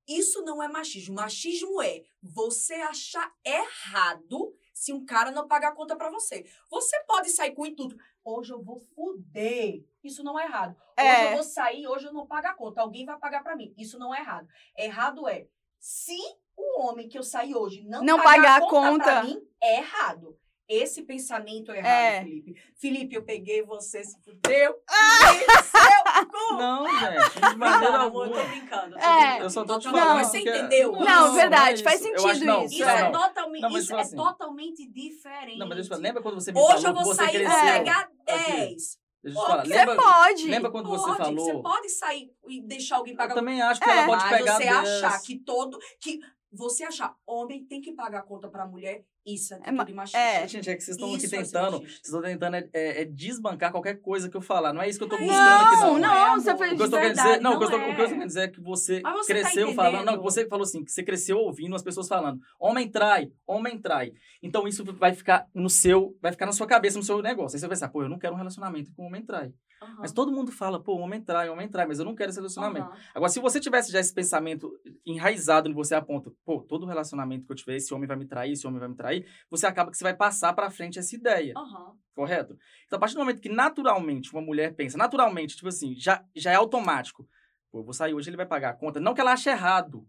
isso 0.07 0.41
não 0.43 0.61
é 0.61 0.67
machismo. 0.67 1.15
Machismo 1.15 1.81
é 1.81 2.03
você 2.21 2.75
achar 2.75 3.31
errado 3.45 4.53
se 4.73 4.93
um 4.93 5.03
cara 5.05 5.31
não 5.31 5.47
pagar 5.47 5.69
a 5.69 5.75
conta 5.75 5.95
pra 5.95 6.09
você. 6.09 6.45
Você 6.69 6.99
pode 7.01 7.29
sair 7.29 7.51
com 7.53 7.65
intuito. 7.65 7.97
Hoje 8.23 8.53
eu 8.53 8.61
vou 8.61 8.77
fuder. 8.77 9.83
Isso 10.03 10.23
não 10.23 10.39
é 10.39 10.45
errado. 10.45 10.75
Hoje 10.97 11.07
É. 11.07 11.27
eu 11.27 11.35
vou 11.35 11.43
sair, 11.43 11.87
hoje 11.87 12.05
eu 12.05 12.13
não 12.13 12.27
pago 12.27 12.47
a 12.47 12.53
conta. 12.53 12.81
Alguém 12.81 13.05
vai 13.05 13.17
pagar 13.17 13.41
pra 13.43 13.55
mim. 13.55 13.73
Isso 13.77 13.97
não 13.97 14.13
é 14.13 14.19
errado. 14.19 14.47
Errado 14.77 15.27
é 15.27 15.47
se 15.79 16.17
o 16.57 16.81
homem 16.81 17.07
que 17.07 17.17
eu 17.17 17.23
saí 17.23 17.53
hoje 17.55 17.83
não, 17.87 18.03
Não 18.03 18.17
pagar, 18.17 18.31
pagar 18.33 18.57
a 18.57 18.61
conta, 18.61 19.03
pra 19.03 19.21
conta. 19.21 19.23
mim, 19.23 19.41
é 19.61 19.77
errado. 19.77 20.37
Esse 20.69 21.03
pensamento 21.03 21.71
é 21.71 21.77
errado, 21.77 21.91
É. 21.91 22.19
Felipe. 22.23 22.55
Felipe, 22.75 23.15
eu 23.15 23.23
peguei 23.23 23.63
você, 23.63 24.03
se 24.03 24.19
fudeu. 24.21 24.73
Cu! 24.73 24.77
Não, 26.57 26.85
gente, 26.99 27.39
de 27.51 27.55
maneira 27.55 27.97
Não, 27.97 28.05
amor, 28.07 28.27
eu 28.27 28.33
alguma. 28.33 28.41
tô 28.43 28.49
brincando. 28.49 28.91
tô 28.95 28.99
É. 28.99 29.17
brincando. 29.19 29.43
Eu 29.43 29.49
só 29.49 29.63
tô 29.65 29.79
te 29.79 29.83
falando. 29.89 30.05
Não. 30.07 30.15
Mas 30.15 30.27
você 30.27 30.37
porque- 30.41 30.57
entendeu? 30.57 30.91
Não, 30.93 31.33
verdade, 31.33 31.81
é 31.81 31.83
faz 31.83 32.01
isso. 32.01 32.09
Eu 32.09 32.19
sentido 32.19 32.31
acho- 32.31 32.45
não, 32.45 32.63
isso. 32.65 32.73
Isso 32.75 32.83
não, 32.85 32.89
é, 32.91 33.03
não. 33.03 33.11
totalmente, 33.11 33.61
Não, 33.61 33.69
mas 33.71 33.83
isso 33.83 33.95
é 33.95 34.01
assim. 34.01 34.15
totalmente 34.15 34.87
diferente. 34.91 35.57
Não, 35.57 35.67
mas 35.67 35.75
deixa 35.77 35.87
eu 35.89 35.95
falar, 35.95 36.01
lembra 36.07 36.21
quando 36.21 36.35
você 36.35 36.51
me 36.51 36.59
Hoje 36.59 36.67
falou 36.83 36.87
eu 36.87 36.93
vou 36.93 37.03
que 37.03 37.09
você 37.09 37.15
sair 37.25 37.41
e 37.41 37.45
É. 37.45 37.73
pegar 37.79 37.99
Aqui. 38.01 38.13
10. 38.25 38.97
Deixa 39.23 39.39
eu 39.39 39.43
te 39.43 39.47
falar, 39.49 39.65
Você 39.65 39.73
lembra, 39.73 39.95
pode. 39.95 40.47
lembra 40.47 40.71
quando 40.71 40.89
você 40.89 41.05
Pode, 41.05 41.17
falou... 41.17 41.45
Você 41.45 41.53
pode 41.61 41.89
sair 41.89 42.31
e 42.47 42.61
deixar 42.61 42.97
alguém 42.97 43.13
Eu 43.13 43.17
pagar 43.17 43.35
também 43.35 43.61
acho 43.61 43.79
que 43.81 43.89
É. 43.89 43.97
ela 43.97 44.05
pode 44.05 44.23
Mas 44.23 44.37
pegar 44.37 44.53
você 44.53 44.63
10. 44.63 44.75
achar 45.03 45.21
que 45.21 45.35
todo. 45.39 45.79
que 45.99 46.19
Você 46.51 46.83
achar 46.83 47.17
homem 47.25 47.65
tem 47.65 47.81
que 47.81 47.91
pagar 47.91 48.19
a 48.19 48.23
conta 48.23 48.49
pra 48.49 48.65
mulher, 48.65 49.05
isso 49.27 49.53
é 49.53 49.59
É 49.65 49.71
machista. 49.71 50.17
é. 50.17 50.47
Gente, 50.47 50.69
é 50.69 50.75
que 50.75 50.81
vocês 50.83 50.95
estão 50.97 51.13
aqui 51.13 51.25
é 51.25 51.29
tentando... 51.29 51.79
machista. 51.79 51.89
Vocês 51.89 52.05
estão 52.05 52.21
tentando 52.21 52.55
é, 52.55 52.69
é- 52.73 53.01
é 53.01 53.05
desbancar 53.05 53.71
qualquer 53.71 53.95
coisa 54.01 54.29
que 54.29 54.37
eu 54.37 54.41
falar. 54.41 54.73
Não 54.73 54.81
é 54.81 54.89
isso 54.89 54.97
que 54.97 55.05
eu 55.05 55.09
tô 55.09 55.17
Não, 55.17 55.25
buscando 55.27 55.63
aqui, 55.65 55.75
não. 55.75 55.93
Não, 55.93 55.99
não, 55.99 56.15
é, 56.15 56.35
você 56.35 56.57
fez 56.57 56.71
O 56.73 56.75
que 56.75 56.81
eu 56.83 56.89
tô 56.89 56.97
querendo 56.97 57.07
verdade, 57.15 57.29
dizer, 57.29 57.41
não, 57.41 57.53
o 57.53 57.57
que 57.59 57.63
eu 57.65 57.69
tô, 57.69 57.77
não 57.77 57.83
o 57.83 57.85
que 57.87 57.91
eu 57.91 57.95
tô 57.97 58.01
é. 58.03 58.07
querendo 58.07 58.27
dizer 58.27 58.41
é 58.41 58.47
que 58.47 58.61
você, 58.61 59.01
você 59.01 59.01
tá 59.01 59.25
cresceu 59.25 59.73
falando, 59.73 60.05
não, 60.05 60.21
você 60.21 60.47
falou 60.47 60.63
assim, 60.63 60.83
que 60.83 60.91
você 60.91 61.03
cresceu 61.03 61.37
ouvindo 61.37 61.75
as 61.75 61.83
pessoas 61.83 62.07
falando, 62.07 62.39
homem 62.59 62.89
trai, 62.89 63.31
homem 63.45 63.79
trai. 63.79 64.11
Então 64.41 64.67
isso 64.67 64.83
vai 64.95 65.13
ficar 65.13 65.45
no 65.53 65.69
seu, 65.69 66.15
vai 66.21 66.31
ficar 66.31 66.45
na 66.45 66.51
sua 66.51 66.67
cabeça, 66.67 66.97
no 66.97 67.03
seu 67.03 67.21
negócio. 67.21 67.55
Aí 67.55 67.59
você 67.59 67.67
vai 67.67 67.75
pensar, 67.75 67.89
pô, 67.89 68.03
eu 68.03 68.09
não 68.09 68.19
quero 68.19 68.33
um 68.33 68.37
relacionamento 68.37 68.91
com 68.95 69.03
um 69.03 69.07
homem 69.07 69.23
trai. 69.25 69.51
Aham. 69.81 69.95
Mas 69.99 70.11
todo 70.11 70.31
mundo 70.31 70.51
fala, 70.51 70.81
pô, 70.81 70.95
homem 70.97 71.21
trai, 71.21 71.49
homem 71.49 71.67
trai, 71.69 71.85
mas 71.85 71.99
eu 71.99 72.05
não 72.05 72.15
quero 72.15 72.29
esse 72.31 72.39
relacionamento. 72.39 72.87
Aham. 72.87 72.97
Agora, 73.13 73.29
se 73.29 73.39
você 73.39 73.59
tivesse 73.59 73.91
já 73.91 73.99
esse 73.99 74.11
pensamento 74.13 74.71
enraizado 75.05 75.69
em 75.69 75.73
você 75.73 75.93
aponta, 75.95 76.31
pô, 76.45 76.61
todo 76.61 76.85
relacionamento 76.85 77.45
que 77.45 77.51
eu 77.51 77.55
tiver, 77.55 77.75
esse 77.75 77.93
homem 77.93 78.07
vai 78.07 78.17
me 78.17 78.25
trair, 78.25 78.53
esse 78.53 78.65
homem 78.65 78.79
vai 78.79 78.89
me 78.89 78.95
trair, 78.95 79.16
você 79.49 79.65
acaba 79.65 79.91
que 79.91 79.97
você 79.97 80.03
vai 80.03 80.15
passar 80.15 80.53
pra 80.53 80.69
frente 80.69 80.99
essa 80.99 81.15
ideia. 81.15 81.53
Aham. 81.55 81.95
Correto? 82.13 82.57
Então, 82.85 82.97
a 82.97 82.99
partir 82.99 83.13
do 83.13 83.19
momento 83.19 83.41
que 83.41 83.49
naturalmente 83.49 84.31
uma 84.33 84.41
mulher 84.41 84.73
pensa, 84.73 84.97
naturalmente, 84.97 85.55
tipo 85.55 85.67
assim, 85.67 85.95
já, 85.95 86.23
já 86.35 86.51
é 86.51 86.55
automático. 86.55 87.27
Pô, 87.71 87.79
eu 87.79 87.83
vou 87.83 87.93
sair 87.93 88.13
hoje, 88.13 88.29
ele 88.29 88.37
vai 88.37 88.45
pagar 88.45 88.71
a 88.71 88.73
conta. 88.73 88.99
Não 88.99 89.13
que 89.13 89.21
ela 89.21 89.33
ache 89.33 89.49
errado, 89.49 90.07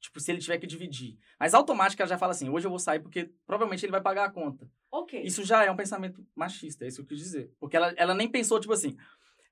tipo, 0.00 0.20
se 0.20 0.30
ele 0.30 0.40
tiver 0.40 0.58
que 0.58 0.66
dividir. 0.66 1.18
Mas 1.38 1.54
automático 1.54 2.00
ela 2.00 2.08
já 2.08 2.16
fala 2.18 2.32
assim, 2.32 2.48
hoje 2.48 2.66
eu 2.66 2.70
vou 2.70 2.78
sair 2.78 3.00
porque 3.00 3.32
provavelmente 3.44 3.84
ele 3.84 3.90
vai 3.90 4.00
pagar 4.00 4.26
a 4.26 4.30
conta. 4.30 4.70
Ok. 4.90 5.20
Isso 5.22 5.44
já 5.44 5.64
é 5.64 5.70
um 5.70 5.76
pensamento 5.76 6.24
machista, 6.34 6.84
é 6.84 6.88
isso 6.88 6.98
que 6.98 7.02
eu 7.02 7.16
quis 7.16 7.18
dizer. 7.18 7.52
Porque 7.58 7.76
ela, 7.76 7.92
ela 7.96 8.14
nem 8.14 8.30
pensou, 8.30 8.60
tipo 8.60 8.72
assim, 8.72 8.96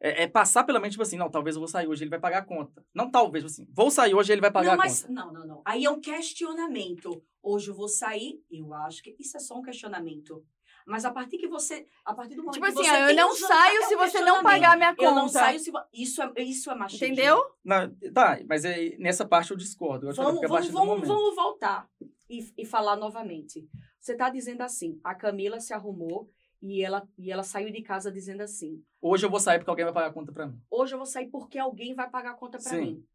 é, 0.00 0.24
é 0.24 0.28
passar 0.28 0.64
pela 0.64 0.78
mente, 0.78 0.92
tipo 0.92 1.02
assim, 1.02 1.16
não, 1.16 1.30
talvez 1.30 1.56
eu 1.56 1.60
vou 1.60 1.68
sair 1.68 1.86
hoje, 1.86 2.04
ele 2.04 2.10
vai 2.10 2.20
pagar 2.20 2.38
a 2.38 2.44
conta. 2.44 2.84
Não 2.94 3.10
talvez, 3.10 3.44
tipo 3.44 3.52
assim, 3.52 3.72
vou 3.74 3.90
sair 3.90 4.14
hoje, 4.14 4.32
ele 4.32 4.40
vai 4.40 4.50
pagar 4.50 4.68
não, 4.68 4.74
a 4.74 4.76
mas, 4.76 5.02
conta. 5.02 5.12
não, 5.12 5.32
não, 5.32 5.46
não. 5.46 5.62
Aí 5.64 5.84
é 5.84 5.90
um 5.90 6.00
questionamento. 6.00 7.22
Hoje 7.42 7.70
eu 7.70 7.74
vou 7.74 7.88
sair, 7.88 8.40
eu 8.50 8.74
acho 8.74 9.02
que 9.02 9.16
isso 9.18 9.36
é 9.36 9.40
só 9.40 9.58
um 9.58 9.62
questionamento. 9.62 10.44
Mas 10.86 11.04
a 11.04 11.10
partir 11.10 11.36
que 11.38 11.48
você. 11.48 11.84
A 12.04 12.14
partir 12.14 12.36
do 12.36 12.42
momento 12.44 12.54
Tipo 12.54 12.66
que 12.66 12.72
assim, 12.72 12.88
você 12.88 13.12
eu 13.12 13.16
não 13.16 13.34
saio 13.34 13.82
é 13.82 13.86
se 13.86 13.96
você 13.96 14.20
não 14.20 14.40
pagar 14.40 14.76
minha 14.76 14.94
Eu 14.96 15.10
não 15.10 15.22
conta. 15.22 15.32
saio 15.32 15.58
se. 15.58 15.72
Isso 15.92 16.22
é, 16.22 16.32
isso 16.42 16.70
é 16.70 16.74
machismo. 16.76 17.06
Entendeu? 17.06 17.44
Não, 17.64 17.92
tá, 18.14 18.38
mas 18.48 18.64
é, 18.64 18.96
nessa 18.96 19.26
parte 19.26 19.50
eu 19.50 19.56
discordo. 19.56 20.06
Eu 20.06 20.10
acho 20.10 20.22
Vamos, 20.22 20.38
que 20.38 20.46
a 20.46 20.48
vamos, 20.48 20.68
vamos, 20.68 21.08
vamos 21.08 21.34
voltar 21.34 21.90
e, 22.30 22.52
e 22.56 22.64
falar 22.64 22.94
novamente. 22.94 23.68
Você 23.98 24.12
está 24.12 24.30
dizendo 24.30 24.60
assim: 24.60 25.00
a 25.02 25.12
Camila 25.12 25.58
se 25.58 25.74
arrumou 25.74 26.30
e 26.62 26.82
ela, 26.82 27.06
e 27.18 27.30
ela 27.30 27.42
saiu 27.42 27.70
de 27.70 27.82
casa 27.82 28.10
dizendo 28.10 28.42
assim: 28.42 28.82
Hoje 29.00 29.24
eu 29.26 29.30
vou 29.30 29.40
sair 29.40 29.58
porque 29.58 29.70
alguém 29.70 29.84
vai 29.84 29.94
pagar 29.94 30.08
a 30.08 30.12
conta 30.12 30.32
pra 30.32 30.46
mim. 30.46 30.60
hoje 30.70 30.94
eu 30.94 30.98
vou 30.98 31.06
sair 31.06 31.28
porque 31.28 31.58
alguém 31.58 31.94
vai 31.94 32.08
pagar 32.10 32.30
a 32.30 32.34
conta 32.34 32.58
para 32.58 32.72
mim. 32.78 33.06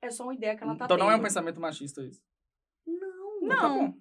É 0.00 0.10
só 0.10 0.24
uma 0.24 0.34
ideia 0.34 0.56
que 0.56 0.62
ela 0.64 0.74
tá 0.76 0.84
então 0.86 0.96
não 0.96 1.06
é 1.10 1.14
um 1.14 1.18
tendo. 1.18 1.24
pensamento 1.24 1.60
machista 1.60 2.02
isso. 2.02 2.22
Não. 2.86 3.36
Então 3.44 3.48
tá 3.56 3.68
Não. 3.68 3.86
bom. 3.92 3.98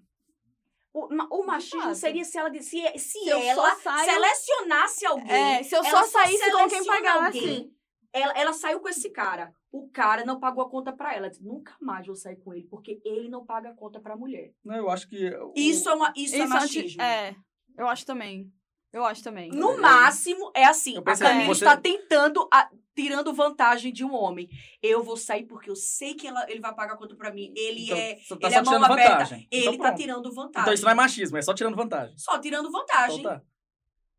O, 0.94 1.40
o 1.42 1.46
machismo 1.46 1.96
seria 1.96 2.24
se 2.26 2.38
ela 2.38 2.54
se, 2.56 2.62
se, 2.98 2.98
Se 3.20 3.30
ela 3.30 3.76
saio- 3.76 4.12
selecionasse 4.12 5.06
alguém. 5.06 5.32
É, 5.60 5.64
se 5.64 5.74
eu 5.76 5.84
só 5.86 6.04
saísse 6.04 6.52
com 6.52 6.68
quem 6.68 6.84
pagasse. 6.86 7.38
alguém. 7.40 7.74
Ela, 8.14 8.34
ela 8.34 8.52
saiu 8.54 8.82
com 8.82 8.90
esse 8.90 9.10
cara. 9.10 9.54
O 9.72 9.90
cara 9.90 10.26
não 10.26 10.38
pagou 10.38 10.62
a 10.66 10.70
conta 10.70 10.92
pra 10.92 11.12
ela. 11.12 11.18
Ela 11.20 11.30
disse, 11.30 11.44
Nunca 11.44 11.74
mais 11.80 12.06
vou 12.06 12.16
sair 12.16 12.36
com 12.36 12.54
ele, 12.54 12.68
porque 12.68 13.02
ele 13.06 13.30
não 13.30 13.46
paga 13.46 13.70
a 13.70 13.74
conta 13.74 14.02
pra 14.02 14.18
mulher. 14.18 14.52
Não, 14.66 14.76
eu 14.76 14.90
acho 14.90 15.08
que. 15.08 15.30
o- 15.34 15.54
Isso 15.56 15.88
é, 15.90 15.94
uma, 15.94 16.12
isso 16.14 16.36
é 16.36 16.40
Isso 16.40 16.50
machismo. 16.50 17.02
É, 17.02 17.36
eu 17.82 17.88
acho 17.88 18.06
também. 18.06 18.52
Eu 18.94 19.06
acho 19.06 19.24
também. 19.24 19.50
No 19.52 19.80
máximo, 19.80 20.52
é 20.54 20.66
assim. 20.66 20.98
A 20.98 21.02
Camila 21.02 21.46
você- 21.48 21.64
está 21.64 21.78
tentando, 21.78 22.46
a- 22.54 22.70
tirando 22.94 23.34
vantagem 23.34 23.94
de 23.94 24.04
um 24.04 24.14
homem. 24.14 24.50
Eu 24.84 25.02
vou 25.02 25.16
sair 25.16 25.46
porque 25.46 25.70
eu 25.70 25.76
sei 25.78 26.14
que 26.14 26.28
ela- 26.28 26.46
ele 26.50 26.60
vai 26.60 26.76
pagar 26.76 26.94
a 26.96 26.98
conta 26.98 27.16
pra 27.16 27.32
mim. 27.32 27.54
Ele 27.56 27.86
Então, 27.86 27.98
é. 27.98 28.16
tá 28.16 28.20
ele 28.20 28.28
só 28.28 28.48
é 28.48 28.62
mão 28.64 28.64
tirando 28.74 28.92
aberta. 28.92 29.12
vantagem. 29.14 29.48
Ele 29.50 29.68
então, 29.68 29.78
tá 29.78 29.94
tirando 29.94 30.34
vantagem. 30.34 30.62
Então 30.62 30.74
isso 30.74 30.84
não 30.84 30.92
é 30.92 30.96
machismo, 30.96 31.38
é 31.38 31.42
só 31.42 31.54
tirando 31.54 31.76
vantagem. 31.78 32.14
Só 32.18 32.38
tirando 32.38 32.70
vantagem. 32.70 33.20
Então 33.20 33.32
tá. 33.38 33.42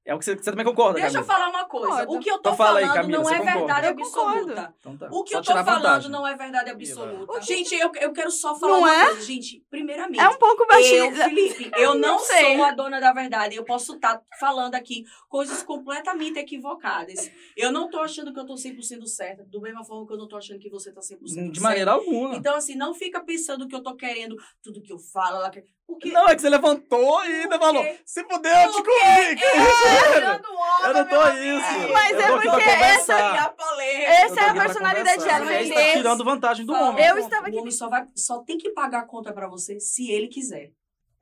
É 0.04 0.12
o 0.12 0.18
que 0.18 0.24
você, 0.24 0.34
você 0.34 0.50
também 0.50 0.64
concorda, 0.66 1.00
Deixa 1.00 1.18
eu 1.18 1.24
Camila? 1.24 1.32
falar 1.32 1.48
uma 1.50 1.64
coisa. 1.64 1.88
Concordo. 1.88 2.12
O 2.12 2.18
que 2.20 2.28
eu 2.28 2.34
tô 2.34 2.50
Então 2.50 2.56
fala 2.56 2.78
aí, 2.80 2.86
falando 2.86 2.96
Camila, 3.02 3.22
não 3.22 3.30
é 3.30 3.38
concorda? 3.38 3.58
verdade 3.58 3.86
Eu 3.86 3.90
absoluta. 3.92 4.74
Então 4.80 4.96
tá. 4.96 5.08
O 5.12 5.22
que 5.22 5.30
Só 5.30 5.38
eu 5.38 5.42
tô 5.42 5.52
falando 5.52 5.64
vantagem. 5.82 6.10
não 6.10 6.26
é 6.26 6.36
verdade 6.36 6.70
absoluta. 6.70 7.40
Gente, 7.40 7.74
eu, 7.76 7.92
eu 8.00 8.12
quero 8.12 8.30
só 8.32 8.54
falar 8.58 8.72
Não 8.72 8.78
uma 8.80 8.92
é? 8.92 9.04
coisa. 9.06 9.20
Gente, 9.20 9.64
primeiramente. 9.70 10.20
É 10.20 10.28
um 10.28 10.38
pouco 10.38 10.64
Eu, 10.64 10.66
machista. 10.66 11.24
Felipe, 11.28 11.70
eu 11.80 11.94
não, 11.94 12.00
não 12.14 12.18
sei. 12.18 12.56
sou 12.56 12.64
a 12.64 12.72
dona 12.72 13.00
da 13.00 13.12
verdade. 13.12 13.54
Eu 13.54 13.64
posso 13.64 13.94
estar 13.94 14.20
falando 14.40 14.74
aqui 14.74 15.04
coisas 15.28 15.62
completamente 15.62 16.36
equivocadas. 16.36 17.30
Eu 17.56 17.70
não 17.70 17.88
tô 17.88 18.00
achando 18.00 18.32
que 18.32 18.40
eu 18.40 18.44
tô 18.44 18.54
100% 18.54 19.06
certa, 19.06 19.44
do 19.44 19.60
mesma 19.60 19.84
forma 19.84 20.04
que 20.04 20.12
eu 20.14 20.18
não 20.18 20.26
tô 20.26 20.36
achando 20.36 20.58
que 20.58 20.68
você 20.68 20.90
tá 20.90 21.00
100% 21.00 21.28
certa. 21.28 21.50
De 21.52 21.60
maneira 21.60 21.92
alguma. 21.92 22.34
Então, 22.34 22.56
assim, 22.56 22.74
não 22.74 22.92
fica 22.92 23.20
pensando 23.20 23.68
que 23.68 23.74
eu 23.76 23.82
tô 23.82 23.94
querendo 23.94 24.34
tudo 24.60 24.82
que 24.82 24.92
eu 24.92 24.98
falo. 24.98 25.36
Ela 25.36 25.50
quer... 25.50 25.64
Porque 25.92 26.10
Não, 26.12 26.28
é 26.28 26.34
que 26.34 26.40
você 26.42 26.48
levantou 26.50 27.24
e 27.24 27.42
ainda 27.42 27.58
falou. 27.58 27.84
Se 28.04 28.22
fudeu, 28.24 28.52
eu 28.52 28.70
te 28.72 28.82
comi. 28.82 29.36
que 29.36 29.44
isso, 29.44 29.82
velho? 29.84 30.12
tirando 30.14 30.46
onda, 30.52 30.88
Eu 30.88 30.94
não 30.94 31.04
tô 31.08 31.28
isso. 31.32 31.92
Mas 31.92 32.12
eu 32.12 32.20
é 32.20 32.32
porque 32.32 32.62
essa. 32.70 33.12
Essa 33.14 34.40
Eu 34.40 34.46
é 34.46 34.48
a 34.50 34.54
personalidade 34.54 35.24
dela. 35.24 35.44
Mas 35.44 35.68
Mas 35.68 35.74
tá 35.74 35.82
esse- 35.82 35.92
tirando 35.92 36.24
vantagem 36.24 36.66
do 36.66 36.72
Fala. 36.72 36.90
homem. 36.90 37.04
Eu 37.06 37.18
estava 37.18 37.44
O 37.44 37.48
aqui. 37.48 37.58
homem 37.58 37.70
só, 37.70 37.88
vai, 37.88 38.06
só 38.14 38.38
tem 38.42 38.58
que 38.58 38.70
pagar 38.70 39.00
a 39.00 39.06
conta 39.06 39.32
pra 39.32 39.48
você 39.48 39.78
se 39.80 40.10
ele 40.10 40.28
quiser. 40.28 40.70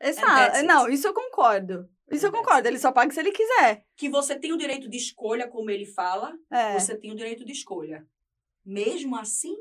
Exato. 0.01 0.57
it. 0.57 0.63
Não, 0.63 0.89
isso 0.89 1.07
eu 1.07 1.13
concordo. 1.15 1.89
Isso 2.11 2.25
eu 2.27 2.31
And 2.31 2.33
that's 2.33 2.45
concordo. 2.47 2.69
Ele 2.69 2.79
só 2.79 2.91
paga 2.91 3.13
se 3.13 3.21
ele 3.21 3.31
quiser. 3.33 3.85
Que 3.97 4.09
você 4.09 4.35
tem 4.39 4.53
o 4.53 4.57
direito 4.57 4.89
de 4.89 4.97
escolha, 4.97 5.47
como 5.47 5.71
ele 5.71 5.85
fala, 5.87 6.33
É. 6.51 6.73
você 6.79 6.97
tem 6.97 7.13
o 7.13 7.17
direito 7.17 7.45
de 7.45 7.53
escolha. 7.53 8.05
Mesmo 8.65 9.17
assim, 9.17 9.55
é 9.55 9.61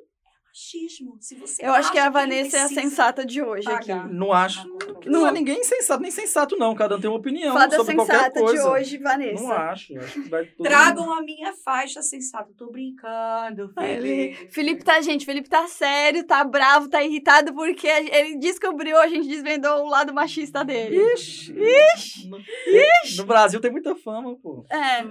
machismo. 0.54 1.18
Se 1.20 1.36
você 1.36 1.64
Eu 1.66 1.74
acho 1.74 1.91
que 1.91 2.00
a 2.00 2.10
Vanessa 2.10 2.58
é 2.58 2.62
a 2.62 2.68
sensata 2.68 3.26
de 3.26 3.41
hoje 3.41 3.70
aqui. 3.70 3.88
pagar. 3.89 4.10
Não 4.12 4.34
acho. 4.34 4.68
Não 5.06 5.28
é 5.28 5.32
ninguém 5.32 5.64
sensato, 5.64 6.02
nem 6.02 6.12
sensato, 6.12 6.58
não. 6.58 6.76
Cada 6.76 6.95
um 6.97 7.00
tem 7.00 7.10
uma 7.10 7.18
opinião 7.20 7.54
Fada 7.54 7.76
sobre 7.78 7.95
qualquer 7.95 8.14
sensata 8.14 8.39
de 8.39 8.45
coisa. 8.45 8.70
hoje, 8.72 8.97
Vanessa. 8.97 9.43
Não 9.43 9.52
acho. 9.52 9.97
acho 9.97 10.30
Tragam 10.62 11.14
a 11.14 11.22
minha 11.22 11.54
faixa 11.54 12.02
sensata. 12.02 12.50
Tô 12.58 12.72
brincando, 12.72 13.72
Ele- 13.80 14.34
Felipe. 14.34 14.52
Felipe 14.54 14.84
tá, 14.84 15.02
gente, 15.02 15.26
Felipe 15.26 15.50
tá 15.50 15.68
sério, 15.68 16.26
tá 16.26 16.43
bravo, 16.43 16.89
tá 16.89 17.02
irritado 17.04 17.54
porque 17.54 17.88
ele 17.88 18.38
descobriu, 18.38 18.97
a 19.00 19.08
gente 19.08 19.28
desvendou 19.28 19.86
o 19.86 19.89
lado 19.89 20.14
machista 20.14 20.64
dele. 20.66 20.97
Ixi, 21.14 21.54
ixi. 21.95 22.28
No, 22.30 22.38
no 23.18 23.26
Brasil 23.26 23.60
tem 23.62 23.72
muita 23.72 23.95
fama, 23.95 24.36
pô. 24.36 24.66
É. 24.70 25.04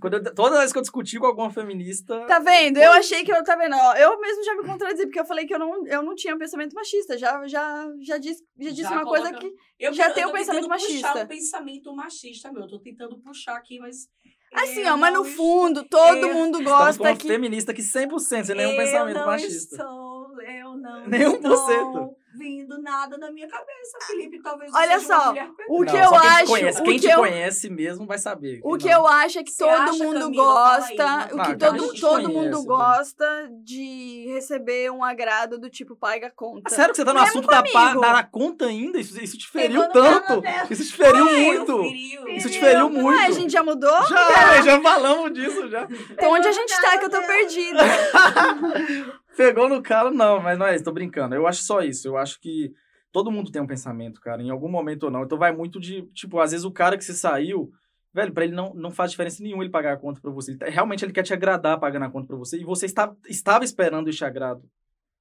Quando 0.00 0.14
eu- 0.14 0.34
toda 0.34 0.58
vez 0.58 0.72
que 0.72 0.78
eu 0.78 0.82
discuti 0.82 1.18
com 1.18 1.26
alguma 1.26 1.50
feminista. 1.50 2.20
Tá 2.26 2.38
vendo? 2.38 2.78
Eu 2.78 2.92
achei 2.92 3.24
que 3.24 3.32
eu, 3.32 3.42
tá 3.42 3.56
vendo? 3.56 3.74
Ó, 3.74 3.94
Eu 3.94 4.20
mesmo 4.20 4.44
já 4.44 4.54
me 4.54 4.64
contradizi, 4.78 5.06
porque 5.06 5.20
eu 5.20 5.24
falei 5.24 5.46
que 5.46 5.54
eu 5.54 5.58
não, 5.58 5.86
eu 5.86 6.02
não 6.02 6.14
tinha 6.14 6.34
um 6.34 6.38
pensamento 6.38 6.74
machista. 6.74 7.16
Já, 7.18 7.46
já, 7.46 7.86
já 8.02 8.18
disse, 8.18 8.42
já 8.58 8.70
disse 8.70 8.82
Já 8.82 8.90
uma 8.92 9.04
coisa 9.04 9.26
coloca- 9.32 9.40
que. 9.40 9.54
Eu 9.78 9.92
Já 9.92 10.08
tô- 10.08 10.14
tem 10.14 10.22
eu 10.22 10.28
o 10.28 10.32
tô 10.32 10.38
pensamento 10.38 10.62
tentando 10.64 10.68
machista. 10.70 11.08
puxar 11.08 11.24
o 11.24 11.28
pensamento 11.28 11.94
machista, 11.96 12.52
meu. 12.52 12.62
Eu 12.62 12.68
tô 12.68 12.78
tentando 12.78 13.18
puxar 13.20 13.56
aqui, 13.56 13.78
mas. 13.78 14.08
Assim, 14.52 14.82
eu 14.82 14.94
ó, 14.94 14.96
mas 14.96 15.12
no 15.12 15.24
fundo, 15.24 15.82
todo 15.88 16.16
eu- 16.16 16.32
mundo 16.34 16.58
Estamos 16.58 16.72
com 16.72 16.84
gosta 16.86 17.02
uma 17.02 17.16
que. 17.16 17.26
feminista 17.26 17.74
que 17.74 17.82
100% 17.82 18.46
sem 18.46 18.54
nenhum 18.54 18.70
eu 18.70 18.76
pensamento 18.76 19.16
não 19.18 19.26
machista. 19.26 19.74
Estou, 19.76 20.40
eu 20.42 20.76
não 20.76 21.06
Nenhum 21.08 21.40
por 21.40 21.52
estou 21.52 21.66
cento. 21.66 22.16
Vindo 22.36 22.80
nada 22.80 23.16
na 23.18 23.30
minha 23.30 23.48
cabeça, 23.48 23.98
Felipe. 24.06 24.40
Talvez 24.42 24.72
eu 24.72 24.78
Olha 24.78 24.98
seja 25.00 25.14
uma 25.14 25.20
só, 25.20 25.28
mulher 25.28 25.50
O 25.68 25.84
Não, 25.84 25.92
que 25.92 25.96
eu 25.98 26.04
só 26.08 26.20
quem 26.20 26.20
te 26.20 26.26
acho. 26.36 26.46
Conhece. 26.46 26.80
o 26.80 26.84
Quem 26.84 26.94
que 26.94 27.00
te 27.06 27.12
eu, 27.12 27.18
conhece 27.18 27.70
mesmo 27.70 28.06
vai 28.06 28.18
saber. 28.18 28.60
O 28.64 28.76
que 28.76 28.86
não. 28.90 28.92
eu 28.92 29.06
acho 29.06 29.38
é 29.38 29.42
que 29.44 29.50
Você 29.52 29.64
todo 29.64 29.70
acha, 29.72 30.04
mundo 30.04 30.20
Camila? 30.20 30.44
Gosta, 30.44 31.04
não. 31.04 31.24
o 31.24 31.46
que 31.46 31.56
todo, 31.56 32.00
todo 32.00 32.22
conhece, 32.22 32.32
mundo 32.32 32.58
né? 32.58 32.64
gosta 32.66 33.48
de 33.64 34.26
receber 34.32 34.90
um 34.90 35.02
agrado 35.04 35.58
do 35.58 35.70
tipo 35.70 35.96
paga 35.96 36.30
conta. 36.34 36.62
Ah, 36.66 36.70
sério 36.70 36.90
que 36.90 36.96
você 36.96 37.04
tá 37.04 37.12
no 37.12 37.20
Mesmo 37.20 37.40
assunto 37.40 37.48
da, 37.48 37.62
da 37.62 38.12
na 38.12 38.22
conta 38.24 38.66
ainda? 38.66 38.98
Isso, 38.98 39.22
isso 39.22 39.38
te 39.38 39.48
feriu 39.48 39.80
Pegou 39.88 40.02
no 40.02 40.20
tanto? 40.20 40.42
Isso 40.72 40.84
te 40.84 40.96
feriu 40.96 41.26
Ai, 41.26 41.34
muito. 41.44 41.82
feriu. 41.82 42.28
Isso 42.28 42.50
te 42.50 42.60
feriu 42.60 42.86
Ué, 42.86 42.92
muito. 43.02 43.20
a 43.20 43.30
gente 43.30 43.52
já 43.52 43.62
mudou? 43.62 44.02
Já, 44.06 44.62
já 44.62 44.80
falamos 44.80 45.32
disso 45.32 45.68
já. 45.68 45.86
Então 46.10 46.30
onde 46.32 46.48
a 46.48 46.52
gente 46.52 46.80
tá 46.80 46.98
que 46.98 47.04
eu 47.06 47.10
tô 47.10 47.20
perdida? 47.22 47.80
Pegou 49.36 49.68
no 49.68 49.82
calo, 49.82 50.10
não, 50.10 50.40
mas 50.40 50.58
não 50.58 50.66
é 50.66 50.74
isso, 50.74 50.84
tô 50.84 50.92
brincando. 50.92 51.34
Eu 51.34 51.46
acho 51.46 51.62
só 51.62 51.82
isso. 51.82 52.06
Eu 52.06 52.16
acho 52.16 52.40
que 52.40 52.72
todo 53.12 53.30
mundo 53.30 53.50
tem 53.50 53.60
um 53.62 53.66
pensamento, 53.66 54.20
cara, 54.20 54.42
em 54.42 54.50
algum 54.50 54.68
momento 54.68 55.04
ou 55.04 55.10
não. 55.10 55.24
Então 55.24 55.38
vai 55.38 55.54
muito 55.54 55.80
de, 55.80 56.02
tipo, 56.12 56.38
às 56.40 56.52
vezes 56.52 56.64
o 56.64 56.70
cara 56.70 56.96
que 56.96 57.04
você 57.04 57.14
saiu, 57.14 57.70
velho, 58.12 58.32
pra 58.32 58.44
ele 58.44 58.54
não, 58.54 58.74
não 58.74 58.90
faz 58.90 59.10
diferença 59.10 59.42
nenhuma 59.42 59.62
ele 59.62 59.70
pagar 59.70 59.92
a 59.92 59.96
conta 59.96 60.20
pra 60.20 60.30
você. 60.30 60.56
Tá- 60.56 60.66
realmente 60.66 61.04
ele 61.04 61.12
quer 61.12 61.22
te 61.22 61.32
agradar 61.32 61.78
pagando 61.78 62.04
a 62.04 62.10
conta 62.10 62.26
pra 62.26 62.36
você. 62.36 62.58
E 62.58 62.64
você 62.64 62.86
está, 62.86 63.14
estava 63.28 63.64
esperando 63.64 64.08
este 64.08 64.24
agrado. 64.24 64.68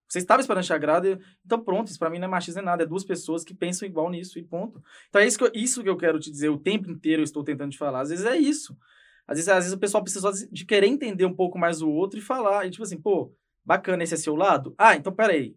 Você 0.08 0.20
estava 0.20 0.42
esperando 0.42 0.62
este 0.62 0.74
agrado, 0.74 1.20
então 1.44 1.64
pronto, 1.64 1.88
isso 1.88 1.98
pra 1.98 2.10
mim 2.10 2.20
não 2.20 2.28
é 2.28 2.30
machismo 2.30 2.62
nem 2.62 2.66
nada. 2.66 2.84
É 2.84 2.86
duas 2.86 3.04
pessoas 3.04 3.44
que 3.44 3.54
pensam 3.54 3.88
igual 3.88 4.12
nisso 4.12 4.38
e 4.38 4.44
ponto. 4.44 4.84
Então 5.10 5.20
é 5.20 5.26
isso 5.26 5.40
que 5.40 5.44
eu, 5.44 5.52
isso 5.56 5.82
que 5.82 5.90
eu 5.90 5.98
quero 5.98 6.20
te 6.20 6.30
dizer 6.30 6.50
o 6.50 6.58
tempo 6.60 6.90
inteiro, 6.92 7.22
eu 7.22 7.24
estou 7.24 7.44
tentando 7.44 7.72
te 7.72 7.78
falar. 7.80 8.02
Às 8.02 8.10
vezes 8.10 8.26
é 8.26 8.38
isso. 8.38 8.78
Às 9.26 9.38
vezes, 9.38 9.50
às 9.50 9.64
vezes 9.64 9.74
o 9.74 9.80
pessoal 9.80 10.04
precisa 10.04 10.30
de 10.52 10.66
querer 10.66 10.88
entender 10.88 11.26
um 11.26 11.34
pouco 11.34 11.58
mais 11.58 11.82
o 11.82 11.90
outro 11.90 12.20
e 12.20 12.22
falar. 12.22 12.68
E 12.68 12.70
tipo 12.70 12.84
assim, 12.84 13.00
pô, 13.00 13.34
bacana, 13.64 14.04
esse 14.04 14.14
é 14.14 14.18
seu 14.18 14.36
lado? 14.36 14.74
Ah, 14.78 14.96
então 14.96 15.14
peraí. 15.14 15.56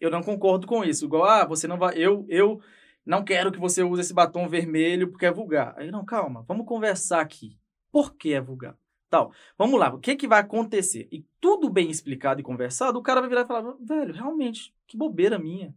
Eu 0.00 0.10
não 0.10 0.22
concordo 0.22 0.66
com 0.66 0.84
isso. 0.84 1.04
Igual, 1.04 1.24
ah, 1.24 1.46
você 1.46 1.68
não 1.68 1.78
vai. 1.78 1.96
Eu, 1.96 2.26
eu 2.28 2.60
não 3.04 3.24
quero 3.24 3.52
que 3.52 3.58
você 3.58 3.82
use 3.82 4.00
esse 4.00 4.14
batom 4.14 4.48
vermelho 4.48 5.08
porque 5.08 5.26
é 5.26 5.32
vulgar. 5.32 5.74
Aí, 5.76 5.90
não, 5.90 6.04
calma, 6.04 6.44
vamos 6.46 6.66
conversar 6.66 7.20
aqui. 7.20 7.58
Por 7.90 8.16
que 8.16 8.32
é 8.32 8.40
vulgar? 8.40 8.76
Tal. 9.08 9.30
Vamos 9.58 9.78
lá, 9.78 9.94
o 9.94 9.98
que, 9.98 10.16
que 10.16 10.26
vai 10.26 10.40
acontecer? 10.40 11.06
E 11.12 11.24
tudo 11.38 11.68
bem 11.68 11.90
explicado 11.90 12.40
e 12.40 12.44
conversado, 12.44 12.98
o 12.98 13.02
cara 13.02 13.20
vai 13.20 13.28
virar 13.28 13.42
e 13.42 13.46
falar, 13.46 13.74
velho, 13.78 14.14
realmente, 14.14 14.74
que 14.86 14.96
bobeira 14.96 15.38
minha. 15.38 15.74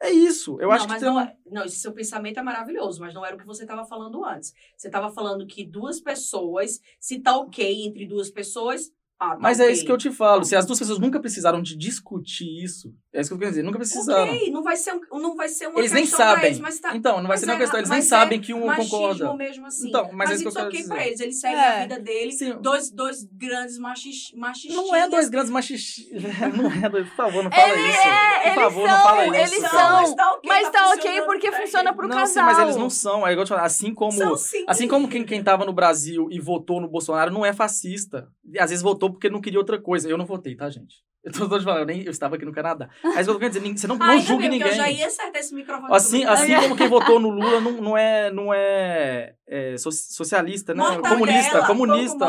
É 0.00 0.10
isso. 0.10 0.60
Eu 0.60 0.68
não, 0.68 0.74
acho 0.74 0.86
que 0.86 0.94
tem 0.94 1.02
não, 1.02 1.20
é- 1.20 1.36
não, 1.50 1.64
esse 1.64 1.78
seu 1.78 1.92
pensamento 1.92 2.38
é 2.38 2.42
maravilhoso, 2.42 3.00
mas 3.00 3.14
não 3.14 3.24
era 3.24 3.34
o 3.34 3.38
que 3.38 3.46
você 3.46 3.62
estava 3.62 3.84
falando 3.84 4.24
antes. 4.24 4.54
Você 4.76 4.86
estava 4.86 5.10
falando 5.10 5.46
que 5.46 5.64
duas 5.64 6.00
pessoas, 6.00 6.80
se 7.00 7.18
tá 7.18 7.36
ok 7.36 7.86
entre 7.86 8.06
duas 8.06 8.30
pessoas, 8.30 8.92
ah, 9.20 9.30
tá 9.30 9.38
Mas 9.40 9.58
é 9.60 9.64
ok. 9.64 9.74
isso 9.74 9.84
que 9.84 9.92
eu 9.92 9.98
te 9.98 10.10
falo. 10.10 10.44
Se 10.44 10.54
as 10.54 10.64
duas 10.64 10.78
pessoas 10.78 10.98
nunca 10.98 11.18
precisaram 11.20 11.60
de 11.60 11.76
discutir 11.76 12.62
isso, 12.62 12.94
é 13.12 13.20
isso 13.20 13.30
que 13.30 13.34
eu 13.34 13.38
quero 13.38 13.50
dizer, 13.50 13.62
nunca 13.62 13.78
precisaram. 13.78 14.32
Ok, 14.32 14.50
não 14.50 14.62
vai 14.62 14.76
ser, 14.76 14.92
um, 14.94 15.18
não 15.20 15.34
vai 15.36 15.48
ser 15.48 15.66
uma 15.68 15.78
Eles 15.80 15.92
nem 15.92 16.06
sabem. 16.06 16.46
eles, 16.46 16.60
mas 16.60 16.78
tá, 16.78 16.94
Então, 16.96 17.16
não 17.16 17.22
vai 17.22 17.30
mas 17.30 17.40
ser 17.40 17.46
nenhuma 17.46 17.62
é- 17.62 17.64
questão. 17.64 17.80
Eles 17.80 17.90
nem 17.90 17.98
mas 17.98 18.06
é 18.06 18.08
sabem 18.08 18.40
que 18.40 18.54
um 18.54 18.60
concorda. 18.74 19.34
mesmo 19.36 19.66
assim. 19.66 19.88
Então, 19.88 20.10
mas 20.12 20.30
é 20.30 20.34
isso 20.34 20.42
que 20.50 20.56
eu 20.58 20.62
ok 20.62 20.70
dizer. 20.80 20.88
pra 20.94 21.06
eles, 21.06 21.20
eles 21.20 21.40
seguem 21.40 21.58
É. 21.58 21.68
a 21.68 21.80
vida 21.82 21.98
deles. 22.00 22.38
Sim. 22.38 22.56
Dois, 22.60 22.90
dois 22.90 23.24
grandes 23.24 23.78
machis, 23.78 24.32
machistas. 24.36 24.76
Não 24.76 24.94
é 24.94 25.08
dois 25.08 25.28
grandes 25.28 25.50
machistas. 25.50 26.06
Não 26.56 26.70
é 26.70 26.88
dois. 26.88 27.08
Por 27.08 27.16
favor, 27.16 27.42
não 27.44 27.50
fala 27.50 27.72
Ele 27.72 27.88
isso. 27.88 27.98
é, 27.98 28.40
Por 28.40 28.46
eles 28.46 28.54
favor, 28.54 28.88
são, 28.88 28.96
não 28.96 29.02
fala 29.02 29.26
isso. 29.26 29.34
eles 29.54 29.70
são. 29.70 29.92
Mas 30.00 30.14
tá 30.14 30.32
ok, 30.32 30.48
Mas 30.48 30.70
tá 30.70 30.86
ok 30.88 30.94
funcionando 31.00 31.26
porque 31.26 31.52
funciona 31.52 31.84
eles. 31.90 31.96
pro 31.96 32.08
não, 32.08 32.16
casal. 32.16 32.34
sim, 32.34 32.40
mas 32.42 32.58
eles 32.58 32.76
não 32.76 32.90
são. 32.90 33.26
É 33.26 33.32
igual 33.32 33.44
te 33.44 33.48
falei, 33.48 33.64
assim 33.64 33.92
como. 33.94 34.34
Assim 34.66 34.88
como 34.88 35.08
quem, 35.08 35.24
quem 35.24 35.42
tava 35.42 35.64
no 35.64 35.72
Brasil 35.72 36.28
e 36.30 36.38
votou 36.38 36.80
no 36.80 36.88
Bolsonaro 36.88 37.32
não 37.32 37.44
é 37.44 37.52
fascista. 37.52 38.28
Às 38.58 38.70
vezes 38.70 38.82
votou 38.82 39.07
porque 39.12 39.28
não 39.30 39.40
queria 39.40 39.58
outra 39.58 39.80
coisa. 39.80 40.08
Eu 40.08 40.18
não 40.18 40.26
votei, 40.26 40.54
tá, 40.56 40.68
gente? 40.70 40.96
Eu 41.24 41.32
tô, 41.32 41.48
tô 41.48 41.58
te 41.58 41.64
falando, 41.64 41.80
eu, 41.80 41.86
nem, 41.86 42.04
eu 42.04 42.10
estava 42.12 42.36
aqui 42.36 42.44
no 42.44 42.52
Canadá. 42.52 42.88
Mas 43.02 43.26
eu 43.26 43.32
tô 43.34 43.38
querendo 43.40 43.52
dizer, 43.54 43.60
ninguém- 43.64 43.76
você 43.76 43.86
não, 43.88 43.96
não 43.96 44.18
julgue 44.20 44.48
ninguém. 44.48 44.68
Eu 44.68 44.74
já 44.74 44.88
ia 44.88 45.06
acertar 45.08 45.40
esse 45.40 45.52
microfone. 45.52 45.92
Assim, 45.94 46.24
assim 46.24 46.54
como 46.54 46.76
quem 46.76 46.88
votou 46.88 47.18
no 47.18 47.28
Lula 47.28 47.60
não, 47.60 47.72
não 47.72 47.98
é, 47.98 48.30
não 48.30 48.54
é, 48.54 49.34
é 49.48 49.76
so- 49.76 49.90
socialista, 49.90 50.72
né? 50.72 50.80
Mortadela, 50.82 51.08
comunista, 51.16 51.66
comunista. 51.66 52.24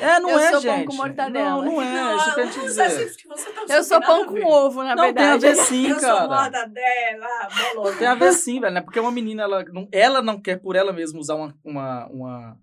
É, 0.00 0.20
não 0.20 0.30
Eu 0.30 0.38
é, 0.38 0.50
sou 0.50 0.60
gente. 0.60 0.72
pão 0.76 0.84
com 0.86 0.94
mortadela. 0.94 1.50
Não, 1.50 1.64
não 1.64 1.82
é. 1.82 1.92
Não, 1.92 2.16
isso 2.16 2.34
que 2.34 2.40
eu 2.40 2.50
te 2.50 2.60
dizer. 2.60 3.12
tá 3.66 3.74
Eu 3.74 3.82
sou 3.82 4.00
pão 4.00 4.24
com 4.24 4.44
ovo, 4.46 4.82
na 4.84 4.94
Não, 4.94 5.12
tem 5.12 5.24
a 5.24 5.36
verdade. 5.36 5.40
ver 5.40 5.56
sim, 5.56 5.88
Eu 5.88 5.98
sou 5.98 6.08
cara. 6.08 6.28
mortadela, 6.28 7.28
bolona. 7.74 7.96
Tem 7.96 8.06
a 8.06 8.14
ver 8.14 8.32
sim, 8.32 8.60
velho, 8.60 8.72
né? 8.74 8.80
Porque 8.80 9.00
uma 9.00 9.10
menina, 9.10 9.42
ela 9.42 9.64
não, 9.64 9.88
ela 9.92 10.22
não 10.22 10.40
quer 10.40 10.58
por 10.60 10.76
ela 10.76 10.92
mesma 10.92 11.18
usar 11.18 11.34
uma, 11.34 11.54
uma, 11.64 12.06
uma 12.06 12.56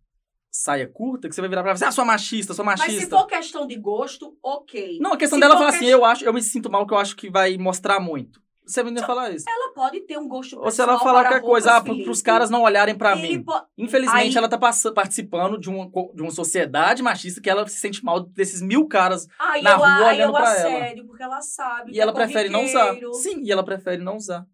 saia 0.62 0.88
curta, 0.88 1.30
que 1.30 1.36
você 1.36 1.42
vai 1.42 1.50
virar 1.50 1.62
pra 1.62 1.72
ela 1.72 1.78
e 1.78 1.80
falar, 1.80 1.90
ah, 1.90 1.94
sou 1.94 2.06
machista, 2.06 2.54
sou 2.54 2.66
Mas 2.66 2.80
machista. 2.80 3.02
se 3.04 3.10
for 3.10 3.26
questão 3.26 3.66
de 3.66 3.76
gosto, 3.78 4.38
ok. 4.44 5.00
Não, 5.00 5.14
a 5.14 5.18
questão 5.18 5.38
Se 5.38 5.42
dela 5.42 5.56
é 5.56 5.58
falar 5.58 5.70
assim, 5.70 5.86
eu 5.86 6.04
acho, 6.04 6.26
eu 6.26 6.34
me 6.34 6.42
sinto 6.42 6.70
mal, 6.70 6.86
que 6.86 6.94
eu 6.94 6.98
acho 6.98 7.16
que 7.16 7.30
vai 7.30 7.58
mostrar 7.58 8.00
muito. 8.00 8.42
Se 8.66 8.80
a 8.80 8.84
menina 8.84 9.04
falar 9.04 9.32
isso. 9.32 9.46
Ela 9.50 9.74
pode 9.74 10.02
ter 10.02 10.20
um 10.20 10.28
gosto 10.28 10.60
Ou 10.60 10.70
se 10.70 10.80
ela 10.80 10.92
pessoal 10.94 11.08
falar 11.08 11.22
para 11.22 11.30
qualquer 11.40 11.46
coisa, 11.48 11.72
ah, 11.78 11.82
Felipe. 11.82 12.04
pros 12.04 12.22
caras 12.22 12.52
não 12.52 12.62
olharem 12.62 12.94
pra 12.94 13.14
Ele 13.18 13.38
mim. 13.38 13.44
po- 13.44 13.60
Infelizmente, 13.76 14.28
Aí- 14.28 14.36
ela 14.38 14.48
tá 14.48 14.60
participando 14.94 15.58
de 15.60 15.70
uma, 15.72 15.90
de 16.14 16.22
uma 16.22 16.30
sociedade 16.30 17.02
machista 17.02 17.42
que 17.42 17.50
ela 17.50 17.68
se 17.68 17.80
sente 17.80 18.06
mal 18.06 18.20
desses 18.20 18.62
mil 18.62 18.88
caras. 18.88 19.28
Aí 19.40 19.64
na 19.64 19.72
eu, 19.72 19.78
rua 19.78 20.08
olhando 20.10 20.22
eu 20.22 20.32
pra 20.34 20.56
ela. 20.56 20.78
assédio, 20.78 21.06
porque 21.08 21.24
ela 21.24 21.42
sabe. 21.42 21.90
E 21.90 21.94
que 21.96 22.00
ela 22.00 22.12
é 22.12 22.14
prefere 22.14 22.50
não 22.50 22.64
usar. 22.66 22.96
Sim, 23.14 23.42
e 23.44 23.52
ela 23.52 23.64
prefere 23.64 24.04
não 24.04 24.18
usar. 24.18 24.46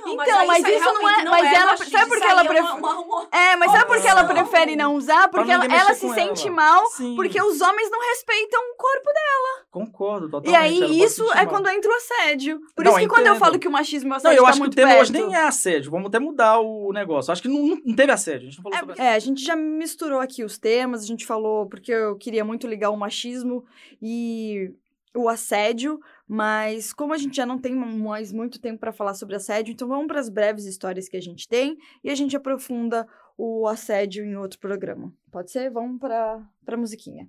Não, 0.00 0.12
Então, 0.14 0.46
mas 0.46 0.64
aí 0.64 0.76
isso 0.76 0.84
não 0.84 1.08
é- 1.08 1.24
mas 1.24 1.52
ela- 1.52 1.66
machista, 1.72 1.98
sabe 1.98 2.08
por 2.10 2.18
que 2.18 2.24
ela 2.26 2.40
é 2.40 2.44
prefere- 2.44 2.66
uma- 2.66 2.76
uma- 2.76 3.00
uma- 3.00 3.28
É, 3.32 3.56
mas 3.56 3.70
sabe 3.72 3.86
por 3.86 4.00
que 4.00 4.06
ela 4.08 4.22
Não. 4.22 4.34
prefere 4.34 4.76
não 4.76 4.94
usar? 4.94 5.28
Porque 5.28 5.50
ela, 5.50 5.64
ela 5.66 5.94
se 5.94 6.08
sente 6.14 6.46
ela. 6.46 6.56
mal 6.56 6.86
Sim. 6.86 7.14
porque 7.16 7.40
os 7.42 7.60
homens 7.60 7.90
não 7.90 8.00
respeitam 8.00 8.60
o 8.72 8.76
corpo 8.76 9.06
dela. 9.06 9.66
Concordo, 9.70 10.26
E 10.26 10.30
totalmente. 10.30 10.54
ela 10.82 10.86
aí, 10.90 11.02
isso 11.02 11.24
é 11.32 11.36
mal. 11.36 11.46
quando 11.48 11.68
entra 11.68 11.90
o 11.90 11.94
assédio. 11.94 12.60
Por 12.74 12.84
Não, 12.84 12.92
isso 12.92 13.00
que 13.00 13.08
quando 13.08 13.26
eu 13.26 13.36
falo 13.36 13.58
que 13.58 13.68
o 13.68 13.70
machismo 13.70 14.08
e 14.08 14.08
o 14.08 14.10
Não, 14.10 14.16
assédio 14.16 14.38
eu 14.38 14.42
tá 14.42 14.48
acho 14.48 14.56
que 14.58 14.60
o 14.60 14.64
muito 14.64 14.74
tema 14.74 14.94
hoje 14.96 15.12
perto. 15.12 15.26
nem 15.26 15.34
é 15.36 15.44
assédio. 15.44 15.90
Vamos 15.90 16.06
até 16.08 16.18
mudar 16.18 16.58
o 16.60 16.92
negócio. 16.92 17.30
Acho 17.32 17.42
que 17.42 17.48
não, 17.48 17.78
não 17.84 17.94
teve 17.94 18.10
assédio. 18.12 18.48
A 18.48 18.50
gente 18.50 18.56
não 18.56 18.70
falou 18.70 18.78
sobre 18.78 19.02
É, 19.02 19.14
a 19.14 19.18
gente 19.18 19.44
já 19.44 19.54
misturou 19.54 20.18
aqui 20.20 20.42
os 20.42 20.58
temas, 20.58 21.02
a 21.02 21.06
gente 21.06 21.24
falou 21.26 21.66
porque 21.66 21.92
eu 21.92 22.16
queria 22.16 22.44
muito 22.44 22.66
ligar 22.66 22.90
o 22.90 22.96
machismo 22.96 23.64
e 24.02 24.72
o 25.14 25.28
assédio, 25.28 26.00
mas 26.32 26.92
como 26.92 27.12
a 27.12 27.18
gente 27.18 27.34
já 27.36 27.44
não 27.44 27.58
tem 27.58 27.74
mais 27.74 28.32
muito 28.32 28.60
tempo 28.60 28.78
para 28.78 28.92
falar 28.92 29.14
sobre 29.14 29.34
assédio, 29.34 29.72
então 29.72 29.88
vamos 29.88 30.06
para 30.06 30.20
as 30.20 30.28
breves 30.28 30.64
histórias 30.64 31.08
que 31.08 31.16
a 31.16 31.20
gente 31.20 31.48
tem 31.48 31.76
e 32.04 32.08
a 32.08 32.14
gente 32.14 32.36
aprofunda 32.36 33.04
o 33.36 33.66
assédio 33.66 34.24
em 34.24 34.36
outro 34.36 34.60
programa. 34.60 35.12
Pode 35.32 35.50
ser? 35.50 35.68
Vamos 35.72 35.98
para 35.98 36.40
para 36.64 36.76
musiquinha. 36.76 37.28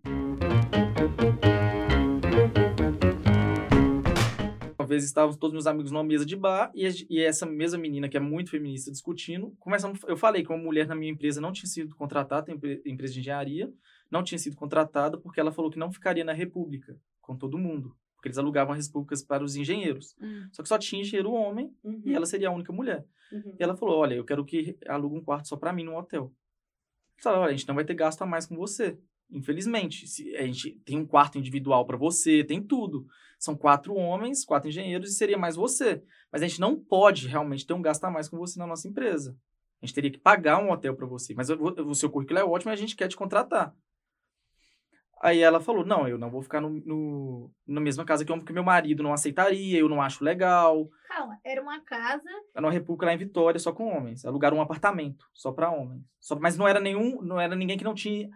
Uma 4.78 4.86
vez 4.88 5.04
estávamos 5.04 5.36
todos 5.38 5.54
meus 5.54 5.66
amigos 5.66 5.92
numa 5.92 6.04
mesa 6.04 6.24
de 6.24 6.36
bar 6.36 6.72
e, 6.76 6.86
a- 6.86 6.92
e 7.10 7.20
essa 7.22 7.48
mesma 7.48 7.80
menina, 7.80 8.08
que 8.08 8.18
é 8.18 8.20
muito 8.20 8.52
feminista, 8.52 8.92
discutindo. 8.92 9.56
Começamos, 9.60 10.00
eu 10.08 10.16
falei 10.16 10.44
que 10.44 10.52
uma 10.54 10.62
mulher 10.62 10.86
na 10.88 10.94
minha 10.94 11.12
empresa 11.12 11.42
não 11.42 11.52
tinha 11.52 11.68
sido 11.68 11.96
contratada, 11.96 12.52
empresa 12.86 13.14
de 13.14 13.20
engenharia, 13.20 13.74
não 14.12 14.22
tinha 14.24 14.38
sido 14.38 14.56
contratada 14.56 15.18
porque 15.18 15.40
ela 15.40 15.52
falou 15.52 15.72
que 15.72 15.80
não 15.80 15.92
ficaria 15.92 16.24
na 16.24 16.34
República 16.34 16.96
com 17.20 17.36
todo 17.36 17.58
mundo. 17.58 17.96
Porque 18.22 18.28
eles 18.28 18.38
alugavam 18.38 18.76
as 18.76 18.86
repúblicas 18.86 19.24
para 19.24 19.44
os 19.44 19.56
engenheiros. 19.56 20.16
Só 20.52 20.62
que 20.62 20.70
só 20.70 20.78
tinha 20.78 21.02
engenheiro 21.02 21.32
homem 21.32 21.74
Uhum, 21.84 22.04
e 22.06 22.14
ela 22.14 22.28
seria 22.28 22.50
a 22.50 22.52
única 22.52 22.72
mulher. 22.72 23.04
uhum. 23.32 23.56
E 23.60 23.64
ela 23.64 23.76
falou: 23.76 23.98
Olha, 23.98 24.14
eu 24.14 24.24
quero 24.24 24.46
que 24.46 24.78
alugue 24.88 25.18
um 25.18 25.24
quarto 25.24 25.48
só 25.48 25.58
pra 25.58 25.74
mim 25.74 25.84
num 25.84 25.98
hotel. 25.98 26.32
Eu 27.18 27.24
falei: 27.24 27.40
Olha, 27.40 27.50
a 27.50 27.56
gente 27.58 27.68
não 27.68 27.74
vai 27.74 27.84
ter 27.84 27.96
gasto 27.96 28.22
a 28.22 28.26
mais 28.28 28.46
com 28.46 28.56
você. 28.56 28.96
Infelizmente. 29.32 30.08
Se 30.08 30.36
a 30.36 30.46
gente 30.46 30.72
tem 30.86 31.00
um 31.00 31.06
quarto 31.06 31.40
individual 31.40 31.84
para 31.84 31.98
você, 31.98 32.44
tem 32.44 32.62
tudo. 32.62 33.08
São 33.40 33.56
quatro 33.56 33.96
homens, 33.96 34.46
quatro 34.46 34.70
engenheiros 34.70 35.10
e 35.10 35.16
seria 35.16 35.38
mais 35.38 35.56
você. 35.56 36.04
Mas 36.32 36.44
a 36.44 36.48
gente 36.48 36.62
não 36.62 36.80
pode 36.80 37.28
realmente 37.28 37.66
ter 37.66 37.74
um 37.74 37.82
gasto 37.82 38.04
a 38.04 38.12
mais 38.12 38.30
com 38.30 38.38
você 38.38 38.60
na 38.60 38.68
nossa 38.68 38.88
empresa. 38.88 39.36
A 39.82 39.86
gente 39.86 39.96
teria 39.96 40.12
que 40.12 40.20
pagar 40.20 40.64
um 40.64 40.70
hotel 40.70 40.96
para 40.96 41.08
você. 41.08 41.34
Mas 41.34 41.50
o 41.50 41.96
seu 41.96 42.08
currículo 42.12 42.38
é 42.38 42.44
ótimo 42.44 42.72
e 42.72 42.74
a 42.74 42.78
gente 42.78 42.96
quer 42.96 43.08
te 43.08 43.16
contratar. 43.18 43.76
Aí 45.24 45.40
ela 45.40 45.60
falou: 45.60 45.86
Não, 45.86 46.08
eu 46.08 46.18
não 46.18 46.32
vou 46.32 46.42
ficar 46.42 46.60
no, 46.60 46.70
no, 46.70 47.52
na 47.68 47.80
mesma 47.80 48.04
casa 48.04 48.26
que 48.26 48.32
eu, 48.32 48.38
porque 48.38 48.52
meu 48.54 48.64
marido 48.64 49.04
não 49.04 49.14
aceitaria, 49.14 49.78
eu 49.80 49.88
não 49.88 50.02
acho 50.02 50.24
legal. 50.24 50.90
Calma, 51.08 51.38
era 51.46 51.62
uma 51.62 51.80
casa. 51.82 52.24
Era 52.56 52.66
uma 52.66 52.72
república 52.72 53.06
lá 53.06 53.14
em 53.14 53.18
Vitória, 53.18 53.60
só 53.60 53.72
com 53.72 53.86
homens. 53.96 54.26
Alugaram 54.26 54.58
um 54.58 54.62
apartamento, 54.62 55.26
só 55.34 55.52
para 55.52 55.70
homens. 55.70 56.02
Só, 56.20 56.36
mas 56.40 56.58
não 56.58 56.68
era 56.68 56.80
nenhum, 56.80 57.22
não 57.22 57.40
era 57.40 57.56
ninguém 57.56 57.78
que 57.78 57.84
não 57.84 57.94
tinha. 57.94 58.30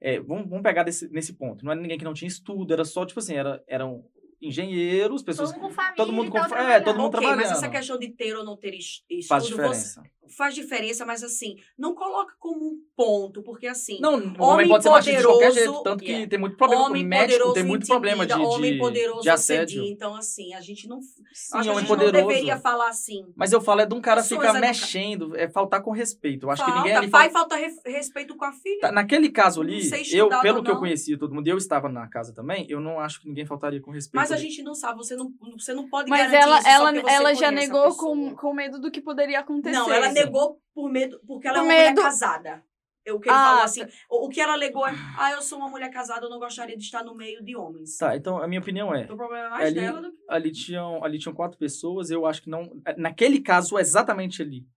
É, 0.00 0.20
vamos, 0.20 0.48
vamos 0.48 0.62
pegar 0.62 0.84
desse, 0.84 1.08
nesse 1.10 1.32
ponto. 1.32 1.64
Não 1.64 1.72
era 1.72 1.80
ninguém 1.80 1.98
que 1.98 2.04
não 2.04 2.14
tinha 2.14 2.28
estudo, 2.28 2.72
era 2.72 2.84
só, 2.84 3.04
tipo 3.04 3.18
assim, 3.18 3.34
era, 3.34 3.60
eram 3.66 4.04
engenheiros, 4.40 5.22
pessoas. 5.22 5.50
Todo 5.50 5.60
mundo 5.60 5.68
com 5.68 5.74
família. 5.74 5.96
Todo 5.96 6.12
mundo 6.12 6.30
com 6.30 6.38
é, 6.38 6.40
todo 6.42 6.48
trabalhando. 6.50 6.96
mundo 6.98 7.14
Ok, 7.16 7.20
mas 7.20 7.36
trabalhando. 7.36 7.56
essa 7.56 7.68
questão 7.68 7.98
de 7.98 8.08
ter 8.10 8.36
ou 8.36 8.44
não 8.44 8.56
ter 8.56 8.74
es- 8.74 9.02
estudo 9.10 9.26
Faz 9.28 9.42
você- 9.44 9.50
diferença. 9.50 10.02
Faz 10.36 10.54
diferença, 10.54 11.04
mas 11.06 11.22
assim, 11.22 11.56
não 11.78 11.94
coloca 11.94 12.34
como 12.38 12.58
um 12.66 12.78
ponto, 12.96 13.42
porque 13.42 13.66
assim, 13.66 13.98
Não, 14.00 14.14
o 14.38 14.42
homem 14.42 14.68
pode 14.68 14.82
ser 14.84 14.90
machista 14.90 15.18
de 15.20 15.24
qualquer 15.26 15.52
jeito, 15.52 15.82
tanto 15.82 16.02
que 16.04 16.10
yeah. 16.10 16.28
tem 16.28 16.38
muito 16.38 16.56
problema 16.56 16.82
com 16.84 16.90
homem 16.90 17.04
médico, 17.04 17.28
poderoso 17.32 17.54
tem 17.54 17.62
muito 17.64 17.82
intimida, 17.82 17.94
problema 17.94 18.26
de, 18.26 18.32
homem 18.34 18.72
de, 18.72 18.78
poderoso 18.78 19.20
de 19.22 19.30
assédio. 19.30 19.80
assedia. 19.80 19.92
Então, 19.92 20.14
assim, 20.14 20.54
a 20.54 20.60
gente 20.60 20.88
não. 20.88 21.00
Sim, 21.00 21.12
acho 21.54 21.62
que 21.62 21.68
a 21.68 21.72
homem 21.72 21.78
gente 21.78 21.88
poderoso. 21.88 22.12
não 22.20 22.28
deveria 22.28 22.58
falar 22.58 22.88
assim. 22.88 23.24
Mas 23.36 23.52
eu 23.52 23.60
falo 23.60 23.80
é 23.80 23.86
de 23.86 23.94
um 23.94 24.00
cara 24.00 24.22
Pessoas 24.22 24.40
ficar 24.40 24.50
educa- 24.58 24.66
mexendo, 24.66 25.36
é 25.36 25.48
faltar 25.48 25.82
com 25.82 25.90
respeito. 25.90 26.46
Eu 26.46 26.50
acho 26.50 26.62
falta, 26.62 26.72
que 26.72 26.78
ninguém 26.78 26.96
ali 26.96 27.08
pai 27.10 27.30
falta 27.30 27.56
re- 27.56 27.74
respeito 27.86 28.36
com 28.36 28.44
a 28.44 28.52
filha. 28.52 28.80
Tá, 28.80 28.92
Naquele 28.92 29.30
caso 29.30 29.60
ali, 29.62 29.80
eu, 30.12 30.28
pelo 30.40 30.62
que 30.62 30.70
eu 30.70 30.78
conhecia 30.78 31.18
todo 31.18 31.34
mundo, 31.34 31.46
e 31.46 31.50
eu 31.50 31.56
estava 31.58 31.88
na 31.88 32.08
casa 32.08 32.34
também, 32.34 32.66
eu 32.68 32.80
não 32.80 32.98
acho 33.00 33.20
que 33.20 33.28
ninguém 33.28 33.46
faltaria 33.46 33.80
com 33.80 33.90
respeito. 33.90 34.16
Mas 34.20 34.32
a 34.32 34.34
ali. 34.34 34.44
gente 34.44 34.62
não 34.62 34.74
sabe, 34.74 34.98
você 34.98 35.14
não, 35.16 35.32
você 35.56 35.72
não 35.74 35.88
pode 35.88 36.10
Mas 36.10 36.30
garantir 36.30 36.66
ela, 36.68 36.90
ela, 36.92 37.10
ela 37.10 37.34
já 37.34 37.48
a 37.48 37.52
negou 37.52 37.94
com, 37.96 38.34
com 38.34 38.52
medo 38.54 38.80
do 38.80 38.90
que 38.90 39.00
poderia 39.00 39.40
acontecer. 39.40 39.76
Não, 39.76 39.92
ela. 39.92 40.06
Negou 40.24 40.60
por 40.74 40.90
medo, 40.90 41.20
porque 41.26 41.46
ela 41.48 41.58
é 41.58 41.60
Por 41.60 41.66
uma 41.66 41.74
medo- 41.74 41.90
mulher 41.90 42.02
casada. 42.02 42.64
Eu, 43.04 43.16
o 43.16 43.20
que 43.20 43.28
ele 43.30 43.36
Ah, 43.36 43.44
falou 43.44 43.62
assim, 43.62 43.82
o, 44.10 44.26
o 44.26 44.28
que 44.28 44.38
ela 44.40 44.52
alegou 44.52 44.86
é, 44.86 44.92
ah, 45.18 45.32
eu 45.32 45.40
sou 45.40 45.56
uma 45.58 45.68
mulher 45.70 45.88
casada, 45.90 46.26
eu 46.26 46.30
não 46.30 46.38
gostaria 46.38 46.76
de 46.76 46.82
estar 46.84 47.02
no 47.02 47.14
meio 47.14 47.42
de 47.42 47.56
homens. 47.56 47.96
Tá, 47.96 48.14
então 48.14 48.36
a 48.42 48.46
minha 48.46 48.60
opinião 48.60 48.94
é, 48.94 49.02
Então, 49.04 49.14
o 49.14 49.18
problema 49.18 49.46
é 49.46 49.50
mais 49.50 49.66
ali, 49.66 49.74
dela 49.80 50.02
do 50.02 50.12
que... 50.12 50.18
ali, 50.28 50.52
tinham, 50.52 51.02
ali 51.02 51.18
tinham 51.18 51.34
quatro 51.34 51.56
pessoas, 51.58 52.10
eu 52.10 52.26
acho 52.26 52.42
que 52.42 52.50
não... 52.50 52.70
Naquele 52.98 53.40
caso, 53.40 53.78
exatamente 53.78 54.42
ali, 54.42 54.68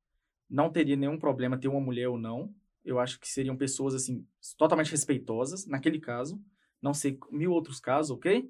não 0.49 0.69
teria 0.71 0.95
nenhum 0.95 1.19
problema 1.19 1.57
ter 1.57 1.67
uma 1.67 1.81
mulher 1.81 2.07
ou 2.07 2.17
não. 2.17 2.53
Eu 2.85 2.99
acho 2.99 3.19
que 3.19 3.27
seriam 3.27 3.55
pessoas, 3.57 3.93
assim, 3.93 4.25
totalmente 4.57 4.89
respeitosas, 4.91 5.67
naquele 5.67 5.99
caso. 5.99 6.41
Não 6.81 6.93
sei 6.93 7.19
mil 7.29 7.51
outros 7.51 7.79
casos, 7.79 8.11
ok? 8.11 8.49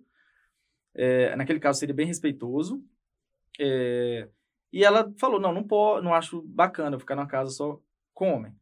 É, 0.94 1.36
naquele 1.36 1.60
caso 1.60 1.80
seria 1.80 1.94
bem 1.96 2.06
respeitoso. 2.06 2.84
É, 3.60 4.30
e 4.72 4.84
ela 4.84 5.12
falou, 5.18 5.40
não, 5.40 5.54
não, 5.54 5.64
pode, 5.64 6.04
não 6.04 6.14
acho 6.14 6.42
bacana 6.44 6.96
eu 6.96 7.00
ficar 7.00 7.16
numa 7.16 7.28
casa 7.28 7.52
só 7.52 7.80
com 8.14 8.34
homem. 8.34 8.56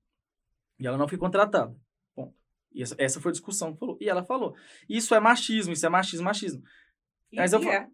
E 0.80 0.88
ela 0.88 0.98
não 0.98 1.08
foi 1.08 1.18
contratada. 1.18 1.76
Ponto. 2.16 2.34
E 2.72 2.82
essa, 2.82 2.96
essa 2.98 3.20
foi 3.20 3.30
a 3.30 3.34
discussão 3.34 3.74
que 3.74 3.80
falou. 3.80 3.98
E 4.00 4.10
ela 4.10 4.24
falou, 4.24 4.56
isso 4.88 5.14
é 5.14 5.20
machismo, 5.20 5.74
isso 5.74 5.86
é 5.86 5.90
machismo, 5.90 6.26
machismo. 6.26 6.64
E, 7.32 7.36
Mas 7.36 7.54
eu 7.54 7.62
é. 7.70 7.88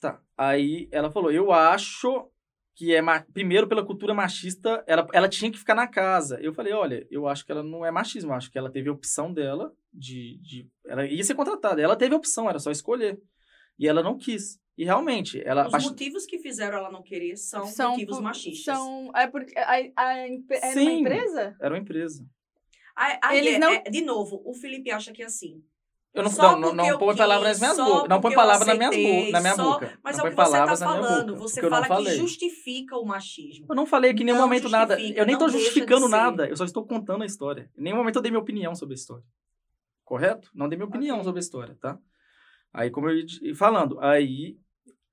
Tá. 0.00 0.20
Aí 0.36 0.88
ela 0.90 1.10
falou, 1.10 1.30
eu 1.30 1.52
acho 1.52 2.28
que 2.74 2.94
é 2.94 3.02
ma- 3.02 3.24
primeiro 3.32 3.68
pela 3.68 3.84
cultura 3.84 4.14
machista, 4.14 4.82
ela, 4.86 5.06
ela 5.12 5.28
tinha 5.28 5.50
que 5.50 5.58
ficar 5.58 5.74
na 5.74 5.86
casa. 5.86 6.40
Eu 6.40 6.54
falei, 6.54 6.72
olha, 6.72 7.06
eu 7.10 7.28
acho 7.28 7.44
que 7.44 7.52
ela 7.52 7.62
não 7.62 7.84
é 7.84 7.90
machismo, 7.90 8.30
eu 8.32 8.34
acho 8.34 8.50
que 8.50 8.58
ela 8.58 8.70
teve 8.70 8.88
a 8.88 8.92
opção 8.92 9.32
dela 9.32 9.72
de, 9.92 10.38
de 10.38 10.70
ela 10.86 11.06
ia 11.06 11.22
ser 11.22 11.34
contratada. 11.34 11.80
Ela 11.80 11.94
teve 11.94 12.14
a 12.14 12.18
opção, 12.18 12.48
era 12.48 12.58
só 12.58 12.70
escolher. 12.70 13.20
E 13.78 13.86
ela 13.86 14.02
não 14.02 14.16
quis. 14.16 14.60
E 14.76 14.84
realmente, 14.84 15.42
ela 15.44 15.66
Os 15.66 15.72
bast- 15.72 15.88
motivos 15.90 16.24
que 16.26 16.38
fizeram 16.38 16.78
ela 16.78 16.90
não 16.90 17.02
querer 17.02 17.36
são, 17.36 17.66
São 17.66 17.90
motivos 17.90 18.16
por- 18.16 18.22
machistas. 18.22 18.74
São, 18.74 19.10
é 19.14 19.26
porque 19.26 19.56
a, 19.58 19.70
a, 19.96 20.28
empre- 20.28 20.56
era 20.56 20.66
uma 20.66 20.72
Sim. 20.90 21.00
empresa? 21.00 21.56
era 21.60 21.74
uma 21.74 21.78
empresa. 21.80 22.26
Aí- 22.96 23.18
aí 23.22 23.38
Eles 23.38 23.54
é- 23.54 23.58
não- 23.58 23.70
é- 23.72 23.82
de 23.82 24.00
novo, 24.02 24.42
o 24.44 24.54
Felipe 24.54 24.90
acha 24.90 25.12
que 25.12 25.22
é 25.22 25.26
assim. 25.26 25.62
Eu 26.14 26.22
não, 26.22 26.30
Só 26.30 26.52
não, 26.52 26.60
não, 26.60 26.74
não 26.74 26.86
eu 26.86 26.98
põe 26.98 27.16
palavras 27.16 27.48
nas 27.48 27.58
minhas 27.58 27.76
bocas. 27.88 28.08
Não 28.10 28.20
põe 28.20 28.34
palavras 28.34 28.66
na 28.68 28.74
minha, 28.74 28.88
aceitei, 28.90 29.24
bo 29.26 29.32
na 29.32 29.40
minha 29.40 29.54
só- 29.54 29.72
boca. 29.72 29.98
Mas 30.04 30.18
não 30.18 30.26
é 30.26 30.28
o 30.28 30.30
que 30.30 30.36
você 30.36 30.42
tá 30.42 30.50
palavras 30.50 30.80
na 30.80 30.86
minha 30.88 31.02
falando. 31.02 31.26
boca, 31.32 31.38
Você 31.40 31.54
porque 31.54 31.66
eu 31.66 31.70
não 31.70 31.84
fala 31.84 32.04
que 32.10 32.16
justifica 32.16 32.96
o 32.98 33.04
machismo. 33.06 33.66
Eu 33.70 33.74
não 33.74 33.86
falei 33.86 34.10
aqui 34.10 34.22
em 34.22 34.26
nenhum 34.26 34.36
Não 34.36 34.44
momento 34.44 34.68
nada. 34.68 35.00
Eu 35.00 35.24
nem 35.24 35.38
tô 35.38 35.46
de 35.46 35.52
justificando 35.52 36.08
nada. 36.10 36.46
Eu 36.48 36.56
só 36.56 36.64
estou 36.66 36.84
contando 36.86 37.22
a 37.22 37.26
história. 37.26 37.70
Em 37.78 37.82
nenhum 37.82 37.96
momento 37.96 38.16
eu 38.16 38.22
dei 38.22 38.30
minha 38.30 38.42
opinião 38.42 38.74
sobre 38.74 38.92
a 38.92 38.96
história. 38.96 39.24
Correto? 40.04 40.50
Não 40.54 40.68
dei 40.68 40.76
minha 40.76 40.86
opinião 40.88 41.16
Ok. 41.16 41.24
sobre 41.24 41.38
a 41.38 41.40
história, 41.44 41.78
tá? 41.80 41.98
Aí, 42.72 42.90
como 42.90 43.08
eu 43.08 43.16
ia 43.18 43.54
falando, 43.54 44.00
aí, 44.00 44.56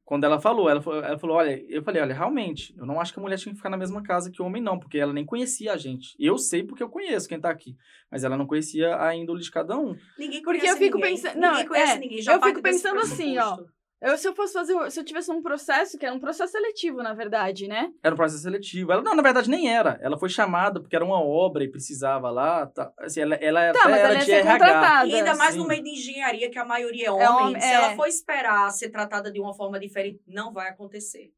quando 0.06 0.24
ela 0.24 0.40
falou, 0.40 0.70
ela, 0.70 0.82
falou- 0.82 1.04
ela 1.04 1.20
falou: 1.20 1.36
olha, 1.38 1.64
eu 1.68 1.84
falei, 1.84 2.02
olha, 2.02 2.14
realmente, 2.16 2.74
eu 2.78 2.86
não 2.86 3.00
acho 3.00 3.14
que 3.14 3.20
a 3.20 3.22
mulher 3.22 3.38
tinha 3.38 3.52
que 3.52 3.58
ficar 3.58 3.70
na 3.70 3.78
mesma 3.78 4.02
casa 4.02 4.32
que 4.32 4.42
o 4.42 4.46
homem, 4.46 4.62
não, 4.62 4.80
porque 4.80 4.98
ela 4.98 5.14
nem 5.14 5.26
conhecia 5.26 5.74
a 5.74 5.78
gente. 5.78 6.16
Eu 6.20 6.38
sei 6.38 6.64
porque 6.64 6.82
eu 6.82 6.90
conheço 6.90 7.28
quem 7.28 7.40
tá 7.40 7.50
aqui. 7.50 7.76
Mas 8.10 8.24
ela 8.24 8.38
não 8.38 8.48
conhecia 8.48 9.00
a 9.00 9.16
índole 9.16 9.42
de 9.44 9.52
cada 9.52 9.78
um. 9.78 9.96
Ninguém 10.18 10.42
Porque 10.42 10.60
conhece 10.62 10.68
eu 10.68 10.78
fico 10.78 10.98
ninguém. 10.98 11.16
pensando- 11.16 11.40
Ninguém 11.40 11.68
conhece 11.68 11.92
é, 11.92 12.00
ninguém. 12.00 12.22
Já 12.22 12.34
eu 12.34 12.42
fico 12.42 12.62
pensando 12.62 13.00
assim, 13.02 13.38
ó. 13.38 13.58
Eu, 14.02 14.18
se 14.18 14.26
eu 14.28 14.34
fosse 14.34 14.54
fazer, 14.54 14.92
se 14.92 15.00
eu 15.00 15.04
tivesse 15.04 15.30
um 15.30 15.42
processo, 15.42 15.98
que 15.98 16.06
era 16.06 16.16
um 16.16 16.20
processo 16.20 16.54
seletivo, 16.54 17.04
na 17.04 17.14
verdade, 17.14 17.68
né? 17.68 17.92
Era 18.02 18.16
um 18.16 18.18
processo 18.18 18.44
seletivo. 18.44 18.94
Ela, 18.94 19.02
não, 19.02 19.14
na 19.14 19.22
verdade, 19.22 19.50
nem 19.50 19.70
era. 19.70 20.00
Ela 20.02 20.18
foi 20.18 20.30
chamada 20.30 20.80
porque 20.80 20.96
era 20.96 21.04
uma 21.04 21.22
obra 21.22 21.66
e 21.66 21.68
precisava 21.68 22.30
lá. 22.30 22.66
Tá, 22.68 22.94
assim, 23.00 23.20
ela, 23.20 23.36
ela 23.36 23.74
Tá, 23.74 23.90
mas 23.90 24.00
era 24.00 24.10
ela 24.10 24.20
de 24.20 24.26
ser 24.26 24.32
RH. 24.36 24.52
contratada. 24.54 25.08
E 25.08 25.16
ainda 25.16 25.36
mais 25.36 25.54
sim. 25.54 25.60
no 25.60 25.68
meio 25.68 25.84
de 25.84 25.90
engenharia, 25.90 26.50
que 26.50 26.58
a 26.58 26.64
maioria 26.64 27.08
é 27.08 27.12
homem. 27.12 27.26
É 27.26 27.30
homem, 27.30 27.62
se 27.62 27.68
é. 27.68 27.74
ela 27.74 27.96
for 27.96 28.08
esperar 28.08 28.72
ser 28.72 28.90
tratada 28.90 29.30
de 29.30 29.40
uma 29.42 29.54
forma 29.54 29.78
diferente, 29.78 30.22
não 30.26 30.54
vai 30.54 30.70
acontecer. 30.70 31.34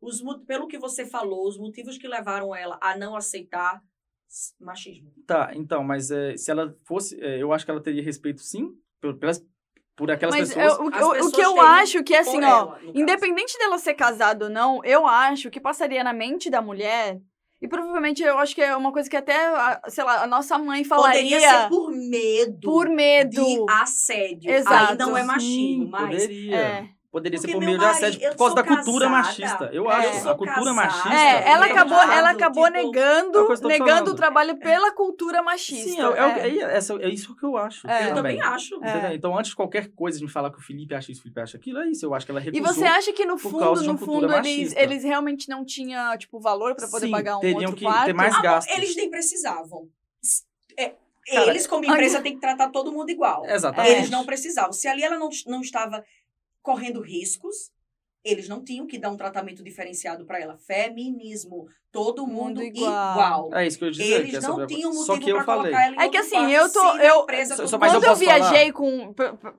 Os, 0.00 0.22
pelo 0.46 0.68
que 0.68 0.78
você 0.78 1.04
falou, 1.04 1.46
os 1.46 1.58
motivos 1.58 1.98
que 1.98 2.08
levaram 2.08 2.54
ela 2.54 2.78
a 2.80 2.96
não 2.96 3.14
aceitar 3.14 3.82
machismo. 4.58 5.12
Tá, 5.26 5.50
então, 5.54 5.84
mas 5.84 6.10
é, 6.10 6.36
se 6.36 6.50
ela 6.50 6.74
fosse. 6.84 7.20
é, 7.22 7.42
eu 7.42 7.52
acho 7.52 7.64
que 7.64 7.70
ela 7.70 7.82
teria 7.82 8.02
respeito, 8.02 8.40
sim, 8.40 8.70
pelas, 9.00 9.44
por 9.96 10.10
aquelas 10.10 10.36
Mas 10.38 10.48
pessoas. 10.52 10.78
eu- 10.78 10.84
o, 10.84 10.88
As 10.94 11.02
o- 11.06 11.10
pessoas 11.12 11.32
que 11.32 11.40
eu 11.40 11.60
acho 11.60 12.04
que, 12.04 12.14
assim, 12.14 12.32
por 12.40 12.44
ó, 12.44 12.46
ela, 12.46 12.72
caso. 12.74 12.92
independente 12.94 13.58
dela 13.58 13.78
ser 13.78 13.94
casada 13.94 14.44
ou 14.44 14.50
não, 14.50 14.80
eu 14.84 15.06
acho 15.06 15.50
que 15.50 15.58
passaria 15.58 16.04
na 16.04 16.12
mente 16.12 16.50
da 16.50 16.60
mulher, 16.60 17.18
e 17.62 17.66
provavelmente 17.66 18.22
eu 18.22 18.38
acho 18.38 18.54
que 18.54 18.60
é 18.60 18.76
uma 18.76 18.92
coisa 18.92 19.08
que 19.08 19.16
até, 19.16 19.34
sei 19.88 20.04
lá, 20.04 20.22
a 20.22 20.26
nossa 20.26 20.58
mãe 20.58 20.84
falaria 20.84 21.22
Poderia 21.22 21.62
ser 21.62 21.68
por 21.70 21.90
medo. 21.90 22.60
por 22.60 22.88
medo. 22.90 23.30
de 23.44 23.64
assédio. 23.70 24.50
Exato. 24.50 24.92
Aí 24.92 24.98
não 24.98 25.16
é 25.16 25.22
machismo, 25.24 25.84
Sim, 25.84 25.88
mas 25.90 26.02
Poderia. 26.22 26.56
É. 26.56 26.88
Poderia 27.16 27.38
ser 27.38 27.46
Porque 27.46 27.54
por 27.54 27.60
meu 27.60 27.66
meio 27.68 27.78
de 27.78 27.84
marido- 27.86 27.96
assédio 28.04 28.20
eu 28.22 28.30
por 28.32 28.36
causa 28.38 28.54
da 28.56 28.62
cultura 28.62 29.06
casada, 29.06 29.08
machista. 29.26 29.70
Eu 29.72 29.90
É. 29.90 29.94
acho 29.94 30.26
eu 30.26 30.30
a 30.30 30.34
cultura 30.36 30.64
casada. 30.74 30.74
machista. 30.74 31.14
É, 31.14 31.48
ela 31.48 31.64
Exato, 31.64 31.72
acabou, 31.72 32.12
ela 32.12 32.30
acabou 32.30 32.64
tipo, 32.66 32.76
É 32.76 32.82
negando, 32.84 33.52
estou 33.54 33.68
negando 33.70 33.88
falando. 33.90 34.08
o 34.08 34.14
trabalho 34.14 34.56
pela 34.58 34.92
cultura 34.92 35.42
machista. 35.42 35.88
Sim, 35.90 35.98
é, 35.98 36.46
é, 36.46 36.76
é, 36.76 37.06
é 37.06 37.08
isso 37.08 37.34
que 37.34 37.42
eu 37.42 37.56
acho. 37.56 37.88
É. 37.88 38.10
Eu 38.10 38.14
também. 38.14 38.38
acho. 38.42 38.84
É. 38.84 39.14
Então, 39.14 39.34
antes 39.38 39.48
de 39.52 39.56
qualquer 39.56 39.88
coisa 39.92 40.18
de 40.18 40.24
me 40.24 40.30
falar 40.30 40.50
que 40.50 40.58
o 40.58 40.60
Felipe 40.60 40.94
acha 40.94 41.10
isso, 41.10 41.20
o 41.20 41.22
Felipe 41.22 41.40
acha 41.40 41.56
aquilo, 41.56 41.78
é 41.78 41.88
isso. 41.88 42.04
Eu 42.04 42.14
acho 42.14 42.26
que 42.26 42.32
ela 42.32 42.40
E 42.40 42.44
recusou. 42.44 42.74
você 42.74 42.84
acha 42.84 43.12
que 43.14 43.24
no 43.24 43.38
por 43.38 43.50
fundo, 43.50 43.80
de 43.80 43.86
no 43.86 43.96
cultura 43.98 44.34
fundo, 44.34 44.46
eles, 44.46 44.76
eles 44.76 45.02
realmente 45.02 45.48
não 45.48 45.64
tinham, 45.64 46.18
tipo, 46.18 46.38
valor 46.38 46.74
pra 46.76 46.86
poder 46.86 47.06
Sim, 47.06 47.12
pagar 47.12 47.38
um 47.38 47.40
teriam 47.40 47.60
outro 47.62 47.76
que 47.76 47.84
quarto? 47.86 48.04
ter 48.04 48.12
mais 48.12 48.34
Ah, 48.34 48.42
gastos. 48.42 48.76
eles 48.76 48.94
nem 48.94 49.08
precisavam. 49.08 49.88
É, 50.78 50.92
Cara, 51.28 51.50
eles, 51.50 51.66
como 51.66 51.84
empresa, 51.84 52.22
têm 52.22 52.34
que 52.34 52.40
tratar 52.40 52.68
todo 52.68 52.92
mundo 52.92 53.10
igual. 53.10 53.44
Exatamente. 53.46 53.94
Eles 53.96 54.10
não 54.10 54.24
precisavam. 54.24 54.72
Se 54.72 54.86
ali 54.86 55.02
ela 55.02 55.18
não, 55.18 55.28
não 55.48 55.60
estava 55.60 56.04
correndo 56.66 57.00
riscos, 57.00 57.70
eles 58.24 58.48
não 58.48 58.64
tinham 58.64 58.88
que 58.88 58.98
dar 58.98 59.10
um 59.10 59.16
tratamento 59.16 59.62
diferenciado 59.62 60.26
para 60.26 60.40
ela. 60.40 60.56
Feminismo. 60.58 61.66
Todo 61.92 62.26
mundo 62.26 62.60
Mundo 62.60 62.62
igual. 62.62 63.12
igual. 63.12 63.54
É 63.54 63.66
isso 63.66 63.78
que 63.78 63.84
eu 63.84 63.88
ia 63.88 63.92
dizer. 63.92 64.04
que 64.24 64.30
Eles 64.32 64.44
é 64.44 64.48
não 64.48 64.66
tinham 64.66 64.92
motivo 64.92 65.44
falei. 65.44 65.70
colocar 65.72 65.86
ela 65.86 65.96
em 65.96 66.06
É 66.06 66.08
que 66.10 66.16
assim, 66.18 66.30
quarto, 66.36 66.50
eu 66.52 66.72
tô- 66.72 66.96
eu- 66.98 67.22
empresa, 67.22 67.66
Só- 67.68 67.78
Quando 67.78 67.94
eu 67.94 68.00
eu, 68.00 68.06
posso 68.08 68.24
falar? 68.24 68.38
viajei 68.50 68.72
com, 68.72 69.14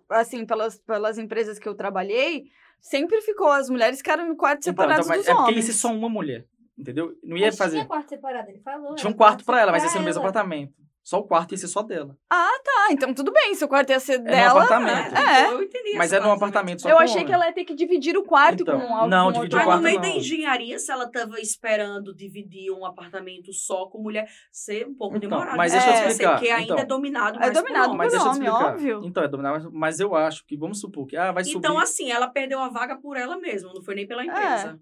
assim, 0.10 0.46
pelas, 0.46 0.78
pelas 0.80 1.18
empresas 1.18 1.58
que 1.58 1.68
eu 1.68 1.74
trabalhei, 1.74 2.44
sempre 2.82 3.22
ficou, 3.22 3.48
as 3.48 3.70
mulheres 3.70 3.98
ficaram 4.00 4.28
em 4.30 4.36
quartos 4.36 4.68
Então, 4.68 4.84
separados 4.84 5.06
então, 5.08 5.18
mas 5.18 5.26
dos 5.26 5.30
é 5.30 5.34
porque 5.34 5.52
ia 5.52 5.54
homens. 5.54 5.66
ser 5.66 5.74
só 5.74 5.88
uma 5.92 6.10
mulher. 6.10 6.46
Entendeu? 6.78 7.12
Não 7.24 7.36
ia 7.38 7.48
Mas 7.48 7.58
fazer. 7.58 7.78
Tinha 7.78 7.88
quarto 7.88 8.10
separado, 8.10 8.50
ele 8.52 8.60
falou. 8.60 8.94
Tinha 8.96 9.08
um 9.08 9.12
era 9.14 9.18
quarto 9.18 9.44
pra 9.46 9.62
ela, 9.62 9.72
mas 9.72 9.82
ia 9.84 9.90
ser 9.90 9.98
no 10.00 10.06
mesmo 10.06 10.20
apartamento. 10.22 10.76
Só 11.08 11.20
o 11.20 11.24
quarto 11.24 11.54
ia 11.54 11.58
ser 11.58 11.68
só 11.70 11.82
dela. 11.84 12.18
Ah, 12.30 12.52
então 12.92 13.14
tudo 13.14 13.32
bem, 13.32 13.54
se 13.56 13.64
o 13.64 13.68
quarto 13.70 13.92
ia 13.92 14.00
ser 14.00 14.18
no 14.18 14.26
dela... 14.26 14.62
apartamento. 14.64 15.16
É. 15.16 15.48
Eu 15.54 15.64
entendi 15.64 15.94
Mas 15.98 16.12
é 16.12 16.18
num 16.20 16.26
parte 16.26 16.36
apartamento 16.38 16.82
só 16.82 16.90
Eu 16.90 16.98
com 16.98 17.02
achei 17.04 17.16
homem. 17.16 17.28
que 17.28 17.32
ela 17.32 17.46
ia 17.48 17.54
ter 17.54 17.64
que 17.64 17.74
dividir 17.74 18.18
o 18.18 18.24
quarto 18.24 18.64
Então, 18.64 18.78
com 18.78 18.94
algum 18.94 19.08
não, 19.10 19.32
dividir 19.32 19.54
o 19.54 19.58
Mas 19.58 19.66
quarto 19.66 19.78
no 19.78 19.84
meio 19.86 19.96
não. 19.96 20.02
da 20.02 20.10
engenharia, 20.10 20.78
se 20.78 20.92
ela 20.92 21.06
estava 21.06 21.40
esperando 21.40 22.14
dividir 22.14 22.72
um 22.74 22.86
apartamento 22.86 23.54
só 23.54 23.86
com 23.88 24.02
mulher, 24.02 24.30
ser 24.52 24.86
um 24.86 24.94
pouco 24.94 25.16
Então, 25.16 25.30
demorado. 25.30 25.56
mas 25.56 25.72
deixa 25.72 25.88
eu 25.88 25.94
Né? 25.94 26.08
explicar. 26.08 26.32
Porque 26.34 26.50
ainda 26.50 26.64
Então, 26.74 26.78
é 26.80 26.86
dominado 26.86 27.38
É 27.38 27.40
mais 27.40 27.52
por 27.54 27.62
dominado 27.62 27.86
homens. 27.94 27.98
Mas 27.98 28.12
deixa 28.12 28.26
eu 28.26 28.32
explicar. 28.34 28.74
óbvio. 28.74 29.02
Então, 29.06 29.24
é 29.24 29.28
dominado, 29.30 29.72
mas 29.74 30.00
eu 30.02 30.14
acho 30.14 30.46
que, 30.46 30.58
vamos 30.58 30.82
supor 30.82 31.08
que, 31.08 31.16
ah, 31.16 31.32
vai 31.32 31.46
subir. 31.46 31.58
Então, 31.58 31.80
assim, 31.80 32.12
ela 32.12 32.28
perdeu 32.28 32.60
a 32.60 32.68
vaga 32.68 32.98
por 33.00 33.16
ela 33.16 33.38
mesma, 33.38 33.72
não 33.74 33.82
foi 33.82 33.96
nem 33.96 34.06
pela 34.08 34.26
empresa. 34.26 34.78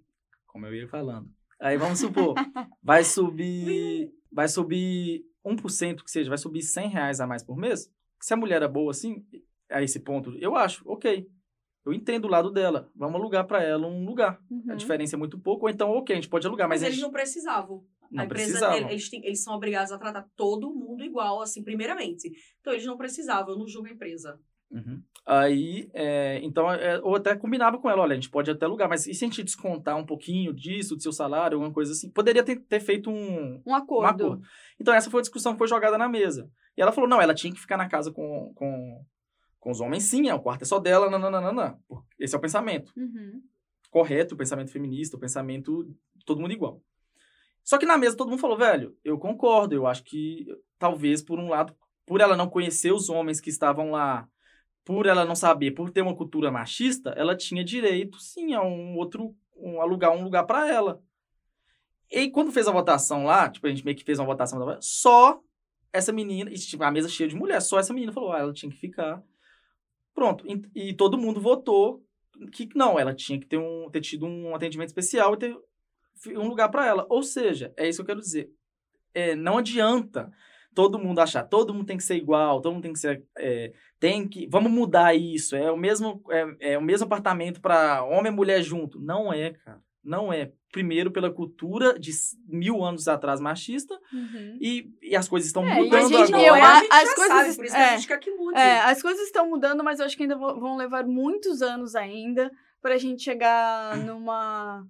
Como 0.47 0.65
eu 0.65 0.73
ia 0.73 0.88
falando. 0.88 1.28
Aí 1.61 1.78
vamos 1.78 1.99
supor, 1.99 2.34
vai 2.84 3.03
subir. 3.03 4.09
Vai 4.36 4.49
subir 4.49 5.21
1% 5.45 6.03
que 6.03 6.11
seja, 6.11 6.29
vai 6.29 6.37
subir 6.37 6.61
100 6.61 6.89
reais 6.89 7.19
a 7.19 7.27
mais 7.27 7.43
por 7.43 7.57
mês? 7.57 7.89
se 8.21 8.33
a 8.33 8.37
mulher 8.37 8.63
é 8.63 8.67
boa 8.67 8.89
assim, 8.91 9.23
a 9.69 9.83
esse 9.83 9.99
ponto, 9.99 10.35
eu 10.39 10.55
acho, 10.55 10.81
ok. 10.89 11.27
Eu 11.85 11.93
entendo 11.93 12.25
o 12.25 12.27
lado 12.27 12.49
dela. 12.49 12.89
Vamos 12.95 13.19
alugar 13.19 13.45
para 13.45 13.61
ela 13.61 13.85
um 13.85 14.03
lugar. 14.03 14.41
Uhum. 14.49 14.63
A 14.69 14.73
diferença 14.73 15.15
é 15.15 15.19
muito 15.19 15.37
pouco, 15.37 15.65
ou 15.65 15.69
então, 15.69 15.91
ok, 15.91 16.11
a 16.11 16.17
gente 16.19 16.29
pode 16.29 16.47
alugar, 16.47 16.67
mas, 16.67 16.81
Mas 16.81 16.83
eles 16.87 16.95
gente 16.95 17.03
não 17.03 17.11
precisavam. 17.11 17.85
não 18.09 18.23
a 18.23 18.25
empresa, 18.25 18.47
precisava. 18.47 18.77
ele- 18.77 18.89
eles, 18.89 19.09
têm- 19.09 19.23
eles 19.23 19.43
são 19.43 19.53
obrigados 19.53 19.91
a 19.91 19.97
tratar 19.99 20.27
todo 20.35 20.73
mundo 20.73 21.03
igual, 21.03 21.39
assim, 21.41 21.63
primeiramente. 21.63 22.31
Então, 22.59 22.73
eles 22.73 22.85
não 22.85 22.97
precisavam, 22.97 23.53
eu 23.53 23.59
não 23.59 23.67
julgo 23.67 23.87
a 23.87 23.91
empresa. 23.91 24.39
Uhum. 24.72 25.01
Aí, 25.26 25.89
é, 25.93 26.39
então, 26.43 26.72
é, 26.72 26.99
ou 27.01 27.16
até 27.16 27.36
combinava 27.36 27.80
com 27.80 27.89
ela, 27.89 28.01
olha, 28.03 28.11
a 28.11 28.16
gente 28.16 28.30
pode 28.30 28.51
até 28.51 28.66
alugar, 28.66 28.88
mas 28.88 29.07
e 29.07 29.13
se 29.13 29.26
a 29.26 29.28
gente 29.28 29.43
descontar 29.43 29.97
um 29.97 30.05
pouquinho 30.05 30.53
disso, 30.53 30.95
do 30.95 31.01
seu 31.01 31.11
salário, 31.11 31.55
alguma 31.55 31.74
coisa 31.74 31.93
assim? 31.93 32.11
Poderia 32.11 32.43
ter, 32.43 32.57
ter 32.57 32.80
feito 32.80 33.09
um, 33.09 33.61
Um 33.66 33.74
acordo. 33.74 34.03
um 34.24 34.28
acordo. 34.28 34.43
Então, 34.80 34.93
essa 34.93 35.09
foi 35.09 35.20
a 35.20 35.22
discussão 35.22 35.53
que 35.53 35.57
foi 35.57 35.68
jogada 35.68 35.97
na 35.97 36.07
mesa. 36.07 36.49
E 36.78 36.82
ela 36.82 36.91
falou, 36.91 37.09
não, 37.09 37.22
ela 37.22 37.34
tinha 37.34 37.51
que 37.53 37.59
ficar 37.59 37.78
na 37.78 37.88
casa 37.89 38.11
com, 38.11 38.51
com, 38.53 39.03
com 39.59 39.72
os 39.72 39.80
homens 39.82 40.03
sim, 40.03 40.30
é, 40.30 40.34
o 40.36 40.39
quarto 40.39 40.61
é 40.61 40.66
só 40.66 40.78
dela, 40.80 41.09
nananana. 41.09 41.80
Esse 42.20 42.36
é 42.36 42.38
o 42.38 42.41
pensamento 42.41 42.91
Uhum. 42.95 43.41
correto, 43.89 44.36
o 44.36 44.38
pensamento 44.38 44.72
feminista, 44.72 45.18
o 45.18 45.20
pensamento 45.20 45.91
todo 46.26 46.39
mundo 46.41 46.53
igual. 46.53 46.82
Só 47.63 47.80
que 47.80 47.86
na 47.86 47.97
mesa 47.97 48.16
todo 48.16 48.30
mundo 48.30 48.39
falou, 48.39 48.57
velho, 48.57 48.95
eu 49.03 49.18
concordo, 49.18 49.74
eu 49.74 49.88
acho 49.88 50.03
que 50.03 50.45
talvez 50.78 51.24
por 51.24 51.39
um 51.39 51.49
lado, 51.49 51.76
por 52.05 52.22
ela 52.22 52.38
não 52.38 52.47
conhecer 52.47 52.91
os 52.91 53.09
homens 53.09 53.41
que 53.41 53.49
estavam 53.49 53.89
lá, 53.89 54.28
por 54.86 55.07
ela 55.07 55.25
não 55.25 55.36
saber, 55.36 55.71
por 55.71 55.89
ter 55.89 56.01
uma 56.01 56.15
cultura 56.15 56.51
machista, 56.51 57.09
ela 57.17 57.36
tinha 57.36 57.63
direito 57.63 58.19
sim 58.19 58.53
a 58.53 58.61
um 58.61 58.95
outro, 58.95 59.36
um, 59.57 59.81
alugar 59.81 60.11
um 60.11 60.23
lugar 60.23 60.45
para 60.45 60.71
ela. 60.71 61.03
E 62.09 62.29
quando 62.29 62.51
fez 62.51 62.67
a 62.67 62.71
votação 62.71 63.25
lá, 63.25 63.49
tipo, 63.49 63.65
a 63.65 63.69
gente 63.71 63.83
meio 63.83 63.97
que 63.97 64.03
fez 64.03 64.19
uma 64.19 64.27
votação, 64.27 64.77
só 64.79 65.41
essa 65.91 66.13
menina, 66.13 66.51
e 66.51 66.53
tipo, 66.53 66.83
a 66.83 66.91
mesa 66.91 67.09
cheia 67.09 67.27
de 67.27 67.36
mulher, 67.36 67.59
só 67.61 67.79
essa 67.79 67.93
menina 67.93 68.13
falou, 68.13 68.31
ah, 68.31 68.39
ela 68.39 68.53
tinha 68.53 68.71
que 68.71 68.77
ficar. 68.77 69.23
Pronto. 70.13 70.45
E, 70.47 70.89
e 70.89 70.93
todo 70.93 71.17
mundo 71.17 71.41
votou 71.41 72.05
que 72.51 72.69
não, 72.75 72.99
ela 72.99 73.13
tinha 73.13 73.39
que 73.39 73.47
ter, 73.47 73.57
um, 73.57 73.89
ter 73.89 74.01
tido 74.01 74.27
um 74.27 74.53
atendimento 74.53 74.89
especial 74.89 75.33
e 75.33 75.38
ter 75.38 75.57
um 76.27 76.47
lugar 76.47 76.69
para 76.69 76.86
ela. 76.86 77.07
Ou 77.09 77.23
seja, 77.23 77.73
é 77.75 77.89
isso 77.89 77.97
que 77.97 78.01
eu 78.03 78.15
quero 78.15 78.19
dizer. 78.19 78.51
É, 79.13 79.36
não 79.36 79.57
adianta 79.57 80.31
todo 80.76 80.99
mundo 80.99 81.19
achar, 81.19 81.41
todo 81.43 81.73
mundo 81.73 81.86
tem 81.88 81.97
que 81.97 82.03
ser 82.03 82.15
igual, 82.17 82.61
todo 82.61 82.73
mundo 82.73 82.84
tem 82.84 82.93
que 82.93 82.99
ser. 82.99 83.23
é, 83.38 83.73
tem 83.99 84.28
que. 84.28 84.47
Vamos 84.51 84.71
mudar 84.71 85.15
isso. 85.15 85.55
É 85.55 85.71
o 85.71 85.78
mesmo, 85.78 86.21
é, 86.30 86.73
é 86.73 86.78
o 86.78 86.82
mesmo 86.84 87.05
apartamento 87.05 87.59
para 87.61 88.03
homem 88.03 88.32
e 88.32 88.36
mulher 88.36 88.61
junto. 88.61 88.99
Não 88.99 89.34
é, 89.34 89.51
cara. 89.53 89.80
Não 90.03 90.32
é. 90.32 90.51
Primeiro, 90.71 91.09
pela 91.09 91.32
cultura 91.32 91.97
de 91.97 92.11
mil 92.47 92.84
anos 92.84 93.07
atrás 93.07 93.39
machista, 93.39 93.97
Uhum. 94.13 94.57
e, 94.61 94.91
e 95.01 95.15
as 95.15 95.28
coisas 95.28 95.47
estão 95.47 95.65
É, 95.65 95.73
mudando 95.76 96.15
a 96.17 96.26
gente- 96.26 96.34
agora. 96.36 96.47
eu 96.47 96.53
a- 96.53 96.71
a 96.71 96.80
gente 96.82 96.91
as 96.91 97.13
coisas- 97.15 97.28
sabe, 97.34 97.55
por 97.55 97.65
isso 97.65 97.73
que 97.76 97.82
é. 97.82 97.86
a 97.86 97.95
gente 97.97 98.07
quer 98.07 98.19
que 98.19 98.32
mude. 98.32 98.59
É, 98.59 98.80
as 98.82 99.01
coisas 99.01 99.21
estão 99.26 99.49
mudando, 99.49 99.84
mas 99.84 99.99
eu 99.99 100.05
acho 100.05 100.15
que 100.15 100.23
ainda 100.23 100.38
vão 100.38 100.76
levar 100.78 101.07
muitos 101.07 101.61
anos 101.63 101.95
ainda 101.95 102.51
pra 102.82 102.97
gente 102.97 103.23
chegar 103.23 103.95
numa 104.13 104.86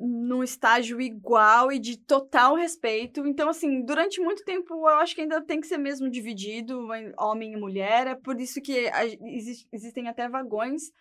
num 0.00 0.44
estágio 0.44 1.00
igual 1.00 1.72
e 1.72 1.78
de 1.78 1.98
total 1.98 2.54
respeito. 2.54 3.26
Então, 3.26 3.48
assim, 3.48 3.84
durante 3.84 4.20
muito 4.20 4.44
tempo 4.44 4.72
eu 4.74 4.86
acho 4.86 5.14
que 5.14 5.22
ainda 5.22 5.40
tem 5.42 5.60
que 5.60 5.66
ser 5.66 5.78
mesmo 5.78 6.08
dividido 6.08 6.94
em 6.94 7.12
homem 7.18 7.52
e 7.54 7.56
mulher. 7.56 8.06
É 8.06 8.14
por 8.14 8.40
isso 8.40 8.60
que 8.62 8.88
a- 8.88 9.04
exis- 9.04 9.66
existem 9.72 10.06
até 10.08 10.28
vagões, 10.28 10.92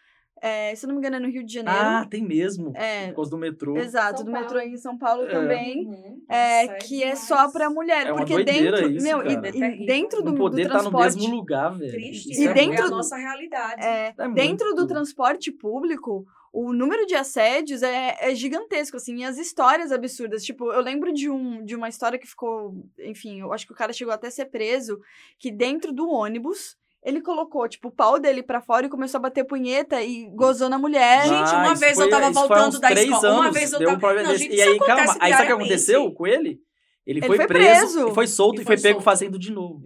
é, 0.42 0.74
se 0.76 0.86
eu 0.86 0.88
não 0.88 0.96
me 0.96 1.00
engano, 1.00 1.16
é 1.18 1.20
no 1.20 1.30
Rio 1.32 1.44
de 1.46 1.54
Janeiro. 1.54 1.80
Ah, 1.80 2.08
tem 2.10 2.24
mesmo. 2.24 2.72
É. 2.76 3.08
Por 3.10 3.16
causa 3.18 3.32
do 3.32 3.38
metrô. 3.38 3.78
Exato, 3.78 4.18
São 4.18 4.26
do 4.26 4.32
Paulo. 4.32 4.46
metrô 4.48 4.60
aí 4.60 4.70
em 4.72 4.78
São 4.78 4.98
Paulo 4.98 5.24
É. 5.24 5.30
também. 5.32 5.86
Uhum. 5.88 6.24
É, 6.30 6.64
Nossa, 6.66 6.78
que 6.80 6.96
é 6.96 7.00
demais. 7.10 7.20
só 7.28 7.52
pra 7.52 7.70
mulher. 7.70 8.08
É 8.08 8.12
uma 8.12 8.26
porque 8.26 8.44
dentro. 8.44 8.90
isso, 8.90 9.04
meu, 9.04 9.20
e- 9.22 9.36
cara. 9.36 9.48
e, 9.48 9.50
É 9.50 9.52
terrível. 9.52 9.86
dentro 9.86 10.22
do, 10.24 10.32
não 10.32 10.38
poder 10.38 10.56
do 10.64 10.68
estar 10.70 10.84
no 10.84 10.90
transporte. 10.92 11.18
mesmo 11.18 11.36
lugar, 11.36 11.70
velho. 11.78 11.92
Triste, 11.92 12.32
Isso 12.32 12.42
E 12.42 12.48
é, 12.48 12.50
é 12.50 12.54
dentro 12.54 12.84
é 12.84 12.88
a 12.88 12.90
nossa 12.90 13.16
realidade. 13.16 13.84
É, 13.86 14.14
É 14.18 14.28
dentro 14.30 14.74
do 14.76 14.86
transporte 14.88 15.52
público, 15.52 16.26
o 16.60 16.74
número 16.74 17.06
de 17.06 17.14
assédios 17.14 17.84
é, 17.84 18.18
é 18.20 18.34
gigantesco, 18.34 18.98
assim, 18.98 19.18
e 19.18 19.24
as 19.24 19.38
histórias 19.38 19.92
absurdas. 19.92 20.44
Tipo, 20.44 20.72
eu 20.72 20.82
lembro 20.82 21.14
de, 21.14 21.30
um, 21.30 21.64
de 21.64 21.76
uma 21.76 21.88
história 21.88 22.18
que 22.18 22.26
ficou, 22.26 22.74
enfim, 23.00 23.42
eu 23.42 23.54
acho 23.54 23.68
que 23.68 23.74
o 23.74 23.76
cara 23.76 23.94
chegou 23.94 24.12
até 24.14 24.28
a 24.28 24.32
ser 24.32 24.46
preso, 24.46 25.00
que 25.38 25.52
dentro 25.52 25.94
do 25.94 26.10
ônibus, 26.10 26.76
ele 27.04 27.22
colocou, 27.22 27.68
tipo, 27.70 27.90
o 27.90 27.92
pau 27.92 28.20
dele 28.20 28.42
pra 28.42 28.60
fora 28.60 28.88
e 28.88 28.90
começou 28.90 29.20
a 29.20 29.22
bater 29.22 29.44
punheta 29.46 30.02
e 30.02 30.28
gozou 30.32 30.68
na 30.68 30.80
mulher. 30.80 31.22
Gente, 31.28 31.52
uma 31.54 31.76
vez 31.76 31.96
eu 31.98 32.04
foi- 32.04 32.10
tava 32.10 32.26
isso 32.32 32.34
foi 32.34 32.44
há 32.44 32.48
voltando 32.60 32.80
da 32.80 32.88
três 32.90 33.08
escola. 33.08 33.34
Uma 33.34 33.44
anos, 33.44 33.54
vez 33.54 33.72
eu 33.74 33.80
deu 33.80 33.88
um 33.90 33.92
tava- 33.92 34.00
problema 34.02 34.30
Não, 34.30 34.36
gente, 34.38 34.52
e 34.52 34.60
isso 34.60 34.70
aí, 34.70 34.80
calma, 34.80 35.16
aí 35.20 35.32
sabe 35.32 35.44
o 35.44 35.46
que 35.48 35.54
aconteceu 35.54 36.12
com 36.12 36.26
ele? 36.28 36.60
Ele, 37.06 37.20
Ele 37.20 37.28
foi, 37.28 37.38
foi 37.38 37.48
preso, 37.48 37.80
preso. 37.94 38.08
e 38.10 38.14
foi 38.14 38.28
solto 38.28 38.62
E 38.62 38.66
foi, 38.66 38.76
foi 38.76 38.82
pego 38.84 38.96
solto. 38.96 39.06
fazendo 39.06 39.40
de 39.40 39.52
novo. 39.52 39.82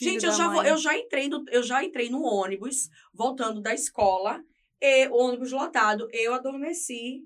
Gente, 0.00 0.24
eu 0.24 0.32
já, 0.32 0.48
vou- 0.48 0.62
eu, 0.64 0.76
já 0.78 0.96
entrei 0.96 1.28
no, 1.28 1.44
eu 1.50 1.62
já 1.62 1.84
entrei 1.84 2.08
no 2.08 2.22
ônibus, 2.22 2.88
voltando 3.12 3.60
da 3.60 3.74
escola, 3.74 4.40
e 4.84 5.06
o 5.08 5.14
ônibus 5.14 5.52
lotado, 5.52 6.08
eu 6.12 6.34
adormeci, 6.34 7.24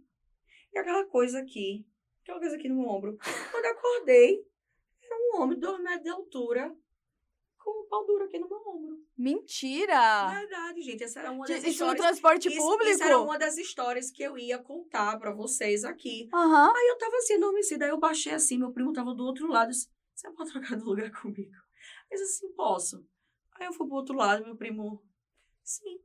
e 0.75 0.79
aquela 0.79 1.07
coisa 1.07 1.39
aqui, 1.39 1.87
aquela 2.23 2.39
coisa 2.39 2.55
aqui 2.55 2.69
no 2.69 2.77
meu 2.83 2.89
ombro. 2.89 3.17
Quando 3.51 3.65
eu 3.65 3.71
acordei, 3.71 4.47
era 5.03 5.17
um 5.17 5.41
homem 5.41 5.55
de 5.55 5.63
dois 5.63 5.83
metros 5.83 6.03
de 6.03 6.11
altura, 6.11 6.77
com 7.59 7.83
um 7.83 7.89
pau 7.89 8.05
duro 8.05 8.25
aqui 8.25 8.39
no 8.39 8.47
meu 8.47 8.59
ombro. 8.59 8.99
Mentira! 9.17 10.29
Verdade, 10.29 10.83
gente, 10.83 11.03
essa 11.03 11.21
era 11.21 11.33
uma 11.33 11.47
das 11.47 11.57
Isso 11.57 11.67
no 11.67 11.71
histórias... 11.71 12.01
transporte 12.03 12.49
Isso, 12.49 12.59
público? 12.59 12.91
isso 12.91 13.03
era 13.03 13.19
uma 13.19 13.39
das 13.39 13.57
histórias 13.57 14.11
que 14.11 14.23
eu 14.23 14.37
ia 14.37 14.59
contar 14.59 15.19
pra 15.19 15.33
vocês 15.33 15.83
aqui. 15.83 16.29
Aham. 16.35 16.73
Aí 16.77 16.89
eu 16.89 16.99
tava 16.99 17.17
assim, 17.17 17.35
adormecida, 17.37 17.87
aí 17.87 17.91
eu 17.91 17.99
baixei 17.99 18.35
assim, 18.35 18.59
meu 18.59 18.71
primo 18.71 18.93
tava 18.93 19.15
do 19.15 19.25
outro 19.25 19.49
lado, 19.49 19.69
eu 19.69 19.71
disse, 19.71 19.89
você 20.15 20.31
pode 20.31 20.53
trocar 20.53 20.77
de 20.77 20.85
lugar 20.85 21.11
comigo? 21.11 21.55
Eu 22.11 22.19
disse 22.19 22.45
assim, 22.45 22.55
posso. 22.55 23.03
Aí 23.55 23.67
eu 23.67 23.73
fui 23.73 23.87
pro 23.87 23.97
outro 23.97 24.15
lado, 24.15 24.45
meu 24.45 24.55
primo, 24.55 25.03
sim. 25.65 25.99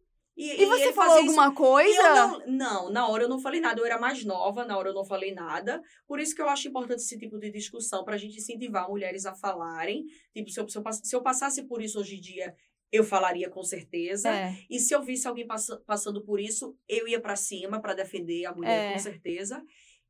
E 0.43 0.65
você 0.65 0.83
ele 0.85 0.93
falou 0.93 1.11
fazia 1.15 1.29
isso- 1.31 1.39
alguma 1.39 1.47
e 1.51 1.55
coisa? 1.55 2.01
eu 2.01 2.15
não, 2.15 2.45
não, 2.47 2.89
na 2.91 3.07
hora 3.07 3.23
eu 3.23 3.29
não 3.29 3.39
falei 3.39 3.59
nada, 3.59 3.79
eu 3.79 3.85
era 3.85 3.99
mais 3.99 4.23
nova, 4.25 4.65
na 4.65 4.77
hora 4.77 4.89
eu 4.89 4.93
não 4.93 5.05
falei 5.05 5.33
nada. 5.33 5.81
Por 6.07 6.19
isso 6.19 6.33
que 6.35 6.41
eu 6.41 6.49
acho 6.49 6.67
importante 6.67 6.99
esse 6.99 7.17
tipo 7.17 7.37
de 7.37 7.51
discussão, 7.51 8.03
pra 8.03 8.17
gente 8.17 8.37
incentivar 8.37 8.87
mulheres 8.89 9.25
a 9.25 9.33
falarem. 9.35 10.05
Tipo, 10.33 10.49
se 10.49 10.59
eu, 10.59 10.67
se 10.69 10.77
eu, 10.77 10.81
pass- 10.81 11.01
se 11.03 11.15
eu 11.15 11.21
passasse 11.21 11.63
por 11.67 11.81
isso 11.81 11.99
hoje 11.99 12.17
em 12.17 12.21
dia, 12.21 12.55
eu 12.91 13.03
falaria 13.03 13.49
com 13.49 13.63
certeza. 13.63 14.29
É. 14.29 14.53
E 14.69 14.79
se 14.79 14.93
eu 14.93 15.01
visse 15.01 15.27
alguém 15.27 15.47
passa- 15.47 15.81
passando 15.85 16.23
por 16.23 16.39
isso, 16.39 16.75
eu 16.89 17.07
ia 17.07 17.21
pra 17.21 17.35
cima 17.35 17.79
pra 17.81 17.93
defender 17.93 18.45
a 18.45 18.53
mulher, 18.53 18.89
É. 18.89 18.93
com 18.93 18.99
certeza. 18.99 19.63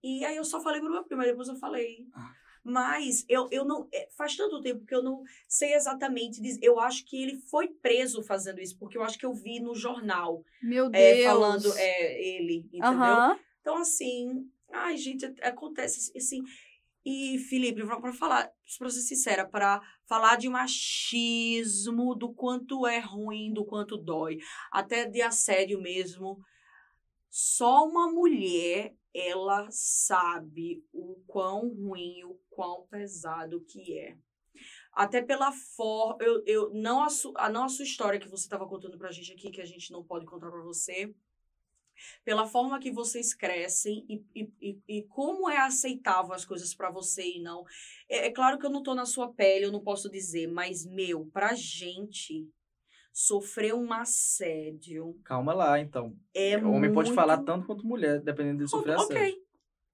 E 0.03 0.25
aí 0.25 0.35
eu 0.35 0.43
só 0.43 0.59
falei 0.61 0.79
pro 0.81 0.89
meu 0.89 1.03
primo, 1.03 1.21
depois 1.21 1.47
eu 1.47 1.55
falei. 1.57 2.07
Ah. 2.15 2.31
Mas 2.63 3.25
eu, 3.27 3.47
eu 3.51 3.65
não. 3.65 3.87
é, 3.91 4.07
Faz 4.15 4.35
tanto 4.35 4.61
tempo 4.61 4.85
que 4.85 4.93
eu 4.93 5.01
não 5.03 5.23
sei 5.47 5.73
exatamente 5.73 6.41
dizer. 6.41 6.59
Eu 6.61 6.79
acho 6.79 7.05
que 7.05 7.21
ele 7.21 7.37
foi 7.49 7.67
preso 7.67 8.21
fazendo 8.23 8.59
isso, 8.61 8.77
porque 8.77 8.97
eu 8.97 9.03
acho 9.03 9.17
que 9.17 9.25
eu 9.25 9.33
vi 9.33 9.59
no 9.59 9.73
jornal 9.75 10.43
Meu 10.61 10.89
Deus. 10.89 11.03
é, 11.03 11.23
falando 11.23 11.73
é, 11.75 12.21
ele, 12.21 12.69
entendeu? 12.71 13.17
Então, 13.61 13.77
assim, 13.77 14.49
ai, 14.71 14.95
gente, 14.97 15.25
é- 15.25 15.47
acontece 15.47 16.11
assim. 16.15 16.43
E, 17.03 17.39
Felipe, 17.39 17.83
pra 17.83 18.13
falar, 18.13 18.51
pra 18.77 18.89
ser 18.89 19.01
sincera, 19.01 19.43
pra 19.47 19.81
falar 20.07 20.35
de 20.35 20.47
machismo, 20.47 22.13
do 22.13 22.31
quanto 22.31 22.85
é 22.85 22.99
ruim, 22.99 23.51
do 23.51 23.65
quanto 23.65 23.97
dói, 23.97 24.37
até 24.71 25.05
de 25.05 25.19
assédio 25.19 25.81
mesmo, 25.81 26.37
só 27.27 27.87
uma 27.87 28.11
mulher, 28.11 28.93
ela 29.13 29.67
sabe 29.71 30.83
o 30.93 31.21
quão 31.27 31.69
ruim, 31.69 32.23
o 32.23 32.39
quão 32.49 32.87
pesado 32.87 33.61
que 33.61 33.97
é. 33.97 34.17
Até 34.93 35.21
pela 35.21 35.51
forma, 35.51 36.17
eu, 36.23 36.43
eu 36.45 36.73
não 36.73 37.03
a, 37.03 37.09
su, 37.09 37.33
a 37.37 37.49
não 37.49 37.63
a 37.63 37.69
sua 37.69 37.85
história 37.85 38.19
que 38.19 38.27
você 38.27 38.43
estava 38.43 38.67
contando 38.67 38.97
pra 38.97 39.11
gente 39.11 39.31
aqui, 39.31 39.49
que 39.49 39.61
a 39.61 39.65
gente 39.65 39.91
não 39.91 40.03
pode 40.03 40.25
contar 40.25 40.49
pra 40.49 40.61
você, 40.61 41.13
pela 42.23 42.45
forma 42.45 42.79
que 42.79 42.91
vocês 42.91 43.33
crescem 43.33 44.05
e, 44.09 44.23
e, 44.35 44.51
e, 44.61 44.81
e 44.87 45.03
como 45.03 45.49
é 45.49 45.57
aceitável 45.57 46.33
as 46.33 46.45
coisas 46.45 46.73
pra 46.73 46.89
você 46.89 47.37
e 47.37 47.41
não. 47.41 47.65
É, 48.09 48.27
é 48.27 48.31
claro 48.31 48.57
que 48.59 48.65
eu 48.65 48.69
não 48.69 48.83
tô 48.83 48.93
na 48.93 49.05
sua 49.05 49.31
pele, 49.33 49.65
eu 49.65 49.71
não 49.71 49.81
posso 49.81 50.09
dizer, 50.09 50.47
mas, 50.47 50.85
meu, 50.85 51.25
pra 51.27 51.53
gente 51.53 52.49
sofrer 53.13 53.73
um 53.73 53.91
assédio 53.93 55.15
Calma 55.23 55.53
lá, 55.53 55.79
então. 55.79 56.15
é 56.33 56.57
o 56.57 56.71
homem 56.71 56.91
pode 56.93 57.09
muito- 57.09 57.15
falar 57.19 57.37
tanto 57.43 57.65
quanto 57.67 57.85
mulher, 57.85 58.21
dependendo 58.21 58.63
de 58.63 58.69
sofrer 58.69 58.95
assédio. 58.95 59.15
Ok. 59.17 59.35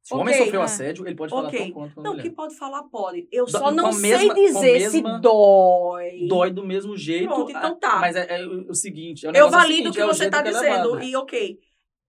Se 0.04 0.14
o 0.14 0.18
homem 0.20 0.34
sofreu 0.38 0.62
é. 0.62 0.64
assédio, 0.64 1.06
ele 1.06 1.16
pode 1.16 1.32
falar 1.32 1.52
tão 1.52 1.72
quanto 1.72 2.00
a 2.00 2.04
Não, 2.04 2.12
mulher. 2.12 2.24
que 2.24 2.30
pode 2.30 2.56
falar, 2.56 2.84
pode. 2.84 3.28
Eu 3.30 3.44
Do- 3.44 3.52
só 3.52 3.72
não 3.72 3.92
sei 3.92 4.12
mesma- 4.12 4.34
dizer 4.34 4.90
se 4.90 5.02
dói. 5.02 6.28
Dói 6.30 6.50
do 6.52 6.66
mesmo 6.66 6.96
jeito. 6.96 7.28
Pronto, 7.28 7.50
então 7.50 7.72
ah, 7.74 7.76
tá. 7.76 8.00
Mas 8.00 8.16
é, 8.16 8.40
é 8.40 8.46
o 8.46 8.74
seguinte. 8.74 9.26
é 9.26 9.30
o 9.30 9.34
Eu 9.36 9.46
é 9.46 9.48
o 9.48 9.52
valido 9.52 9.90
o 9.90 9.94
que 9.94 10.00
é 10.00 10.06
você 10.06 10.30
tá 10.30 10.42
que 10.42 10.48
é 10.48 10.52
dizendo. 10.54 10.92
levado. 10.94 11.04
E 11.04 11.16
ok. 11.16 11.60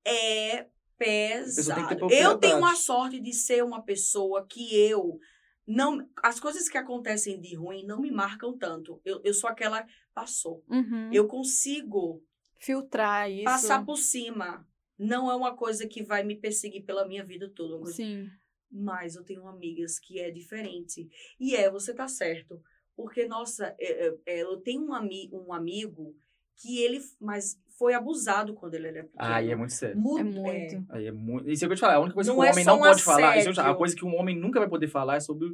É 0.07 0.67
pesado. 0.97 2.09
Eu 2.11 2.39
tenho 2.39 2.65
a 2.65 2.75
sorte 2.77 3.21
de 3.21 3.33
ser 3.33 3.65
uma 3.65 3.83
pessoa 3.83 4.47
que 4.49 4.77
eu 4.77 5.19
não. 5.67 5.99
As 6.23 6.39
coisas 6.39 6.69
que 6.69 6.79
acontecem 6.79 7.41
de 7.41 7.57
ruim 7.57 7.85
não 7.85 8.01
me 8.01 8.11
marcam 8.13 8.57
tanto. 8.57 9.01
Eu, 9.05 9.21
eu 9.25 9.35
sou 9.35 9.51
aquela. 9.51 9.85
Passou. 10.21 10.65
Uhum. 10.69 11.11
Eu 11.13 11.27
consigo 11.29 12.23
Filtrar 12.59 13.31
isso. 13.31 13.45
passar 13.45 13.85
por 13.85 13.97
cima. 13.97 14.67
Não 14.99 15.31
é 15.31 15.35
uma 15.37 15.55
coisa 15.55 15.87
que 15.87 16.03
vai 16.03 16.25
me 16.25 16.35
perseguir 16.35 16.85
pela 16.85 17.07
minha 17.07 17.25
vida 17.25 17.49
toda. 17.55 17.87
Sim. 17.93 18.29
Mas 18.71 19.15
eu 19.15 19.23
tenho 19.25 19.47
amigas 19.47 19.99
que 19.99 20.19
é 20.19 20.31
diferente. 20.31 21.09
E 21.39 21.55
é, 21.55 21.71
você 21.71 21.95
tá 21.95 22.09
certo. 22.09 22.61
Porque, 22.97 23.27
nossa, 23.29 23.75
é, 23.81 24.13
é, 24.27 24.43
eu 24.43 24.57
tenho 24.59 24.83
um, 24.85 24.93
ami 24.93 25.31
um 25.33 25.53
amigo 25.53 26.17
que 26.57 26.83
ele 26.83 27.01
mas 27.21 27.57
foi 27.79 27.95
abusado 27.95 28.55
quando 28.55 28.75
ele 28.75 28.89
era 28.89 29.05
pequeno. 29.05 29.33
Aí 29.33 29.51
é 29.53 29.55
muito 29.55 29.73
sério. 29.73 29.97
É 30.19 30.25
muito. 30.25 30.85
Aí 30.91 31.07
é 31.07 31.13
muito. 31.13 31.49
Isso 31.49 31.65
é 31.65 31.67
o 31.67 31.69
que 31.69 31.73
eu 31.75 31.77
te 31.77 31.81
falar. 31.81 31.95
A 31.95 32.01
única 32.01 32.15
coisa 32.15 32.31
Não 32.33 32.37
que 32.37 32.43
o 32.43 32.45
é 32.45 32.51
homem 32.51 32.65
não 32.65 32.77
um 32.77 32.81
pode 32.81 33.03
falar. 33.05 33.39
Isso 33.39 33.49
eu 33.51 33.53
já- 33.53 33.63
a 33.63 33.65
assédio. 33.67 33.79
coisa 33.79 33.95
que 33.97 34.05
um 34.05 34.17
homem 34.17 34.37
nunca 34.37 34.59
vai 34.59 34.69
poder 34.69 34.89
falar 34.89 35.15
é 35.15 35.21
sobre 35.21 35.49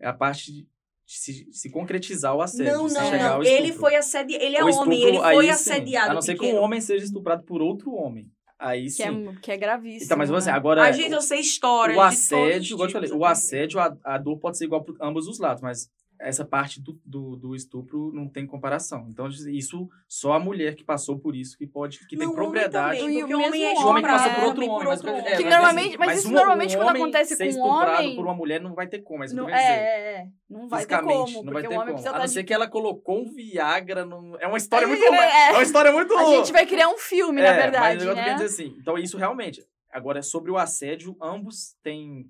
a 0.00 0.12
parte 0.14 0.50
de 0.52 0.66
se, 1.06 1.46
se 1.52 1.70
concretizar 1.70 2.34
o 2.34 2.42
assédio. 2.42 2.72
Não, 2.72 2.82
não, 2.88 2.88
chegar 2.88 3.28
não. 3.28 3.36
ao 3.36 3.44
Ele 3.44 3.72
foi 3.72 3.94
assediado. 3.94 4.44
Ele 4.44 4.56
é 4.56 4.64
O 4.64 4.68
homem, 4.74 4.98
estupro, 4.98 5.08
ele 5.08 5.18
foi 5.18 5.48
aí 5.48 5.54
sim, 5.54 5.70
assediado. 5.70 6.10
A 6.10 6.14
não 6.14 6.22
ser 6.22 6.36
que 6.36 6.46
um 6.46 6.56
homem 6.56 6.80
seja 6.80 7.04
estuprado 7.04 7.44
por 7.44 7.62
outro 7.62 7.92
homem. 7.92 8.28
Aí 8.58 8.84
Que 8.84 8.90
sim. 8.90 9.28
é, 9.28 9.36
que 9.40 9.52
é 9.52 9.56
gravíssimo. 9.56 10.04
Então, 10.04 10.18
mas 10.18 10.30
assim, 10.30 10.50
né? 10.50 10.56
agora. 10.56 10.82
A 10.82 10.90
gente, 10.90 11.12
eu 11.12 11.20
sei 11.20 11.40
histórias. 11.40 11.96
o 11.96 12.08
de 12.08 12.16
todos 12.16 12.24
os 12.24 12.32
assédio, 12.32 12.74
igual 12.74 12.84
eu 12.84 12.88
te 12.88 12.92
falei, 12.92 13.12
o 13.12 13.24
assédio, 13.24 13.80
a, 13.80 13.96
a 14.02 14.18
dor 14.18 14.38
pode 14.38 14.58
ser 14.58 14.64
igual 14.64 14.82
para 14.82 14.94
ambos 15.06 15.28
os 15.28 15.38
lados, 15.38 15.62
mas 15.62 15.88
essa 16.18 16.44
parte 16.44 16.80
do, 16.80 16.98
do, 17.04 17.36
do 17.36 17.54
estupro 17.54 18.10
não 18.12 18.28
tem 18.28 18.46
comparação. 18.46 19.06
Então, 19.10 19.28
isso 19.28 19.88
só 20.08 20.32
a 20.32 20.38
mulher 20.38 20.74
que 20.74 20.82
passou 20.84 21.18
por 21.18 21.36
isso 21.36 21.56
que 21.58 21.66
pode, 21.66 21.98
que 22.06 22.16
tem 22.16 22.18
Não, 22.18 22.26
o 22.26 22.30
homem 22.36 22.44
propriedade. 22.44 22.98
também, 23.00 23.16
E 23.16 23.20
porque 23.20 23.34
o 23.34 23.38
o 23.38 23.42
homem 23.44 23.64
é 23.64 23.68
mesmo 23.68 23.84
O 23.84 23.88
homem 23.90 24.02
que 24.02 24.08
passou 24.08 24.22
por 24.22 24.30
estuprado, 24.30 24.46
outro 24.48 24.60
também 24.62 24.70
homem. 24.76 24.88
mas, 24.88 25.00
outro 25.04 25.10
é. 25.16 25.36
Que 25.36 25.42
mas, 25.44 25.52
normalmente- 25.52 25.98
mas 25.98 26.18
isso 26.18 26.28
um- 26.28 26.32
normalmente 26.32 26.74
um 26.76 26.78
quando 26.78 26.88
homem 26.88 27.02
acontece 27.02 27.36
ser 27.36 27.44
com 27.44 27.44
um 27.44 27.48
estuprado 27.48 27.98
homem- 28.02 28.16
por 28.16 28.24
uma 28.24 28.34
mulher 28.34 28.60
não 28.60 28.74
vai 28.74 28.86
ter 28.86 28.98
como. 29.00 29.18
Mas 29.20 29.32
Não, 29.32 29.44
eu 29.44 29.48
tô 29.50 29.52
querendo 29.54 29.68
dizer, 29.68 29.80
é, 29.82 29.86
é, 29.86 30.16
é. 30.22 30.26
Não 30.48 30.68
vai 30.68 30.86
ter 30.86 30.98
como, 31.00 31.42
não 31.44 31.52
vai 31.52 31.62
ter 31.62 31.68
como. 31.68 31.80
A 31.82 31.84
não 31.86 32.24
de 32.24 32.30
ser 32.30 32.44
que 32.44 32.54
ela 32.54 32.68
colocou 32.68 33.18
um 33.22 33.32
Viagra. 33.34 34.04
num- 34.04 34.36
É 34.38 34.46
uma 34.46 34.58
história 34.58 34.84
É, 34.84 34.88
muito. 34.88 35.02
é. 35.04 35.48
É 35.48 35.52
uma 35.52 35.62
história 35.62 35.92
muito. 35.92 36.16
A 36.16 36.24
gente 36.24 36.52
vai 36.52 36.64
criar 36.66 36.88
um 36.88 36.98
filme, 36.98 37.40
na 37.42 37.48
É, 37.48 37.62
verdade, 37.62 37.96
mas 37.98 38.04
eu 38.04 38.14
né? 38.14 38.32
dizer 38.34 38.44
assim. 38.46 38.74
Então, 38.78 38.96
isso 38.98 39.16
realmente. 39.18 39.62
Agora, 39.90 40.22
sobre 40.22 40.50
o 40.50 40.58
assédio, 40.58 41.16
ambos 41.22 41.74
têm, 41.82 42.26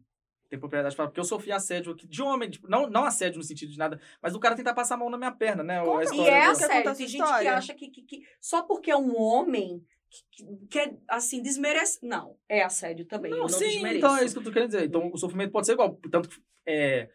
têm 0.49 0.59
propriedade 0.59 0.95
para. 0.97 1.07
Porque 1.07 1.21
eu 1.21 1.25
sofri 1.25 1.53
assédio 1.53 1.93
aqui 1.93 2.07
de 2.07 2.23
homem, 2.23 2.49
tipo, 2.51 2.69
não, 2.69 2.89
não 2.89 3.05
assédio 3.05 3.39
no 3.39 3.45
sentido 3.45 3.73
de 3.73 3.79
nada, 3.79 4.01
mas 4.23 4.33
do 4.33 4.41
cara 4.41 4.55
tentar 4.55 4.75
passar 4.75 4.95
a 4.95 4.99
mão 4.99 5.11
na 5.11 5.19
minha 5.19 5.33
perna, 5.33 5.63
né? 5.63 5.81
Conta- 5.85 5.99
a 5.99 6.03
E 6.03 6.05
história 6.05 6.31
é 6.31 6.45
do- 6.47 6.51
essa- 6.53 6.65
assédio. 6.67 6.95
Tem 6.97 7.09
gente 7.09 7.23
que 7.25 7.47
acha 7.49 7.75
que, 7.75 7.89
que, 7.91 8.03
que 8.03 8.23
só 8.41 8.63
porque 8.63 8.91
é 8.91 8.97
um 8.97 9.19
homem 9.21 9.85
que, 10.11 10.45
que 10.45 10.67
quer, 10.69 10.97
assim, 11.09 11.43
desmerece. 11.43 11.99
Não, 12.07 12.37
é 12.49 12.63
assédio 12.63 13.05
também. 13.07 13.31
eu 13.33 13.37
Não, 13.39 13.43
não 13.45 13.49
sim, 13.51 13.67
desmereço. 13.67 13.99
então 13.99 14.17
é 14.17 14.25
isso 14.25 14.35
que 14.35 14.39
eu 14.41 14.45
tô 14.45 14.53
querendo 14.53 14.69
dizer. 14.71 14.85
Então, 14.85 15.11
o 15.13 15.19
sofrimento 15.19 15.51
pode 15.53 15.67
ser 15.67 15.73
igual. 15.73 15.99
Tanto 16.11 16.29
que 16.29 16.37
é, 16.65 17.09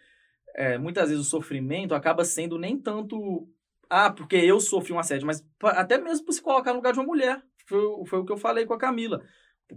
é, 0.55 0.77
muitas 0.77 1.09
vezes 1.09 1.25
o 1.25 1.29
sofrimento 1.29 1.95
acaba 1.95 2.25
sendo 2.25 2.57
nem 2.59 2.77
tanto. 2.77 3.47
Ah, 3.89 4.09
porque 4.11 4.35
eu 4.35 4.59
sofri 4.59 4.93
um 4.93 4.99
assédio, 4.99 5.25
mas 5.27 5.45
até 5.61 5.97
mesmo 5.97 6.25
por 6.25 6.31
se 6.33 6.41
colocar 6.41 6.71
no 6.71 6.77
lugar 6.77 6.93
de 6.93 6.99
uma 6.99 7.05
mulher. 7.05 7.41
Foi, 7.65 7.79
o- 7.79 8.05
foi 8.05 8.19
o 8.19 8.25
que 8.25 8.31
eu 8.33 8.37
falei 8.37 8.65
com 8.65 8.73
a 8.73 8.77
Camila. 8.77 9.23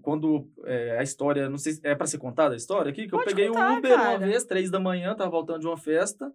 Quando 0.03 0.49
é, 0.65 0.99
a 0.99 1.03
história, 1.03 1.49
não 1.49 1.59
sei 1.59 1.75
se 1.75 1.81
é 1.85 1.95
pra 1.95 2.07
ser 2.07 2.19
contada 2.19 2.55
a 2.55 2.57
história 2.57 2.91
aqui, 2.91 3.05
que 3.05 3.11
Pode 3.11 3.23
eu 3.23 3.27
peguei 3.37 3.49
contar, 3.49 3.75
o 3.75 3.79
Uber 3.79 3.93
uma 3.95 4.03
cara. 4.03 4.19
vez, 4.27 4.45
três 4.45 4.71
da 4.71 4.81
manhã, 4.81 5.15
tava 5.15 5.31
voltando 5.31 5.61
de 5.61 5.67
uma 5.67 5.77
festa. 5.77 6.33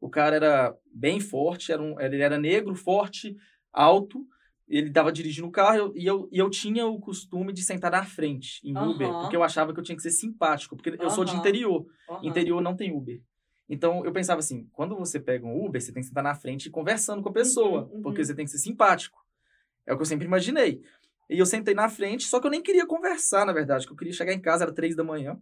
O 0.00 0.08
cara 0.08 0.34
era 0.36 0.76
bem 0.92 1.20
forte, 1.20 1.70
era 1.72 1.80
um, 1.82 2.00
ele 2.00 2.20
era 2.20 2.38
negro, 2.38 2.74
forte, 2.74 3.36
alto. 3.72 4.26
Ele 4.68 4.90
tava 4.90 5.12
dirigindo 5.12 5.46
o 5.46 5.50
carro 5.50 5.76
eu- 5.76 5.92
e 5.96 6.06
eu, 6.06 6.28
e 6.32 6.38
eu 6.38 6.48
tinha 6.48 6.86
o 6.86 6.98
costume 6.98 7.52
de 7.52 7.62
sentar 7.62 7.90
na 7.90 8.04
frente, 8.04 8.60
em 8.66 8.74
Uber, 8.76 9.08
Aham. 9.10 9.18
porque 9.20 9.36
eu 9.36 9.42
achava 9.42 9.72
que 9.74 9.78
eu 9.78 9.84
tinha 9.84 9.96
que 9.96 10.02
ser 10.02 10.10
simpático, 10.10 10.76
porque 10.76 10.96
eu 11.00 11.10
sou 11.10 11.24
de 11.24 11.36
interior. 11.36 11.86
Aham. 12.08 12.20
Interior 12.22 12.60
não 12.62 12.74
tem 12.74 12.90
Uber. 12.96 13.20
Então 13.68 14.04
eu 14.04 14.12
pensava 14.12 14.40
assim, 14.40 14.66
quando 14.72 14.96
você 14.96 15.20
pega 15.20 15.46
um 15.46 15.64
Uber, 15.66 15.80
você 15.80 15.92
tem 15.92 16.02
que 16.02 16.08
sentar 16.08 16.24
na 16.24 16.34
frente 16.34 16.68
conversando 16.70 17.22
com 17.22 17.28
a 17.28 17.32
pessoa, 17.32 17.82
Uhum, 17.84 17.96
uhum. 17.96 18.02
porque 18.02 18.24
você 18.24 18.34
tem 18.34 18.44
que 18.44 18.50
ser 18.50 18.58
simpático. 18.58 19.20
É 19.86 19.92
o 19.92 19.96
que 19.96 20.02
eu 20.02 20.06
sempre 20.06 20.26
imaginei. 20.26 20.80
E 21.32 21.38
eu 21.38 21.46
sentei 21.46 21.74
na 21.74 21.88
frente, 21.88 22.24
só 22.24 22.38
que 22.40 22.46
eu 22.46 22.50
nem 22.50 22.62
queria 22.62 22.86
conversar, 22.86 23.46
na 23.46 23.52
verdade, 23.52 23.86
que 23.86 23.92
eu 23.92 23.96
queria 23.96 24.12
chegar 24.12 24.34
em 24.34 24.40
casa, 24.40 24.64
era 24.64 24.72
três 24.72 24.94
da 24.94 25.02
manhã. 25.02 25.40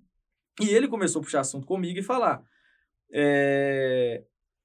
E 0.61 0.69
ele 0.69 0.87
começou 0.87 1.21
a 1.21 1.25
puxar 1.25 1.41
assunto 1.41 1.67
comigo 1.67 1.99
e 1.99 2.03
falar: 2.03 2.45
é, 3.13 4.25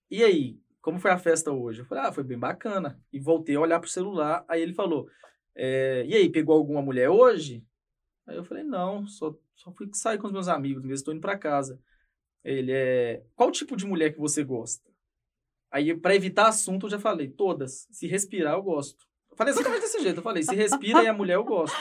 E 0.09 0.23
aí, 0.23 0.59
como 0.81 0.99
foi 0.99 1.09
a 1.11 1.17
festa 1.17 1.51
hoje? 1.51 1.81
Eu 1.81 1.85
falei: 1.85 2.03
Ah, 2.05 2.11
foi 2.11 2.23
bem 2.23 2.37
bacana. 2.37 3.01
E 3.11 3.19
voltei 3.19 3.55
a 3.55 3.59
olhar 3.59 3.79
pro 3.79 3.89
celular. 3.89 4.45
Aí 4.47 4.61
ele 4.61 4.73
falou: 4.73 5.09
é, 5.55 6.05
E 6.05 6.15
aí, 6.15 6.29
pegou 6.29 6.55
alguma 6.55 6.81
mulher 6.81 7.09
hoje? 7.09 7.65
Aí 8.27 8.35
eu 8.37 8.43
falei: 8.43 8.63
Não, 8.63 9.07
só, 9.07 9.35
só 9.55 9.71
fui 9.71 9.89
sair 9.93 10.19
com 10.19 10.27
os 10.27 10.33
meus 10.33 10.47
amigos 10.47 10.83
mesmo, 10.83 10.95
estou 10.95 11.13
indo 11.13 11.21
para 11.21 11.37
casa. 11.37 11.79
Ele 12.43 12.71
é. 12.71 13.23
Qual 13.35 13.51
tipo 13.51 13.75
de 13.75 13.85
mulher 13.87 14.13
que 14.13 14.19
você 14.19 14.43
gosta? 14.43 14.87
Aí, 15.71 15.95
para 15.95 16.15
evitar 16.15 16.47
assunto, 16.47 16.85
eu 16.85 16.91
já 16.91 16.99
falei: 16.99 17.29
Todas. 17.29 17.87
Se 17.89 18.05
respirar, 18.05 18.53
eu 18.53 18.63
gosto. 18.63 19.07
Falei 19.35 19.53
exatamente 19.53 19.81
desse 19.81 19.99
jeito. 20.01 20.17
Eu 20.17 20.23
falei: 20.23 20.43
Se 20.43 20.55
respira 20.55 21.03
e 21.03 21.07
é 21.07 21.11
mulher, 21.11 21.35
eu 21.35 21.43
gosto. 21.43 21.75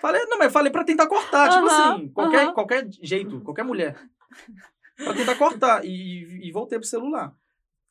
Falei, 0.00 0.24
não, 0.26 0.36
mas 0.36 0.52
falei 0.52 0.72
pra 0.72 0.82
tentar 0.82 1.06
cortar, 1.06 1.48
tipo 1.48 1.64
assim, 1.66 2.08
qualquer, 2.08 2.52
qualquer 2.52 2.88
jeito, 3.00 3.40
qualquer 3.40 3.64
mulher. 3.64 3.96
Pra 4.96 5.14
tentar 5.14 5.36
cortar. 5.36 5.84
E, 5.84 6.48
e 6.48 6.50
voltei 6.50 6.76
pro 6.78 6.86
celular. 6.88 7.32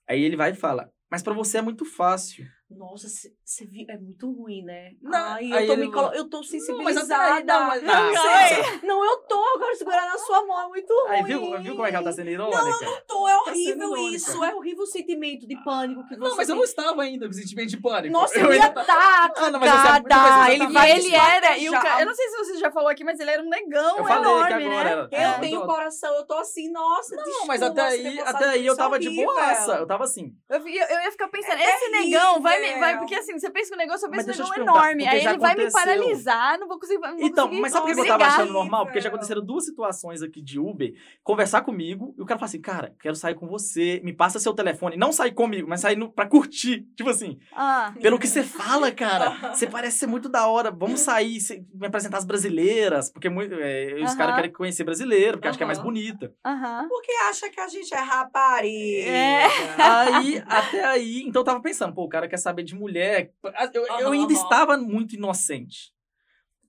Aí 0.07 0.21
ele 0.21 0.35
vai 0.35 0.51
e 0.51 0.55
fala, 0.55 0.91
mas 1.09 1.23
pra 1.23 1.33
você 1.33 1.59
é 1.59 1.61
muito 1.61 1.85
fácil. 1.85 2.45
Nossa, 2.77 3.07
você 3.07 3.65
viu? 3.65 3.85
É 3.89 3.97
muito 3.97 4.31
ruim, 4.31 4.63
né? 4.63 4.91
Não, 5.01 5.17
Ai, 5.33 5.63
eu 5.63 5.67
tô, 5.67 5.75
me 5.77 5.91
colo... 5.91 6.13
eu 6.13 6.29
tô 6.29 6.37
Não, 6.37 6.41
mas 6.41 6.49
sensibilizada. 6.49 7.33
até 7.35 7.43
não, 7.43 7.67
mas- 7.67 7.83
Não, 7.83 7.93
Ah, 7.93 8.47
sei. 8.47 8.79
Não, 8.87 9.05
eu 9.05 9.17
tô 9.27 9.43
agora 9.55 9.75
segurando 9.75 10.07
a 10.13 10.17
sua 10.17 10.45
mão, 10.45 10.61
é 10.65 10.67
muito 10.69 10.93
ruim. 10.93 11.09
Aí 11.11 11.23
viu, 11.23 11.61
viu 11.61 11.73
como 11.75 11.85
é 11.85 11.89
que 11.89 11.95
ela 11.95 12.05
tá 12.05 12.11
sendo 12.11 12.29
irônica? 12.29 12.57
Eu 12.57 13.01
tô, 13.07 13.27
é 13.27 13.33
sendo 13.33 13.49
horrível 13.51 13.87
irônica. 13.97 14.15
isso. 14.15 14.43
É 14.43 14.55
horrível 14.55 14.83
o 14.83 14.87
sentimento 14.87 15.47
de 15.47 15.63
pânico 15.63 16.03
que 16.07 16.15
você 16.15 16.19
Não, 16.29 16.35
mas 16.35 16.49
eu 16.49 16.55
tem. 16.55 16.55
não 16.55 16.63
estava 16.63 17.01
ainda 17.03 17.27
com 17.27 17.33
sentimento 17.33 17.69
de 17.69 17.77
pânico. 17.77 18.13
Nossa, 18.13 18.37
eu 18.39 18.45
eu 18.45 18.53
ia 18.53 18.67
estar 18.67 18.85
Ah, 18.89 19.51
não, 19.51 19.59
mas 19.59 19.71
você- 19.71 19.77
mas 19.87 20.45
você 20.45 20.51
Ele 20.51 20.65
tá- 20.65 20.71
vai 20.71 20.91
ele 20.91 21.15
era, 21.15 21.57
e 21.57 21.69
o 21.69 21.73
eu 21.75 22.05
não 22.05 22.13
sei 22.13 22.27
se 22.29 22.37
você 22.37 22.57
já 22.57 22.71
falou 22.71 22.89
aqui, 22.89 23.03
mas 23.03 23.19
ele 23.19 23.29
era 23.31 23.41
um 23.41 23.49
negão 23.49 23.97
Eu 23.97 24.05
falei 24.05 24.31
enorme, 24.31 24.47
que 24.47 24.53
agora 24.67 24.95
né? 24.95 25.01
Eu 25.11 25.17
É, 25.17 25.39
tenho 25.39 25.59
muito- 25.59 25.71
coração, 25.73 26.13
eu 26.15 26.25
tô 26.25 26.33
assim, 26.35 26.71
nossa, 26.71 27.15
Não, 27.15 27.45
mas 27.45 27.59
desculpa, 27.59 27.81
até 27.81 27.91
você 27.91 28.01
ter 28.03 28.07
aí, 28.07 28.19
até 28.21 28.45
aí 28.49 28.65
eu 28.65 28.73
isso, 28.73 28.77
tava 28.81 28.99
de 28.99 29.09
boaça. 29.09 29.71
Eu 29.73 29.87
tava 29.87 30.03
assim. 30.03 30.33
Eu, 30.49 30.67
ia- 30.67 30.87
eu 30.93 31.01
ia 31.01 31.11
ficar 31.11 31.27
pensando, 31.29 31.59
É 31.59 31.75
esse 31.75 31.89
negão 31.89 32.41
vai 32.41 32.59
me. 32.61 32.79
Vai, 32.79 32.97
porque 32.99 33.15
assim, 33.15 33.33
você 33.37 33.49
pensa 33.49 33.69
que 33.69 33.75
o 33.75 33.77
negócio, 33.77 34.05
eu 34.07 34.11
penso 34.11 34.29
eu 34.31 34.45
um 34.45 34.49
perguntar, 34.49 34.71
enorme. 34.73 35.03
porque 35.03 35.15
Aí 35.15 35.25
ele 35.25 35.37
vai 35.37 35.55
me 35.55 35.71
paralisar, 35.71 36.59
não 36.59 36.67
vou 36.67 36.79
conseguir. 36.79 36.99
Não 37.01 37.17
vou 37.17 37.25
Então, 37.27 37.45
conseguir 37.45 37.61
mas 37.61 37.71
sabe 37.71 37.85
por 37.87 37.95
que 37.95 38.01
eu 38.01 38.07
tava 38.07 38.25
achando 38.25 38.53
normal? 38.53 38.85
Porque 38.85 38.99
já 38.99 39.09
horrível. 39.09 39.09
aconteceram 39.17 39.45
duas 39.45 39.65
situações 39.65 40.21
aqui 40.21 40.41
de 40.41 40.59
Uber, 40.59 40.93
conversar 41.23 41.61
comigo, 41.61 42.13
e 42.17 42.21
o 42.21 42.25
cara 42.25 42.39
fala 42.39 42.47
assim, 42.49 42.61
cara, 42.61 42.93
quero 42.99 43.15
sair 43.15 43.35
com 43.35 43.47
você, 43.47 43.99
me 44.03 44.13
passa 44.13 44.39
seu 44.39 44.53
telefone. 44.53 44.97
Não 44.97 45.11
sair 45.11 45.31
comigo, 45.33 45.67
mas 45.67 45.81
sair 45.81 45.95
no, 45.97 46.11
pra 46.11 46.25
curtir. 46.27 46.85
Tipo 46.95 47.09
assim, 47.09 47.37
Ah, 47.53 47.93
pelo 48.01 48.19
que 48.19 48.27
você 48.27 48.43
fala, 48.43 48.91
cara, 48.91 49.31
você 49.53 49.67
parece 49.67 49.99
ser 49.99 50.07
muito 50.07 50.29
da 50.29 50.47
hora. 50.47 50.71
Vamos 50.71 51.01
sair, 51.01 51.39
cê- 51.39 51.63
me 51.73 51.87
apresentar 51.87 52.17
as 52.17 52.25
brasileiras, 52.25 53.09
porque 53.11 53.29
muito, 53.29 53.55
é, 53.55 53.95
os 53.95 54.09
Aham. 54.11 54.17
caras 54.17 54.35
querem 54.35 54.51
conhecer 54.51 54.83
brasileiro, 54.83 55.37
porque 55.37 55.47
acham 55.47 55.57
que 55.57 55.63
é 55.63 55.67
mais 55.67 55.79
bonita. 55.79 56.31
aham. 56.45 56.87
Porque 56.89 57.11
acha 57.29 57.49
que 57.49 57.59
a 57.59 57.67
gente 57.67 57.93
é 57.93 57.99
rapariga. 57.99 59.09
É. 59.09 59.47
Aí, 59.79 60.43
até 60.47 60.83
aí, 60.85 61.21
então 61.23 61.41
eu 61.41 61.43
tava 61.45 61.61
pensando, 61.61 61.93
pô, 61.93 62.03
o 62.03 62.09
cara 62.09 62.27
quer 62.27 62.37
saber 62.51 62.63
de 62.63 62.75
mulher. 62.75 63.33
Eu, 63.73 63.81
eu 63.83 63.89
Aham, 63.91 64.11
ainda 64.11 64.33
aham. 64.33 64.43
estava 64.43 64.77
muito 64.77 65.15
inocente. 65.15 65.93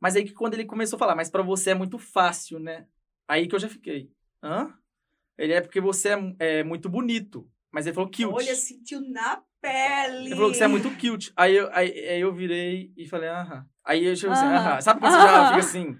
Mas 0.00 0.16
aí 0.16 0.24
que 0.24 0.32
quando 0.32 0.54
ele 0.54 0.64
começou 0.64 0.96
a 0.96 0.98
falar, 0.98 1.14
mas 1.14 1.30
pra 1.30 1.42
você 1.42 1.70
é 1.70 1.74
muito 1.74 1.98
fácil, 1.98 2.58
né? 2.58 2.86
Aí 3.28 3.46
que 3.46 3.54
eu 3.54 3.58
já 3.58 3.68
fiquei. 3.68 4.10
Hã? 4.42 4.72
Ele 5.36 5.52
é 5.52 5.60
porque 5.60 5.80
você 5.80 6.10
é, 6.10 6.58
é 6.60 6.64
muito 6.64 6.88
bonito. 6.88 7.48
Mas 7.70 7.86
ele 7.86 7.94
falou 7.94 8.10
cute. 8.10 8.24
Olha, 8.26 8.54
sentiu 8.54 9.00
na 9.00 9.42
pele. 9.60 10.26
Ele 10.26 10.34
falou 10.34 10.50
que 10.50 10.56
você 10.56 10.64
é 10.64 10.68
muito 10.68 10.90
cute. 10.98 11.32
Aí 11.36 11.56
eu, 11.56 11.68
aí, 11.72 11.90
aí 11.90 12.20
eu 12.20 12.34
virei 12.34 12.92
e 12.96 13.06
falei, 13.06 13.28
aham. 13.28 13.66
Aí 13.84 14.04
eu 14.04 14.14
tipo 14.14 14.30
assim, 14.32 14.46
Aham. 14.46 14.80
Sabe 14.80 15.00
quando 15.00 15.12
você 15.12 15.22
já 15.22 15.46
fica 15.46 15.60
assim? 15.60 15.98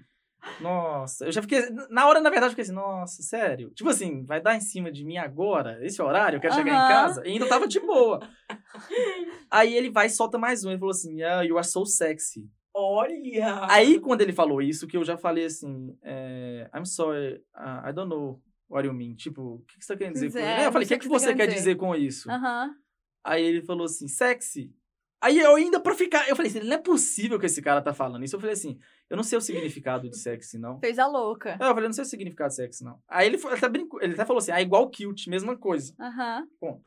Nossa, 0.59 1.25
eu 1.25 1.31
já 1.31 1.41
fiquei. 1.41 1.61
Na 1.89 2.07
hora, 2.07 2.19
na 2.19 2.29
verdade, 2.29 2.47
eu 2.47 2.51
fiquei 2.51 2.63
assim, 2.63 2.73
nossa, 2.73 3.21
sério? 3.21 3.69
Tipo 3.71 3.89
assim, 3.89 4.25
vai 4.25 4.41
dar 4.41 4.55
em 4.55 4.61
cima 4.61 4.91
de 4.91 5.05
mim 5.05 5.17
agora? 5.17 5.79
Esse 5.85 6.01
horário? 6.01 6.37
Eu 6.37 6.41
quero 6.41 6.53
chegar 6.53 6.71
em 6.71 6.87
casa? 6.89 7.25
E 7.25 7.31
ainda 7.31 7.47
tava 7.47 7.67
de 7.67 7.79
boa. 7.79 8.19
Aí 9.49 9.73
ele 9.75 9.89
vai 9.89 10.07
e 10.07 10.09
solta 10.09 10.37
mais 10.37 10.63
um. 10.63 10.69
Ele 10.69 10.79
falou 10.79 10.91
assim, 10.91 11.21
ah, 11.23 11.41
you 11.43 11.57
are 11.57 11.67
so 11.67 11.85
sexy. 11.85 12.49
Olha. 12.75 13.67
Aí, 13.69 13.99
quando 13.99 14.21
ele 14.21 14.33
falou 14.33 14.61
isso, 14.61 14.87
que 14.87 14.97
eu 14.97 15.03
já 15.03 15.15
falei 15.15 15.45
assim, 15.45 15.95
é, 16.01 16.69
I'm 16.75 16.85
sorry, 16.85 17.35
uh, 17.55 17.87
I 17.87 17.93
don't 17.93 18.09
know 18.09 18.41
what 18.67 18.85
you 18.87 18.93
mean. 18.93 19.15
Tipo, 19.15 19.41
o 19.41 19.59
que, 19.67 19.77
que 19.77 19.85
você 19.85 19.93
tá 19.93 19.97
querendo 19.97 20.13
dizer 20.13 20.31
com 20.31 20.39
É, 20.39 20.41
isso? 20.41 20.59
Aí 20.59 20.65
eu 20.65 20.71
falei, 20.71 20.85
o 20.85 20.89
que, 20.89 20.97
que 20.97 21.03
que 21.03 21.07
você 21.07 21.25
você 21.25 21.31
tá 21.31 21.37
quer 21.37 21.43
querendo 21.43 21.57
dizer 21.57 21.75
com 21.75 21.95
isso? 21.95 22.31
Aham. 22.31 22.71
Aí 23.23 23.43
ele 23.43 23.61
falou 23.61 23.85
assim, 23.85 24.07
sexy. 24.07 24.73
Aí 25.21 25.39
eu 25.39 25.55
ainda 25.55 25.79
pra 25.79 25.95
ficar, 25.95 26.27
eu 26.27 26.35
falei 26.35 26.51
assim, 26.51 26.59
não 26.59 26.75
é 26.75 26.77
possível 26.77 27.39
que 27.39 27.45
esse 27.45 27.61
cara 27.61 27.81
tá 27.81 27.93
falando 27.93 28.25
isso. 28.25 28.35
Eu 28.35 28.39
falei 28.41 28.53
assim, 28.53 28.77
eu 29.13 29.15
não 29.15 29.23
sei 29.23 29.37
o 29.37 29.41
significado 29.41 30.09
de 30.09 30.17
sexy, 30.17 30.57
não. 30.57 30.79
Fez 30.79 30.97
a 30.97 31.05
louca. 31.05 31.51
Aí 31.59 31.67
eu 31.69 31.73
falei, 31.75 31.87
não 31.87 31.93
sei 31.93 32.01
o 32.03 32.07
significado 32.07 32.49
de 32.49 32.55
sexy, 32.55 32.83
não. 32.83 32.99
Aí 33.07 33.27
ele 33.27 33.37
foi- 33.37 33.53
até 33.53 33.69
brincou, 33.69 34.01
ele 34.01 34.13
até 34.15 34.25
falou 34.25 34.39
assim, 34.39 34.51
ah, 34.51 34.59
igual 34.59 34.89
cute, 34.89 35.29
mesma 35.29 35.55
coisa. 35.55 35.93
Aham. 35.99 36.47
Ponto. 36.59 36.83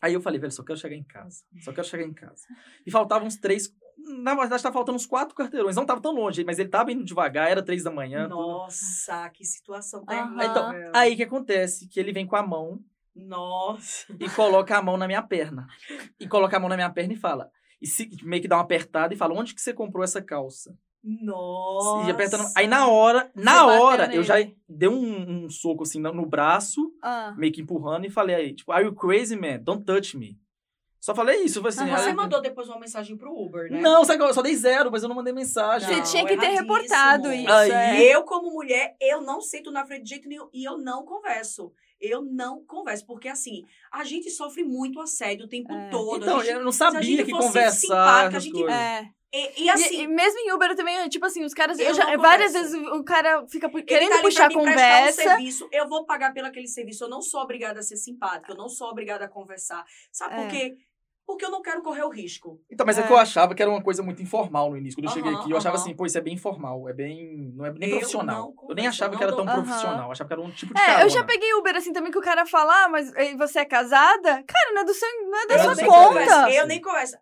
Aí 0.00 0.14
eu 0.14 0.20
falei, 0.20 0.38
velho, 0.40 0.52
só 0.52 0.62
quero 0.62 0.78
chegar 0.78 0.94
em 0.94 1.02
casa. 1.02 1.42
Só 1.60 1.72
quero 1.72 1.86
chegar 1.86 2.04
em 2.04 2.12
casa. 2.12 2.42
E 2.86 2.90
faltavam 2.90 3.26
uns 3.26 3.36
três. 3.36 3.74
Na 4.22 4.34
verdade, 4.34 4.62
tava 4.62 4.72
faltando 4.72 4.96
uns 4.96 5.06
quatro 5.06 5.34
quarteirões. 5.34 5.74
Não 5.76 5.86
tava 5.86 6.00
tão 6.00 6.12
longe, 6.12 6.44
mas 6.44 6.58
ele 6.60 6.68
tava 6.68 6.92
indo 6.92 7.04
devagar, 7.04 7.50
era 7.50 7.64
três 7.64 7.82
da 7.84 7.90
manhã. 7.90 8.28
tudo. 8.28 8.36
Nossa, 8.36 9.28
que 9.30 9.44
situação 9.44 10.04
Aham. 10.08 10.36
terrível. 10.36 10.50
Então, 10.50 10.72
aí 10.94 11.14
o 11.14 11.16
que 11.16 11.22
acontece? 11.24 11.88
Que 11.88 11.98
ele 12.00 12.12
vem 12.12 12.26
com 12.26 12.36
a 12.36 12.42
mão 12.46 12.80
Nossa. 13.14 14.06
e 14.20 14.28
coloca 14.30 14.76
a 14.76 14.82
mão 14.82 14.96
na 14.96 15.06
minha 15.08 15.22
perna. 15.22 15.66
E 16.18 16.26
coloca 16.28 16.56
a 16.56 16.60
mão 16.60 16.68
na 16.68 16.76
minha 16.76 16.90
perna 16.90 17.12
e 17.12 17.16
fala. 17.16 17.48
E 17.80 17.86
se, 17.88 18.08
meio 18.22 18.40
que 18.40 18.46
dá 18.48 18.56
uma 18.56 18.62
apertada 18.62 19.12
e 19.12 19.16
fala: 19.16 19.34
onde 19.34 19.54
que 19.54 19.60
você 19.60 19.72
comprou 19.74 20.04
essa 20.04 20.22
calça? 20.22 20.72
Nossa. 21.04 22.08
E 22.08 22.10
apertando. 22.10 22.44
Aí 22.56 22.66
na 22.66 22.86
hora, 22.86 23.30
na 23.34 23.64
bateu 23.66 23.82
hora, 23.82 24.14
eu 24.14 24.22
já 24.22 24.34
dei 24.68 24.88
um, 24.88 25.44
um 25.44 25.50
soco 25.50 25.82
assim 25.82 26.00
no, 26.00 26.12
no 26.12 26.26
braço, 26.26 26.92
Ah. 27.02 27.34
meio 27.36 27.52
que 27.52 27.60
empurrando, 27.60 28.06
e 28.06 28.10
falei 28.10 28.34
aí, 28.36 28.54
tipo, 28.54 28.70
are 28.72 28.84
you 28.84 28.94
crazy, 28.94 29.36
man? 29.36 29.58
Don't 29.60 29.84
touch 29.84 30.16
me. 30.16 30.38
Só 31.00 31.12
falei 31.16 31.42
isso, 31.42 31.60
falei 31.60 31.76
assim. 31.76 31.90
Aham. 31.90 31.98
Você 31.98 32.10
ah, 32.10 32.14
mandou 32.14 32.40
depois 32.40 32.68
uma 32.68 32.78
mensagem 32.78 33.16
pro 33.16 33.34
Uber, 33.36 33.68
né? 33.68 33.80
Não, 33.80 34.04
sabe 34.04 34.18
que 34.18 34.24
eu 34.24 34.32
só 34.32 34.40
dei 34.42 34.54
zero, 34.54 34.88
mas 34.92 35.02
eu 35.02 35.08
não 35.08 35.16
mandei 35.16 35.32
mensagem. 35.32 35.88
Você 35.88 35.96
Não, 35.96 36.02
tinha 36.04 36.24
que 36.24 36.36
ter 36.36 36.46
reportado 36.50 37.32
isso. 37.32 37.50
Aí- 37.52 37.70
é. 37.72 38.14
Eu, 38.14 38.22
como 38.22 38.52
mulher, 38.52 38.94
eu 39.00 39.20
não 39.20 39.40
sento 39.40 39.72
na 39.72 39.84
frente 39.84 40.04
de 40.04 40.10
jeito 40.10 40.28
nenhum 40.28 40.48
e 40.52 40.62
eu 40.62 40.78
não 40.78 41.04
converso. 41.04 41.72
Eu 42.00 42.22
não 42.22 42.64
converso, 42.64 43.04
porque 43.04 43.28
assim, 43.28 43.64
a 43.90 44.04
gente 44.04 44.30
sofre 44.30 44.62
muito 44.62 45.00
assédio 45.00 45.46
o 45.46 45.48
tempo 45.48 45.72
É. 45.72 45.88
todo. 45.88 46.22
Então, 46.22 46.38
a 46.38 46.44
gente, 46.44 46.52
eu 46.54 46.64
não 46.64 46.70
se 46.72 46.82
a 46.84 46.90
sabia 46.92 47.02
gente 47.02 47.24
que 47.24 47.30
fosse 47.32 47.46
conversar. 47.48 47.80
simpática, 47.80 48.36
a 48.36 48.40
gente-. 48.40 48.64
É. 48.64 49.10
e, 49.32 49.62
e 49.62 49.64
E- 49.66 49.70
assim, 49.70 50.02
e, 50.02 50.06
mesmo 50.06 50.38
em 50.40 50.52
Uber 50.52 50.74
também, 50.76 51.08
tipo 51.08 51.24
assim, 51.24 51.44
os 51.44 51.54
caras. 51.54 51.78
Eu 51.78 51.86
Eu 51.86 51.94
já- 51.94 52.16
várias 52.16 52.52
vezes 52.52 52.74
o 52.74 53.02
cara 53.02 53.46
fica 53.48 53.68
querendo 53.82 54.10
tá 54.12 54.18
puxar 54.20 54.48
pra 54.50 54.58
me 54.58 54.64
prestar 54.64 54.80
um 54.82 54.82
conversa. 54.84 55.22
serviço, 55.22 55.68
eu 55.72 55.88
vou 55.88 56.04
pagar 56.04 56.32
pelo 56.32 56.46
aquele 56.48 56.68
serviço. 56.68 57.04
Eu 57.04 57.08
não 57.08 57.22
sou 57.22 57.40
obrigada 57.40 57.80
a 57.80 57.82
ser 57.82 57.96
simpática, 57.96 58.52
eu 58.52 58.56
não 58.56 58.68
sou 58.68 58.88
obrigada 58.88 59.24
a 59.24 59.28
conversar. 59.28 59.84
Sabe 60.10 60.34
É. 60.34 60.36
por 60.38 60.48
quê? 60.48 60.76
Porque 61.24 61.44
eu 61.44 61.52
não 61.52 61.62
quero 61.62 61.80
correr 61.82 62.02
o 62.02 62.08
risco. 62.10 62.60
Então, 62.68 62.84
mas 62.84 62.98
é. 62.98 63.02
É. 63.02 63.06
que 63.06 63.12
eu 63.12 63.16
achava 63.16 63.54
que 63.54 63.62
era 63.62 63.70
uma 63.70 63.80
coisa 63.80 64.02
muito 64.02 64.20
informal 64.20 64.70
no 64.70 64.76
início. 64.76 64.98
Quando 64.98 65.06
eu 65.08 65.12
cheguei 65.14 65.30
Aham, 65.32 65.40
aqui, 65.40 65.50
eu 65.52 65.56
achava 65.56 65.76
aham. 65.76 65.84
assim, 65.84 65.94
pô, 65.94 66.04
isso 66.04 66.18
é 66.18 66.20
bem 66.20 66.34
informal, 66.34 66.88
é 66.88 66.92
bem. 66.92 67.52
Não 67.54 67.64
é 67.64 67.72
nem 67.72 67.88
Eu 67.90 67.96
profissional. 67.98 68.52
não 68.56 68.68
eu 68.68 68.74
nem 68.74 68.88
achava 68.88 69.16
que 69.16 69.22
era 69.22 69.34
tão 69.34 69.44
dou- 69.46 69.54
Aham. 69.54 69.62
profissional. 69.62 70.06
Eu 70.06 70.12
achava 70.12 70.26
que 70.28 70.34
era 70.34 70.42
um 70.42 70.50
tipo 70.50 70.74
de 70.74 70.80
É, 70.80 70.84
carona. 70.84 71.04
eu 71.04 71.08
já 71.08 71.22
peguei 71.24 71.54
Uber 71.54 71.76
assim 71.76 71.92
também 71.92 72.10
que 72.10 72.18
o 72.18 72.22
cara 72.22 72.44
fala, 72.44 72.84
ah, 72.84 72.88
mas 72.88 73.12
você 73.38 73.60
é 73.60 73.64
casada? 73.64 74.42
Cara, 74.42 74.72
não 74.74 74.82
é 74.82 74.84
do 74.84 74.92
seu, 74.92 75.08
não 75.30 75.38
é 75.38 75.46
da 75.46 75.54
Eu 75.54 75.60
sua 75.62 75.76
conta. 75.86 76.08
converso. 76.08 76.48
Eu 76.58 76.66
nem 76.66 76.80
converso. 76.82 77.16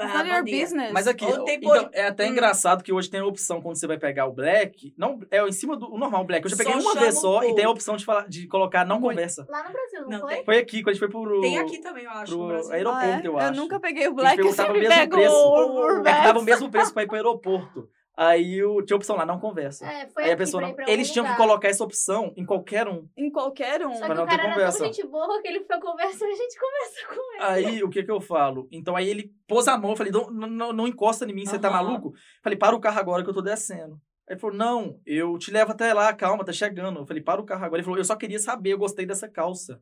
It's 0.00 0.14
Ah, 0.14 0.22
your 0.24 0.42
business. 0.44 0.92
Mas 0.92 1.06
aqui, 1.06 1.24
então, 1.24 1.88
é 1.92 2.06
até 2.06 2.24
Hum. 2.26 2.28
engraçado 2.30 2.82
que 2.82 2.92
hoje 2.92 3.10
tem 3.10 3.20
a 3.20 3.26
opção 3.26 3.60
quando 3.60 3.76
você 3.76 3.86
vai 3.86 3.98
pegar 3.98 4.26
o 4.26 4.32
black. 4.32 4.92
Não, 4.96 5.20
é 5.30 5.46
em 5.46 5.52
cima 5.52 5.76
do 5.76 5.92
o 5.92 5.98
normal 5.98 6.24
black. 6.24 6.44
Eu 6.44 6.50
já 6.50 6.56
peguei 6.56 6.72
Só 6.72 6.78
uma 6.92 7.00
vez 7.00 7.18
só 7.20 7.38
o 7.40 7.44
e 7.44 7.54
tem 7.54 7.64
a 7.64 7.70
opção 7.70 7.96
de, 7.96 8.04
falar, 8.04 8.28
de 8.28 8.46
colocar 8.46 8.84
não 8.84 8.98
Mulher. 9.00 9.14
conversa. 9.16 9.46
Lá 9.48 9.62
no 9.64 9.72
Brasil, 9.72 10.00
não, 10.02 10.08
Não, 10.08 10.20
foi? 10.20 10.44
Foi 10.44 10.58
aqui, 10.58 10.82
quando 10.82 10.88
a 10.88 10.92
gente 10.92 10.98
foi 11.00 11.08
pro. 11.08 11.40
Tem 11.40 11.58
aqui 11.58 11.78
também, 11.78 12.04
eu 12.04 12.10
acho, 12.10 12.32
no 12.32 12.38
pro 12.38 12.46
Brasil. 12.48 12.72
aeroporto, 12.72 13.06
Ah, 13.06 13.20
é? 13.22 13.26
eu 13.26 13.38
acho. 13.38 13.60
nunca 13.60 13.80
peguei 13.80 14.08
o 14.08 14.14
Black, 14.14 14.38
eu 14.40 14.46
o 14.48 14.52
sempre 14.52 14.80
mesmo 14.80 14.94
pego 14.94 15.12
preço. 15.16 15.34
o 15.34 15.58
É 15.60 15.86
que 15.86 15.92
Urbex. 15.94 16.22
dava 16.24 16.38
o 16.38 16.42
mesmo 16.42 16.70
preço 16.70 16.92
pra 16.94 17.02
ir 17.02 17.06
pro 17.06 17.16
aeroporto. 17.16 17.88
Aí 18.22 18.58
eu, 18.58 18.84
tinha 18.84 18.96
a 18.96 18.98
opção 18.98 19.16
lá, 19.16 19.24
não 19.24 19.40
conversa. 19.40 19.86
É, 19.86 20.06
foi 20.08 20.24
Aí 20.24 20.32
a 20.32 20.36
pessoa 20.36 20.60
pra 20.60 20.68
não. 20.68 20.76
pra 20.76 20.90
Eles 20.90 21.10
tinham 21.10 21.24
que 21.24 21.34
colocar 21.38 21.68
essa 21.68 21.82
opção 21.82 22.34
em 22.36 22.44
qualquer 22.44 22.86
um. 22.86 23.08
Em 23.16 23.30
qualquer 23.30 23.86
um. 23.86 23.94
Só 23.94 24.04
pra 24.04 24.08
que 24.08 24.14
não 24.14 24.24
o 24.24 24.26
ter 24.26 24.36
cara 24.36 24.42
era 24.42 24.52
conversa. 24.52 24.78
tão 24.78 24.86
gente 24.92 25.06
boa 25.06 25.40
que 25.40 25.48
ele 25.48 25.64
foi 25.64 25.80
conversar 25.80 26.28
e 26.28 26.32
a 26.32 26.34
gente 26.34 26.60
conversa 26.60 27.06
com 27.08 27.34
ele. 27.34 27.42
Aí, 27.42 27.82
o 27.82 27.88
que 27.88 28.02
que 28.02 28.10
eu 28.10 28.20
falo? 28.20 28.68
Então, 28.70 28.94
aí 28.94 29.08
ele 29.08 29.32
pôs 29.48 29.66
a 29.66 29.78
mão, 29.78 29.92
eu 29.92 29.96
falei, 29.96 30.12
não, 30.12 30.30
não, 30.30 30.70
não 30.70 30.86
encosta 30.86 31.24
em 31.24 31.32
mim, 31.32 31.46
você 31.46 31.58
tá 31.58 31.70
maluco? 31.70 32.12
Falei, 32.42 32.58
para 32.58 32.76
o 32.76 32.80
carro 32.80 33.00
agora 33.00 33.24
que 33.24 33.30
eu 33.30 33.34
tô 33.34 33.40
descendo. 33.40 33.94
Aí 34.28 34.34
ele 34.34 34.38
falou, 34.38 34.54
não, 34.54 35.00
eu 35.06 35.38
te 35.38 35.50
levo 35.50 35.72
até 35.72 35.94
lá, 35.94 36.12
calma, 36.12 36.44
tá 36.44 36.52
chegando. 36.52 37.00
Eu 37.00 37.06
falei, 37.06 37.22
para 37.22 37.40
o 37.40 37.46
carro 37.46 37.64
agora. 37.64 37.78
Ele 37.78 37.84
falou, 37.84 37.98
eu 37.98 38.04
só 38.04 38.16
queria 38.16 38.38
saber, 38.38 38.74
eu 38.74 38.78
gostei 38.78 39.06
dessa 39.06 39.30
calça. 39.30 39.80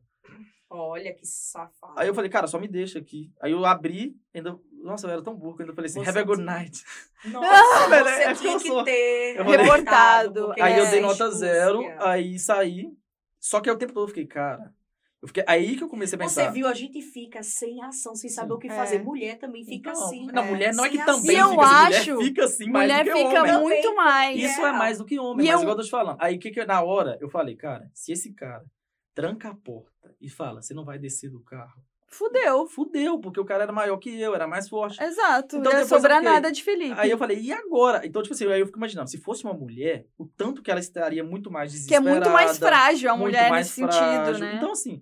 Olha 0.69 1.13
que 1.13 1.25
safado. 1.25 1.93
Aí 1.97 2.07
eu 2.07 2.13
falei, 2.13 2.29
cara, 2.29 2.47
só 2.47 2.59
me 2.59 2.67
deixa 2.69 2.99
aqui. 2.99 3.33
Aí 3.41 3.51
eu 3.51 3.65
abri, 3.65 4.15
ainda. 4.33 4.57
Nossa, 4.89 5.07
eu 5.07 5.11
era 5.11 5.21
tão 5.21 5.35
burro 5.35 5.55
que 5.55 5.61
eu 5.61 5.65
ainda 5.65 5.75
falei 5.75 5.89
assim, 5.89 6.03
Você 6.03 6.09
have 6.09 6.19
a 6.19 6.23
good 6.23 6.41
night. 6.41 6.83
Nossa, 7.25 7.87
velho, 7.89 8.05
você 8.05 8.21
é 8.23 8.33
que 8.33 8.39
tinha 8.39 8.53
eu 8.53 8.59
que 8.59 8.67
sou- 8.67 8.83
ter 8.83 9.35
eu 9.37 9.45
falei- 9.45 9.57
Reportado, 9.65 10.51
Aí 10.59 10.77
eu 10.77 10.85
É. 10.85 10.89
dei 10.91 10.99
é 10.99 11.01
nota 11.01 11.31
zero, 11.31 11.81
é. 11.83 11.97
aí 11.99 12.39
saí. 12.39 12.91
Só 13.39 13.59
que 13.61 13.69
aí 13.69 13.75
o 13.75 13.79
tempo 13.79 13.93
todo 13.93 14.03
eu 14.03 14.07
fiquei, 14.09 14.25
cara. 14.25 14.73
Eu 15.21 15.27
fiquei, 15.27 15.43
aí 15.47 15.75
que 15.75 15.83
eu 15.83 15.89
comecei 15.89 16.15
a 16.15 16.19
pensar. 16.19 16.45
Você 16.45 16.51
viu, 16.51 16.65
a 16.65 16.73
gente 16.73 17.01
fica 17.01 17.43
sem 17.43 17.83
ação, 17.83 18.15
sem 18.15 18.29
saber 18.29 18.47
Sim. 18.49 18.53
o 18.55 18.57
que 18.59 18.67
É. 18.69 18.75
fazer. 18.75 18.99
Mulher 19.03 19.37
também 19.37 19.65
fica 19.65 19.91
Não, 19.91 20.05
assim. 20.05 20.25
Não, 20.27 20.43
É. 20.43 20.47
mulher 20.49 20.73
não 20.73 20.85
é 20.85 20.89
que 20.89 20.95
Sem 20.95 21.05
também 21.05 21.21
fica 21.21 21.33
E 21.33 21.39
eu 21.41 21.61
assim, 21.61 21.95
acho, 21.95 22.11
mulher 22.15 22.25
fica 22.27 22.45
assim 22.45 22.69
mais 22.69 22.89
Mulher 22.89 23.03
do 23.05 23.11
que 23.11 23.17
fica 23.27 23.39
homem. 23.41 23.59
muito 23.61 23.95
mais. 23.95 24.39
Isso 24.39 24.61
É. 24.61 24.69
é 24.69 24.71
mais 24.71 24.97
do 24.97 25.05
que 25.05 25.19
homem, 25.19 25.45
E 25.45 25.49
mas 25.49 25.55
eu- 25.55 25.61
igual 25.63 25.73
eu 25.73 25.81
tô 25.81 25.83
te 25.85 25.89
falando. 25.91 26.17
Aí 26.21 26.37
que, 26.37 26.51
que 26.51 26.65
na 26.65 26.81
hora 26.81 27.17
eu 27.19 27.29
falei, 27.29 27.55
cara, 27.55 27.89
se 27.93 28.13
esse 28.13 28.33
cara 28.33 28.63
tranca 29.13 29.49
a 29.49 29.53
porta 29.53 30.15
e 30.21 30.29
fala, 30.29 30.61
você 30.61 30.73
não 30.73 30.85
vai 30.85 30.97
descer 30.97 31.29
do 31.29 31.41
carro, 31.41 31.81
Fudeu. 32.09 32.65
fudeu, 32.67 33.19
porque 33.19 33.39
o 33.39 33.45
cara 33.45 33.63
era 33.63 33.71
maior 33.71 33.97
que 33.97 34.19
eu, 34.19 34.33
era 34.35 34.47
mais 34.47 34.67
forte. 34.67 35.01
Exato. 35.01 35.57
Então, 35.57 35.71
Não 35.71 35.79
ia 35.79 35.85
sobrar 35.85 36.17
fiquei- 36.19 36.33
nada 36.33 36.51
de 36.51 36.63
Felipe. 36.63 36.95
Aí 36.97 37.09
eu 37.11 37.17
falei, 37.17 37.39
e 37.39 37.51
agora? 37.53 38.05
Então, 38.05 38.21
tipo 38.21 38.33
assim, 38.33 38.47
aí 38.51 38.59
eu 38.59 38.65
fico 38.65 38.77
imaginando, 38.79 39.09
se 39.09 39.17
fosse 39.17 39.43
uma 39.43 39.53
mulher, 39.53 40.05
o 40.17 40.25
tanto 40.25 40.61
que 40.61 40.71
ela 40.71 40.79
estaria 40.79 41.23
muito 41.23 41.51
mais 41.51 41.71
que 41.71 41.75
é 41.95 41.99
desesperada. 41.99 42.09
muito 42.11 42.29
mais 42.31 42.57
frágil 42.57 43.11
a 43.11 43.15
mulher 43.17 43.51
nesse 43.51 43.71
sentido, 43.71 43.93
frágil. 43.99 44.39
né? 44.45 44.55
Então, 44.55 44.71
assim, 44.71 45.01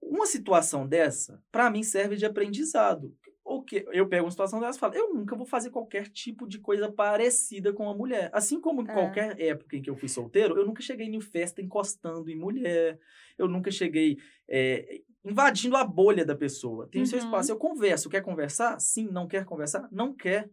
uma 0.00 0.26
situação 0.26 0.86
dessa, 0.86 1.42
pra 1.50 1.70
mim, 1.70 1.82
serve 1.82 2.16
de 2.16 2.24
aprendizado. 2.26 3.14
O 3.44 3.60
que 3.60 3.84
eu 3.92 4.08
pego 4.08 4.24
uma 4.24 4.30
situação 4.30 4.60
dessa 4.60 4.78
e 4.78 4.80
falo, 4.80 4.94
eu 4.94 5.12
nunca 5.12 5.34
vou 5.34 5.44
fazer 5.44 5.70
qualquer 5.70 6.08
tipo 6.08 6.46
de 6.46 6.60
coisa 6.60 6.90
parecida 6.90 7.72
com 7.72 7.82
uma 7.84 7.94
mulher. 7.94 8.30
Assim 8.32 8.60
como 8.60 8.82
em 8.82 8.88
É. 8.88 8.92
qualquer 8.92 9.40
época 9.40 9.76
em 9.76 9.82
que 9.82 9.90
eu 9.90 9.96
fui 9.96 10.08
solteiro, 10.08 10.56
eu 10.56 10.64
nunca 10.64 10.80
cheguei 10.80 11.08
em 11.08 11.20
festa 11.20 11.60
encostando 11.60 12.30
em 12.30 12.36
mulher. 12.36 13.00
Eu 13.36 13.48
nunca 13.48 13.68
cheguei 13.70 14.16
é, 14.48 15.00
invadindo 15.24 15.76
a 15.76 15.84
bolha 15.84 16.24
da 16.24 16.34
pessoa. 16.34 16.88
Tem 16.88 17.02
o 17.02 17.06
seu 17.06 17.18
Uhum. 17.18 17.24
espaço. 17.26 17.50
Eu 17.52 17.56
converso. 17.56 18.08
Quer 18.10 18.22
conversar? 18.22 18.78
Sim. 18.80 19.08
Não 19.10 19.26
quer 19.28 19.44
conversar? 19.44 19.88
Não 19.92 20.12
quer. 20.14 20.48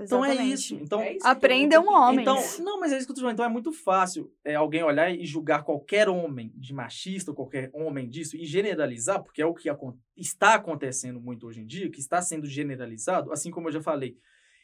Então 0.00 0.24
é 0.24 0.28
Exatamente. 0.30 0.54
isso. 0.54 0.74
Então, 0.76 1.00
É 1.00 1.16
isso 1.16 1.26
Aprendam 1.26 1.88
homens. 1.88 2.20
então, 2.20 2.64
não, 2.64 2.78
mas 2.78 2.92
é 2.92 2.98
isso 2.98 3.06
que 3.06 3.10
eu 3.10 3.14
tô 3.16 3.20
falando. 3.20 3.34
Então 3.34 3.44
é 3.44 3.48
muito 3.48 3.72
fácil 3.72 4.32
é, 4.44 4.54
alguém 4.54 4.82
olhar 4.84 5.12
e 5.12 5.24
julgar 5.26 5.64
qualquer 5.64 6.08
homem 6.08 6.52
de 6.54 6.72
machista, 6.72 7.32
ou 7.32 7.34
qualquer 7.34 7.68
homem 7.74 8.08
disso, 8.08 8.36
e 8.36 8.44
generalizar, 8.46 9.20
porque 9.22 9.42
é 9.42 9.46
o 9.46 9.52
que 9.54 9.68
está 10.16 10.54
acontecendo 10.54 11.20
muito 11.20 11.48
hoje 11.48 11.60
em 11.62 11.66
dia, 11.66 11.90
que 11.90 11.98
está 11.98 12.22
sendo 12.22 12.46
generalizado, 12.46 13.32
assim 13.32 13.50
como 13.50 13.66
eu 13.68 13.72
já 13.72 13.80
falei. 13.82 14.16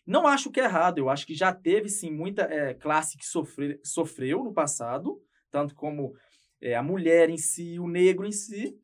Não 0.07 0.25
acho 0.27 0.51
que 0.53 0.61
é 0.61 0.65
errado, 0.65 0.99
eu 0.99 1.09
acho 1.09 1.27
que 1.27 1.35
já 1.35 1.53
teve 1.53 1.89
sim 1.89 2.13
muita 2.13 2.43
é, 2.43 2.73
classe 2.75 3.17
que 3.19 3.27
sofre, 3.27 3.81
sofreu 3.83 4.45
no 4.45 4.53
passado, 4.53 5.21
tanto 5.51 5.75
como 5.75 6.15
é, 6.61 6.77
a 6.77 6.83
mulher 6.83 7.29
em 7.29 7.39
si, 7.39 7.81
o 7.81 7.89
negro 7.89 8.25
em 8.25 8.31
si, 8.33 8.79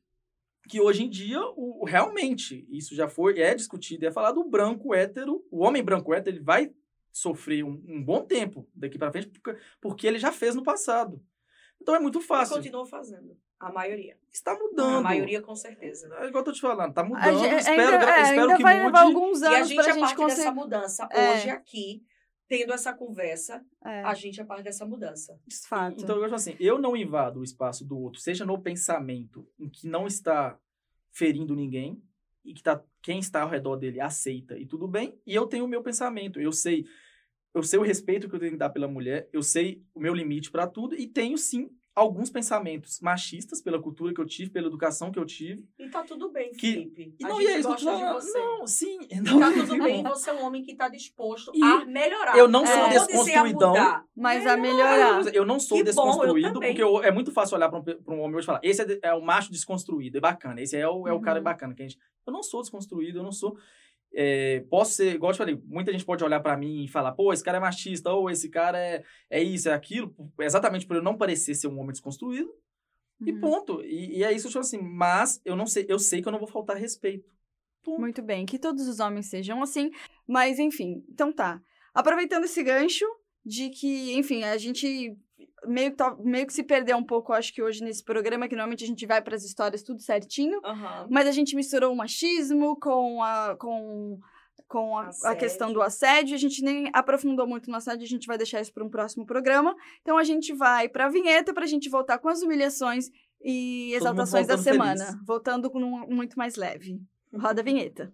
que 0.70 0.80
hoje 0.80 1.02
em 1.04 1.08
dia, 1.10 1.40
o, 1.56 1.84
realmente, 1.84 2.66
isso 2.70 2.94
já 2.94 3.08
foi, 3.08 3.40
é 3.40 3.54
discutido, 3.54 4.06
é 4.06 4.10
falado, 4.12 4.40
o 4.40 4.48
branco 4.48 4.94
hétero, 4.94 5.44
o 5.50 5.64
homem 5.64 5.82
branco 5.82 6.14
hétero, 6.14 6.36
ele 6.36 6.44
vai 6.44 6.70
sofrer 7.12 7.64
um, 7.64 7.82
um 7.88 8.02
bom 8.02 8.22
tempo 8.24 8.68
daqui 8.74 8.96
para 8.98 9.10
frente, 9.10 9.28
porque, 9.28 9.58
porque 9.80 10.06
ele 10.06 10.18
já 10.18 10.30
fez 10.30 10.54
no 10.54 10.62
passado. 10.62 11.20
Então 11.82 11.94
é 11.94 11.98
muito 11.98 12.20
E 12.20 12.22
fácil. 12.22 12.56
continua 12.56 12.86
fazendo. 12.86 13.36
A 13.58 13.70
maioria. 13.72 14.16
Está 14.32 14.54
mudando. 14.54 14.98
A 14.98 15.00
maioria, 15.02 15.42
com 15.42 15.54
certeza. 15.56 16.06
É 16.20 16.26
igual 16.28 16.40
eu 16.40 16.44
tô 16.44 16.52
te 16.52 16.60
falando, 16.60 16.94
tá 16.94 17.00
A 17.02 17.04
mudando. 17.04 17.38
gente- 17.40 17.54
espero 17.56 17.80
ainda, 17.94 18.10
é, 18.16 18.22
espero 18.22 18.40
ainda 18.42 18.56
que 18.56 18.62
vai 18.62 18.74
mude. 18.74 18.86
levar 18.86 19.00
alguns 19.02 19.40
E 19.42 19.44
a 19.46 19.50
anos 19.50 19.68
gente, 19.68 19.76
pra 19.82 19.84
é 19.90 19.92
gente 19.94 20.00
parte 20.02 20.16
dessa 20.16 20.24
conseguir. 20.36 20.54
mudança. 20.54 21.08
É. 21.10 21.32
Hoje 21.32 21.50
aqui, 21.50 22.02
tendo 22.50 22.72
essa 22.72 22.92
conversa, 22.92 23.64
É, 23.84 24.02
a 24.02 24.12
gente 24.12 24.40
é 24.40 24.44
parte 24.44 24.64
dessa 24.64 24.84
mudança. 24.84 25.40
de 25.46 25.56
fato. 25.56 26.02
Então 26.02 26.16
eu 26.16 26.24
acho 26.24 26.34
assim, 26.34 26.56
eu 26.58 26.80
não 26.80 26.96
invado 26.96 27.38
o 27.38 27.44
espaço 27.44 27.84
do 27.84 27.96
outro, 27.96 28.20
seja 28.20 28.44
no 28.44 28.60
pensamento 28.60 29.48
em 29.56 29.68
que 29.68 29.86
não 29.86 30.04
está 30.04 30.58
ferindo 31.12 31.54
ninguém 31.54 32.02
e 32.44 32.52
que 32.52 32.60
tá, 32.60 32.82
quem 33.00 33.20
está 33.20 33.42
ao 33.42 33.48
redor 33.48 33.76
dele 33.76 34.00
aceita 34.00 34.58
e 34.58 34.66
tudo 34.66 34.88
bem, 34.88 35.16
e 35.24 35.32
eu 35.32 35.46
tenho 35.46 35.64
o 35.64 35.68
meu 35.68 35.80
pensamento, 35.80 36.40
eu 36.40 36.52
sei 36.52 36.84
eu 37.54 37.62
sei 37.62 37.78
o 37.78 37.82
respeito 37.82 38.28
que 38.28 38.34
eu 38.34 38.40
tenho 38.40 38.52
que 38.52 38.58
dar 38.58 38.70
pela 38.70 38.86
mulher, 38.88 39.28
eu 39.32 39.42
sei 39.42 39.84
o 39.94 40.00
meu 40.00 40.14
limite 40.14 40.50
para 40.50 40.66
tudo 40.66 40.94
e 40.96 41.06
tenho 41.06 41.38
sim 41.38 41.70
alguns 41.94 42.30
pensamentos 42.30 43.00
machistas 43.00 43.60
pela 43.60 43.80
cultura 43.80 44.14
que 44.14 44.20
eu 44.20 44.26
tive, 44.26 44.50
pela 44.50 44.68
educação 44.68 45.10
que 45.10 45.18
eu 45.18 45.26
tive. 45.26 45.66
E 45.78 45.88
tá 45.90 46.02
tudo 46.02 46.30
bem, 46.30 46.52
Que- 46.52 46.72
Felipe. 46.72 47.14
E 47.18 47.24
a 47.24 47.28
não, 47.28 47.36
gente 47.40 47.48
e 47.48 47.52
é 47.52 47.58
isso 47.58 47.68
gosta 47.68 47.90
tô 47.90 47.96
de 47.96 48.04
você. 48.12 48.38
Não, 48.38 48.66
sim. 48.66 48.98
Não, 49.24 49.40
Tá 49.40 49.52
tudo 49.52 49.82
bem, 49.82 50.02
você 50.02 50.30
é 50.30 50.32
um 50.32 50.44
homem 50.44 50.62
que 50.62 50.74
tá 50.74 50.88
disposto 50.88 51.50
E 51.54 51.62
a 51.62 51.84
melhorar. 51.84 52.36
eu 52.38 52.48
não 52.48 52.64
sou 52.64 52.76
a 52.84 52.88
desconstruidão. 52.88 53.68
mudar. 53.70 54.04
Mas 54.16 54.46
a 54.46 54.56
Melhorar. 54.56 55.34
Eu 55.34 55.44
não 55.46 55.58
sou 55.58 55.78
Que 55.78 55.84
bom, 55.84 55.90
eu 55.90 55.94
desconstruído, 56.04 56.60
porque 56.60 56.82
eu- 56.82 57.02
é 57.02 57.10
muito 57.10 57.32
fácil 57.32 57.56
olhar 57.56 57.68
para 57.68 57.78
um, 57.78 57.82
pra 57.82 58.14
um 58.14 58.20
homem 58.20 58.36
hoje 58.36 58.44
e 58.44 58.46
falar: 58.46 58.60
esse 58.62 58.82
é, 58.82 58.98
é 59.02 59.14
o 59.14 59.22
macho 59.22 59.50
desconstruído, 59.50 60.18
é 60.18 60.20
bacana. 60.20 60.60
Esse 60.60 60.76
é 60.76 60.88
o, 60.88 61.08
é 61.08 61.12
o 61.12 61.20
cara 61.20 61.38
Uhum. 61.38 61.44
bacana. 61.44 61.74
Que 61.74 61.82
a 61.82 61.88
gente, 61.88 61.98
eu 62.26 62.32
não 62.32 62.42
sou 62.42 62.60
desconstruído, 62.60 63.18
eu 63.18 63.22
não 63.22 63.32
sou. 63.32 63.56
É, 64.12 64.64
posso 64.68 64.94
ser, 64.94 65.14
igual 65.14 65.30
eu 65.30 65.34
te 65.34 65.38
falei, 65.38 65.62
muita 65.66 65.92
gente 65.92 66.04
pode 66.04 66.24
olhar 66.24 66.40
pra 66.40 66.56
mim 66.56 66.84
e 66.84 66.88
falar: 66.88 67.12
pô, 67.12 67.32
esse 67.32 67.44
cara 67.44 67.58
é 67.58 67.60
machista, 67.60 68.12
ou 68.12 68.30
esse 68.30 68.48
cara 68.48 68.78
é, 68.78 69.04
é 69.28 69.42
isso, 69.42 69.68
é 69.68 69.72
aquilo, 69.72 70.14
exatamente 70.40 70.86
por 70.86 70.96
eu 70.96 71.02
não 71.02 71.16
parecer 71.16 71.54
ser 71.54 71.68
um 71.68 71.78
homem 71.78 71.92
desconstruído. 71.92 72.52
E 73.24 73.32
Uhum. 73.32 73.40
ponto. 73.40 73.82
E, 73.84 74.18
e 74.18 74.24
é 74.24 74.32
isso, 74.32 74.48
tipo 74.48 74.60
assim, 74.60 74.80
mas 74.80 75.40
eu 75.44 75.54
não 75.54 75.66
sei, 75.66 75.84
eu 75.88 75.98
sei 75.98 76.22
que 76.22 76.28
eu 76.28 76.32
não 76.32 76.38
vou 76.38 76.48
faltar 76.48 76.76
respeito. 76.76 77.30
Ponto. 77.82 78.00
Muito 78.00 78.22
bem, 78.22 78.46
que 78.46 78.58
todos 78.58 78.86
os 78.88 79.00
homens 79.00 79.26
sejam 79.26 79.62
assim. 79.62 79.90
Mas, 80.26 80.58
enfim, 80.58 81.04
então 81.08 81.32
tá. 81.32 81.62
Aproveitando 81.94 82.44
esse 82.44 82.62
gancho 82.62 83.04
de 83.44 83.70
que, 83.70 84.14
enfim, 84.14 84.42
a 84.42 84.56
gente 84.56 85.16
meio 85.66 85.90
que, 85.90 85.96
tá- 85.96 86.16
meio 86.20 86.46
que 86.46 86.52
se 86.52 86.62
perdeu 86.62 86.96
um 86.96 87.04
pouco, 87.04 87.32
acho 87.32 87.52
que 87.52 87.62
hoje 87.62 87.82
nesse 87.82 88.02
programa, 88.04 88.48
que 88.48 88.54
normalmente 88.54 88.84
a 88.84 88.86
gente 88.86 89.06
vai 89.06 89.20
para 89.22 89.36
as 89.36 89.44
histórias 89.44 89.82
tudo 89.82 90.00
certinho. 90.02 90.60
Aham. 90.64 91.06
Mas 91.10 91.26
a 91.26 91.32
gente 91.32 91.54
misturou 91.56 91.92
o 91.92 91.96
machismo 91.96 92.78
com 92.80 93.22
a, 93.22 93.56
com, 93.58 94.18
com 94.66 94.98
a, 94.98 95.10
a 95.24 95.34
questão 95.36 95.72
do 95.72 95.82
assédio. 95.82 96.34
A 96.34 96.38
gente 96.38 96.62
nem 96.62 96.90
aprofundou 96.92 97.46
muito 97.46 97.70
no 97.70 97.76
assédio, 97.76 98.04
a 98.04 98.08
gente 98.08 98.26
vai 98.26 98.36
deixar 98.38 98.60
isso 98.60 98.72
para 98.72 98.84
um 98.84 98.90
próximo 98.90 99.26
programa. 99.26 99.74
Então 100.02 100.16
a 100.18 100.24
gente 100.24 100.52
vai 100.54 100.88
para 100.88 101.06
a 101.06 101.08
vinheta 101.10 101.52
para 101.52 101.64
a 101.64 101.68
gente 101.68 101.88
voltar 101.88 102.18
com 102.18 102.28
as 102.28 102.42
humilhações 102.42 103.06
e 103.42 103.92
exaltações 103.94 104.46
da 104.46 104.58
semana. 104.58 105.04
feliz. 105.04 105.24
Voltando 105.26 105.70
com 105.70 105.78
um 105.78 106.14
muito 106.14 106.36
mais 106.36 106.56
leve. 106.56 107.00
Roda 107.32 107.60
a 107.60 107.64
vinheta. 107.64 108.12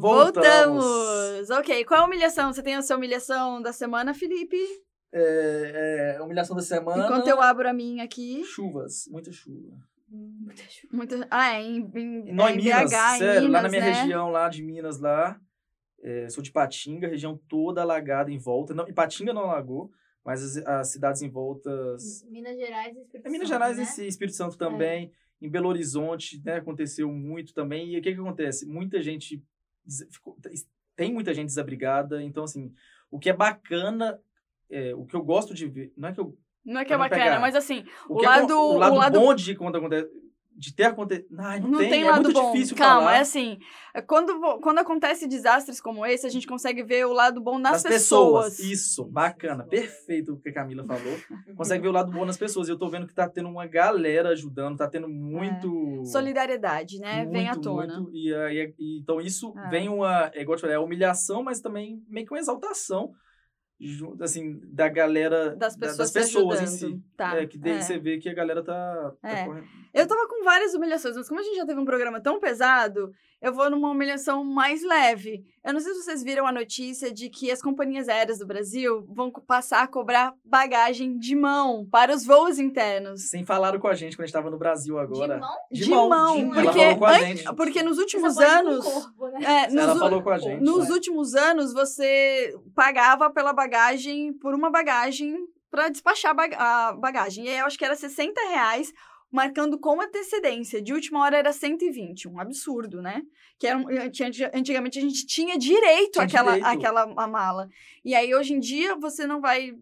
Voltamos! 0.00 1.50
Ok, 1.50 1.84
qual 1.84 2.00
é 2.00 2.02
a 2.02 2.06
humilhação? 2.06 2.52
Você 2.52 2.62
tem 2.62 2.74
a 2.74 2.82
sua 2.82 2.96
humilhação 2.96 3.60
da 3.60 3.72
semana, 3.72 4.14
Felipe? 4.14 4.56
É, 5.12 6.16
é, 6.16 6.22
humilhação 6.22 6.54
da 6.56 6.62
semana. 6.62 7.04
Enquanto 7.04 7.28
eu 7.28 7.40
abro 7.40 7.68
a 7.68 7.72
minha 7.72 8.04
aqui. 8.04 8.42
Chuvas, 8.44 9.06
muita 9.10 9.32
chuva. 9.32 9.76
Muita 10.08 10.62
chuva. 10.68 10.96
Muita... 10.96 11.28
Ah, 11.30 11.54
é 11.54 11.62
em, 11.62 11.90
em, 11.94 12.32
Não, 12.32 12.48
é 12.48 12.52
em 12.52 12.58
em 12.58 12.64
Minas, 12.64 12.90
BH, 12.90 12.96
em 12.96 13.18
sério, 13.18 13.48
lá 13.50 13.62
na 13.62 13.68
Minas, 13.68 13.70
minha 13.70 13.84
né? 13.84 14.00
região 14.00 14.28
lá 14.30 14.48
de 14.48 14.62
Minas 14.62 15.00
lá. 15.00 15.40
é, 16.02 16.28
sou 16.28 16.42
de 16.42 16.50
Patinga, 16.50 17.08
região 17.08 17.38
toda 17.48 17.82
alagada 17.82 18.30
em 18.30 18.38
volta. 18.38 18.72
Não, 18.74 18.86
Patinga 18.92 19.32
não 19.32 19.42
alagou, 19.42 19.90
mas 20.24 20.42
as, 20.42 20.66
as 20.66 20.92
cidades 20.92 21.22
em 21.22 21.28
voltas. 21.28 22.24
Minas 22.28 22.56
Gerais 22.56 22.96
e 22.96 23.00
Espírito 23.00 23.26
É 23.26 23.30
Minas 23.30 23.48
Santo, 23.48 23.58
Gerais 23.58 23.76
né? 23.76 23.82
em 23.82 23.86
si, 23.86 24.06
Espírito 24.06 24.36
Santo 24.36 24.56
também. 24.56 25.12
Em 25.40 25.48
Belo 25.48 25.68
Horizonte, 25.68 26.40
né, 26.44 26.56
aconteceu 26.56 27.10
muito 27.10 27.54
também. 27.54 27.94
E 27.94 27.98
o 27.98 28.02
que 28.02 28.12
que 28.12 28.20
acontece? 28.20 28.66
Muita 28.66 29.00
gente 29.00 29.42
ficou- 30.10 30.36
tem 30.96 31.12
muita 31.12 31.32
gente 31.34 31.46
desabrigada. 31.46 32.22
Então, 32.22 32.44
assim, 32.44 32.72
o 33.10 33.18
que 33.18 33.30
é 33.30 33.32
bacana, 33.32 34.20
é, 34.70 34.94
o 34.94 35.04
que 35.06 35.14
eu 35.16 35.22
gosto 35.22 35.54
de 35.54 35.66
ver, 35.66 35.92
não 35.96 36.08
é 36.08 36.12
que 36.12 36.20
eu 36.20 36.36
Não 36.64 36.80
é 36.80 36.84
que 36.84 36.92
é 36.92 36.98
bacana, 36.98 37.22
pegar. 37.24 37.40
mas 37.40 37.54
assim, 37.56 37.84
o, 38.08 38.18
o, 38.18 38.24
é 38.24 38.26
lado, 38.28 38.46
co- 38.48 38.74
o 38.74 38.78
lado, 38.78 38.94
o 38.94 38.98
lado 38.98 39.20
bom 39.20 39.34
de 39.34 39.54
quando 39.54 39.76
acontece, 39.76 40.10
de 40.60 40.74
ter 40.74 40.84
acontecido. 40.84 41.26
Não, 41.30 41.42
não, 41.60 41.68
Não 41.70 41.78
tem, 41.78 41.88
tem, 41.88 42.02
é 42.02 42.10
lado 42.10 42.22
muito 42.24 42.34
bom. 42.38 42.52
difícil 42.52 42.76
Calma, 42.76 43.00
falar 43.00 43.16
é 43.16 43.20
assim. 43.20 43.58
é 43.94 44.02
Quando, 44.02 44.58
quando 44.60 44.78
acontece 44.78 45.26
desastres 45.26 45.80
como 45.80 46.04
esse, 46.04 46.26
a 46.26 46.28
gente 46.28 46.46
consegue 46.46 46.82
ver 46.82 47.06
o 47.06 47.12
lado 47.14 47.40
bom 47.40 47.58
nas 47.58 47.82
das 47.82 47.90
pessoas. 47.92 48.58
Isso, 48.58 49.04
bacana, 49.06 49.64
perfeito 49.64 50.34
o 50.34 50.38
que 50.38 50.50
a 50.50 50.52
Camila 50.52 50.84
falou. 50.84 51.16
Consegue 51.56 51.82
ver 51.82 51.88
o 51.88 51.92
lado 51.92 52.12
bom 52.12 52.26
nas 52.26 52.36
pessoas. 52.36 52.68
E 52.68 52.70
eu 52.72 52.78
tô 52.78 52.88
vendo 52.90 53.06
que 53.06 53.14
tá 53.14 53.26
tendo 53.26 53.48
uma 53.48 53.66
galera 53.66 54.28
ajudando, 54.28 54.76
tá 54.76 54.86
tendo 54.86 55.08
muito. 55.08 56.04
Solidariedade, 56.04 56.98
né? 56.98 57.24
Vem 57.24 57.48
à 57.48 57.52
muito, 57.52 57.62
tona. 57.64 57.96
muito. 57.98 58.14
E, 58.14 58.34
aí, 58.34 58.74
e- 58.78 58.98
então 59.00 59.18
isso 59.20 59.54
É. 59.56 59.68
vem 59.70 59.88
uma, 59.88 60.30
é 60.34 60.42
igual 60.42 60.54
eu 60.54 60.58
te 60.58 60.60
falei, 60.60 60.76
é 60.76 60.78
humilhação, 60.78 61.42
mas 61.42 61.60
também 61.60 62.02
meio 62.08 62.26
que 62.26 62.32
uma 62.34 62.38
exaltação, 62.38 63.12
assim, 64.20 64.60
da 64.64 64.88
galera, 64.88 65.56
Das 65.56 65.74
da- 65.76 65.86
pessoas, 65.88 66.12
das 66.12 66.26
se 66.26 66.32
pessoas 66.34 66.60
em 66.62 66.66
si. 66.66 67.00
Tá, 67.16 67.36
é, 67.36 67.46
que 67.46 67.56
daí 67.58 67.72
é. 67.72 67.80
você 67.80 67.98
vê 67.98 68.18
que 68.18 68.28
a 68.28 68.34
galera 68.34 68.62
tá, 68.62 69.12
tá 69.20 69.28
É. 69.28 69.44
correndo. 69.46 69.66
Eu 69.92 70.06
tava 70.06 70.28
com 70.28 70.44
várias 70.44 70.74
humilhações, 70.74 71.16
mas 71.16 71.28
como 71.28 71.40
a 71.40 71.42
gente 71.42 71.56
já 71.56 71.66
teve 71.66 71.80
um 71.80 71.84
programa 71.84 72.20
tão 72.20 72.38
pesado, 72.38 73.10
eu 73.40 73.52
vou 73.52 73.70
numa 73.70 73.90
humilhação 73.90 74.44
mais 74.44 74.82
leve. 74.84 75.44
Eu 75.62 75.74
não 75.74 75.80
sei 75.80 75.92
se 75.92 76.02
vocês 76.02 76.22
viram 76.22 76.46
a 76.46 76.52
notícia 76.52 77.12
de 77.12 77.28
que 77.28 77.50
as 77.50 77.60
companhias 77.60 78.08
aéreas 78.08 78.38
do 78.38 78.46
Brasil 78.46 79.06
vão 79.10 79.30
passar 79.30 79.82
a 79.82 79.86
cobrar 79.86 80.34
bagagem 80.42 81.18
de 81.18 81.36
mão 81.36 81.86
para 81.90 82.14
os 82.14 82.24
voos 82.24 82.58
internos. 82.58 83.28
Sem 83.28 83.44
falaram 83.44 83.78
com 83.78 83.86
a 83.86 83.94
gente 83.94 84.16
quando 84.16 84.24
a 84.24 84.26
gente 84.26 84.32
tava 84.32 84.50
no 84.50 84.56
Brasil 84.56 84.98
agora. 84.98 85.34
De 85.34 85.40
mão? 85.40 85.56
De 85.70 85.84
De 85.84 85.90
mão, 85.90 86.08
mão, 86.08 86.36
de 86.36 86.44
porque, 86.54 86.80
Ela 86.80 86.94
falou 86.94 86.98
com 86.98 87.04
a 87.04 87.18
gente. 87.18 87.54
porque 87.56 87.82
nos 87.82 87.98
últimos 87.98 88.38
anos. 88.38 88.84
corpo, 88.86 89.28
né? 89.28 89.40
é, 89.44 89.66
nos, 89.70 89.82
Ela 89.82 89.96
falou 89.98 90.22
com 90.22 90.30
a 90.30 90.38
gente. 90.38 90.62
nos 90.62 90.88
né? 90.88 90.94
últimos 90.94 91.34
anos, 91.34 91.74
você 91.74 92.54
pagava 92.74 93.28
pela 93.30 93.52
bagagem, 93.52 94.32
por 94.32 94.54
uma 94.54 94.70
bagagem, 94.70 95.36
para 95.70 95.90
despachar 95.90 96.34
a 96.56 96.92
bagagem. 96.94 97.44
E 97.44 97.48
aí 97.50 97.58
eu 97.58 97.66
acho 97.66 97.78
que 97.78 97.84
era 97.84 97.94
60 97.94 98.40
reais, 98.48 98.92
marcando 99.30 99.78
com 99.78 100.00
antecedência. 100.00 100.82
De 100.82 100.92
última 100.92 101.20
hora 101.22 101.36
era 101.36 101.52
120, 101.52 102.28
um 102.28 102.40
absurdo, 102.40 103.00
né? 103.00 103.22
Que 103.58 103.66
era, 103.66 103.78
um- 103.78 103.86
antigamente 104.54 104.98
a 104.98 105.02
gente 105.02 105.26
tinha 105.26 105.56
direito 105.58 106.12
Tinha 106.12 106.24
àquela, 106.24 106.52
direito. 106.58 106.66
àquela 107.06 107.26
mala. 107.26 107.68
E 108.04 108.14
aí 108.14 108.34
hoje 108.34 108.54
em 108.54 108.58
dia 108.60 108.96
você 108.96 109.26
não 109.26 109.40
vai. 109.40 109.74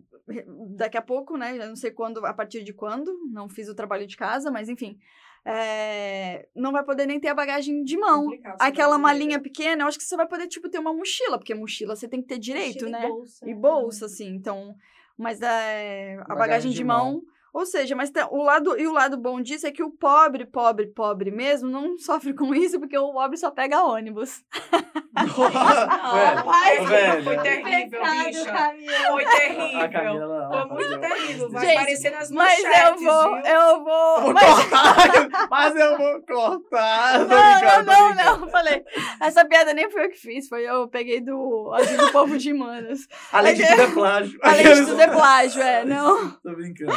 Daqui 0.76 0.98
a 0.98 1.02
pouco, 1.02 1.36
né? 1.38 1.56
Eu 1.56 1.68
não 1.68 1.76
sei 1.76 1.90
quando, 1.90 2.24
a 2.26 2.34
partir 2.34 2.62
de 2.62 2.74
quando, 2.74 3.18
não 3.32 3.48
fiz 3.48 3.68
o 3.68 3.74
trabalho 3.74 4.06
de 4.06 4.16
casa, 4.16 4.50
mas 4.50 4.68
enfim. 4.68 4.98
é, 5.44 6.46
não 6.54 6.72
vai 6.72 6.84
poder 6.84 7.06
nem 7.06 7.18
ter 7.18 7.28
a 7.28 7.34
bagagem 7.34 7.82
de 7.82 7.96
mão. 7.96 8.24
Complicado 8.24 8.56
Aquela 8.60 8.98
malinha 8.98 9.40
pequena, 9.40 9.82
eu 9.84 9.88
acho 9.88 9.96
que 9.96 10.04
você 10.04 10.16
vai 10.16 10.26
poder, 10.28 10.46
tipo, 10.46 10.68
ter 10.68 10.78
uma 10.78 10.92
mochila, 10.92 11.38
porque 11.38 11.54
mochila 11.54 11.96
você 11.96 12.06
tem 12.06 12.20
que 12.20 12.28
ter 12.28 12.38
direito, 12.38 12.84
Mochila 12.84 12.90
né? 12.98 13.06
E 13.06 13.08
bolsa. 13.08 13.50
E 13.50 13.54
bolsa, 13.54 14.06
assim, 14.06 14.28
então. 14.34 14.74
Mas 15.16 15.40
é, 15.40 16.14
a 16.16 16.16
bagagem, 16.18 16.36
Bagagem 16.36 16.70
de 16.72 16.76
de 16.78 16.84
mão. 16.84 17.12
mão. 17.12 17.22
Ou 17.58 17.66
seja, 17.66 17.96
mas 17.96 18.10
tem- 18.10 18.24
o 18.30 18.40
lado, 18.42 18.78
e 18.78 18.86
o 18.86 18.92
lado 18.92 19.16
bom 19.16 19.40
disso 19.40 19.66
é 19.66 19.72
que 19.72 19.82
o 19.82 19.90
pobre, 19.90 20.46
pobre, 20.46 20.86
pobre 20.86 21.30
mesmo, 21.32 21.68
não 21.68 21.98
sofre 21.98 22.32
com 22.32 22.54
isso, 22.54 22.78
porque 22.78 22.96
o 22.96 23.12
pobre 23.12 23.36
só 23.36 23.50
pega 23.50 23.82
ônibus. 23.82 24.44
velho, 25.12 26.44
Ai, 26.46 26.86
velho. 26.86 27.24
Foi 27.24 27.38
terrível, 27.38 28.00
Pecado, 28.00 28.24
bicha. 28.26 28.44
Camila. 28.52 29.06
Foi 29.10 29.24
terrível. 29.24 29.90
Camila, 29.90 30.48
Foi 30.52 30.64
muito 30.76 31.00
terrível. 31.00 31.50
Vai 31.50 31.66
Gente, 31.66 31.76
aparecer 31.78 32.10
nas 32.12 32.30
Mas 32.30 32.62
manchetes, 32.62 33.02
eu 33.02 33.12
vou, 33.12 33.34
viu? 33.34 33.44
eu 33.44 33.84
vou. 33.84 34.20
Vou 34.22 34.32
mas- 34.34 34.44
cortar, 34.54 35.48
mas 35.50 35.76
eu 35.76 35.96
vou 35.98 36.22
cortar. 36.22 37.18
Não, 37.18 37.26
não, 37.26 37.58
brincando, 37.58 37.90
não, 37.90 38.14
não. 38.40 38.48
Falei, 38.50 38.84
essa 39.20 39.44
piada 39.44 39.74
nem 39.74 39.90
foi 39.90 40.04
eu 40.06 40.10
que 40.10 40.18
fiz, 40.18 40.48
foi 40.48 40.62
eu 40.62 40.86
peguei 40.88 41.20
do, 41.20 41.72
do 41.98 42.12
povo 42.12 42.38
de 42.38 42.52
Manas. 42.52 43.08
Além 43.32 43.54
de 43.54 43.66
tudo 43.66 43.82
é 43.82 43.86
plágio. 43.90 44.38
Além 44.42 44.62
de 44.74 44.86
tudo 44.86 45.00
é 45.00 45.08
plágio, 45.08 45.62
é, 45.62 45.84
não. 45.84 46.30
Tô 46.42 46.52
brincando. 46.54 46.92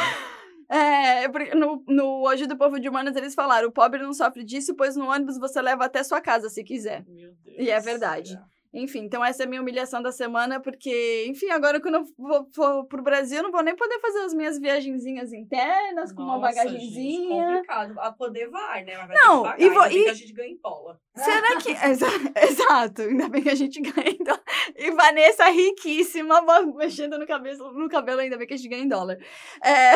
É, 0.72 1.28
porque 1.28 1.54
no, 1.54 1.84
no 1.86 2.26
Hoje 2.26 2.46
do 2.46 2.56
Povo 2.56 2.80
de 2.80 2.88
Humanas 2.88 3.14
eles 3.14 3.34
falaram: 3.34 3.68
o 3.68 3.72
pobre 3.72 4.02
não 4.02 4.14
sofre 4.14 4.42
disso, 4.42 4.74
pois 4.74 4.96
no 4.96 5.10
ônibus 5.10 5.36
você 5.38 5.60
leva 5.60 5.84
até 5.84 6.02
sua 6.02 6.18
casa 6.18 6.48
se 6.48 6.64
quiser. 6.64 7.04
Meu 7.06 7.34
Deus. 7.44 7.58
E 7.58 7.68
é 7.68 7.78
verdade. 7.78 8.40
Enfim, 8.74 9.00
então 9.00 9.22
essa 9.24 9.42
é 9.42 9.46
a 9.46 9.48
minha 9.48 9.60
humilhação 9.60 10.02
da 10.02 10.10
semana, 10.10 10.58
porque, 10.58 11.26
enfim, 11.28 11.50
agora 11.50 11.78
quando 11.80 11.96
eu 11.96 12.04
vou, 12.16 12.48
for 12.54 12.84
pro 12.86 13.02
Brasil, 13.02 13.36
eu 13.38 13.42
não 13.42 13.52
vou 13.52 13.62
nem 13.62 13.76
poder 13.76 13.98
fazer 14.00 14.20
as 14.20 14.32
minhas 14.32 14.58
viagenzinhas 14.58 15.32
internas 15.32 16.10
com 16.12 16.22
uma 16.22 16.38
Nossa, 16.38 16.52
Gente, 16.54 16.64
bagagenzinha. 16.64 17.44
complicado. 17.46 18.00
A 18.00 18.12
poder 18.12 18.48
vai, 18.48 18.82
né? 18.84 18.96
Vai 18.96 19.14
Não, 19.16 19.42
pagar. 19.42 19.60
e 19.60 19.68
vo- 19.68 19.80
Ainda 19.80 19.88
bem 19.90 19.98
e- 20.00 20.04
que 20.04 20.10
a 20.10 20.14
gente 20.14 20.32
ganha 20.32 20.48
em 20.52 20.56
dólar. 20.56 20.98
Será 21.14 21.56
que. 21.60 21.70
Exa- 21.84 22.32
Exato, 22.48 23.02
ainda 23.02 23.28
bem 23.28 23.42
que 23.42 23.50
a 23.50 23.54
gente 23.54 23.80
ganha 23.80 24.08
em 24.10 24.24
dólar. 24.24 24.42
E 24.74 24.90
Vanessa 24.92 25.50
riquíssima, 25.50 26.40
mexendo 26.74 27.18
no 27.18 27.26
cabelo, 27.26 27.72
no 27.74 27.88
cabelo, 27.90 28.20
ainda 28.20 28.38
bem 28.38 28.46
que 28.46 28.54
a 28.54 28.56
gente 28.56 28.68
ganha 28.70 28.82
em 28.84 28.88
dólar. 28.88 29.18
É, 29.62 29.92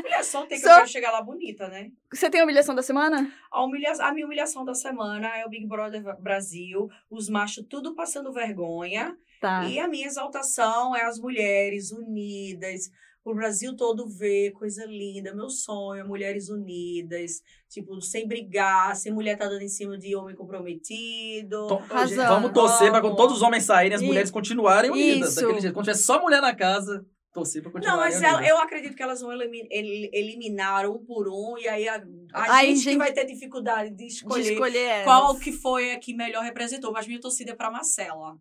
Humilhação 0.00 0.46
tem 0.46 0.58
que 0.58 0.64
quero 0.64 0.86
chegar 0.88 1.12
lá 1.12 1.22
bonita, 1.22 1.68
né? 1.68 1.90
Você 2.12 2.28
tem 2.30 2.40
a 2.40 2.44
humilhação 2.44 2.74
da 2.74 2.82
semana? 2.82 3.30
A, 3.52 3.62
humilha... 3.64 3.92
a 4.00 4.12
minha 4.12 4.26
humilhação 4.26 4.64
da 4.64 4.74
semana 4.74 5.28
é 5.38 5.44
o 5.46 5.48
Big 5.48 5.66
Brother 5.66 6.02
Brasil, 6.20 6.88
os 7.10 7.28
machos 7.28 7.64
tudo 7.68 7.94
passando 7.94 8.15
vergonha. 8.32 9.16
Tá. 9.40 9.64
E 9.68 9.78
a 9.78 9.88
minha 9.88 10.06
exaltação 10.06 10.96
é 10.96 11.04
as 11.04 11.18
mulheres 11.18 11.92
unidas, 11.92 12.90
o 13.26 13.34
Brasil 13.34 13.74
todo 13.74 14.08
ver, 14.08 14.52
coisa 14.52 14.86
linda, 14.86 15.34
meu 15.34 15.50
sonho, 15.50 16.00
é 16.00 16.04
mulheres 16.04 16.48
unidas, 16.48 17.42
tipo, 17.68 18.00
sem 18.00 18.26
brigar, 18.26 18.94
sem 18.94 19.12
mulher 19.12 19.36
tá 19.36 19.48
dando 19.48 19.62
em 19.62 19.68
cima 19.68 19.98
de 19.98 20.14
homem 20.14 20.36
comprometido. 20.36 21.66
Razão. 21.66 22.06
gente, 22.06 22.28
Vamos 22.28 22.52
torcer 22.52 22.90
pra 22.90 23.00
quando 23.00 23.16
todos 23.16 23.36
os 23.36 23.42
homens 23.42 23.64
saírem, 23.64 23.96
as 23.96 24.00
Isso. 24.00 24.08
mulheres 24.08 24.30
continuarem 24.30 24.92
unidas. 24.92 25.30
Isso. 25.30 25.40
Daquele 25.40 25.60
jeito. 25.60 25.74
Quando 25.74 25.86
tiver 25.86 25.96
só 25.96 26.22
mulher 26.22 26.40
na 26.40 26.54
casa, 26.54 27.04
torcer 27.36 27.62
pra 27.62 27.70
Não, 27.70 27.78
continuarem 27.78 28.12
mas 28.14 28.22
ela- 28.22 28.46
eu 28.48 28.58
acredito 28.58 28.96
que 28.96 29.02
elas 29.02 29.20
vão 29.20 29.30
elimi- 29.32 29.68
el- 29.70 30.10
eliminar 30.12 30.88
um 30.88 30.98
por 31.04 31.28
um, 31.28 31.56
e 31.58 31.68
aí 31.68 31.86
a, 31.88 32.02
a 32.32 32.54
Aí, 32.56 32.68
gente, 32.68 32.78
gente, 32.84 32.92
que 32.94 32.98
vai 32.98 33.12
ter 33.12 33.24
dificuldade 33.26 33.90
de 33.90 33.96
De 33.96 34.06
escolher, 34.06 34.52
escolher 34.52 34.78
elas. 34.84 35.04
qual 35.04 35.38
que 35.38 35.52
foi 35.52 35.92
a 35.92 35.98
que 35.98 36.14
melhor 36.14 36.42
representou. 36.42 36.92
Mas 36.92 37.06
minha 37.06 37.20
torcida 37.20 37.52
é 37.52 37.54
pra 37.54 37.70
Marcela, 37.70 38.36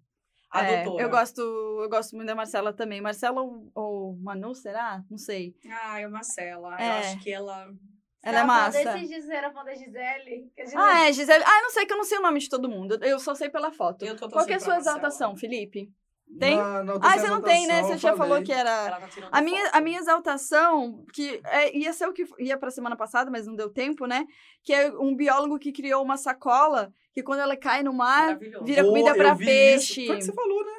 a 0.49 0.63
É, 0.63 0.83
doutora. 0.83 1.03
eu 1.03 1.09
gosto, 1.09 1.41
eu 1.41 1.89
gosto 1.89 2.15
muito 2.15 2.27
da 2.27 2.35
Marcela 2.35 2.71
também. 2.73 3.01
Marcela 3.01 3.41
ou, 3.41 3.69
ou 3.75 4.15
Manu, 4.17 4.55
será? 4.55 5.03
Não 5.11 5.17
sei. 5.17 5.53
Ah, 5.69 5.99
é 5.99 6.07
Marcela. 6.07 6.75
É. 6.81 6.87
Eu 6.87 6.91
acho 6.99 7.19
que 7.19 7.31
ela... 7.31 7.69
Ela 8.23 8.39
é 8.39 8.43
massa. 8.43 8.79
Era 8.79 9.51
fã 9.51 9.63
da 9.63 9.75
Gisele. 9.75 10.51
Ah, 10.75 11.07
é, 11.07 11.13
Gisele. 11.13 11.43
Ah, 11.45 11.57
eu 11.59 11.61
não 11.63 11.69
sei 11.69 11.85
que 11.85 11.93
eu 11.93 11.97
não 11.97 12.03
sei 12.03 12.17
o 12.17 12.21
nome 12.23 12.39
de 12.39 12.49
todo 12.49 12.67
mundo. 12.67 12.97
Eu 13.03 13.19
só 13.19 13.35
sei 13.35 13.49
pela 13.49 13.71
foto. 13.71 14.03
Eu 14.03 14.15
tô 14.15 14.27
Qual 14.29 14.43
que 14.47 14.53
é 14.53 14.55
a 14.55 14.59
sua 14.59 14.77
exaltação, 14.77 15.35
Felipe? 15.35 15.91
Tem? 16.39 16.57
Na- 16.57 16.83
na 16.83 16.93
Ah, 17.01 17.17
você 17.17 17.27
não 17.27 17.41
tem, 17.41 17.67
né? 17.67 17.83
Você 17.83 17.97
já 17.97 18.15
falou 18.15 18.41
que 18.43 18.51
era. 18.51 18.89
Tá 18.99 19.29
A 19.31 19.41
minha, 19.41 19.69
a 19.71 19.79
minha 19.79 19.99
exaltação, 19.99 21.05
que 21.13 21.39
é, 21.45 21.75
ia 21.77 21.93
ser 21.93 22.07
o 22.07 22.13
que 22.13 22.25
ia 22.39 22.57
pra 22.57 22.71
semana 22.71 22.95
passada, 22.95 23.31
mas 23.31 23.47
não 23.47 23.55
deu 23.55 23.69
tempo, 23.69 24.05
né? 24.05 24.25
Que 24.63 24.73
é 24.73 24.91
um 24.91 25.15
biólogo 25.15 25.57
que 25.59 25.71
criou 25.71 26.03
uma 26.03 26.17
sacola 26.17 26.91
que 27.13 27.23
quando 27.23 27.39
ela 27.39 27.55
cai 27.55 27.83
no 27.83 27.93
mar, 27.93 28.37
vira 28.63 28.83
Pô, 28.83 28.89
comida 28.89 29.13
vi 29.35 29.45
peixe. 29.45 30.01
Isso. 30.01 30.07
Foi 30.07 30.15
o 30.15 30.19
que 30.19 30.25
você 30.25 30.33
falou, 30.33 30.65
né? 30.65 30.71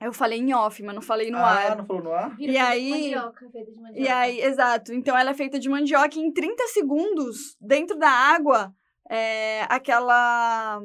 Eu 0.00 0.12
falei 0.12 0.38
em 0.40 0.52
off, 0.52 0.82
mas 0.82 0.94
não 0.94 1.00
falei 1.00 1.30
no 1.30 1.38
ah, 1.38 1.50
ar. 1.50 1.76
não 1.76 1.86
falou 1.86 2.02
no 2.02 2.12
ar? 2.12 2.36
Vira 2.36 2.52
E 2.52 2.58
aí- 2.58 2.90
Mandioca, 3.14 3.48
feita 3.50 3.70
de 3.70 3.80
mandioca. 3.80 4.00
E 4.00 4.08
aí, 4.08 4.40
exato. 4.42 4.92
Então 4.92 5.16
ela 5.16 5.30
é 5.30 5.34
feita 5.34 5.58
de 5.58 5.68
mandioca 5.70 6.18
e 6.18 6.20
em 6.20 6.32
30 6.32 6.66
segundos, 6.68 7.56
dentro 7.60 7.96
da 7.96 8.10
água, 8.10 8.74
é, 9.08 9.62
aquela 9.70 10.82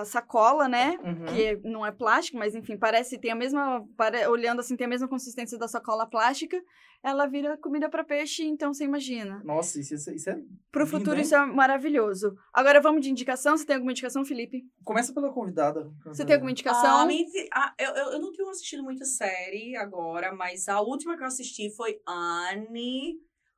a 0.00 0.04
sacola, 0.04 0.66
né? 0.68 0.98
Uhum. 1.04 1.24
Que 1.26 1.56
não 1.68 1.86
é 1.86 1.92
plástico, 1.92 2.36
mas 2.36 2.54
enfim, 2.54 2.76
parece, 2.76 3.18
tem 3.18 3.30
a 3.30 3.34
mesma. 3.36 3.86
pare- 3.96 4.26
olhando 4.26 4.60
assim, 4.60 4.76
tem 4.76 4.86
a 4.86 4.90
mesma 4.90 5.06
consistência 5.08 5.56
da 5.58 5.68
sacola 5.68 6.04
plástica. 6.08 6.60
Ela 7.00 7.26
vira 7.26 7.56
comida 7.58 7.88
para 7.88 8.02
peixe, 8.02 8.42
então 8.44 8.74
você 8.74 8.82
imagina. 8.82 9.40
Nossa, 9.44 9.78
isso, 9.78 9.94
isso, 9.94 10.10
isso 10.10 10.28
é... 10.30 10.34
Pro 10.72 10.82
Lindo, 10.84 10.98
futuro 10.98 11.14
hein? 11.16 11.22
isso 11.22 11.32
é 11.32 11.46
maravilhoso. 11.46 12.34
Agora 12.52 12.80
vamos 12.80 13.02
de 13.02 13.08
indicação. 13.10 13.56
Você 13.56 13.64
tem 13.64 13.76
alguma 13.76 13.92
indicação, 13.92 14.24
Felipe? 14.24 14.64
Começa 14.82 15.14
pela 15.14 15.32
convidada. 15.32 15.88
Você 16.06 16.24
tem 16.24 16.34
alguma 16.34 16.50
Ah, 16.50 16.52
indicação? 16.52 17.08
ah, 17.52 17.74
eu, 17.78 17.90
eu, 17.94 18.12
eu 18.14 18.20
não 18.20 18.32
tenho 18.32 18.48
assistido 18.50 18.82
muita 18.82 19.04
série 19.04 19.76
agora, 19.76 20.34
mas 20.34 20.66
a 20.68 20.80
última 20.80 21.16
que 21.16 21.22
eu 21.22 21.28
assisti 21.28 21.70
foi 21.76 22.00
Anne 22.04 23.14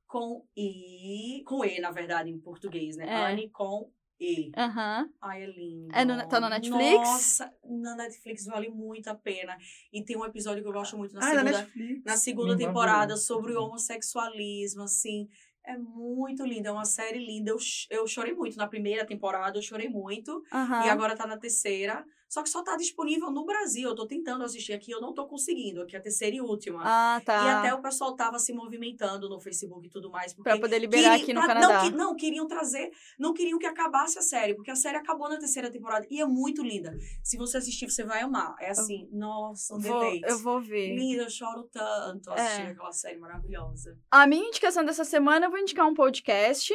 com 0.07 0.45
I. 0.55 1.43
Com 1.47 1.65
E, 1.65 1.81
na 1.81 1.91
verdade, 1.93 2.29
em 2.31 2.39
português, 2.39 2.97
né? 2.99 3.07
É. 3.09 3.33
Anne 3.33 3.49
com 3.51 3.91
E. 4.21 4.53
Aham. 4.57 5.09
Ai, 5.23 5.43
é 5.45 5.47
lindo. 5.47 5.89
É 5.97 6.05
no- 6.05 6.29
tá 6.29 6.39
no 6.39 6.49
Netflix? 6.51 6.95
Nossa, 6.99 7.55
na 7.65 7.97
Netflix 7.97 8.45
vale 8.45 8.69
muito 8.69 9.09
a 9.09 9.15
pena. 9.15 9.57
E 9.93 10.05
tem 10.05 10.17
um 10.17 10.25
episódio 10.27 10.63
que 10.63 10.69
eu 10.69 10.73
gosto 10.73 10.97
muito 10.99 11.15
na 11.15 11.21
Ah, 11.25 11.31
é 11.31 11.35
da 11.37 11.39
segunda, 11.41 11.59
Netflix. 11.63 12.05
na 12.05 12.17
segunda 12.17 12.47
Minha 12.55 12.55
irmã 12.61 12.67
temporada 12.69 13.17
sobre 13.17 13.53
o 13.55 13.63
homossexualismo, 13.65 14.83
assim. 14.83 15.29
É 15.65 15.77
muito 15.77 16.45
linda, 16.45 16.69
é 16.69 16.73
uma 16.73 16.85
série 16.85 17.19
linda. 17.19 17.51
Eu, 17.51 17.57
eu 17.91 18.07
chorei 18.07 18.35
muito 18.35 18.57
na 18.57 18.67
primeira 18.67 19.07
temporada, 19.07 19.57
eu 19.59 19.63
chorei 19.63 19.89
muito. 19.89 20.43
Aham. 20.53 20.85
E 20.87 20.89
agora 20.91 21.17
tá 21.17 21.27
na 21.27 21.37
terceira. 21.39 22.05
Só 22.31 22.45
que 22.45 22.49
só 22.49 22.63
tá 22.63 22.77
disponível 22.77 23.29
no 23.29 23.45
Brasil. 23.45 23.89
Eu 23.89 23.95
tô 23.97 24.07
tentando 24.07 24.45
assistir 24.45 24.73
aqui, 24.73 24.93
eu 24.93 25.01
não 25.01 25.13
tô 25.13 25.27
conseguindo. 25.27 25.83
Aqui 25.83 25.97
é 25.97 25.99
a 25.99 26.03
terceira 26.03 26.37
e 26.37 26.41
última. 26.41 26.81
Ah, 26.85 27.21
tá. 27.25 27.45
E 27.45 27.49
até 27.49 27.75
o 27.75 27.83
pessoal 27.83 28.15
tava 28.15 28.39
se 28.39 28.53
movimentando 28.53 29.29
no 29.29 29.41
Facebook 29.41 29.89
e 29.89 29.91
tudo 29.91 30.09
mais. 30.11 30.33
Pra 30.33 30.57
poder 30.57 30.79
liberar 30.79 31.11
queri- 31.19 31.23
aqui 31.25 31.35
no 31.35 31.41
pra- 31.41 31.55
Canadá. 31.55 31.83
Não, 31.83 31.91
que- 31.91 31.97
não, 31.97 32.15
queriam 32.17 32.47
trazer, 32.47 32.93
não 33.19 33.35
queriam 33.35 33.59
que 33.59 33.67
acabasse 33.67 34.17
a 34.17 34.23
série, 34.23 34.55
porque 34.55 34.71
a 34.71 34.77
série 34.77 34.97
acabou 34.97 35.29
na 35.29 35.39
terceira 35.39 35.69
temporada 35.73 36.07
e 36.09 36.21
é 36.21 36.25
muito 36.25 36.63
linda. 36.63 36.97
Se 37.21 37.37
você 37.37 37.57
assistir, 37.57 37.91
você 37.91 38.05
vai 38.05 38.21
amar. 38.21 38.55
É 38.61 38.71
assim, 38.71 39.09
nossa, 39.11 39.75
um 39.75 39.81
Vou- 39.81 39.99
deleite. 40.01 40.31
eu 40.31 40.39
vou 40.39 40.61
ver. 40.61 40.95
Linda, 40.95 41.25
eu 41.25 41.31
choro 41.31 41.65
tanto 41.65 42.31
assistindo 42.31 42.69
É. 42.69 42.71
aquela 42.71 42.93
série 42.93 43.19
maravilhosa. 43.19 43.99
A 44.09 44.25
minha 44.29 44.47
indicação 44.47 44.85
dessa 44.85 45.03
semana, 45.05 45.47
eu 45.47 45.51
vou 45.51 45.59
indicar 45.59 45.85
um 45.85 45.95
podcast 45.95 46.73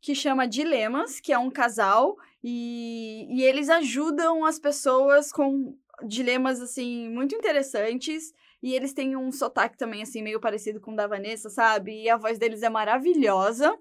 que 0.00 0.14
chama 0.16 0.48
Dilemas, 0.48 1.20
que 1.20 1.32
é 1.32 1.38
um 1.38 1.50
casal 1.50 2.16
e, 2.48 3.26
e 3.28 3.42
eles 3.42 3.68
ajudam 3.68 4.44
as 4.44 4.56
pessoas 4.56 5.32
com 5.32 5.76
dilemas, 6.06 6.60
assim, 6.60 7.08
muito 7.08 7.34
interessantes. 7.34 8.32
E 8.62 8.72
eles 8.72 8.92
têm 8.92 9.16
um 9.16 9.32
sotaque 9.32 9.76
também, 9.76 10.00
assim, 10.00 10.22
meio 10.22 10.38
parecido 10.38 10.80
com 10.80 10.92
o 10.92 10.96
da 10.96 11.08
Vanessa, 11.08 11.50
sabe? 11.50 12.04
E 12.04 12.08
a 12.08 12.16
voz 12.16 12.38
deles 12.38 12.62
é 12.62 12.68
maravilhosa. 12.68 13.76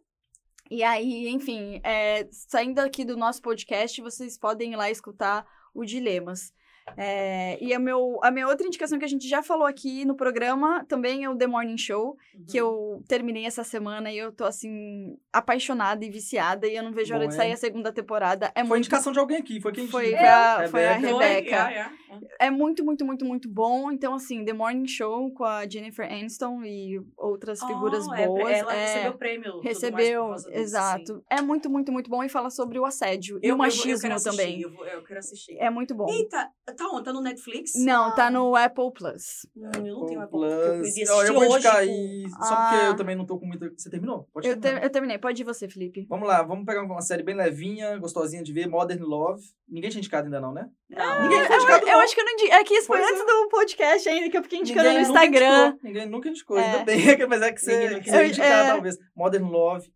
E 0.72 0.82
aí, 0.82 1.28
enfim, 1.28 1.80
é, 1.84 2.28
saindo 2.32 2.80
aqui 2.80 3.06
do 3.06 3.16
nosso 3.16 3.40
podcast, 3.40 4.02
vocês 4.02 4.36
podem 4.36 4.74
ir 4.74 4.78
lá 4.78 4.90
escutar 4.90 5.46
o 5.72 5.86
Dilemas. 5.86 6.52
É, 6.98 7.58
e 7.64 7.74
a, 7.74 7.80
meu, 7.80 8.20
a 8.24 8.30
minha 8.30 8.48
outra 8.48 8.66
indicação 8.68 9.00
que 9.00 9.06
a 9.06 9.08
gente 9.08 9.28
já 9.28 9.42
falou 9.42 9.66
aqui 9.66 10.06
no 10.06 10.16
programa 10.16 10.86
também 10.88 11.24
é 11.24 11.30
o 11.30 11.36
The 11.36 11.48
Morning 11.48 11.78
Show, 11.78 12.16
que 12.48 12.62
Uhum. 12.62 12.68
eu 12.98 13.04
terminei 13.08 13.46
essa 13.46 13.64
semana 13.64 14.12
e 14.12 14.18
eu 14.18 14.32
tô, 14.32 14.44
assim, 14.46 15.18
apaixonada 15.34 16.06
e 16.06 16.10
viciada. 16.10 16.68
E 16.68 16.76
eu 16.76 16.84
não 16.84 16.92
vejo 16.92 17.12
a 17.14 17.18
hora 17.18 17.26
Bom, 17.26 17.30
de 17.30 17.36
sair 17.36 17.50
é? 17.50 17.54
a 17.54 17.58
segunda 17.58 17.92
temporada. 17.92 18.52
É 18.56 18.60
Foi 18.62 18.70
muito, 18.70 18.78
indicação 18.82 19.12
de 19.12 19.20
alguém 19.20 19.38
aqui, 19.38 19.60
foi 19.60 19.72
quem 19.72 19.88
Foi- 19.88 20.12
foi 20.12 20.16
a- 20.28 20.68
foi 20.70 20.86
a 20.86 20.94
Rebeca. 20.94 21.16
Foi, 21.16 21.26
Rebeca. 21.26 21.50
yeah, 21.50 21.70
yeah. 21.72 21.96
é 22.40 22.50
muito, 22.52 22.86
muito, 22.86 23.04
muito, 23.06 23.26
muito 23.26 23.50
bom. 23.50 23.92
Então, 23.92 24.14
assim, 24.14 24.46
The 24.46 24.54
Morning 24.54 24.88
Show 24.88 25.32
com 25.34 25.44
a 25.44 25.68
Jennifer 25.68 26.06
Aniston 26.06 26.64
e 26.64 27.02
outras 27.18 27.62
figuras 27.64 28.08
Oh, 28.08 28.14
é, 28.14 28.28
boas. 28.28 28.52
ela 28.52 28.74
é, 28.76 28.86
recebeu 28.86 29.18
prêmio. 29.18 29.44
mais 29.52 29.56
por 29.62 29.64
recebeu, 29.68 30.24
causa 30.28 30.50
disso, 30.50 30.62
exato. 30.62 31.16
sim. 31.16 31.22
É 31.30 31.42
muito, 31.42 31.70
muito, 31.70 31.92
muito 31.92 32.10
bom 32.10 32.24
e 32.24 32.30
fala 32.30 32.50
sobre 32.50 32.80
o 32.80 32.86
assédio 32.86 33.40
e 33.42 33.48
Eu- 33.48 33.48
o 33.48 33.48
eu- 33.48 33.52
eu 33.54 33.58
machismo 33.58 34.02
quero 34.02 34.14
assistir, 34.14 34.38
também. 34.38 34.62
Eu, 34.62 34.72
vou- 34.72 34.86
eu 34.86 35.04
quero 35.04 35.20
assistir. 35.20 35.58
É 35.58 35.70
muito 35.70 35.94
bom. 35.96 36.08
Eita, 36.10 36.50
tá 36.76 36.86
onde? 36.88 37.04
Tá 37.06 37.14
no 37.14 37.22
Netflix? 37.22 37.72
Não, 37.76 38.14
tá 38.16 38.30
no 38.30 38.56
Apple 38.56 38.92
Plus. 38.94 39.48
Hum, 39.56 39.70
eu 39.86 39.96
não 40.00 40.06
tenho 40.06 40.20
Apple 40.22 40.38
Plus. 40.40 40.54
porque 40.54 41.02
eu 41.10 41.22
eu 41.24 41.34
vou 41.34 41.46
indicar 41.46 41.76
aí, 41.78 42.24
com- 42.24 42.44
só 42.46 42.56
porque 42.56 42.76
Ah. 42.76 42.86
eu 42.88 42.96
também 42.96 43.16
não 43.16 43.26
tô 43.26 43.40
com 43.40 43.46
muita... 43.46 43.70
Você 43.76 43.90
terminou? 43.90 44.28
Pode 44.34 44.48
Eu, 44.48 44.60
terminar. 44.60 44.84
eu 44.86 44.90
terminei. 44.92 45.18
Pode 45.18 45.42
ir 45.42 45.46
você, 45.46 45.68
Felipe. 45.68 46.06
Vamos 46.10 46.28
lá, 46.28 46.44
vamos 46.44 46.66
pegar 46.66 46.84
uma 46.84 47.02
série 47.02 47.24
bem 47.24 47.36
levinha, 47.36 47.98
gostosinha 47.98 48.44
de 48.44 48.52
ver, 48.54 48.68
Modern 48.68 49.02
Love. 49.04 49.42
Ninguém 49.68 49.90
tinha 49.90 50.00
indicado 50.00 50.26
ainda 50.26 50.40
não, 50.40 50.54
né? 50.54 50.68
Não, 50.90 51.24
Ninguém 51.24 51.40
Eu, 51.40 51.46
foi 51.48 51.56
indicado 51.56 51.86
eu 51.88 51.92
não. 51.94 52.00
acho 52.02 52.14
que 52.16 52.22
eu 52.22 52.26
não 52.26 52.32
indiquei. 52.34 52.52
É 52.54 52.64
que 52.64 52.74
isso 52.76 52.88
foi 52.88 53.02
antes 53.02 53.22
é. 53.22 53.26
do 53.26 53.50
podcast 53.50 54.10
ainda, 54.10 54.30
que 54.30 54.38
eu 54.38 54.44
fiquei 54.44 54.60
indicando 54.60 54.88
Ninguém 54.90 55.04
no 55.04 55.08
Instagram. 55.10 55.68
indicou, 55.68 55.80
Ninguém 55.84 56.06
nunca 56.10 56.30
indicou, 56.30 56.58
É. 56.58 56.66
ainda 56.66 56.84
bem. 56.86 56.96
Mas 57.30 57.42
é 57.42 57.52
que 57.52 57.62
você, 57.62 58.02
você 58.02 58.26
indicar, 58.28 58.66
É. 58.66 58.72
talvez. 58.72 58.98
Modern 59.16 59.46
Love, 59.50 59.90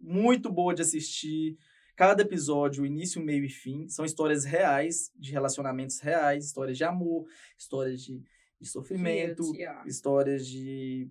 muito 0.00 0.50
boa 0.50 0.74
de 0.74 0.82
assistir. 0.82 1.56
Cada 2.00 2.22
episódio, 2.22 2.86
início, 2.86 3.22
meio 3.22 3.44
e 3.44 3.48
fim, 3.50 3.86
são 3.86 4.06
histórias 4.06 4.42
reais, 4.42 5.12
de 5.14 5.32
relacionamentos 5.32 6.00
reais, 6.00 6.46
histórias 6.46 6.78
de 6.78 6.82
amor, 6.82 7.26
histórias 7.58 8.00
de, 8.00 8.24
de 8.58 8.66
sofrimento, 8.66 9.42
histórias 9.84 10.46
de. 10.46 11.10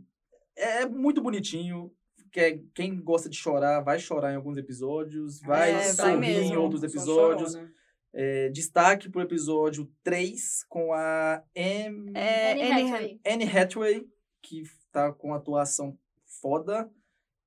É 0.56 0.88
muito 0.88 1.22
bonitinho. 1.22 1.94
Que 2.32 2.64
quem 2.74 3.00
gosta 3.00 3.30
de 3.30 3.38
chorar 3.38 3.82
vai 3.82 4.00
chorar 4.00 4.34
em 4.34 4.36
alguns 4.36 4.58
episódios, 4.58 5.40
vai 5.42 5.70
É, 5.70 5.74
vai 5.76 5.94
sorrir 5.94 6.42
em 6.42 6.58
outros 6.58 6.82
Só 6.82 6.88
episódios. 6.88 7.56
É, 8.12 8.50
destaque 8.50 9.12
pro 9.12 9.22
episódio 9.22 9.88
3 10.02 10.66
com 10.68 10.92
a 10.92 11.44
Em... 11.54 12.12
É, 12.16 12.54
Anne 12.54 12.64
Anne 12.64 12.82
Hathaway. 12.82 13.22
Anne 13.28 13.44
Hathaway, 13.44 14.08
que 14.42 14.64
tá 14.92 15.14
com 15.14 15.36
atuação 15.36 15.96
foda. 16.42 16.90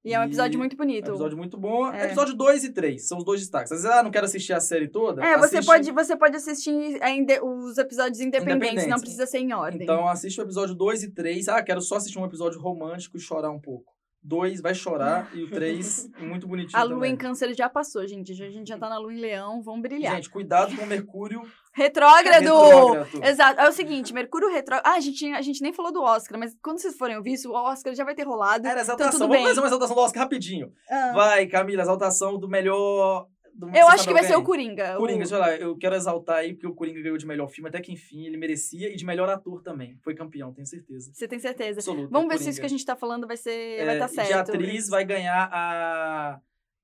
E 0.05 0.12
é 0.12 0.19
um 0.19 0.24
episódio 0.24 0.57
E- 0.57 0.59
muito 0.59 0.77
bonito. 0.77 1.09
Episódio 1.11 1.37
muito 1.39 1.57
bom. 1.57 1.93
É. 1.93 2.07
Episódio 2.07 2.35
2 2.35 2.65
e 2.65 2.73
3 2.73 3.07
são 3.07 3.19
os 3.19 3.24
dois 3.24 3.41
destaques. 3.41 3.70
Às 3.70 3.83
vezes, 3.83 3.97
ah, 3.97 4.03
não 4.03 4.11
quero 4.11 4.27
assistir 4.27 4.53
a 4.53 4.59
série 4.61 4.89
toda. 4.89 5.24
É, 5.24 5.39
você 5.39 5.59
assiste- 5.59 5.66
pode, 5.66 5.91
você 5.93 6.16
pode 6.16 6.37
assistir 6.37 6.99
ainda 7.01 7.45
os 7.45 7.79
episódios 7.79 8.20
independentes, 8.20 8.57
Independentes. 8.57 8.91
não 8.91 8.99
precisa 9.01 9.27
ser 9.27 9.39
em 9.39 9.53
ordem. 9.53 9.83
Então, 9.83 10.09
assiste 10.09 10.41
o 10.41 10.43
episódio 10.43 10.74
2 10.74 11.05
e 11.05 11.11
3. 11.12 11.47
Ah, 11.49 11.62
quero 11.62 11.81
só 11.81 11.97
assistir 11.97 12.19
um 12.19 12.24
episódio 12.24 12.59
romântico 12.61 13.16
e 13.16 13.20
chorar 13.20 13.51
um 13.51 13.61
pouco. 13.61 13.93
2 14.23 14.61
vai 14.61 14.74
chorar 14.74 15.28
e 15.35 15.43
o 15.43 15.51
3 15.51 16.11
muito 16.20 16.47
bonitinho 16.47 16.78
a 16.81 16.85
lua 16.85 16.94
também. 16.94 17.12
em 17.12 17.16
câncer 17.16 17.55
já 17.55 17.69
passou, 17.69 18.07
gente. 18.07 18.32
A 18.32 18.51
gente 18.51 18.69
já 18.69 18.78
tá 18.78 18.89
na 18.89 18.99
lua 18.99 19.12
em 19.12 19.19
leão, 19.20 19.62
vamos 19.62 19.82
brilhar. 19.82 20.15
Gente, 20.16 20.31
cuidado 20.31 20.77
com 20.77 20.82
o 20.85 20.86
Mercúrio 20.86 21.43
retrógrado! 21.74 22.43
retrógrado. 22.43 23.24
Exato. 23.24 23.61
É 23.61 23.69
o 23.69 23.73
seguinte, 23.73 24.12
Mercúrio 24.15 24.49
retrógrado. 24.51 24.86
Ah, 24.93 24.97
a 24.97 25.01
gente, 25.01 25.27
a 25.32 25.43
gente 25.43 25.62
nem 25.62 25.73
falou 25.73 25.93
do 25.93 26.03
Oscar, 26.03 26.39
mas 26.39 26.57
quando 26.62 26.78
vocês 26.78 26.97
forem 26.97 27.16
ouvir 27.16 27.32
isso, 27.32 27.51
o 27.51 27.55
Oscar 27.55 27.94
já 27.94 28.05
vai 28.05 28.15
ter 28.15 28.24
rolado. 28.24 28.66
Era 28.66 28.81
a 28.81 28.82
Então, 28.82 28.94
exaltação. 28.94 29.11
tudo 29.12 29.20
Vamos 29.20 29.36
bem. 29.36 29.47
fazer 29.47 29.61
uma 29.61 29.66
exaltação 29.66 29.97
do 29.97 30.03
Oscar 30.03 30.23
rapidinho. 30.23 30.73
Ah. 30.90 31.12
Vai, 31.15 31.47
Camila, 31.47 31.82
exaltação 31.82 32.39
do 32.39 32.49
melhor... 32.49 33.27
Eu 33.74 33.89
acho 33.89 34.07
que 34.07 34.12
vai 34.12 34.24
ser 34.24 34.37
o? 34.37 34.43
Coringa. 34.43 34.97
Coringa, 34.97 35.16
o... 35.16 35.19
deixa 35.19 35.35
eu 35.35 35.39
falar, 35.39 35.57
eu 35.61 35.77
quero 35.77 35.95
exaltar 35.95 36.37
aí, 36.37 36.55
porque 36.55 36.66
o 36.66 36.74
Coringa 36.74 37.01
ganhou 37.03 37.16
de 37.19 37.27
melhor 37.27 37.49
filme, 37.49 37.69
até 37.69 37.81
que 37.81 37.93
enfim, 37.93 38.27
ele 38.27 38.37
merecia, 38.37 38.93
e 38.93 38.97
de 38.97 39.05
melhor 39.05 39.29
ator 39.29 39.62
também. 39.62 39.99
Foi 40.03 40.15
campeão, 40.15 40.53
tenho 40.53 40.66
certeza. 40.66 41.11
Você 41.12 41.29
tem 41.29 41.39
certeza? 41.39 41.81
Absoluta. 41.81 42.09
Vamos 42.11 42.29
ver 42.29 42.35
se 42.35 42.39
Coringa. 42.39 42.51
isso 42.51 42.61
que 42.61 42.66
a 42.66 42.70
gente 42.70 42.85
tá 42.85 42.97
falando 42.97 43.27
vai 43.27 43.37
ser. 43.37 43.51
É, 43.81 43.85
vai 43.85 43.95
estar 43.95 44.07
e 44.07 44.15
certo. 44.15 44.29
De 44.29 44.35
atriz 44.35 44.89
vai 44.89 45.05
ganhar 45.05 45.49
a 45.53 46.41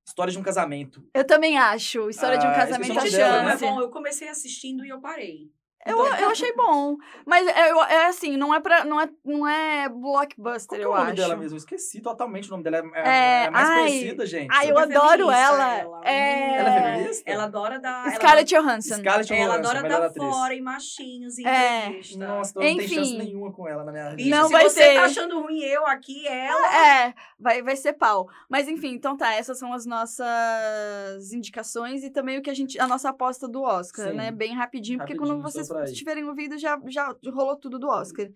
História 0.07 0.32
de 0.32 0.39
um 0.39 0.43
Casamento. 0.43 1.05
Eu 1.12 1.24
também 1.27 1.59
acho. 1.59 2.09
História 2.09 2.39
de 2.39 2.47
um 2.47 2.51
Ah, 2.51 2.55
casamento 2.55 2.90
a 2.90 2.93
o 2.93 2.97
nome 2.97 3.11
dela, 3.11 3.43
é 3.43 3.51
chance. 3.51 3.65
bom, 3.65 3.81
eu 3.81 3.90
comecei 3.90 4.28
assistindo 4.28 4.85
e 4.85 4.89
eu 4.89 5.01
parei. 5.01 5.51
Eu, 5.86 6.05
Então- 6.05 6.18
eu 6.18 6.30
achei 6.30 6.52
bom. 6.55 6.96
Mas 7.24 7.46
é, 7.46 7.70
eu- 7.70 7.82
é 7.84 8.06
assim, 8.06 8.36
não 8.36 8.52
é, 8.55 8.60
pra, 8.60 8.84
não 8.84 9.00
é, 9.00 9.09
não 9.24 9.46
é 9.48 9.88
Qual 9.88 9.98
blockbuster, 10.00 10.80
é 10.80 10.84
eu 10.84 10.90
o 10.90 10.94
nome 10.94 11.06
acho. 11.06 11.16
dela 11.16 11.36
mesmo? 11.36 11.55
Eu 11.56 11.59
esqueci 11.59 12.00
totalmente 12.00 12.48
o 12.48 12.50
nome 12.50 12.64
dela. 12.64 12.78
É, 12.94 13.09
É, 13.09 13.44
é 13.44 13.50
mais 13.50 13.68
ai, 13.70 13.76
conhecida, 13.86 14.26
gente. 14.26 14.50
Ai, 14.52 14.70
eu 14.70 14.76
Super 14.78 14.96
adoro 14.96 15.30
ela. 15.30 15.74
ela. 15.78 16.00
É... 16.05 16.56
Ela 16.59 16.68
é 16.68 16.82
feminista? 16.92 17.22
Ela 17.30 17.44
adora 17.44 17.78
dar. 17.80 18.12
Scarlett 18.14 18.55
Johansson. 18.55 18.94
Scarlett 18.96 19.32
Ela, 19.32 19.42
ela 19.42 19.55
Johansson, 19.62 19.76
adora 19.78 19.88
dar 20.00 20.06
atriz. 20.06 20.28
fora 20.28 20.55
em 20.55 20.60
machinhos 20.60 21.38
em 21.38 21.46
É. 21.46 21.86
entrevista. 21.86 22.18
Nossa, 22.26 22.50
então 22.50 22.62
não 22.62 22.76
tem 22.76 22.88
chance 22.88 23.16
nenhuma 23.16 23.52
com 23.52 23.68
ela 23.68 23.84
na 23.84 23.92
minha 23.92 24.14
Isso, 24.18 24.28
Não 24.30 24.46
se 24.46 24.52
vai 24.52 24.64
você 24.68 24.80
ter. 24.80 24.94
tá 24.94 25.05
achando 25.05 25.40
ruim 25.40 25.60
eu 25.60 25.86
aqui, 25.86 26.26
ela. 26.26 26.76
É, 27.06 27.14
vai, 27.38 27.62
vai 27.62 27.76
ser 27.76 27.92
pau. 27.94 28.28
Mas 28.48 28.68
enfim, 28.68 28.92
então 28.94 29.16
tá, 29.16 29.32
essas 29.32 29.59
são 29.59 29.72
as 29.72 29.86
nossas 29.86 31.32
indicações 31.32 32.02
e 32.05 32.10
também 32.10 32.38
o 32.38 32.42
que 32.42 32.50
a 32.50 32.55
gente. 32.55 32.78
A 32.80 32.86
nossa 32.86 33.09
aposta 33.10 33.46
do 33.48 33.62
Oscar, 33.62 34.09
Sim. 34.10 34.16
né? 34.16 34.30
Bem 34.30 34.55
rapidinho, 34.55 34.98
porque 34.98 35.12
Rapidinho, 35.12 35.36
quando 35.38 35.42
vocês 35.42 35.68
ir. 35.90 35.93
tiverem 35.95 36.24
ouvido, 36.24 36.59
já, 36.59 36.81
já 36.89 37.15
rolou 37.32 37.57
tudo 37.57 37.78
do 37.78 37.89
Oscar. 37.89 38.27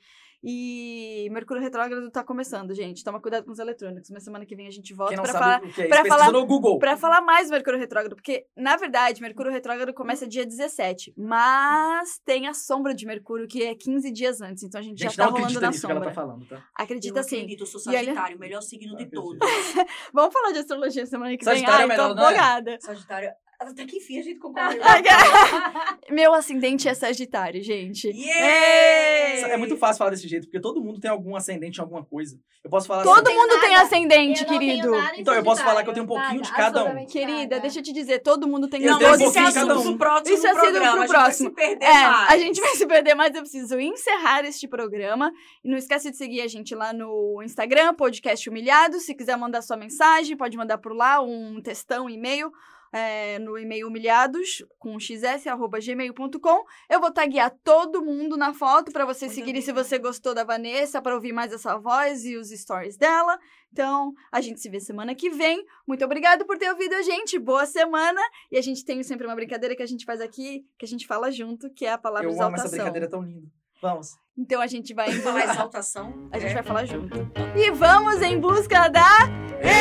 E 0.45 1.29
Mercúrio 1.31 1.63
Retrógrado 1.63 2.11
tá 2.11 2.25
começando, 2.25 2.75
gente. 2.75 3.05
Toma 3.05 3.21
cuidado 3.21 3.45
com 3.45 3.53
os 3.53 3.61
eletrônicos. 3.61 4.11
Mas 4.11 4.25
semana 4.25 4.45
que 4.45 4.57
vem 4.57 4.67
a 4.67 4.73
gente 4.73 4.93
volta 4.93 5.15
pra 5.23 5.33
falar. 5.33 5.63
é 5.79 5.87
pra 5.87 6.05
falar- 6.05 6.33
no 6.33 6.45
Google. 6.45 6.81
Pra 6.81 6.97
falar 6.97 7.21
mais 7.21 7.47
do 7.47 7.53
Mercúrio 7.53 7.79
Retrógrado, 7.79 8.17
porque, 8.17 8.45
na 8.57 8.77
verdade, 8.77 9.23
Mercúrio 9.23 9.53
Retrógrado 9.53 9.95
começa 9.95 10.27
dia 10.27 10.45
17, 10.45 11.15
mas 11.17 12.19
tem 12.25 12.49
a 12.49 12.55
sombra 12.55 12.93
de 12.93 13.07
Mercúrio, 13.07 13.47
que 13.47 13.63
é 13.63 13.75
15 13.77 14.11
dias 14.11 14.41
antes, 14.41 14.65
então 14.65 14.81
a 14.81 14.83
gente, 14.83 14.99
Gente, 15.01 15.15
já 15.15 15.17
tá 15.17 15.31
não 15.31 15.31
rolando 15.31 15.45
acredita 15.45 15.61
na 15.67 15.71
nisso 15.71 15.87
que 15.87 15.93
ela 15.93 16.01
sombra. 16.01 16.11
tá 16.13 16.21
falando, 16.21 16.45
tá? 16.49 16.65
Acredita 16.75 17.21
eu 17.21 17.23
sim. 17.25 17.37
acredito, 17.37 17.61
eu 17.63 17.67
sou 17.67 17.81
E 17.81 17.85
Sagitário, 17.85 18.37
o 18.37 18.41
melhor 18.41 18.63
signo 18.63 18.97
de 18.97 19.07
todos. 19.07 19.39
Vamos 20.13 20.33
falar 20.33 20.51
de 20.51 20.59
astrologia 20.59 21.07
semana 21.07 21.37
que 21.37 21.45
vem? 21.45 21.55
Sagitário 21.55 21.79
é 21.79 21.83
Ai, 21.83 21.87
melhor, 21.89 22.09
tô 22.09 22.15
não 22.17 22.23
é? 22.25 22.33
empolgada. 22.33 22.79
Sagitário, 22.81 23.31
até 23.71 23.85
que 23.87 23.97
enfim 23.97 24.19
a 24.19 24.23
gente 24.23 24.39
concordou. 24.39 24.81
Meu 26.11 26.35
ascendente 26.35 26.89
é 26.89 26.95
Sagitário, 26.95 27.63
gente. 27.63 28.09
Yeah! 28.09 29.49
É 29.53 29.57
muito 29.57 29.77
fácil 29.77 29.99
falar 29.99 30.11
desse 30.11 30.29
jeito, 30.29 30.47
porque 30.47 30.61
todo 30.61 30.81
mundo 30.83 31.01
tem 31.01 31.11
algum 31.11 31.35
ascendente 31.37 31.79
em 31.79 31.83
alguma 31.83 32.05
coisa. 32.05 32.39
Eu 32.65 32.71
posso 32.71 32.87
falar 32.87 33.03
Todo 33.03 33.27
assim, 33.27 33.37
mundo 33.37 33.61
tem 33.61 33.71
nada. 33.71 33.83
ascendente, 33.83 34.45
Eu 34.45 34.51
não 34.53 34.59
tenho 34.59 34.71
querido. 34.73 34.91
nada 34.93 35.17
em 35.17 35.21
Então, 35.21 35.35
eu 35.35 35.43
posso 35.43 35.63
falar 35.65 35.83
que 35.83 35.91
eu 35.91 35.95
tenho 35.95 36.05
um 36.05 36.09
pouquinho 36.09 36.41
nada, 36.41 36.45
de 36.47 36.53
cada 36.53 36.85
um. 36.85 37.07
Querida, 37.07 37.39
nada. 37.57 37.61
deixa 37.61 37.81
eu 37.81 37.83
te 37.83 37.93
dizer, 37.93 38.21
todo 38.21 38.47
mundo 38.47 38.69
tem 38.69 38.83
Eu 38.83 38.93
Não, 38.93 38.99
um 38.99 39.01
isso 39.01 39.09
é 39.15 39.25
pouquinho 39.25 39.47
de 39.49 39.55
cada 39.55 39.79
um. 39.79 39.83
pro 39.83 39.99
próximo 39.99 40.37
Isso 40.37 40.47
é 40.47 40.53
programa. 40.55 40.81
pro 40.81 40.87
a 40.87 41.01
gente 41.01 41.09
vai 41.09 41.09
próximo. 41.23 41.49
se 41.51 41.55
perder 41.57 41.85
É, 41.85 41.93
mais. 42.09 42.31
a 42.31 42.37
gente 42.39 42.61
vai 42.61 42.71
se 42.77 42.87
perder, 42.87 43.15
mas 43.15 43.35
eu 43.35 43.41
preciso 43.43 43.81
encerrar 43.81 44.45
este 44.45 44.69
programa. 44.69 45.33
E 45.65 45.69
não 45.69 45.77
esquece 45.77 46.11
de 46.11 46.17
seguir 46.17 46.41
a 46.43 46.47
gente 46.49 46.75
lá 46.75 46.93
no 46.93 47.43
Instagram, 47.43 47.95
Podcast 47.95 48.49
Humilhado. 48.49 49.01
Se 49.01 49.15
quiser 49.15 49.37
mandar 49.37 49.63
sua 49.63 49.77
mensagem, 49.77 50.37
pode 50.37 50.57
mandar 50.57 50.79
por 50.79 50.95
lá, 50.95 51.21
um 51.21 51.61
textão, 51.61 52.05
um 52.07 52.11
e-mail. 52.11 52.53
É, 52.93 53.39
no 53.39 53.59
e-mail 53.59 53.89
humilhados 53.89 54.64
com 54.78 54.98
xs@gmail.com. 54.98 56.64
Eu 56.90 57.01
vou 57.01 57.10
taguear 57.10 57.51
todo 57.64 58.05
mundo 58.05 58.36
na 58.36 58.52
foto 58.52 58.93
para 58.93 59.05
vocês 59.06 59.31
Muito 59.31 59.40
seguirem 59.40 59.62
se 59.62 59.73
você 59.73 59.98
gostou 59.98 60.35
da 60.35 60.44
Vanessa, 60.44 61.01
para 61.01 61.14
ouvir 61.14 61.32
mais 61.32 61.52
essa 61.52 61.78
voz 61.78 62.24
e 62.24 62.36
os 62.36 62.51
stories 62.51 62.97
dela. 62.97 63.39
Então, 63.73 64.12
a 64.31 64.40
gente 64.40 64.60
se 64.60 64.69
vê 64.69 64.78
semana 64.78 65.14
que 65.14 65.31
vem. 65.31 65.64
Muito 65.89 66.05
obrigado 66.05 66.44
por 66.44 66.59
ter 66.59 66.70
ouvido 66.70 66.94
a 66.94 67.02
gente. 67.02 67.39
Boa 67.39 67.64
semana. 67.64 68.20
E 68.51 68.59
a 68.59 68.62
gente 68.62 68.85
tem 68.85 69.02
sempre 69.02 69.27
uma 69.27 69.35
brincadeira 69.35 69.74
que 69.74 69.82
a 69.82 69.86
gente 69.86 70.05
faz 70.05 70.20
aqui, 70.20 70.66
que 70.78 70.85
a 70.85 70.89
gente 70.89 71.06
fala 71.06 71.31
junto, 71.31 71.73
que 71.73 71.86
é 71.86 71.93
a 71.93 71.98
palavra 71.98 72.28
Eu 72.28 72.32
amo 72.32 72.40
exaltação. 72.40 72.66
essa 72.66 72.77
brincadeira 72.77 73.09
tão 73.09 73.23
linda. 73.23 73.48
Vamos. 73.81 74.10
Então 74.36 74.60
a 74.60 74.66
gente 74.66 74.93
vai 74.94 75.10
em 75.10 75.20
Falar 75.23 75.44
exaltação. 75.44 76.28
a 76.31 76.39
gente 76.39 76.51
é. 76.51 76.55
vai 76.55 76.62
falar 76.62 76.85
junto. 76.85 77.16
E 77.56 77.70
vamos 77.70 78.20
em 78.23 78.39
busca 78.39 78.89
da 78.89 79.28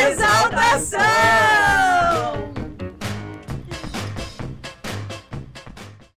exaltação! 0.09 1.01